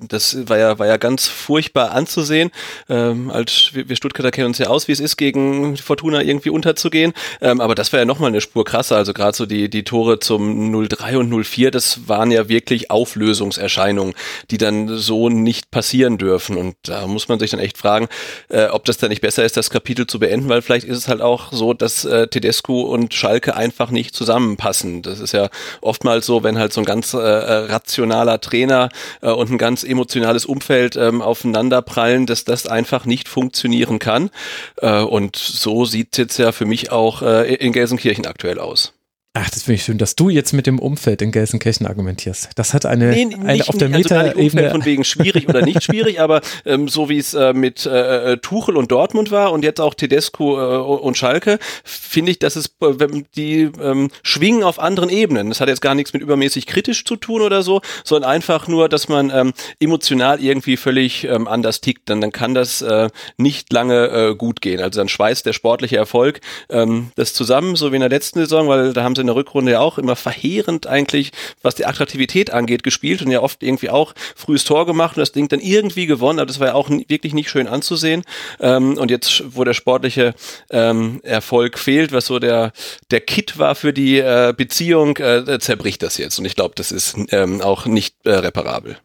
[0.00, 2.50] das war ja, war ja ganz furchtbar anzusehen.
[2.88, 6.50] Ähm, als wir, wir Stuttgarter kennen uns ja aus, wie es ist, gegen Fortuna irgendwie
[6.50, 7.12] unterzugehen.
[7.40, 8.96] Ähm, aber das war ja nochmal eine Spur krasser.
[8.96, 14.14] Also gerade so die, die Tore zum 0-3 und 0-4, das waren ja wirklich Auflösungserscheinungen,
[14.50, 16.56] die dann so nicht passieren dürfen.
[16.56, 18.08] Und da muss man sich dann echt fragen,
[18.48, 21.08] äh, ob das dann nicht besser ist, das Kapitel zu beenden, weil vielleicht ist es
[21.08, 25.02] halt auch so, dass äh, Tedesco und Schalke einfach nicht zusammenpassen.
[25.02, 25.48] Das ist ja
[25.80, 28.90] oftmals so, wenn halt so ein ganz äh, rationaler Trainer
[29.22, 34.30] äh, und ein ganz emotionales Umfeld ähm, aufeinanderprallen, dass das einfach nicht funktionieren kann.
[34.76, 38.92] Äh, und so sieht es jetzt ja für mich auch äh, in Gelsenkirchen aktuell aus.
[39.40, 42.50] Ach, das finde ich schön, dass du jetzt mit dem Umfeld in Gelsenkirchen argumentierst.
[42.56, 44.70] Das hat eine, Nee, eine nicht, auf der also Meta-Ebene.
[44.72, 48.76] von wegen schwierig oder nicht schwierig, aber ähm, so wie es äh, mit äh, Tuchel
[48.76, 53.22] und Dortmund war und jetzt auch Tedesco äh, und Schalke, finde ich, dass es äh,
[53.36, 55.50] die ähm, schwingen auf anderen Ebenen.
[55.50, 58.88] Das hat jetzt gar nichts mit übermäßig kritisch zu tun oder so, sondern einfach nur,
[58.88, 62.10] dass man ähm, emotional irgendwie völlig ähm, anders tickt.
[62.10, 64.80] Dann, dann kann das äh, nicht lange äh, gut gehen.
[64.80, 66.40] Also dann schweißt der sportliche Erfolg
[66.70, 69.72] ähm, das zusammen, so wie in der letzten Saison, weil da haben sie der Rückrunde
[69.72, 71.32] ja auch immer verheerend eigentlich,
[71.62, 75.32] was die Attraktivität angeht, gespielt und ja oft irgendwie auch frühes Tor gemacht und das
[75.32, 78.24] Ding dann irgendwie gewonnen, aber das war ja auch wirklich nicht schön anzusehen.
[78.60, 80.34] Ähm, und jetzt, wo der sportliche
[80.70, 82.72] ähm, Erfolg fehlt, was so der,
[83.10, 86.38] der Kit war für die äh, Beziehung, äh, zerbricht das jetzt.
[86.38, 88.98] Und ich glaube, das ist ähm, auch nicht äh, reparabel.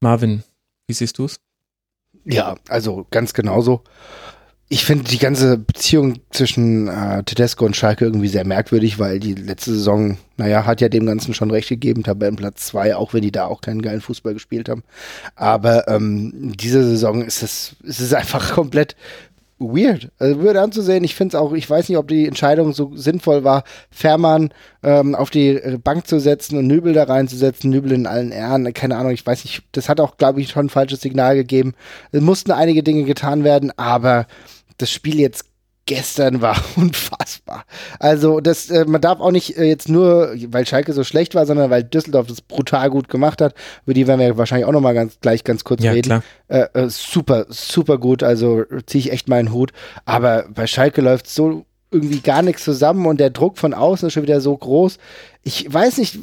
[0.00, 0.44] Marvin,
[0.86, 1.40] wie siehst du es?
[2.24, 3.82] Ja, also ganz genauso.
[4.70, 9.32] Ich finde die ganze Beziehung zwischen äh, Tedesco und Schalke irgendwie sehr merkwürdig, weil die
[9.32, 13.32] letzte Saison, naja, hat ja dem Ganzen schon recht gegeben, Tabellenplatz zwei, auch wenn die
[13.32, 14.84] da auch keinen geilen Fußball gespielt haben.
[15.36, 18.94] Aber ähm, diese Saison ist es, ist es einfach komplett
[19.58, 20.10] weird.
[20.18, 23.44] Also würde anzusehen, ich finde es auch, ich weiß nicht, ob die Entscheidung so sinnvoll
[23.44, 24.50] war, Fährmann
[24.82, 28.72] ähm, auf die äh, Bank zu setzen und Nübel da reinzusetzen, Nübel in allen Ehren,
[28.74, 31.74] keine Ahnung, ich weiß nicht, das hat auch, glaube ich, schon ein falsches Signal gegeben.
[32.12, 34.26] Es mussten einige Dinge getan werden, aber
[34.78, 35.44] das Spiel jetzt
[35.88, 37.64] gestern war unfassbar.
[37.98, 41.46] Also das, äh, man darf auch nicht äh, jetzt nur, weil Schalke so schlecht war,
[41.46, 43.54] sondern weil Düsseldorf das brutal gut gemacht hat.
[43.84, 46.22] Über die werden wir wahrscheinlich auch noch mal ganz gleich ganz kurz Ja, reden.
[46.48, 48.22] Äh, äh, super, super gut.
[48.22, 49.72] Also ziehe ich echt meinen Hut.
[50.04, 54.14] Aber bei Schalke läuft so irgendwie gar nichts zusammen und der Druck von außen ist
[54.14, 54.98] schon wieder so groß.
[55.42, 56.18] Ich weiß nicht,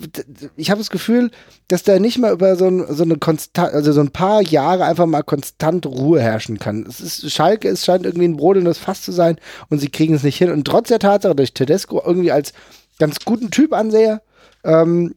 [0.56, 1.32] ich habe das Gefühl,
[1.68, 4.86] dass da nicht mal über so, ein, so eine konstant, also so ein paar Jahre
[4.86, 6.86] einfach mal konstant Ruhe herrschen kann.
[6.88, 9.38] Es ist, Schalke, es scheint irgendwie ein brodelndes Fass zu sein
[9.70, 10.52] und sie kriegen es nicht hin.
[10.52, 12.54] Und trotz der Tatsache, dass ich Tedesco irgendwie als
[13.00, 14.22] ganz guten Typ ansehe,
[14.64, 15.16] ähm,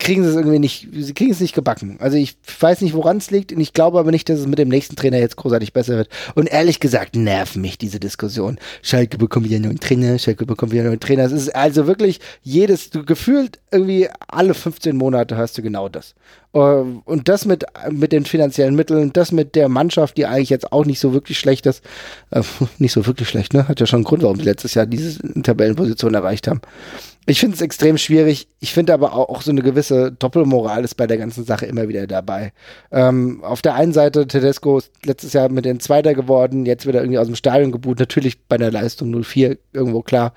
[0.00, 1.98] kriegen sie es irgendwie nicht, sie kriegen es nicht gebacken.
[2.00, 4.58] Also ich weiß nicht, woran es liegt und ich glaube aber nicht, dass es mit
[4.58, 6.08] dem nächsten Trainer jetzt großartig besser wird.
[6.34, 8.58] Und ehrlich gesagt nerven mich diese Diskussion.
[8.82, 11.24] Schalke bekommt wieder einen neuen Trainer, Schalke bekommt wieder einen neuen Trainer.
[11.24, 16.14] Es ist also wirklich jedes, du gefühlt irgendwie alle 15 Monate hörst du genau das.
[16.52, 20.72] Äh, und das mit, mit den finanziellen Mitteln, das mit der Mannschaft, die eigentlich jetzt
[20.72, 21.84] auch nicht so wirklich schlecht ist.
[22.30, 22.42] Äh,
[22.78, 23.68] nicht so wirklich schlecht, ne?
[23.68, 26.60] Hat ja schon einen Grund, warum sie letztes Jahr diese Tabellenposition erreicht haben.
[27.30, 28.48] Ich finde es extrem schwierig.
[28.58, 31.88] Ich finde aber auch, auch, so eine gewisse Doppelmoral ist bei der ganzen Sache immer
[31.88, 32.52] wieder dabei.
[32.90, 36.96] Ähm, auf der einen Seite, Tedesco ist letztes Jahr mit den Zweiter geworden, jetzt wird
[36.96, 40.34] er irgendwie aus dem Stadion gebucht, natürlich bei einer Leistung 0-4 irgendwo klar.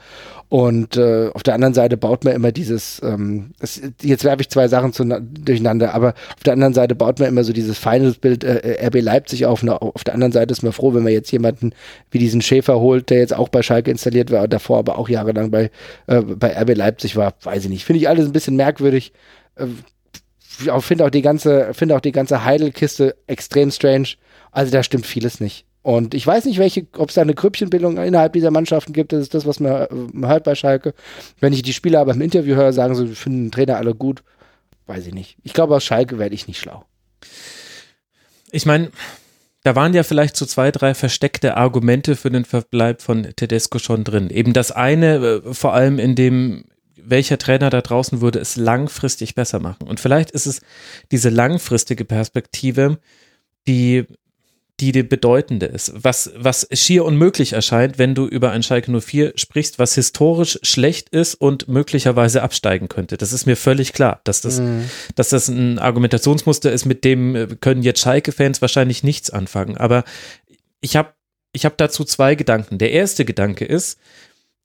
[0.50, 4.50] Und äh, auf der anderen Seite baut man immer dieses, ähm, das, jetzt werfe ich
[4.50, 8.44] zwei Sachen zu, durcheinander, aber auf der anderen Seite baut man immer so dieses Finals-Bild
[8.44, 9.64] äh, RB Leipzig auf.
[9.64, 11.74] Na, auf der anderen Seite ist man froh, wenn man jetzt jemanden
[12.12, 15.50] wie diesen Schäfer holt, der jetzt auch bei Schalke installiert war, davor aber auch jahrelang
[15.50, 15.72] bei,
[16.06, 16.83] äh, bei RB Leipzig
[17.16, 17.86] war, weiß ich nicht.
[17.86, 19.14] Finde ich alles ein bisschen merkwürdig.
[19.56, 19.68] Äh,
[20.80, 24.10] finde auch die ganze, finde auch die ganze Heidel-Kiste extrem strange.
[24.52, 25.66] Also da stimmt vieles nicht.
[25.82, 29.12] Und ich weiß nicht, welche, ob es da eine Grüppchenbildung innerhalb dieser Mannschaften gibt.
[29.12, 30.94] Das ist das, was man äh, hört bei Schalke.
[31.40, 34.24] Wenn ich die Spieler aber im Interview höre, sagen sie, finden den Trainer alle gut.
[34.86, 35.38] Weiß ich nicht.
[35.44, 36.86] Ich glaube, aus Schalke werde ich nicht schlau.
[38.52, 38.92] Ich meine,
[39.64, 44.04] da waren ja vielleicht so zwei, drei versteckte Argumente für den Verbleib von Tedesco schon
[44.04, 44.30] drin.
[44.30, 49.36] Eben das eine, äh, vor allem in dem, welcher Trainer da draußen würde es langfristig
[49.36, 49.88] besser machen.
[49.88, 50.62] Und vielleicht ist es
[51.12, 53.00] diese langfristige Perspektive,
[53.68, 54.06] die
[54.84, 55.94] die die bedeutende ist.
[55.96, 61.10] Was, was schier unmöglich erscheint, wenn du über ein Schalke 04 sprichst, was historisch schlecht
[61.10, 63.16] ist und möglicherweise absteigen könnte.
[63.16, 64.90] Das ist mir völlig klar, dass das, mhm.
[65.16, 69.78] dass das ein Argumentationsmuster ist, mit dem äh, können jetzt Schalke-Fans wahrscheinlich nichts anfangen.
[69.78, 70.04] Aber
[70.82, 71.14] ich habe
[71.54, 72.78] ich hab dazu zwei Gedanken.
[72.80, 74.00] Der erste Gedanke ist,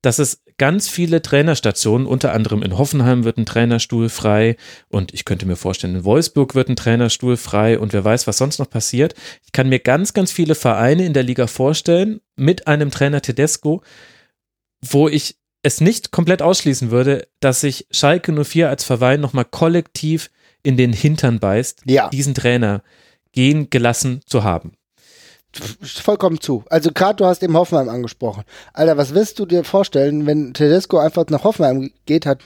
[0.02, 4.56] dass es ganz viele Trainerstationen, unter anderem in Hoffenheim wird ein Trainerstuhl frei
[4.88, 8.38] und ich könnte mir vorstellen, in Wolfsburg wird ein Trainerstuhl frei und wer weiß, was
[8.38, 9.14] sonst noch passiert.
[9.44, 13.82] Ich kann mir ganz, ganz viele Vereine in der Liga vorstellen mit einem Trainer Tedesco,
[14.80, 20.30] wo ich es nicht komplett ausschließen würde, dass sich Schalke 04 als Verein nochmal kollektiv
[20.62, 22.08] in den Hintern beißt, ja.
[22.10, 22.82] diesen Trainer
[23.32, 24.77] gehen gelassen zu haben
[25.54, 26.64] vollkommen zu.
[26.68, 28.44] Also gerade du hast eben Hoffenheim angesprochen.
[28.74, 32.40] Alter, was willst du dir vorstellen, wenn Tedesco einfach nach Hoffenheim geht, hat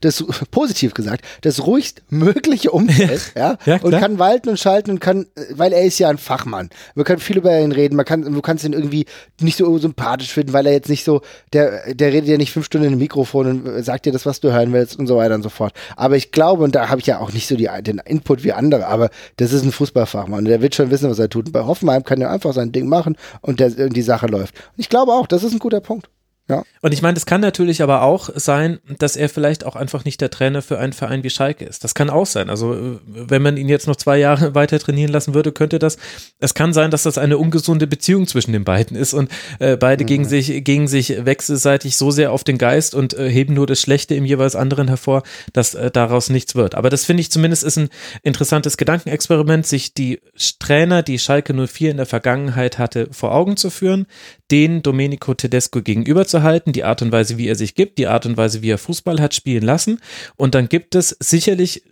[0.00, 5.00] das, positiv gesagt, das ruhigst mögliche Umfeld, ja, ja und kann walten und schalten und
[5.00, 6.70] kann, weil er ist ja ein Fachmann.
[6.94, 9.06] Wir können viel über ihn reden, man kann, du kannst ihn irgendwie
[9.40, 12.66] nicht so sympathisch finden, weil er jetzt nicht so, der, der redet ja nicht fünf
[12.66, 15.34] Stunden in einem Mikrofon und sagt dir das, was du hören willst und so weiter
[15.34, 15.72] und so fort.
[15.96, 18.52] Aber ich glaube, und da habe ich ja auch nicht so die, den Input wie
[18.52, 21.46] andere, aber das ist ein Fußballfachmann, der wird schon wissen, was er tut.
[21.46, 24.54] Und bei Hoffenheim kann er einfach sein Ding machen und der, die Sache läuft.
[24.76, 26.08] Und ich glaube auch, das ist ein guter Punkt.
[26.50, 26.64] Ja.
[26.82, 30.20] Und ich meine, es kann natürlich aber auch sein, dass er vielleicht auch einfach nicht
[30.20, 31.84] der Trainer für einen Verein wie Schalke ist.
[31.84, 32.50] Das kann auch sein.
[32.50, 35.96] Also, äh, wenn man ihn jetzt noch zwei Jahre weiter trainieren lassen würde, könnte das.
[36.40, 39.30] Es kann sein, dass das eine ungesunde Beziehung zwischen den beiden ist und
[39.60, 40.08] äh, beide mhm.
[40.08, 43.80] gegen sich, gegen sich wechselseitig so sehr auf den Geist und äh, heben nur das
[43.80, 45.22] Schlechte im jeweils anderen hervor,
[45.52, 46.74] dass äh, daraus nichts wird.
[46.74, 47.90] Aber das finde ich zumindest ist ein
[48.24, 50.20] interessantes Gedankenexperiment, sich die
[50.58, 54.06] Trainer, die Schalke 04 in der Vergangenheit hatte, vor Augen zu führen,
[54.50, 58.06] den Domenico Tedesco gegenüber zu halten, die Art und Weise, wie er sich gibt, die
[58.06, 60.00] Art und Weise, wie er Fußball hat spielen lassen.
[60.36, 61.84] Und dann gibt es sicherlich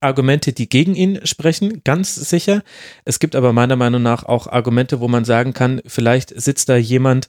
[0.00, 2.62] Argumente, die gegen ihn sprechen, ganz sicher.
[3.04, 6.76] Es gibt aber meiner Meinung nach auch Argumente, wo man sagen kann, vielleicht sitzt da
[6.76, 7.28] jemand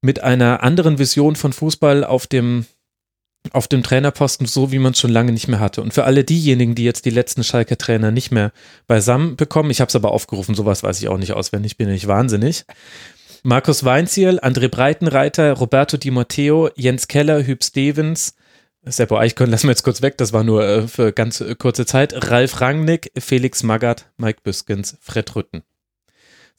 [0.00, 2.64] mit einer anderen Vision von Fußball auf dem
[3.52, 5.80] auf dem Trainerposten, so wie man es schon lange nicht mehr hatte.
[5.80, 8.52] Und für alle diejenigen, die jetzt die letzten Schalke Trainer nicht mehr
[8.86, 12.06] beisammen bekommen, ich habe es aber aufgerufen, sowas weiß ich auch nicht auswendig, bin ich
[12.06, 12.66] wahnsinnig.
[13.42, 18.34] Markus Weinziel, André Breitenreiter, Roberto Di Matteo, Jens Keller, Hüb Stevens,
[18.82, 21.86] Seppo Eichkorn lassen wir jetzt kurz weg, das war nur äh, für ganz äh, kurze
[21.86, 22.30] Zeit.
[22.30, 25.62] Ralf Rangnick, Felix Magath, Mike Büskens, Fred Rütten.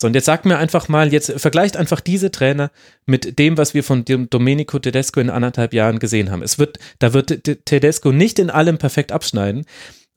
[0.01, 2.71] So, und jetzt sagt mir einfach mal, jetzt vergleicht einfach diese Trainer
[3.05, 6.41] mit dem, was wir von Domenico Tedesco in anderthalb Jahren gesehen haben.
[6.41, 9.65] Es wird, da wird Tedesco nicht in allem perfekt abschneiden,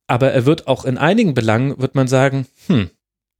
[0.06, 2.88] aber er wird auch in einigen Belangen, wird man sagen, hm,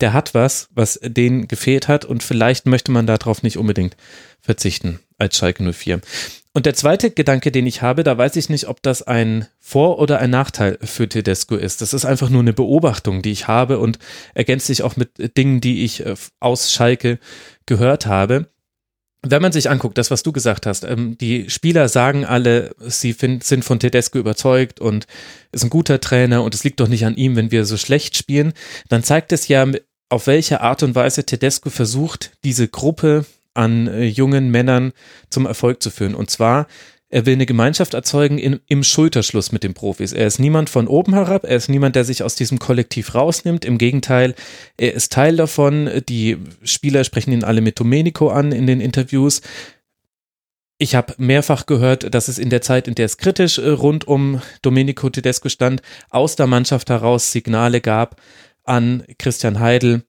[0.00, 3.96] der hat was, was denen gefehlt hat und vielleicht möchte man darauf nicht unbedingt
[4.40, 6.00] verzichten als Schalke 04.
[6.56, 9.98] Und der zweite Gedanke, den ich habe, da weiß ich nicht, ob das ein Vor-
[9.98, 11.80] oder ein Nachteil für Tedesco ist.
[11.82, 13.98] Das ist einfach nur eine Beobachtung, die ich habe und
[14.34, 17.18] ergänzt sich auch mit Dingen, die ich äh, aus Schalke
[17.66, 18.46] gehört habe.
[19.26, 23.12] Wenn man sich anguckt, das, was du gesagt hast, ähm, die Spieler sagen alle, sie
[23.12, 25.06] find, sind von Tedesco überzeugt und
[25.52, 28.16] ist ein guter Trainer und es liegt doch nicht an ihm, wenn wir so schlecht
[28.16, 28.52] spielen,
[28.88, 29.66] dann zeigt es ja,
[30.10, 34.92] auf welche Art und Weise Tedesco versucht, diese Gruppe an äh, jungen Männern
[35.30, 36.14] zum Erfolg zu führen.
[36.14, 36.66] Und zwar,
[37.14, 40.12] er will eine Gemeinschaft erzeugen in, im Schulterschluss mit den Profis.
[40.12, 43.64] Er ist niemand von oben herab, er ist niemand, der sich aus diesem Kollektiv rausnimmt.
[43.64, 44.34] Im Gegenteil,
[44.76, 45.88] er ist Teil davon.
[46.08, 49.42] Die Spieler sprechen ihn alle mit Domenico an in den Interviews.
[50.78, 54.08] Ich habe mehrfach gehört, dass es in der Zeit, in der es kritisch äh, rund
[54.08, 58.20] um Domenico Tedesco stand, aus der Mannschaft heraus Signale gab
[58.64, 60.02] an Christian Heidel,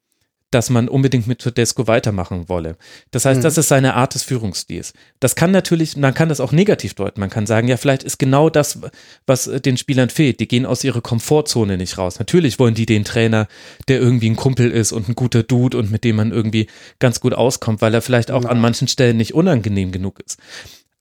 [0.52, 2.78] dass man unbedingt mit Tedesco weitermachen wolle.
[3.12, 3.44] Das heißt, mhm.
[3.44, 4.94] das ist seine Art des Führungsstils.
[5.20, 7.20] Das kann natürlich, man kann das auch negativ deuten.
[7.20, 8.80] Man kann sagen, ja, vielleicht ist genau das,
[9.26, 10.40] was den Spielern fehlt.
[10.40, 12.20] Die gehen aus ihrer Komfortzone nicht raus.
[12.20, 13.48] Natürlich wollen die den Trainer,
[13.88, 16.68] der irgendwie ein Kumpel ist und ein guter Dude und mit dem man irgendwie
[17.00, 18.50] ganz gut auskommt, weil er vielleicht auch ja.
[18.50, 20.40] an manchen Stellen nicht unangenehm genug ist.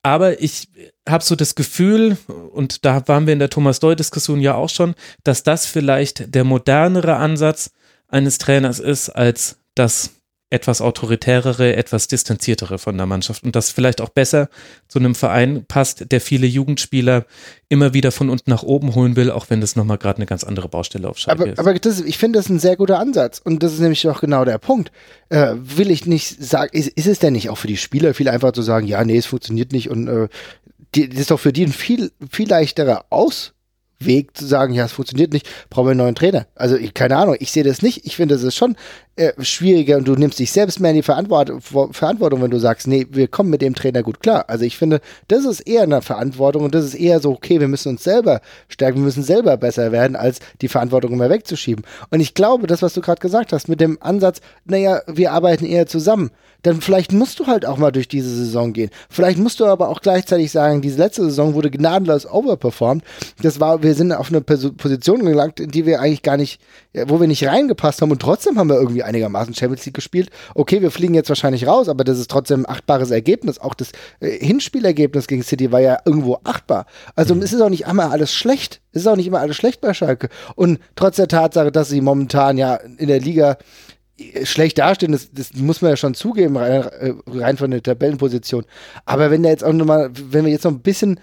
[0.02, 0.68] Aber ich
[1.08, 2.18] habe so das Gefühl,
[2.52, 6.44] und da waren wir in der Thomas Doll-Diskussion ja auch schon, dass das vielleicht der
[6.44, 7.70] modernere Ansatz
[8.08, 10.10] eines Trainers ist, als das
[10.54, 14.48] etwas autoritärere, etwas distanziertere von der Mannschaft und das vielleicht auch besser
[14.86, 17.26] zu einem Verein passt, der viele Jugendspieler
[17.68, 20.44] immer wieder von unten nach oben holen will, auch wenn das nochmal gerade eine ganz
[20.44, 21.58] andere Baustelle auf Schalke aber, ist.
[21.58, 24.44] Aber das, ich finde das ein sehr guter Ansatz und das ist nämlich auch genau
[24.44, 24.92] der Punkt.
[25.28, 28.28] Äh, will ich nicht sagen, ist, ist, es denn nicht auch für die Spieler viel
[28.28, 30.28] einfacher zu sagen, ja, nee, es funktioniert nicht und äh,
[30.94, 33.54] die, das ist doch für die ein viel, viel leichterer Aus
[33.98, 36.46] Weg zu sagen, ja, es funktioniert nicht, brauchen wir einen neuen Trainer.
[36.54, 38.04] Also, ich, keine Ahnung, ich sehe das nicht.
[38.04, 38.76] Ich finde, das ist schon
[39.16, 41.62] äh, schwieriger und du nimmst dich selbst mehr in die Verantwortung,
[42.42, 44.44] wenn du sagst, nee, wir kommen mit dem Trainer gut klar.
[44.48, 47.68] Also, ich finde, das ist eher eine Verantwortung und das ist eher so, okay, wir
[47.68, 51.84] müssen uns selber stärken, wir müssen selber besser werden, als die Verantwortung immer wegzuschieben.
[52.10, 55.66] Und ich glaube, das, was du gerade gesagt hast, mit dem Ansatz, naja, wir arbeiten
[55.66, 56.30] eher zusammen
[56.64, 58.90] dann vielleicht musst du halt auch mal durch diese Saison gehen.
[59.08, 63.04] Vielleicht musst du aber auch gleichzeitig sagen, diese letzte Saison wurde gnadenlos overperformed.
[63.42, 66.60] Das war, wir sind auf eine Position gelangt, in die wir eigentlich gar nicht,
[67.06, 70.30] wo wir nicht reingepasst haben und trotzdem haben wir irgendwie einigermaßen Champions League gespielt.
[70.54, 73.60] Okay, wir fliegen jetzt wahrscheinlich raus, aber das ist trotzdem ein achtbares Ergebnis.
[73.60, 76.86] Auch das äh, Hinspielergebnis gegen City war ja irgendwo achtbar.
[77.14, 77.42] Also mhm.
[77.42, 78.80] es ist auch nicht immer alles schlecht.
[78.92, 80.28] Es ist auch nicht immer alles schlecht bei Schalke.
[80.56, 83.58] Und trotz der Tatsache, dass sie momentan ja in der Liga
[84.44, 88.64] schlecht dastehen, das, das muss man ja schon zugeben, rein, äh, rein von der Tabellenposition.
[89.04, 91.18] Aber wenn der jetzt auch nochmal, wenn wir jetzt noch ein bisschen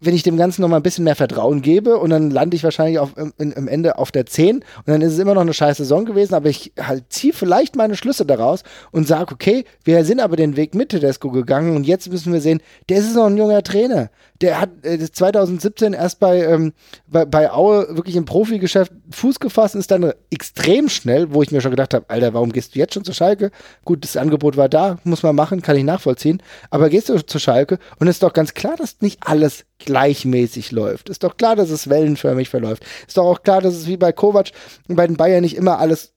[0.00, 2.64] wenn ich dem Ganzen noch mal ein bisschen mehr Vertrauen gebe und dann lande ich
[2.64, 5.52] wahrscheinlich auf, im, im Ende auf der 10 und dann ist es immer noch eine
[5.52, 8.62] scheiß Saison gewesen, aber ich halt ziehe vielleicht meine Schlüsse daraus
[8.92, 12.40] und sage, okay, wir sind aber den Weg mit Tedesco gegangen und jetzt müssen wir
[12.40, 14.10] sehen, der ist noch ein junger Trainer.
[14.40, 16.72] Der hat äh, 2017 erst bei, ähm,
[17.06, 21.50] bei, bei Aue wirklich im Profigeschäft Fuß gefasst und ist dann extrem schnell, wo ich
[21.50, 23.50] mir schon gedacht habe, Alter, warum gehst du jetzt schon zur Schalke?
[23.84, 27.40] Gut, das Angebot war da, muss man machen, kann ich nachvollziehen, aber gehst du zur
[27.40, 31.08] Schalke und ist doch ganz klar, dass nicht alles gleichmäßig läuft.
[31.08, 32.84] Ist doch klar, dass es wellenförmig verläuft.
[33.08, 34.52] Ist doch auch klar, dass es wie bei Kovac
[34.86, 36.12] und bei den Bayern nicht immer alles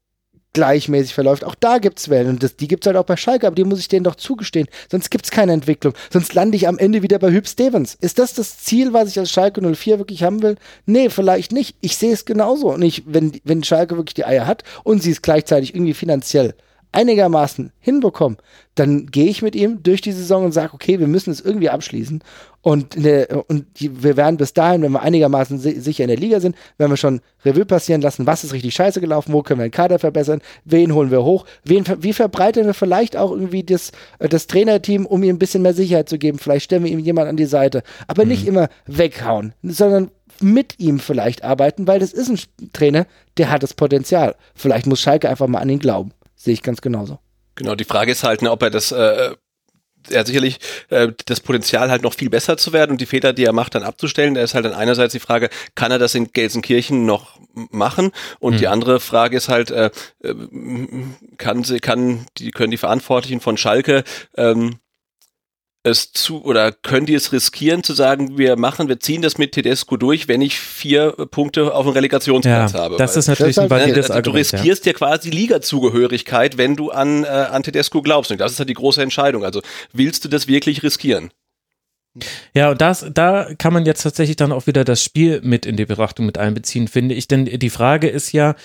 [0.53, 1.43] gleichmäßig verläuft.
[1.43, 3.64] Auch da gibt es Wellen und das, die es halt auch bei Schalke, aber die
[3.64, 4.68] muss ich denen doch zugestehen.
[4.92, 5.95] Sonst gibt es keine Entwicklung.
[6.11, 7.98] Sonst lande ich am Ende wieder bei Hüb Stevens.
[8.00, 10.56] Ist das das Ziel, was ich als Schalke 04 wirklich haben will?
[10.85, 11.76] Nee, vielleicht nicht.
[11.82, 12.72] Ich sehe es genauso.
[12.72, 16.53] Und ich, wenn, wenn Schalke wirklich die Eier hat und sie es gleichzeitig irgendwie finanziell
[16.93, 18.38] einigermaßen hinbekommen,
[18.75, 21.69] dann gehe ich mit ihm durch die Saison und sage, okay, wir müssen es irgendwie
[21.69, 22.23] abschließen.
[22.61, 26.55] Und, der, und wir werden bis dahin, wenn wir einigermaßen sicher in der Liga sind,
[26.77, 29.72] werden wir schon Revue passieren lassen, was ist richtig scheiße gelaufen, wo können wir den
[29.72, 34.30] Kader verbessern, wen holen wir hoch, wen, wie verbreitern wir vielleicht auch irgendwie das, äh,
[34.30, 36.39] das Trainerteam, um ihm ein bisschen mehr Sicherheit zu geben.
[36.39, 37.83] Vielleicht stellen wir ihm jemand an die Seite.
[38.07, 38.30] Aber mhm.
[38.30, 43.07] nicht immer weghauen, sondern mit ihm vielleicht arbeiten, weil das ist ein Trainer,
[43.38, 44.35] der hat das Potenzial.
[44.55, 46.11] Vielleicht muss Schalke einfach mal an ihn glauben.
[46.43, 47.19] Sehe ich ganz genauso.
[47.55, 49.35] Genau, die Frage ist halt, ne, ob er das äh,
[50.09, 53.31] er hat sicherlich äh, das Potenzial halt noch viel besser zu werden und die Fehler,
[53.31, 54.33] die er macht, dann abzustellen.
[54.33, 58.11] Da ist halt dann einerseits die Frage, kann er das in Gelsenkirchen noch machen?
[58.39, 58.57] Und mhm.
[58.57, 59.91] die andere Frage ist halt, äh,
[60.22, 60.35] äh,
[61.38, 64.03] kann sie, kann die können die Verantwortlichen von Schalke
[64.35, 64.80] ähm,
[65.84, 69.52] es zu oder können die es riskieren zu sagen, wir machen, wir ziehen das mit
[69.52, 72.95] Tedesco durch, wenn ich vier Punkte auf dem Relegationsplatz ja, habe?
[72.98, 74.94] Das ist natürlich ein valides also, Du riskierst ja.
[74.94, 78.32] quasi Liga-Zugehörigkeit, wenn du an, äh, an Tedesco glaubst.
[78.32, 79.44] Und das ist halt die große Entscheidung.
[79.44, 81.32] Also willst du das wirklich riskieren?
[82.53, 85.77] Ja, und das, da kann man jetzt tatsächlich dann auch wieder das Spiel mit in
[85.77, 87.27] die Betrachtung mit einbeziehen, finde ich.
[87.27, 88.56] Denn die Frage ist ja,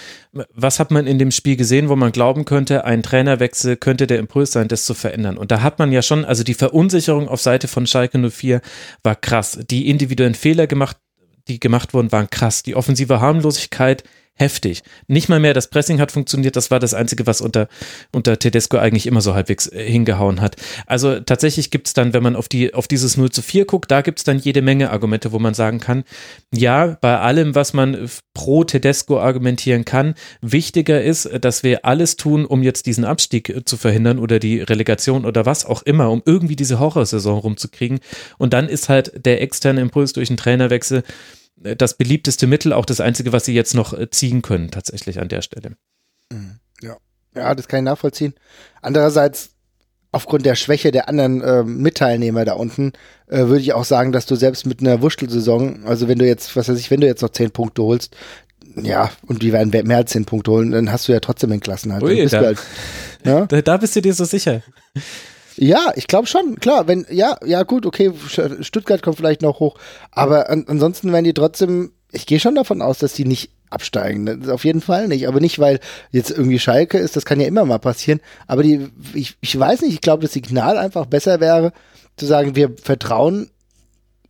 [0.52, 4.18] was hat man in dem Spiel gesehen, wo man glauben könnte, ein Trainerwechsel könnte der
[4.18, 5.38] Impuls sein, das zu verändern.
[5.38, 8.60] Und da hat man ja schon, also die Verunsicherung auf Seite von Schalke 04
[9.02, 9.58] war krass.
[9.70, 10.98] Die individuellen Fehler gemacht,
[11.48, 12.62] die gemacht wurden, waren krass.
[12.62, 14.04] Die offensive Harmlosigkeit
[14.38, 14.82] heftig.
[15.06, 17.68] Nicht mal mehr das Pressing hat funktioniert, das war das Einzige, was unter,
[18.12, 20.56] unter Tedesco eigentlich immer so halbwegs äh, hingehauen hat.
[20.86, 23.90] Also tatsächlich gibt es dann, wenn man auf, die, auf dieses 0 zu 4 guckt,
[23.90, 26.04] da gibt es dann jede Menge Argumente, wo man sagen kann,
[26.54, 32.46] ja, bei allem, was man pro Tedesco argumentieren kann, wichtiger ist, dass wir alles tun,
[32.46, 36.22] um jetzt diesen Abstieg äh, zu verhindern oder die Relegation oder was auch immer, um
[36.24, 37.98] irgendwie diese Horrorsaison rumzukriegen.
[38.38, 41.02] Und dann ist halt der externe Impuls durch einen Trainerwechsel äh,
[41.60, 45.28] das beliebteste Mittel, auch das einzige, was sie jetzt noch äh, ziehen können, tatsächlich an
[45.28, 45.76] der Stelle.
[46.32, 46.58] Mhm.
[46.82, 46.96] Ja,
[47.34, 48.34] ja das kann ich nachvollziehen.
[48.80, 49.50] Andererseits,
[50.12, 52.92] aufgrund der Schwäche der anderen äh, Mitteilnehmer da unten,
[53.26, 56.54] äh, würde ich auch sagen, dass du selbst mit einer Wurstelsaison, also wenn du jetzt,
[56.56, 58.16] was weiß ich, wenn du jetzt noch zehn Punkte holst,
[58.76, 61.60] ja, und die werden mehr als zehn Punkte holen, dann hast du ja trotzdem den
[61.60, 62.02] Klassenhalt.
[62.02, 62.58] Ui, da, halt,
[63.24, 63.46] ja?
[63.48, 64.62] da, da bist du dir so sicher.
[65.58, 68.12] Ja, ich glaube schon, klar, wenn, ja, ja gut, okay,
[68.60, 69.76] Stuttgart kommt vielleicht noch hoch,
[70.12, 74.50] aber an, ansonsten werden die trotzdem, ich gehe schon davon aus, dass die nicht absteigen.
[74.50, 75.28] Auf jeden Fall nicht.
[75.28, 75.80] Aber nicht, weil
[76.10, 78.20] jetzt irgendwie Schalke ist, das kann ja immer mal passieren.
[78.46, 81.72] Aber die, ich, ich weiß nicht, ich glaube, das Signal einfach besser wäre,
[82.16, 83.50] zu sagen, wir vertrauen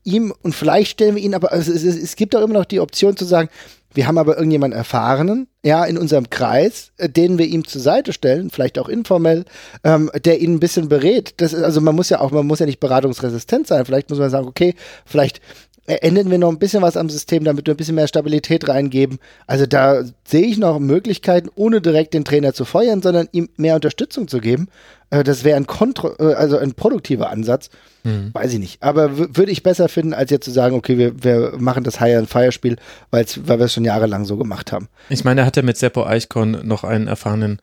[0.05, 2.81] ihm und vielleicht stellen wir ihn, aber es, es, es gibt auch immer noch die
[2.81, 3.49] Option zu sagen,
[3.95, 8.13] wir haben aber irgendjemanden Erfahrenen, ja, in unserem Kreis, äh, den wir ihm zur Seite
[8.13, 9.45] stellen, vielleicht auch informell,
[9.83, 11.35] ähm, der ihn ein bisschen berät.
[11.39, 13.85] Das ist, also man muss ja auch, man muss ja nicht beratungsresistent sein.
[13.85, 15.41] Vielleicht muss man sagen, okay, vielleicht
[15.89, 19.19] ändern wir noch ein bisschen was am System, damit wir ein bisschen mehr Stabilität reingeben.
[19.47, 23.75] Also da sehe ich noch Möglichkeiten, ohne direkt den Trainer zu feuern, sondern ihm mehr
[23.75, 24.69] Unterstützung zu geben.
[25.11, 27.71] Äh, das wäre ein, Kontro äh, also ein produktiver Ansatz.
[28.05, 28.31] Mhm.
[28.35, 28.83] Weiß ich nicht.
[28.83, 32.17] Aber würde ich besser finden, als jetzt zu sagen, okay, wir, wir machen das High
[32.17, 32.77] and Fire Spiel,
[33.11, 34.89] weil wir es schon jahrelang so gemacht haben.
[35.09, 37.61] Ich meine, er hat ja mit Seppo Eichkorn noch einen erfahrenen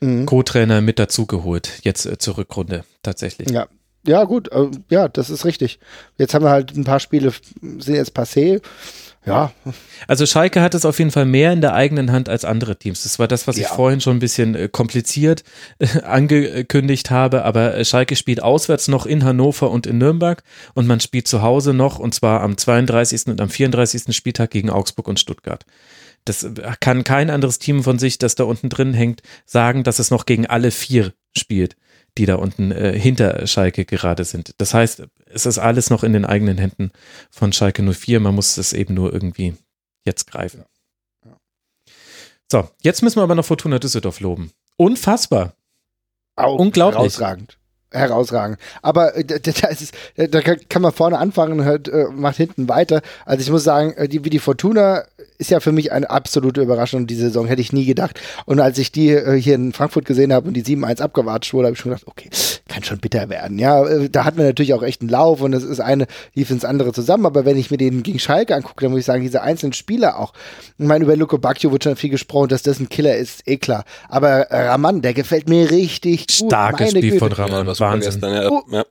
[0.00, 0.26] mhm.
[0.26, 3.50] Co-Trainer mit dazugeholt, jetzt äh, zur Rückrunde tatsächlich.
[3.50, 3.68] Ja,
[4.06, 5.78] ja, gut, äh, ja, das ist richtig.
[6.18, 8.60] Jetzt haben wir halt ein paar Spiele, sind jetzt passé.
[9.24, 9.52] Ja.
[10.08, 13.04] Also Schalke hat es auf jeden Fall mehr in der eigenen Hand als andere Teams.
[13.04, 13.62] Das war das, was ja.
[13.62, 15.44] ich vorhin schon ein bisschen äh, kompliziert
[15.78, 17.44] äh, angekündigt habe.
[17.44, 20.42] Aber Schalke spielt auswärts noch in Hannover und in Nürnberg
[20.74, 23.28] und man spielt zu Hause noch und zwar am 32.
[23.28, 24.14] und am 34.
[24.14, 25.64] Spieltag gegen Augsburg und Stuttgart.
[26.24, 26.46] Das
[26.80, 30.26] kann kein anderes Team von sich, das da unten drin hängt, sagen, dass es noch
[30.26, 31.76] gegen alle vier spielt
[32.18, 34.54] die da unten äh, hinter Schalke gerade sind.
[34.58, 36.92] Das heißt, es ist alles noch in den eigenen Händen
[37.30, 38.20] von Schalke 04.
[38.20, 39.54] Man muss es eben nur irgendwie
[40.04, 40.64] jetzt greifen.
[42.50, 44.52] So, jetzt müssen wir aber noch Fortuna Düsseldorf loben.
[44.76, 45.54] Unfassbar.
[46.36, 46.98] Auch Unglaublich.
[46.98, 47.58] Herausragend
[47.92, 48.58] herausragend.
[48.80, 52.68] Aber äh, da, da, ist, da kann man vorne anfangen und hört, äh, macht hinten
[52.68, 53.02] weiter.
[53.24, 55.04] Also ich muss sagen, äh, die, wie die Fortuna
[55.42, 58.20] ist ja für mich eine absolute Überraschung diese Saison, hätte ich nie gedacht.
[58.46, 61.66] Und als ich die äh, hier in Frankfurt gesehen habe und die 7-1 abgewatscht wurde,
[61.66, 62.30] habe ich schon gedacht, okay,
[62.68, 63.58] kann schon bitter werden.
[63.58, 66.50] Ja, äh, da hatten wir natürlich auch echt einen Lauf und es ist eine, lief
[66.50, 67.26] ins andere zusammen.
[67.26, 70.18] Aber wenn ich mir den gegen Schalke angucke, dann muss ich sagen, diese einzelnen Spieler
[70.20, 70.32] auch.
[70.78, 73.56] Ich meine, über Luco Bacchio wird schon viel gesprochen, dass das ein Killer ist, eh
[73.56, 73.84] klar.
[74.08, 76.50] Aber Raman, der gefällt mir richtig gut.
[76.50, 77.18] Starkes Spiel Güte.
[77.18, 78.12] von Raman, ja, Wahnsinn.
[78.12, 78.48] Gestern, ja.
[78.48, 78.84] Oh, ja.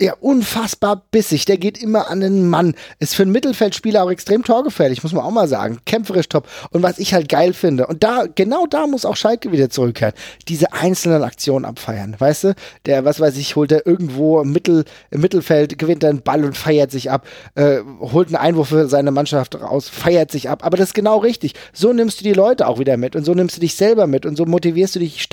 [0.00, 1.44] Ja, unfassbar bissig.
[1.46, 2.76] Der geht immer an den Mann.
[3.00, 5.80] Ist für einen Mittelfeldspieler auch extrem torgefährlich, muss man auch mal sagen.
[5.86, 6.46] Kämpferisch top.
[6.70, 10.14] Und was ich halt geil finde, und da, genau da muss auch Schalke wieder zurückkehren.
[10.46, 12.14] Diese einzelnen Aktionen abfeiern.
[12.16, 12.54] Weißt du?
[12.86, 16.56] Der, was weiß ich, holt er irgendwo im, Mittel, im Mittelfeld, gewinnt einen Ball und
[16.56, 17.26] feiert sich ab.
[17.56, 20.64] Äh, holt einen Einwurf für seine Mannschaft raus, feiert sich ab.
[20.64, 21.54] Aber das ist genau richtig.
[21.72, 24.26] So nimmst du die Leute auch wieder mit und so nimmst du dich selber mit
[24.26, 25.28] und so motivierst du dich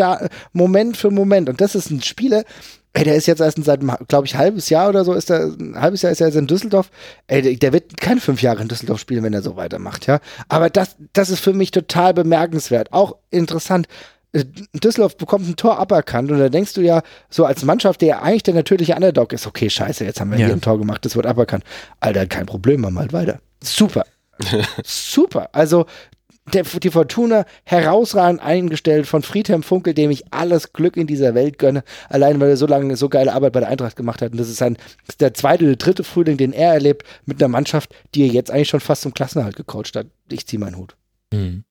[0.53, 1.49] Moment für Moment.
[1.49, 2.45] Und das ist ein Spieler,
[2.95, 5.75] Ey, der ist jetzt erst seit, glaube ich, halbes Jahr oder so, ist er, ein
[5.79, 6.89] halbes Jahr ist er jetzt in Düsseldorf.
[7.27, 10.21] Ey, der, der, wird keine fünf Jahre in Düsseldorf spielen, wenn er so weitermacht, ja.
[10.47, 12.93] Aber das, das ist für mich total bemerkenswert.
[12.93, 13.89] Auch interessant.
[14.31, 18.07] Äh, Düsseldorf bekommt ein Tor aberkannt und da denkst du ja, so als Mannschaft, der
[18.07, 20.45] ja eigentlich der natürliche Underdog ist, okay, scheiße, jetzt haben wir ja.
[20.45, 21.65] hier ein Tor gemacht, das wird aberkannt.
[21.99, 23.39] Alter, kein Problem, machen wir halt weiter.
[23.61, 24.05] Super.
[24.85, 25.49] Super.
[25.51, 25.85] Also
[26.53, 31.57] der, die Fortuna herausragend eingestellt von Friedhelm Funkel, dem ich alles Glück in dieser Welt
[31.57, 34.31] gönne, allein weil er so lange so geile Arbeit bei der Eintracht gemacht hat.
[34.31, 34.77] Und das ist, ein,
[35.19, 38.69] der zweite oder dritte Frühling, den er erlebt mit einer Mannschaft, die er jetzt eigentlich
[38.69, 40.07] schon fast zum Klassenerhalt gecoacht hat.
[40.29, 40.95] Ich ziehe meinen Hut.
[41.33, 41.63] Mhm.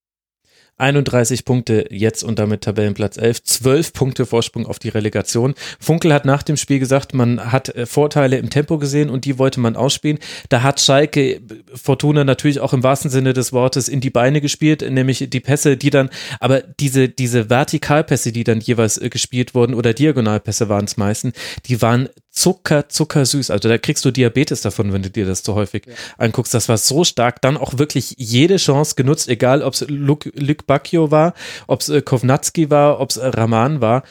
[0.78, 5.54] 31 Punkte jetzt und damit Tabellenplatz 11, 12 Punkte Vorsprung auf die Relegation.
[5.78, 9.38] Funkel hat nach dem Spiel gesagt, man hat äh, Vorteile im Tempo gesehen und die
[9.38, 10.18] wollte man ausspielen.
[10.48, 11.40] Da hat Schalke
[11.74, 15.76] Fortuna natürlich auch im wahrsten Sinne des Wortes in die Beine gespielt, nämlich die Pässe,
[15.76, 20.86] die dann, aber diese, diese Vertikalpässe, die dann jeweils äh, gespielt wurden oder Diagonalpässe waren
[20.86, 21.34] es meistens,
[21.66, 23.50] die waren zucker, zuckersüß.
[23.50, 25.94] Also da kriegst du Diabetes davon, wenn du dir das zu häufig ja.
[26.18, 26.52] anguckst.
[26.52, 27.40] Das war so stark.
[27.40, 31.34] Dann auch wirklich jede Chance genutzt, egal ob es Luc, Luc Bacchio war,
[31.68, 34.02] ob es äh, Kovnatski war, ob es äh, Rahman war.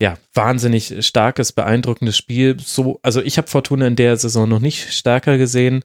[0.00, 2.58] Ja, wahnsinnig starkes, beeindruckendes Spiel.
[2.60, 5.82] So, also ich habe Fortuna in der Saison noch nicht stärker gesehen.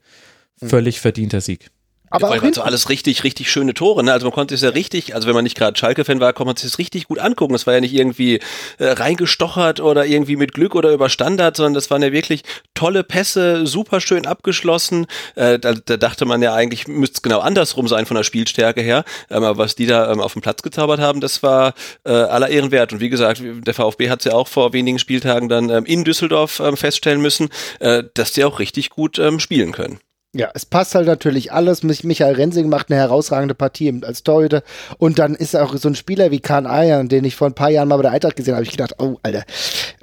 [0.60, 0.70] Hm.
[0.70, 1.72] Völlig verdienter Sieg.
[2.10, 4.04] Aber ja, also alles richtig, richtig schöne Tore.
[4.04, 4.12] Ne?
[4.12, 6.56] Also man konnte es ja richtig, also wenn man nicht gerade Schalke-Fan war, konnte man
[6.56, 7.56] sich das richtig gut angucken.
[7.56, 8.40] Es war ja nicht irgendwie
[8.78, 13.04] äh, reingestochert oder irgendwie mit Glück oder über Standard, sondern das waren ja wirklich tolle
[13.04, 15.06] Pässe, super schön abgeschlossen.
[15.36, 18.82] Äh, da, da dachte man ja eigentlich, müsste es genau andersrum sein von der Spielstärke
[18.82, 19.04] her.
[19.30, 21.74] Ähm, aber was die da ähm, auf dem Platz gezaubert haben, das war
[22.06, 22.94] äh, aller Ehren wert.
[22.94, 26.04] Und wie gesagt, der VfB hat es ja auch vor wenigen Spieltagen dann ähm, in
[26.04, 30.00] Düsseldorf ähm, feststellen müssen, äh, dass die auch richtig gut ähm, spielen können.
[30.36, 31.82] Ja, es passt halt natürlich alles.
[31.82, 34.62] Michael Rensing macht eine herausragende Partie als Torhüter.
[35.00, 37.72] Und dann ist auch so ein Spieler wie Kahn Ayan, den ich vor ein paar
[37.72, 38.64] Jahren mal bei der Eintracht gesehen habe.
[38.64, 39.44] Ich gedacht, oh, Alter,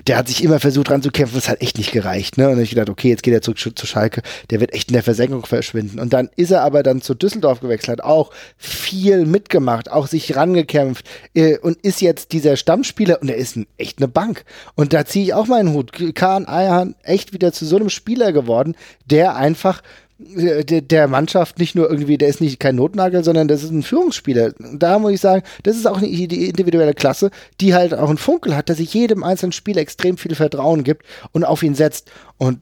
[0.04, 1.38] der hat sich immer versucht ranzukämpfen.
[1.38, 2.38] Das hat echt nicht gereicht.
[2.38, 2.48] Ne?
[2.48, 4.22] Und ich gedacht, okay, jetzt geht er zurück zu Schalke.
[4.50, 6.00] Der wird echt in der Versenkung verschwinden.
[6.00, 10.34] Und dann ist er aber dann zu Düsseldorf gewechselt, hat auch viel mitgemacht, auch sich
[10.34, 14.44] rangekämpft äh, und ist jetzt dieser Stammspieler und er ist ein, echt eine Bank.
[14.74, 15.92] Und da ziehe ich auch meinen Hut.
[16.16, 18.74] Kahn Ayan echt wieder zu so einem Spieler geworden,
[19.08, 19.82] der einfach
[20.18, 24.54] der, Mannschaft nicht nur irgendwie, der ist nicht kein Notnagel, sondern das ist ein Führungsspieler.
[24.74, 27.30] Da muss ich sagen, das ist auch eine individuelle Klasse,
[27.60, 31.04] die halt auch einen Funkel hat, dass sich jedem einzelnen Spieler extrem viel Vertrauen gibt
[31.32, 32.10] und auf ihn setzt.
[32.38, 32.60] Und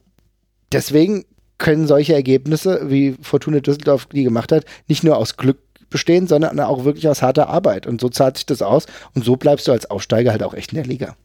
[0.71, 1.23] deswegen
[1.57, 5.59] können solche Ergebnisse, wie Fortuna Düsseldorf die gemacht hat, nicht nur aus Glück
[5.89, 7.87] bestehen, sondern auch wirklich aus harter Arbeit.
[7.87, 8.85] Und so zahlt sich das aus.
[9.13, 11.15] Und so bleibst du als Aussteiger halt auch echt in der Liga.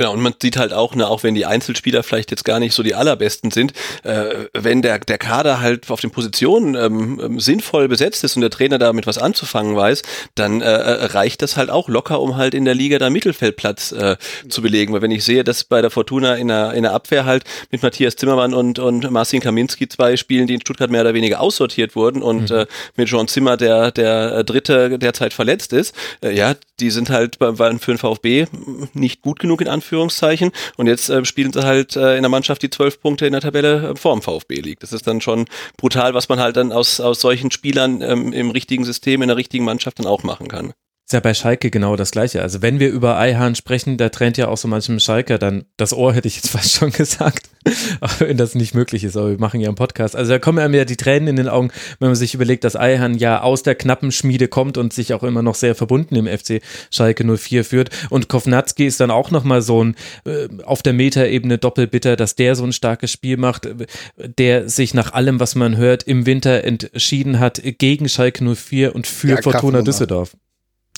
[0.00, 2.72] Genau, und man sieht halt auch, ne, auch wenn die Einzelspieler vielleicht jetzt gar nicht
[2.72, 7.38] so die allerbesten sind, äh, wenn der, der Kader halt auf den Positionen ähm, ähm
[7.38, 10.00] sinnvoll besetzt ist und der Trainer damit was anzufangen weiß,
[10.36, 13.92] dann äh, äh, reicht das halt auch locker, um halt in der Liga da Mittelfeldplatz
[13.92, 14.16] äh,
[14.48, 14.94] zu belegen.
[14.94, 17.82] Weil wenn ich sehe, dass bei der Fortuna in der, in der Abwehr halt mit
[17.82, 21.94] Matthias Zimmermann und, und Marcin Kaminski zwei spielen, die in Stuttgart mehr oder weniger aussortiert
[21.94, 22.56] wurden und mhm.
[22.56, 27.10] äh, mit Jean Zimmer, der, der äh, Dritte derzeit verletzt ist, äh, ja, die sind
[27.10, 28.46] halt bei, für den VfB
[28.94, 29.89] nicht gut genug in Anführungszeichen.
[30.76, 33.40] Und jetzt äh, spielen sie halt äh, in der Mannschaft, die zwölf Punkte in der
[33.40, 34.82] Tabelle äh, vor dem VfB liegt.
[34.82, 35.46] Das ist dann schon
[35.76, 39.36] brutal, was man halt dann aus, aus solchen Spielern ähm, im richtigen System, in der
[39.36, 40.72] richtigen Mannschaft dann auch machen kann.
[41.10, 42.40] Ist ja bei Schalke genau das Gleiche.
[42.40, 45.92] Also wenn wir über Eihahn sprechen, da trennt ja auch so manchem Schalker dann das
[45.92, 47.48] Ohr, hätte ich jetzt fast schon gesagt.
[48.00, 50.14] Auch wenn das nicht möglich ist, aber wir machen ja einen Podcast.
[50.14, 52.76] Also da kommen einem ja die Tränen in den Augen, wenn man sich überlegt, dass
[52.76, 56.28] Eihahn ja aus der knappen Schmiede kommt und sich auch immer noch sehr verbunden im
[56.28, 57.90] FC Schalke 04 führt.
[58.08, 62.54] Und Kovnatski ist dann auch nochmal so ein äh, auf der Metaebene doppelbitter, dass der
[62.54, 63.68] so ein starkes Spiel macht,
[64.16, 69.08] der sich nach allem, was man hört, im Winter entschieden hat gegen Schalke 04 und
[69.08, 70.36] für ja, Fortuna Düsseldorf.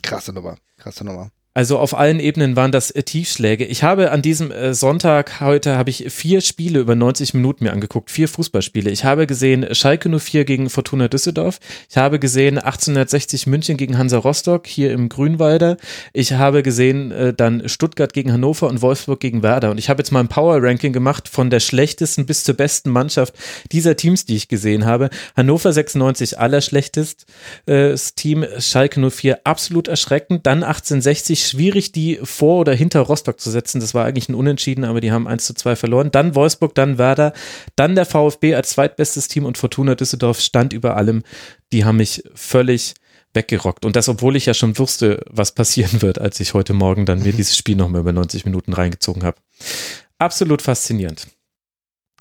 [0.02, 1.30] Krasse Nummer, krasse Nummer.
[1.54, 3.66] Also auf allen Ebenen waren das äh, Tiefschläge.
[3.66, 7.72] Ich habe an diesem äh, Sonntag heute habe ich vier Spiele über 90 Minuten mir
[7.72, 8.90] angeguckt, vier Fußballspiele.
[8.90, 11.58] Ich habe gesehen Schalke 04 gegen Fortuna Düsseldorf.
[11.90, 15.76] Ich habe gesehen 1860 München gegen Hansa Rostock hier im Grünwalder.
[16.14, 19.72] Ich habe gesehen äh, dann Stuttgart gegen Hannover und Wolfsburg gegen Werder.
[19.72, 22.88] Und ich habe jetzt mal ein Power Ranking gemacht von der schlechtesten bis zur besten
[22.88, 23.34] Mannschaft
[23.72, 25.10] dieser Teams, die ich gesehen habe.
[25.36, 27.26] Hannover 96 allerschlechtest
[27.66, 30.46] äh, Team, Schalke 04 absolut erschreckend.
[30.46, 33.80] Dann 1860 schwierig, die vor oder hinter Rostock zu setzen.
[33.80, 36.10] Das war eigentlich ein Unentschieden, aber die haben 1 zu 2 verloren.
[36.10, 37.32] Dann Wolfsburg, dann Werder,
[37.76, 41.22] dann der VfB als zweitbestes Team und Fortuna Düsseldorf stand über allem.
[41.72, 42.94] Die haben mich völlig
[43.34, 43.84] weggerockt.
[43.84, 47.22] Und das, obwohl ich ja schon wusste, was passieren wird, als ich heute Morgen dann
[47.22, 49.38] mir dieses Spiel nochmal über 90 Minuten reingezogen habe.
[50.18, 51.28] Absolut faszinierend.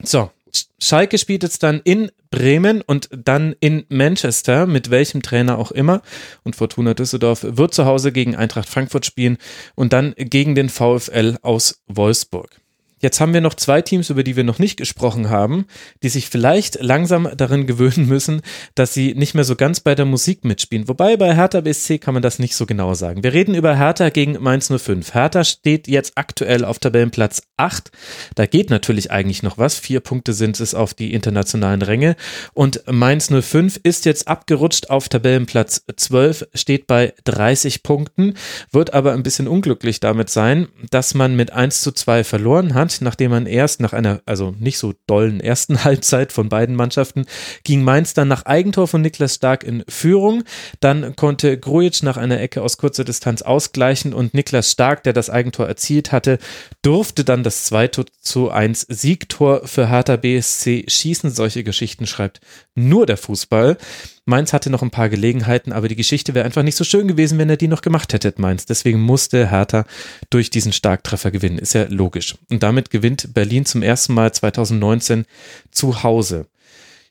[0.03, 0.31] So,
[0.79, 6.01] Schalke spielt jetzt dann in Bremen und dann in Manchester, mit welchem Trainer auch immer.
[6.43, 9.37] Und Fortuna Düsseldorf wird zu Hause gegen Eintracht Frankfurt spielen
[9.75, 12.61] und dann gegen den VfL aus Wolfsburg.
[13.01, 15.65] Jetzt haben wir noch zwei Teams, über die wir noch nicht gesprochen haben,
[16.03, 18.41] die sich vielleicht langsam darin gewöhnen müssen,
[18.75, 20.87] dass sie nicht mehr so ganz bei der Musik mitspielen.
[20.87, 23.23] Wobei bei Hertha BSC kann man das nicht so genau sagen.
[23.23, 25.15] Wir reden über Hertha gegen Mainz 05.
[25.15, 27.91] Hertha steht jetzt aktuell auf Tabellenplatz 8.
[28.35, 29.79] Da geht natürlich eigentlich noch was.
[29.79, 32.15] Vier Punkte sind es auf die internationalen Ränge.
[32.53, 38.35] Und Mainz 05 ist jetzt abgerutscht auf Tabellenplatz 12, steht bei 30 Punkten,
[38.71, 42.90] wird aber ein bisschen unglücklich damit sein, dass man mit 1 zu 2 verloren hat
[42.99, 47.25] nachdem man erst nach einer, also nicht so dollen ersten Halbzeit von beiden Mannschaften,
[47.63, 50.43] ging Mainz dann nach Eigentor von Niklas Stark in Führung.
[50.81, 55.29] Dann konnte Grujic nach einer Ecke aus kurzer Distanz ausgleichen und Niklas Stark, der das
[55.29, 56.39] Eigentor erzielt hatte,
[56.81, 57.87] durfte dann das 2
[58.19, 61.29] zu 1 Siegtor für Hertha BSC schießen.
[61.29, 62.41] Solche Geschichten schreibt
[62.75, 63.77] nur der Fußball.
[64.25, 67.37] Mainz hatte noch ein paar Gelegenheiten, aber die Geschichte wäre einfach nicht so schön gewesen,
[67.39, 68.65] wenn er die noch gemacht hätte, Mainz.
[68.65, 69.85] Deswegen musste Hertha
[70.29, 71.57] durch diesen Starktreffer gewinnen.
[71.57, 72.35] Ist ja logisch.
[72.49, 75.25] Und damit gewinnt Berlin zum ersten Mal 2019
[75.71, 76.47] zu Hause.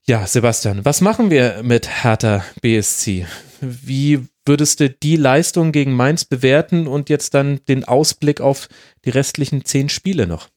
[0.07, 3.27] Ja, Sebastian, was machen wir mit Hertha BSC?
[3.61, 8.69] Wie würdest du die Leistung gegen Mainz bewerten und jetzt dann den Ausblick auf
[9.05, 10.49] die restlichen zehn Spiele noch?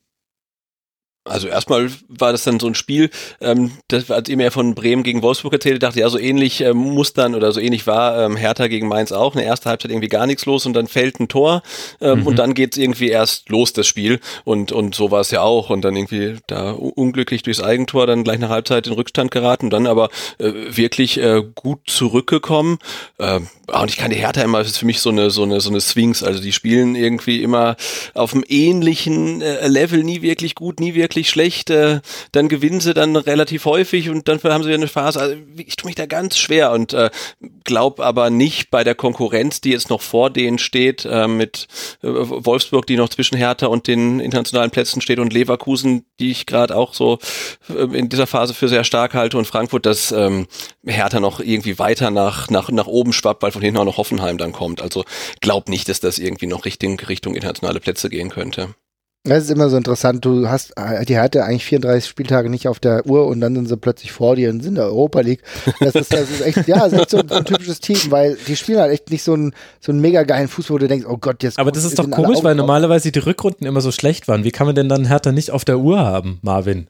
[1.25, 5.03] Also erstmal war das dann so ein Spiel, ähm, das als ihr mir von Bremen
[5.03, 8.35] gegen Wolfsburg erzählt, dachte ja so ähnlich ähm, muss dann oder so ähnlich war ähm,
[8.35, 9.33] Hertha gegen Mainz auch.
[9.33, 11.63] Eine erste Halbzeit irgendwie gar nichts los und dann fällt ein Tor
[12.01, 12.27] ähm, mhm.
[12.27, 15.69] und dann geht's irgendwie erst los das Spiel und und so war es ja auch
[15.69, 19.87] und dann irgendwie da unglücklich durchs Eigentor dann gleich nach Halbzeit in Rückstand geraten, dann
[19.87, 22.79] aber äh, wirklich äh, gut zurückgekommen.
[23.17, 23.39] Äh,
[23.71, 25.69] und ich kann die Hertha immer, das ist für mich so eine so eine so
[25.69, 27.77] eine Swings, also die spielen irgendwie immer
[28.13, 32.01] auf einem ähnlichen äh, Level, nie wirklich gut, nie wirklich wirklich schlecht, äh,
[32.31, 35.19] dann gewinnen sie dann relativ häufig und dann haben sie wieder eine Phase.
[35.19, 37.11] Also ich tue mich da ganz schwer und äh,
[37.63, 41.67] glaube aber nicht bei der Konkurrenz, die jetzt noch vor denen steht, äh, mit
[42.01, 46.47] äh, Wolfsburg, die noch zwischen Hertha und den internationalen Plätzen steht und Leverkusen, die ich
[46.47, 47.19] gerade auch so
[47.69, 50.47] äh, in dieser Phase für sehr stark halte und Frankfurt, dass ähm,
[50.83, 54.39] Hertha noch irgendwie weiter nach, nach, nach oben schwappt, weil von hinten auch noch Hoffenheim
[54.39, 54.81] dann kommt.
[54.81, 55.05] Also
[55.41, 58.73] glaub nicht, dass das irgendwie noch Richtung, Richtung internationale Plätze gehen könnte.
[59.25, 60.25] Das ist immer so interessant.
[60.25, 60.73] Du hast,
[61.07, 64.35] die hatte eigentlich 34 Spieltage nicht auf der Uhr und dann sind sie plötzlich vor
[64.35, 65.43] dir und sind in der Europa League.
[65.79, 68.37] Das ist, das ist echt, ja, das ist echt so ein, ein, typisches Team, weil
[68.47, 71.05] die spielen halt echt nicht so einen, so einen mega geilen Fußball, wo du denkst,
[71.09, 71.57] oh Gott, jetzt.
[71.57, 74.43] Aber das ist doch komisch, weil normalerweise die Rückrunden immer so schlecht waren.
[74.43, 76.87] Wie kann man denn dann Hertha nicht auf der Uhr haben, Marvin?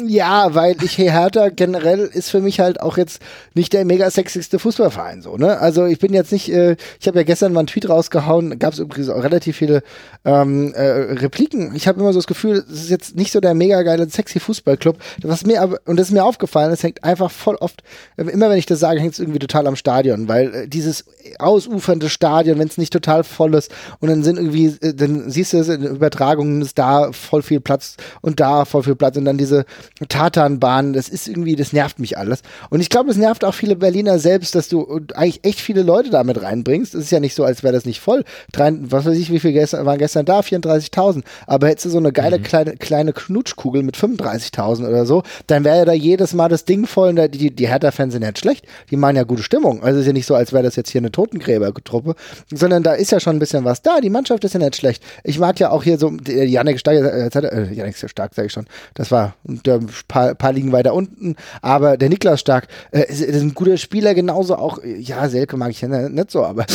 [0.00, 3.20] Ja, weil ich Hertha generell ist für mich halt auch jetzt
[3.54, 5.58] nicht der mega sexigste Fußballverein so, ne?
[5.58, 8.74] Also ich bin jetzt nicht, äh, ich habe ja gestern mal einen Tweet rausgehauen, gab
[8.74, 9.82] es übrigens auch relativ viele
[10.24, 11.74] ähm, äh, Repliken.
[11.74, 14.38] Ich habe immer so das Gefühl, es ist jetzt nicht so der mega geile sexy
[14.38, 14.98] Fußballclub.
[15.22, 17.82] Was mir aber und das ist mir aufgefallen, es hängt einfach voll oft,
[18.16, 21.06] immer wenn ich das sage, hängt es irgendwie total am Stadion, weil äh, dieses
[21.40, 25.54] ausufernde Stadion, wenn es nicht total voll ist und dann sind irgendwie, äh, dann siehst
[25.54, 29.24] du es in Übertragungen, ist da voll viel Platz und da voll viel Platz und
[29.24, 29.64] dann diese
[30.08, 32.42] Tatanbahn, das ist irgendwie, das nervt mich alles.
[32.70, 36.10] Und ich glaube, es nervt auch viele Berliner selbst, dass du eigentlich echt viele Leute
[36.10, 36.94] damit reinbringst.
[36.94, 38.24] Es ist ja nicht so, als wäre das nicht voll.
[38.52, 40.40] Drei, was weiß ich, wie viele gestern, waren gestern da?
[40.40, 41.22] 34.000.
[41.46, 42.42] Aber hättest du so eine geile mhm.
[42.42, 46.86] kleine, kleine Knutschkugel mit 35.000 oder so, dann wäre ja da jedes Mal das Ding
[46.86, 47.18] voll.
[47.18, 48.66] Und die, die Hertha-Fans sind ja nicht schlecht.
[48.90, 49.82] Die machen ja gute Stimmung.
[49.82, 52.14] Also es ist ja nicht so, als wäre das jetzt hier eine Totengräbertruppe,
[52.52, 54.00] sondern da ist ja schon ein bisschen was da.
[54.00, 55.02] Die Mannschaft ist ja nicht schlecht.
[55.24, 58.66] Ich mag ja auch hier so, Janik Stark, äh, äh, Janik Stark, sage ich schon,
[58.94, 59.77] das war der
[60.08, 61.36] paar, paar liegen weiter unten.
[61.62, 65.70] Aber der Niklas Stark äh, ist, ist, ein guter Spieler, genauso auch, ja, Selke mag
[65.70, 66.66] ich ja nicht so, aber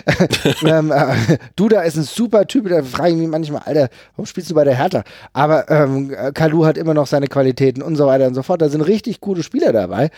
[0.64, 4.50] ähm, äh, Duda ist ein super Typ, da frage ich mich manchmal, Alter, warum spielst
[4.50, 5.04] du bei der Hertha?
[5.32, 8.62] Aber ähm, Kalu hat immer noch seine Qualitäten und so weiter und so fort.
[8.62, 10.10] Da sind richtig gute Spieler dabei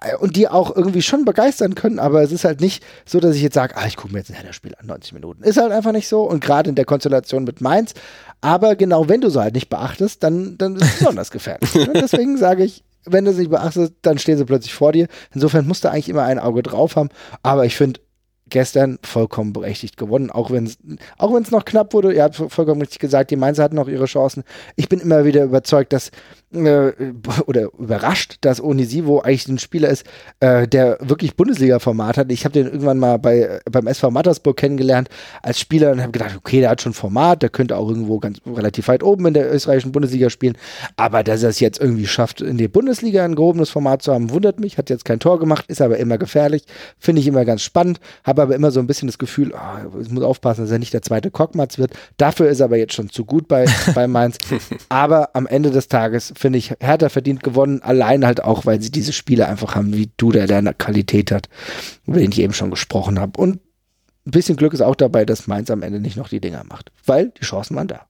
[0.00, 3.36] äh, und die auch irgendwie schon begeistern können, aber es ist halt nicht so, dass
[3.36, 5.42] ich jetzt sage, ah, ich gucke mir jetzt ein Hertha-Spiel an, 90 Minuten.
[5.42, 7.94] Ist halt einfach nicht so und gerade in der Konstellation mit Mainz
[8.46, 11.65] aber genau, wenn du so halt nicht beachtest, dann, dann ist es besonders gefährlich.
[11.74, 15.06] Und deswegen sage ich, wenn du es nicht beachtest, dann stehen sie plötzlich vor dir.
[15.32, 17.08] Insofern musst du eigentlich immer ein Auge drauf haben.
[17.42, 18.00] Aber ich finde,
[18.48, 20.78] gestern vollkommen berechtigt gewonnen, auch wenn es
[21.18, 22.12] auch wenn es noch knapp wurde.
[22.12, 24.44] Ihr habt vollkommen richtig gesagt, die Mainzer hatten noch ihre Chancen.
[24.76, 26.10] Ich bin immer wieder überzeugt, dass
[26.54, 26.92] äh,
[27.46, 30.04] oder überrascht, dass Onisivo eigentlich ein Spieler ist,
[30.40, 32.32] äh, der wirklich Bundesliga-Format hat.
[32.32, 35.08] Ich habe den irgendwann mal bei, beim SV Mattersburg kennengelernt
[35.42, 38.38] als Spieler und habe gedacht, okay, der hat schon Format, der könnte auch irgendwo ganz
[38.46, 40.56] relativ weit oben in der österreichischen Bundesliga spielen.
[40.96, 44.30] Aber dass er es jetzt irgendwie schafft, in der Bundesliga ein gehobenes Format zu haben,
[44.30, 44.78] wundert mich.
[44.78, 46.64] Hat jetzt kein Tor gemacht, ist aber immer gefährlich.
[46.98, 48.00] Finde ich immer ganz spannend.
[48.36, 50.92] Habe aber immer so ein bisschen das Gefühl, oh, ich muss aufpassen, dass er nicht
[50.92, 51.94] der zweite Cockmatz wird.
[52.18, 54.36] Dafür ist er aber jetzt schon zu gut bei, bei Mainz.
[54.90, 58.90] aber am Ende des Tages finde ich, Hertha verdient gewonnen, allein halt auch, weil sie
[58.90, 61.48] diese Spiele einfach haben, wie du, der deine Qualität hat,
[62.06, 63.40] über den ich eben schon gesprochen habe.
[63.40, 63.60] Und
[64.26, 66.92] ein bisschen Glück ist auch dabei, dass Mainz am Ende nicht noch die Dinger macht,
[67.06, 68.06] weil die Chancen waren da.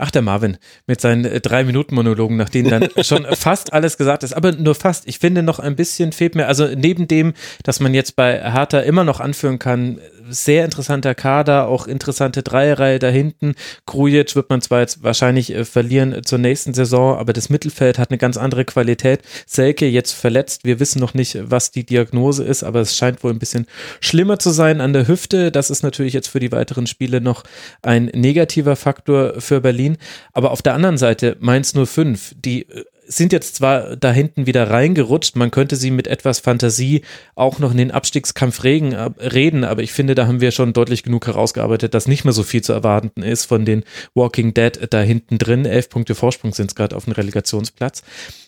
[0.00, 0.56] Ach, der Marvin
[0.86, 4.52] mit seinen äh, drei Minuten Monologen, nach denen dann schon fast alles gesagt ist, aber
[4.52, 5.06] nur fast.
[5.06, 8.80] Ich finde noch ein bisschen fehlt mir, also neben dem, dass man jetzt bei Hertha
[8.80, 13.54] immer noch anführen kann, sehr interessanter Kader, auch interessante Dreierreihe da hinten.
[13.86, 18.10] Krujic wird man zwar jetzt wahrscheinlich äh, verlieren zur nächsten Saison, aber das Mittelfeld hat
[18.10, 19.20] eine ganz andere Qualität.
[19.46, 20.64] Selke jetzt verletzt.
[20.64, 23.66] Wir wissen noch nicht, was die Diagnose ist, aber es scheint wohl ein bisschen
[24.00, 25.50] schlimmer zu sein an der Hüfte.
[25.50, 27.44] Das ist natürlich jetzt für die weiteren Spiele noch
[27.82, 29.96] ein negativer Faktor für Berlin.
[30.32, 34.70] Aber auf der anderen Seite Mainz 05, die äh, sind jetzt zwar da hinten wieder
[34.70, 37.02] reingerutscht, man könnte sie mit etwas Fantasie
[37.34, 41.02] auch noch in den Abstiegskampf regen, reden, aber ich finde, da haben wir schon deutlich
[41.02, 45.00] genug herausgearbeitet, dass nicht mehr so viel zu erwarten ist von den Walking Dead da
[45.00, 45.64] hinten drin.
[45.64, 48.02] Elf Punkte Vorsprung sind es gerade auf dem Relegationsplatz.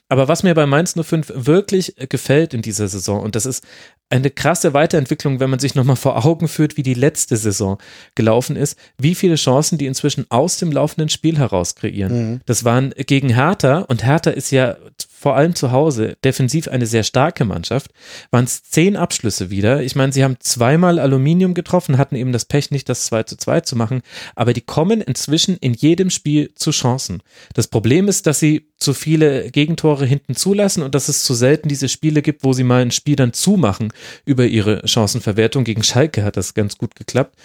[0.08, 3.64] Aber was mir bei Mainz 05 wirklich gefällt in dieser Saison, und das ist
[4.12, 7.78] eine krasse Weiterentwicklung, wenn man sich nochmal vor Augen führt, wie die letzte Saison
[8.14, 12.32] gelaufen ist, wie viele Chancen die inzwischen aus dem laufenden Spiel heraus kreieren.
[12.32, 12.40] Mhm.
[12.44, 14.76] Das waren gegen Hertha und Hertha ist ja
[15.22, 17.92] vor allem zu Hause defensiv eine sehr starke Mannschaft,
[18.32, 19.80] waren es zehn Abschlüsse wieder.
[19.80, 23.36] Ich meine, sie haben zweimal Aluminium getroffen, hatten eben das Pech nicht, das 2 zu
[23.36, 24.02] 2 zu machen,
[24.34, 27.22] aber die kommen inzwischen in jedem Spiel zu Chancen.
[27.54, 31.68] Das Problem ist, dass sie zu viele Gegentore hinten zulassen und dass es zu selten
[31.68, 33.92] diese Spiele gibt, wo sie mal ein Spiel dann zumachen
[34.24, 35.62] über ihre Chancenverwertung.
[35.62, 37.36] Gegen Schalke hat das ganz gut geklappt.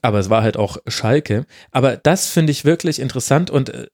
[0.00, 1.44] Aber es war halt auch Schalke.
[1.72, 3.88] Aber das finde ich wirklich interessant und äh,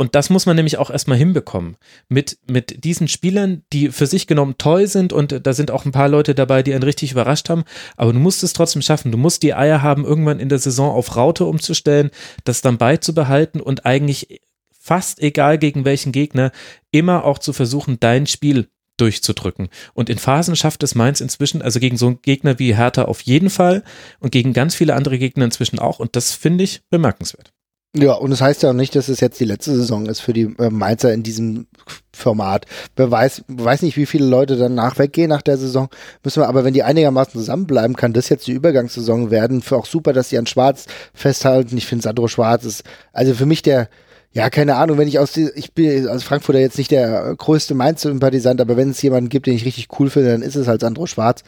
[0.00, 1.76] und das muss man nämlich auch erstmal hinbekommen.
[2.08, 5.92] Mit, mit diesen Spielern, die für sich genommen toll sind und da sind auch ein
[5.92, 7.64] paar Leute dabei, die einen richtig überrascht haben.
[7.98, 9.12] Aber du musst es trotzdem schaffen.
[9.12, 12.08] Du musst die Eier haben, irgendwann in der Saison auf Raute umzustellen,
[12.44, 16.50] das dann beizubehalten und eigentlich fast egal gegen welchen Gegner
[16.90, 19.68] immer auch zu versuchen, dein Spiel durchzudrücken.
[19.92, 23.20] Und in Phasen schafft es Mainz inzwischen, also gegen so einen Gegner wie Hertha auf
[23.20, 23.82] jeden Fall
[24.18, 25.98] und gegen ganz viele andere Gegner inzwischen auch.
[25.98, 27.52] Und das finde ich bemerkenswert.
[27.96, 30.32] Ja, und das heißt ja auch nicht, dass es jetzt die letzte Saison ist für
[30.32, 31.66] die äh, Mainzer in diesem
[32.12, 32.66] Format.
[32.94, 35.88] Wer weiß, weiß nicht, wie viele Leute danach weggehen nach der Saison.
[36.22, 39.60] Müssen wir, aber wenn die einigermaßen zusammenbleiben, kann das jetzt die Übergangssaison werden.
[39.60, 41.76] Für auch super, dass sie an Schwarz festhalten.
[41.76, 43.88] Ich finde Sandro Schwarz ist, also für mich der,
[44.32, 47.74] ja, keine Ahnung, wenn ich aus, die, ich bin als Frankfurter jetzt nicht der größte
[47.74, 50.82] Mainz-Sympathisant, aber wenn es jemanden gibt, den ich richtig cool finde, dann ist es halt
[50.82, 51.42] Sandro Schwarz.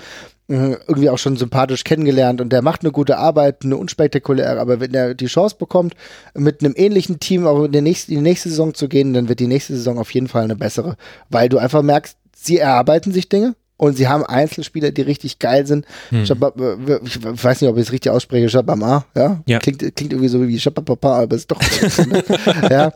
[0.48, 4.80] Äh, irgendwie auch schon sympathisch kennengelernt und der macht eine gute Arbeit, eine unspektakuläre, aber
[4.80, 5.94] wenn er die Chance bekommt,
[6.34, 9.28] mit einem ähnlichen Team auch in, der nächsten, in die nächste Saison zu gehen, dann
[9.28, 10.96] wird die nächste Saison auf jeden Fall eine bessere,
[11.30, 15.66] weil du einfach merkst, sie erarbeiten sich Dinge, und sie haben Einzelspieler, die richtig geil
[15.66, 15.86] sind.
[16.10, 16.24] Hm.
[16.24, 19.40] Shabab, äh, ich weiß nicht, ob ich es richtig ausspreche, Shabama, ja?
[19.46, 19.58] ja.
[19.58, 21.60] Klingt, klingt irgendwie so wie Shababapa, aber ist doch
[22.06, 22.22] ne?
[22.70, 22.92] ja.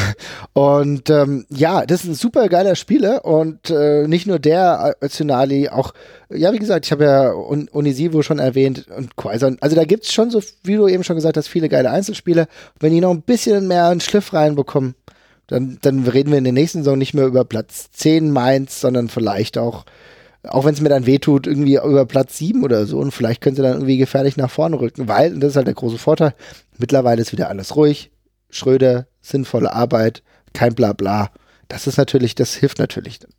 [0.54, 5.08] Und ähm, ja, das ist ein super geiler Spieler und äh, nicht nur der, äh,
[5.08, 5.92] Tsunali, auch,
[6.30, 9.58] ja, wie gesagt, ich habe ja Un Unisivo schon erwähnt und Quaison.
[9.60, 12.46] Also da gibt es schon so, wie du eben schon gesagt hast, viele geile Einzelspieler.
[12.78, 14.94] Wenn die noch ein bisschen mehr einen Schliff reinbekommen,
[15.48, 19.08] dann, dann reden wir in der nächsten Saison nicht mehr über Platz 10 Mainz, sondern
[19.08, 19.84] vielleicht auch
[20.44, 23.56] auch wenn es mir dann wehtut, irgendwie über Platz 7 oder so und vielleicht können
[23.56, 26.34] sie dann irgendwie gefährlich nach vorne rücken, weil, und das ist halt der große Vorteil,
[26.78, 28.10] mittlerweile ist wieder alles ruhig,
[28.48, 30.22] Schröder, sinnvolle Arbeit,
[30.54, 31.30] kein Blabla.
[31.68, 33.30] Das ist natürlich, das hilft natürlich dann.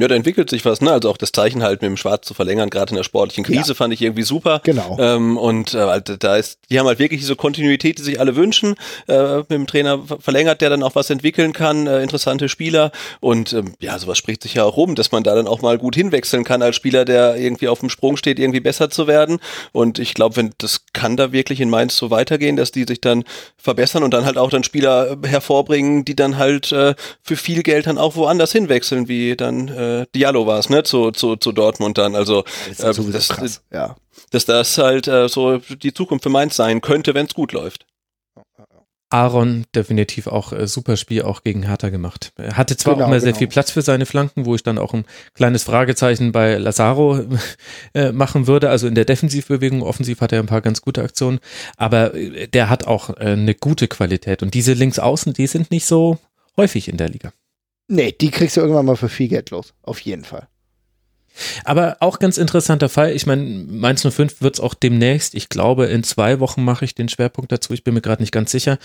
[0.00, 0.92] Ja, da entwickelt sich was, ne?
[0.92, 3.68] Also auch das Zeichen halt mit dem Schwarz zu verlängern, gerade in der sportlichen Krise,
[3.68, 3.74] ja.
[3.74, 4.60] fand ich irgendwie super.
[4.64, 4.96] Genau.
[4.98, 8.36] Ähm, und äh, halt, da ist, die haben halt wirklich diese Kontinuität, die sich alle
[8.36, 8.76] wünschen.
[9.08, 12.92] Äh, mit dem Trainer verlängert, der dann auch was entwickeln kann, äh, interessante Spieler.
[13.20, 15.78] Und ähm, ja, sowas spricht sich ja auch rum, dass man da dann auch mal
[15.78, 19.38] gut hinwechseln kann als Spieler, der irgendwie auf dem Sprung steht, irgendwie besser zu werden.
[19.72, 23.00] Und ich glaube, wenn das kann da wirklich in Mainz so weitergehen, dass die sich
[23.00, 23.24] dann
[23.56, 27.86] verbessern und dann halt auch dann Spieler hervorbringen, die dann halt äh, für viel Geld
[27.86, 31.98] dann auch woanders hinwechseln, wie dann äh, Diallo war es, ne, zu, zu, zu Dortmund
[31.98, 32.14] dann.
[32.14, 33.96] Also das, äh, das, krass, ja.
[34.30, 37.86] dass das halt äh, so die Zukunft für Mainz sein könnte, wenn es gut läuft.
[39.12, 42.32] Aaron definitiv auch äh, super Spiel auch gegen Hertha gemacht.
[42.36, 43.24] Er hatte zwar genau, auch mal genau.
[43.24, 45.04] sehr viel Platz für seine Flanken, wo ich dann auch ein
[45.34, 47.24] kleines Fragezeichen bei Lazaro
[47.94, 48.70] äh, machen würde.
[48.70, 51.40] Also in der Defensivbewegung, offensiv hat er ein paar ganz gute Aktionen,
[51.76, 54.44] aber äh, der hat auch äh, eine gute Qualität.
[54.44, 56.18] Und diese Linksaußen, die sind nicht so
[56.56, 57.32] häufig in der Liga.
[57.92, 59.74] Nee, die kriegst du irgendwann mal für viel Geld los.
[59.82, 60.46] Auf jeden Fall.
[61.64, 63.12] Aber auch ganz interessanter Fall.
[63.12, 66.94] Ich meine, Mainz 05 wird es auch demnächst, ich glaube, in zwei Wochen mache ich
[66.94, 68.78] den Schwerpunkt dazu, ich bin mir gerade nicht ganz sicher,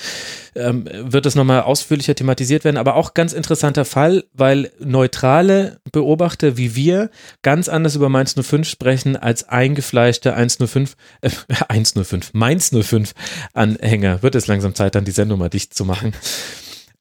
[0.56, 2.78] ähm, wird es nochmal ausführlicher thematisiert werden.
[2.78, 7.12] Aber auch ganz interessanter Fall, weil neutrale Beobachter wie wir
[7.44, 11.30] ganz anders über Mainz 05 sprechen als eingefleischte 105, äh,
[11.68, 13.14] 105, Mainz 05
[13.54, 14.24] Anhänger.
[14.24, 16.14] Wird es langsam Zeit, dann die Sendung mal dicht zu machen.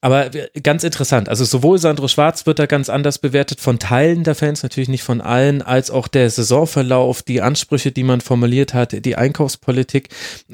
[0.05, 0.28] Aber
[0.62, 1.31] ganz interessant.
[1.31, 5.02] Also sowohl Sandro Schwarz wird da ganz anders bewertet von Teilen der Fans, natürlich nicht
[5.02, 10.10] von allen, als auch der Saisonverlauf, die Ansprüche, die man formuliert hat, die Einkaufspolitik.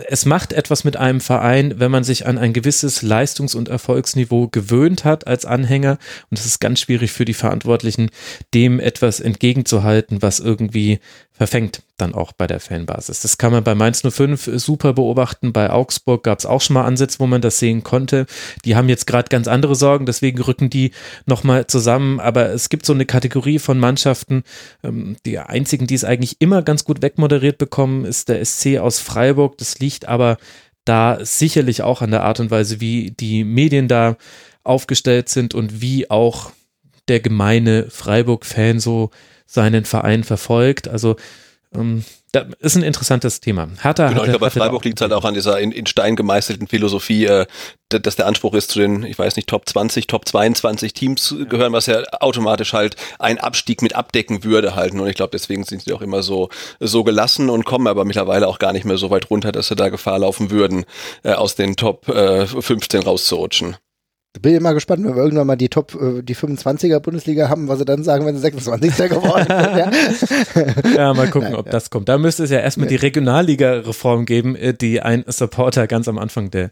[0.06, 4.46] Es macht etwas mit einem Verein, wenn man sich an ein gewisses Leistungs- und Erfolgsniveau
[4.46, 5.98] gewöhnt hat als Anhänger.
[6.30, 8.10] Und es ist ganz schwierig für die Verantwortlichen,
[8.54, 11.00] dem etwas entgegenzuhalten, was irgendwie
[11.40, 13.20] verfängt dann auch bei der Fanbasis.
[13.20, 15.54] Das kann man bei Mainz 05 super beobachten.
[15.54, 18.26] Bei Augsburg gab es auch schon mal Ansätze, wo man das sehen konnte.
[18.66, 20.90] Die haben jetzt gerade ganz andere Sorgen, deswegen rücken die
[21.24, 22.20] nochmal zusammen.
[22.20, 24.42] Aber es gibt so eine Kategorie von Mannschaften.
[24.84, 28.98] Ähm, die einzigen, die es eigentlich immer ganz gut wegmoderiert bekommen, ist der SC aus
[28.98, 29.56] Freiburg.
[29.56, 30.36] Das liegt aber
[30.84, 34.18] da sicherlich auch an der Art und Weise, wie die Medien da
[34.62, 36.52] aufgestellt sind und wie auch
[37.08, 39.08] der gemeine Freiburg-Fan so
[39.50, 40.86] seinen Verein verfolgt.
[40.88, 41.16] Also
[41.74, 43.68] ähm, das ist ein interessantes Thema.
[43.82, 45.86] Hertha genau, hatte, ich glaube, bei Freiburg liegt es halt auch an dieser in, in
[45.86, 47.46] Stein gemeißelten Philosophie, äh,
[47.88, 51.72] dass der Anspruch ist, zu den, ich weiß nicht, Top 20, Top 22 Teams gehören,
[51.72, 55.00] was ja automatisch halt einen Abstieg mit abdecken würde halten.
[55.00, 58.46] Und ich glaube, deswegen sind sie auch immer so, so gelassen und kommen aber mittlerweile
[58.46, 60.84] auch gar nicht mehr so weit runter, dass sie da Gefahr laufen würden,
[61.24, 63.76] äh, aus den Top äh, 15 rauszurutschen.
[64.38, 67.66] Bin ich mal gespannt, wenn wir irgendwann mal die Top, äh, die 25er Bundesliga haben,
[67.66, 69.10] was sie dann sagen, wenn sie 26.
[69.10, 70.84] geworden sind.
[70.86, 71.72] Ja, ja mal gucken, Nein, ob ja.
[71.72, 72.08] das kommt.
[72.08, 76.50] Da müsste es ja erstmal die Regionalliga-Reform geben, äh, die ein Supporter ganz am Anfang
[76.50, 76.70] der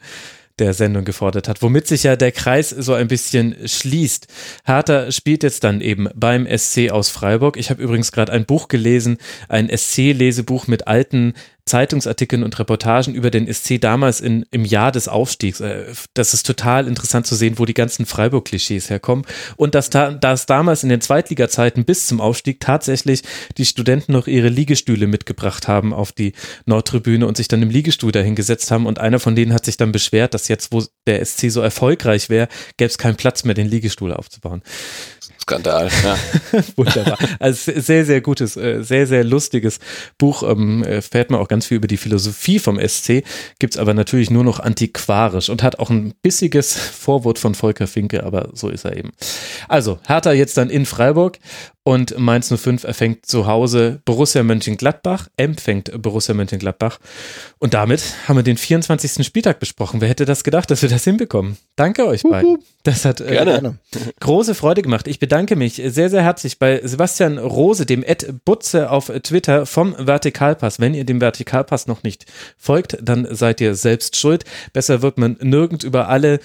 [0.59, 4.27] der Sendung gefordert hat, womit sich ja der Kreis so ein bisschen schließt.
[4.65, 7.57] Hertha spielt jetzt dann eben beim SC aus Freiburg.
[7.57, 11.35] Ich habe übrigens gerade ein Buch gelesen, ein SC-Lesebuch mit alten
[11.69, 15.61] Zeitungsartikeln und Reportagen über den SC damals in, im Jahr des Aufstiegs.
[15.61, 19.25] Äh, das ist total interessant zu sehen, wo die ganzen Freiburg-Klischees herkommen.
[19.57, 23.23] Und dass, da, dass damals in den Zweitliga-Zeiten bis zum Aufstieg tatsächlich
[23.57, 26.33] die Studenten noch ihre Liegestühle mitgebracht haben auf die
[26.67, 28.87] Nordtribüne und sich dann im Liegestuhl dahingesetzt haben.
[28.87, 32.29] Und einer von denen hat sich dann beschwert, dass jetzt, wo der SC so erfolgreich
[32.31, 34.63] wäre, gäbe es keinen Platz mehr, den Liegestuhl aufzubauen.
[35.49, 36.17] Skandal, ja.
[36.77, 37.19] Wunderbar.
[37.39, 39.79] Also sehr, sehr gutes, äh, sehr, sehr lustiges
[40.19, 40.43] Buch.
[40.43, 43.25] Ähm, fährt man auch ganz viel über die Philosophie vom SC,
[43.59, 47.87] gibt es aber natürlich nur noch antiquarisch und hat auch ein bissiges Vorwort von Volker
[47.87, 49.13] Finke, aber so ist er eben.
[49.69, 51.39] Also, Hertha jetzt dann in Freiburg
[51.89, 56.99] und Mainz 05 erfängt zu Hause Borussia Mönchengladbach, empfängt Borussia Mönchengladbach.
[57.61, 59.27] Und damit haben wir den 24.
[59.27, 60.03] Spieltag besprochen.
[60.03, 61.57] Wer hätte das gedacht, dass wir das hinbekommen?
[61.77, 62.59] Danke euch beiden.
[62.83, 63.79] Das hat äh, Gerne.
[64.21, 65.09] große Freude gemacht.
[65.09, 69.95] Ich bedanke mich sehr, sehr herzlich bei Sebastian Rose, dem Ed Butze auf Twitter vom
[69.99, 70.81] Vertikalpass.
[70.81, 72.27] Wenn ihr dem Vertikalpass noch nicht
[72.59, 74.45] folgt, dann seid ihr selbst schuld.
[74.75, 76.41] Besser wird man nirgend über alle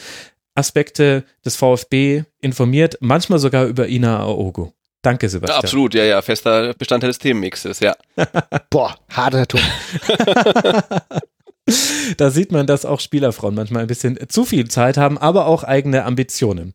[0.55, 4.72] Aspekte des VfB informiert, manchmal sogar über Ina Aogo.
[5.03, 5.57] Danke, Sebastian.
[5.57, 7.93] Ja, absolut, ja, ja, fester Bestandteil des Themenmixes, ja.
[8.69, 9.59] Boah, harter Ton.
[12.17, 15.64] da sieht man, dass auch Spielerfrauen manchmal ein bisschen zu viel Zeit haben, aber auch
[15.64, 16.74] eigene Ambitionen.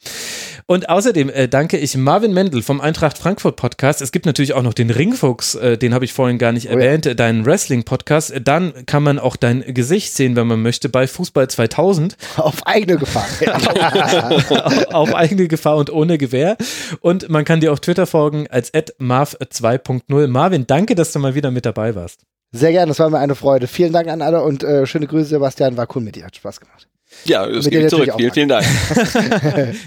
[0.66, 4.02] Und außerdem äh, danke ich Marvin Mendel vom Eintracht Frankfurt Podcast.
[4.02, 6.72] Es gibt natürlich auch noch den Ringfuchs, äh, den habe ich vorhin gar nicht oh,
[6.72, 7.14] erwähnt, ja.
[7.14, 8.34] deinen Wrestling-Podcast.
[8.44, 12.16] Dann kann man auch dein Gesicht sehen, wenn man möchte, bei Fußball 2000.
[12.36, 13.26] Auf eigene Gefahr.
[14.92, 16.56] auf eigene Gefahr und ohne Gewehr.
[17.00, 20.26] Und man kann dir auf Twitter folgen als marv 2.0.
[20.26, 22.20] Marvin, danke, dass du mal wieder mit dabei warst.
[22.52, 23.66] Sehr gerne, das war mir eine Freude.
[23.66, 25.76] Vielen Dank an alle und äh, schöne Grüße, Sebastian.
[25.76, 26.88] War cool mit dir, hat Spaß gemacht.
[27.24, 28.12] Ja, das geht zurück.
[28.16, 28.66] Vielen, vielen Dank.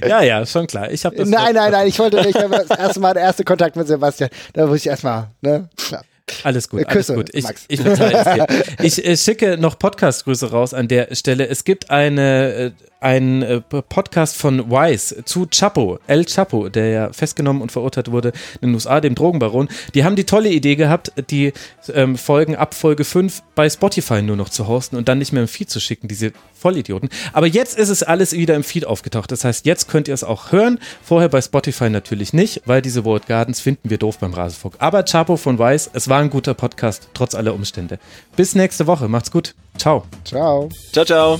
[0.08, 0.92] ja, ja, schon klar.
[0.92, 2.36] Ich das nein, nein, nein, ich wollte nicht.
[2.36, 4.30] Das erste Mal der erste Kontakt mit Sebastian.
[4.54, 5.70] Da muss ich erstmal, ne?
[5.90, 6.02] Ja.
[6.44, 7.30] Alles gut, Küsse, alles gut.
[7.34, 7.66] Ich, Max.
[7.68, 7.80] ich,
[9.00, 11.48] ich, ich schicke noch Podcast-Grüße raus an der Stelle.
[11.48, 12.72] Es gibt eine äh,
[13.02, 18.32] ein äh, Podcast von Wise zu Chapo, El Chapo, der ja festgenommen und verurteilt wurde
[18.62, 19.68] in den USA, dem Drogenbaron.
[19.96, 21.52] Die haben die tolle Idee gehabt, die
[21.94, 25.42] ähm, Folgen ab Folge 5 bei Spotify nur noch zu hosten und dann nicht mehr
[25.42, 27.10] im Feed zu schicken, diese Vollidioten.
[27.34, 29.32] Aber jetzt ist es alles wieder im Feed aufgetaucht.
[29.32, 30.80] Das heißt, jetzt könnt ihr es auch hören.
[31.04, 34.76] Vorher bei Spotify natürlich nicht, weil diese World Gardens finden wir doof beim Rasenfunk.
[34.78, 37.98] Aber Chapo von Wise, es war ein guter Podcast, trotz aller Umstände.
[38.36, 39.08] Bis nächste Woche.
[39.08, 39.56] Macht's gut.
[39.78, 40.04] Ciao.
[40.24, 40.70] Ciao.
[40.92, 41.40] Ciao, ciao.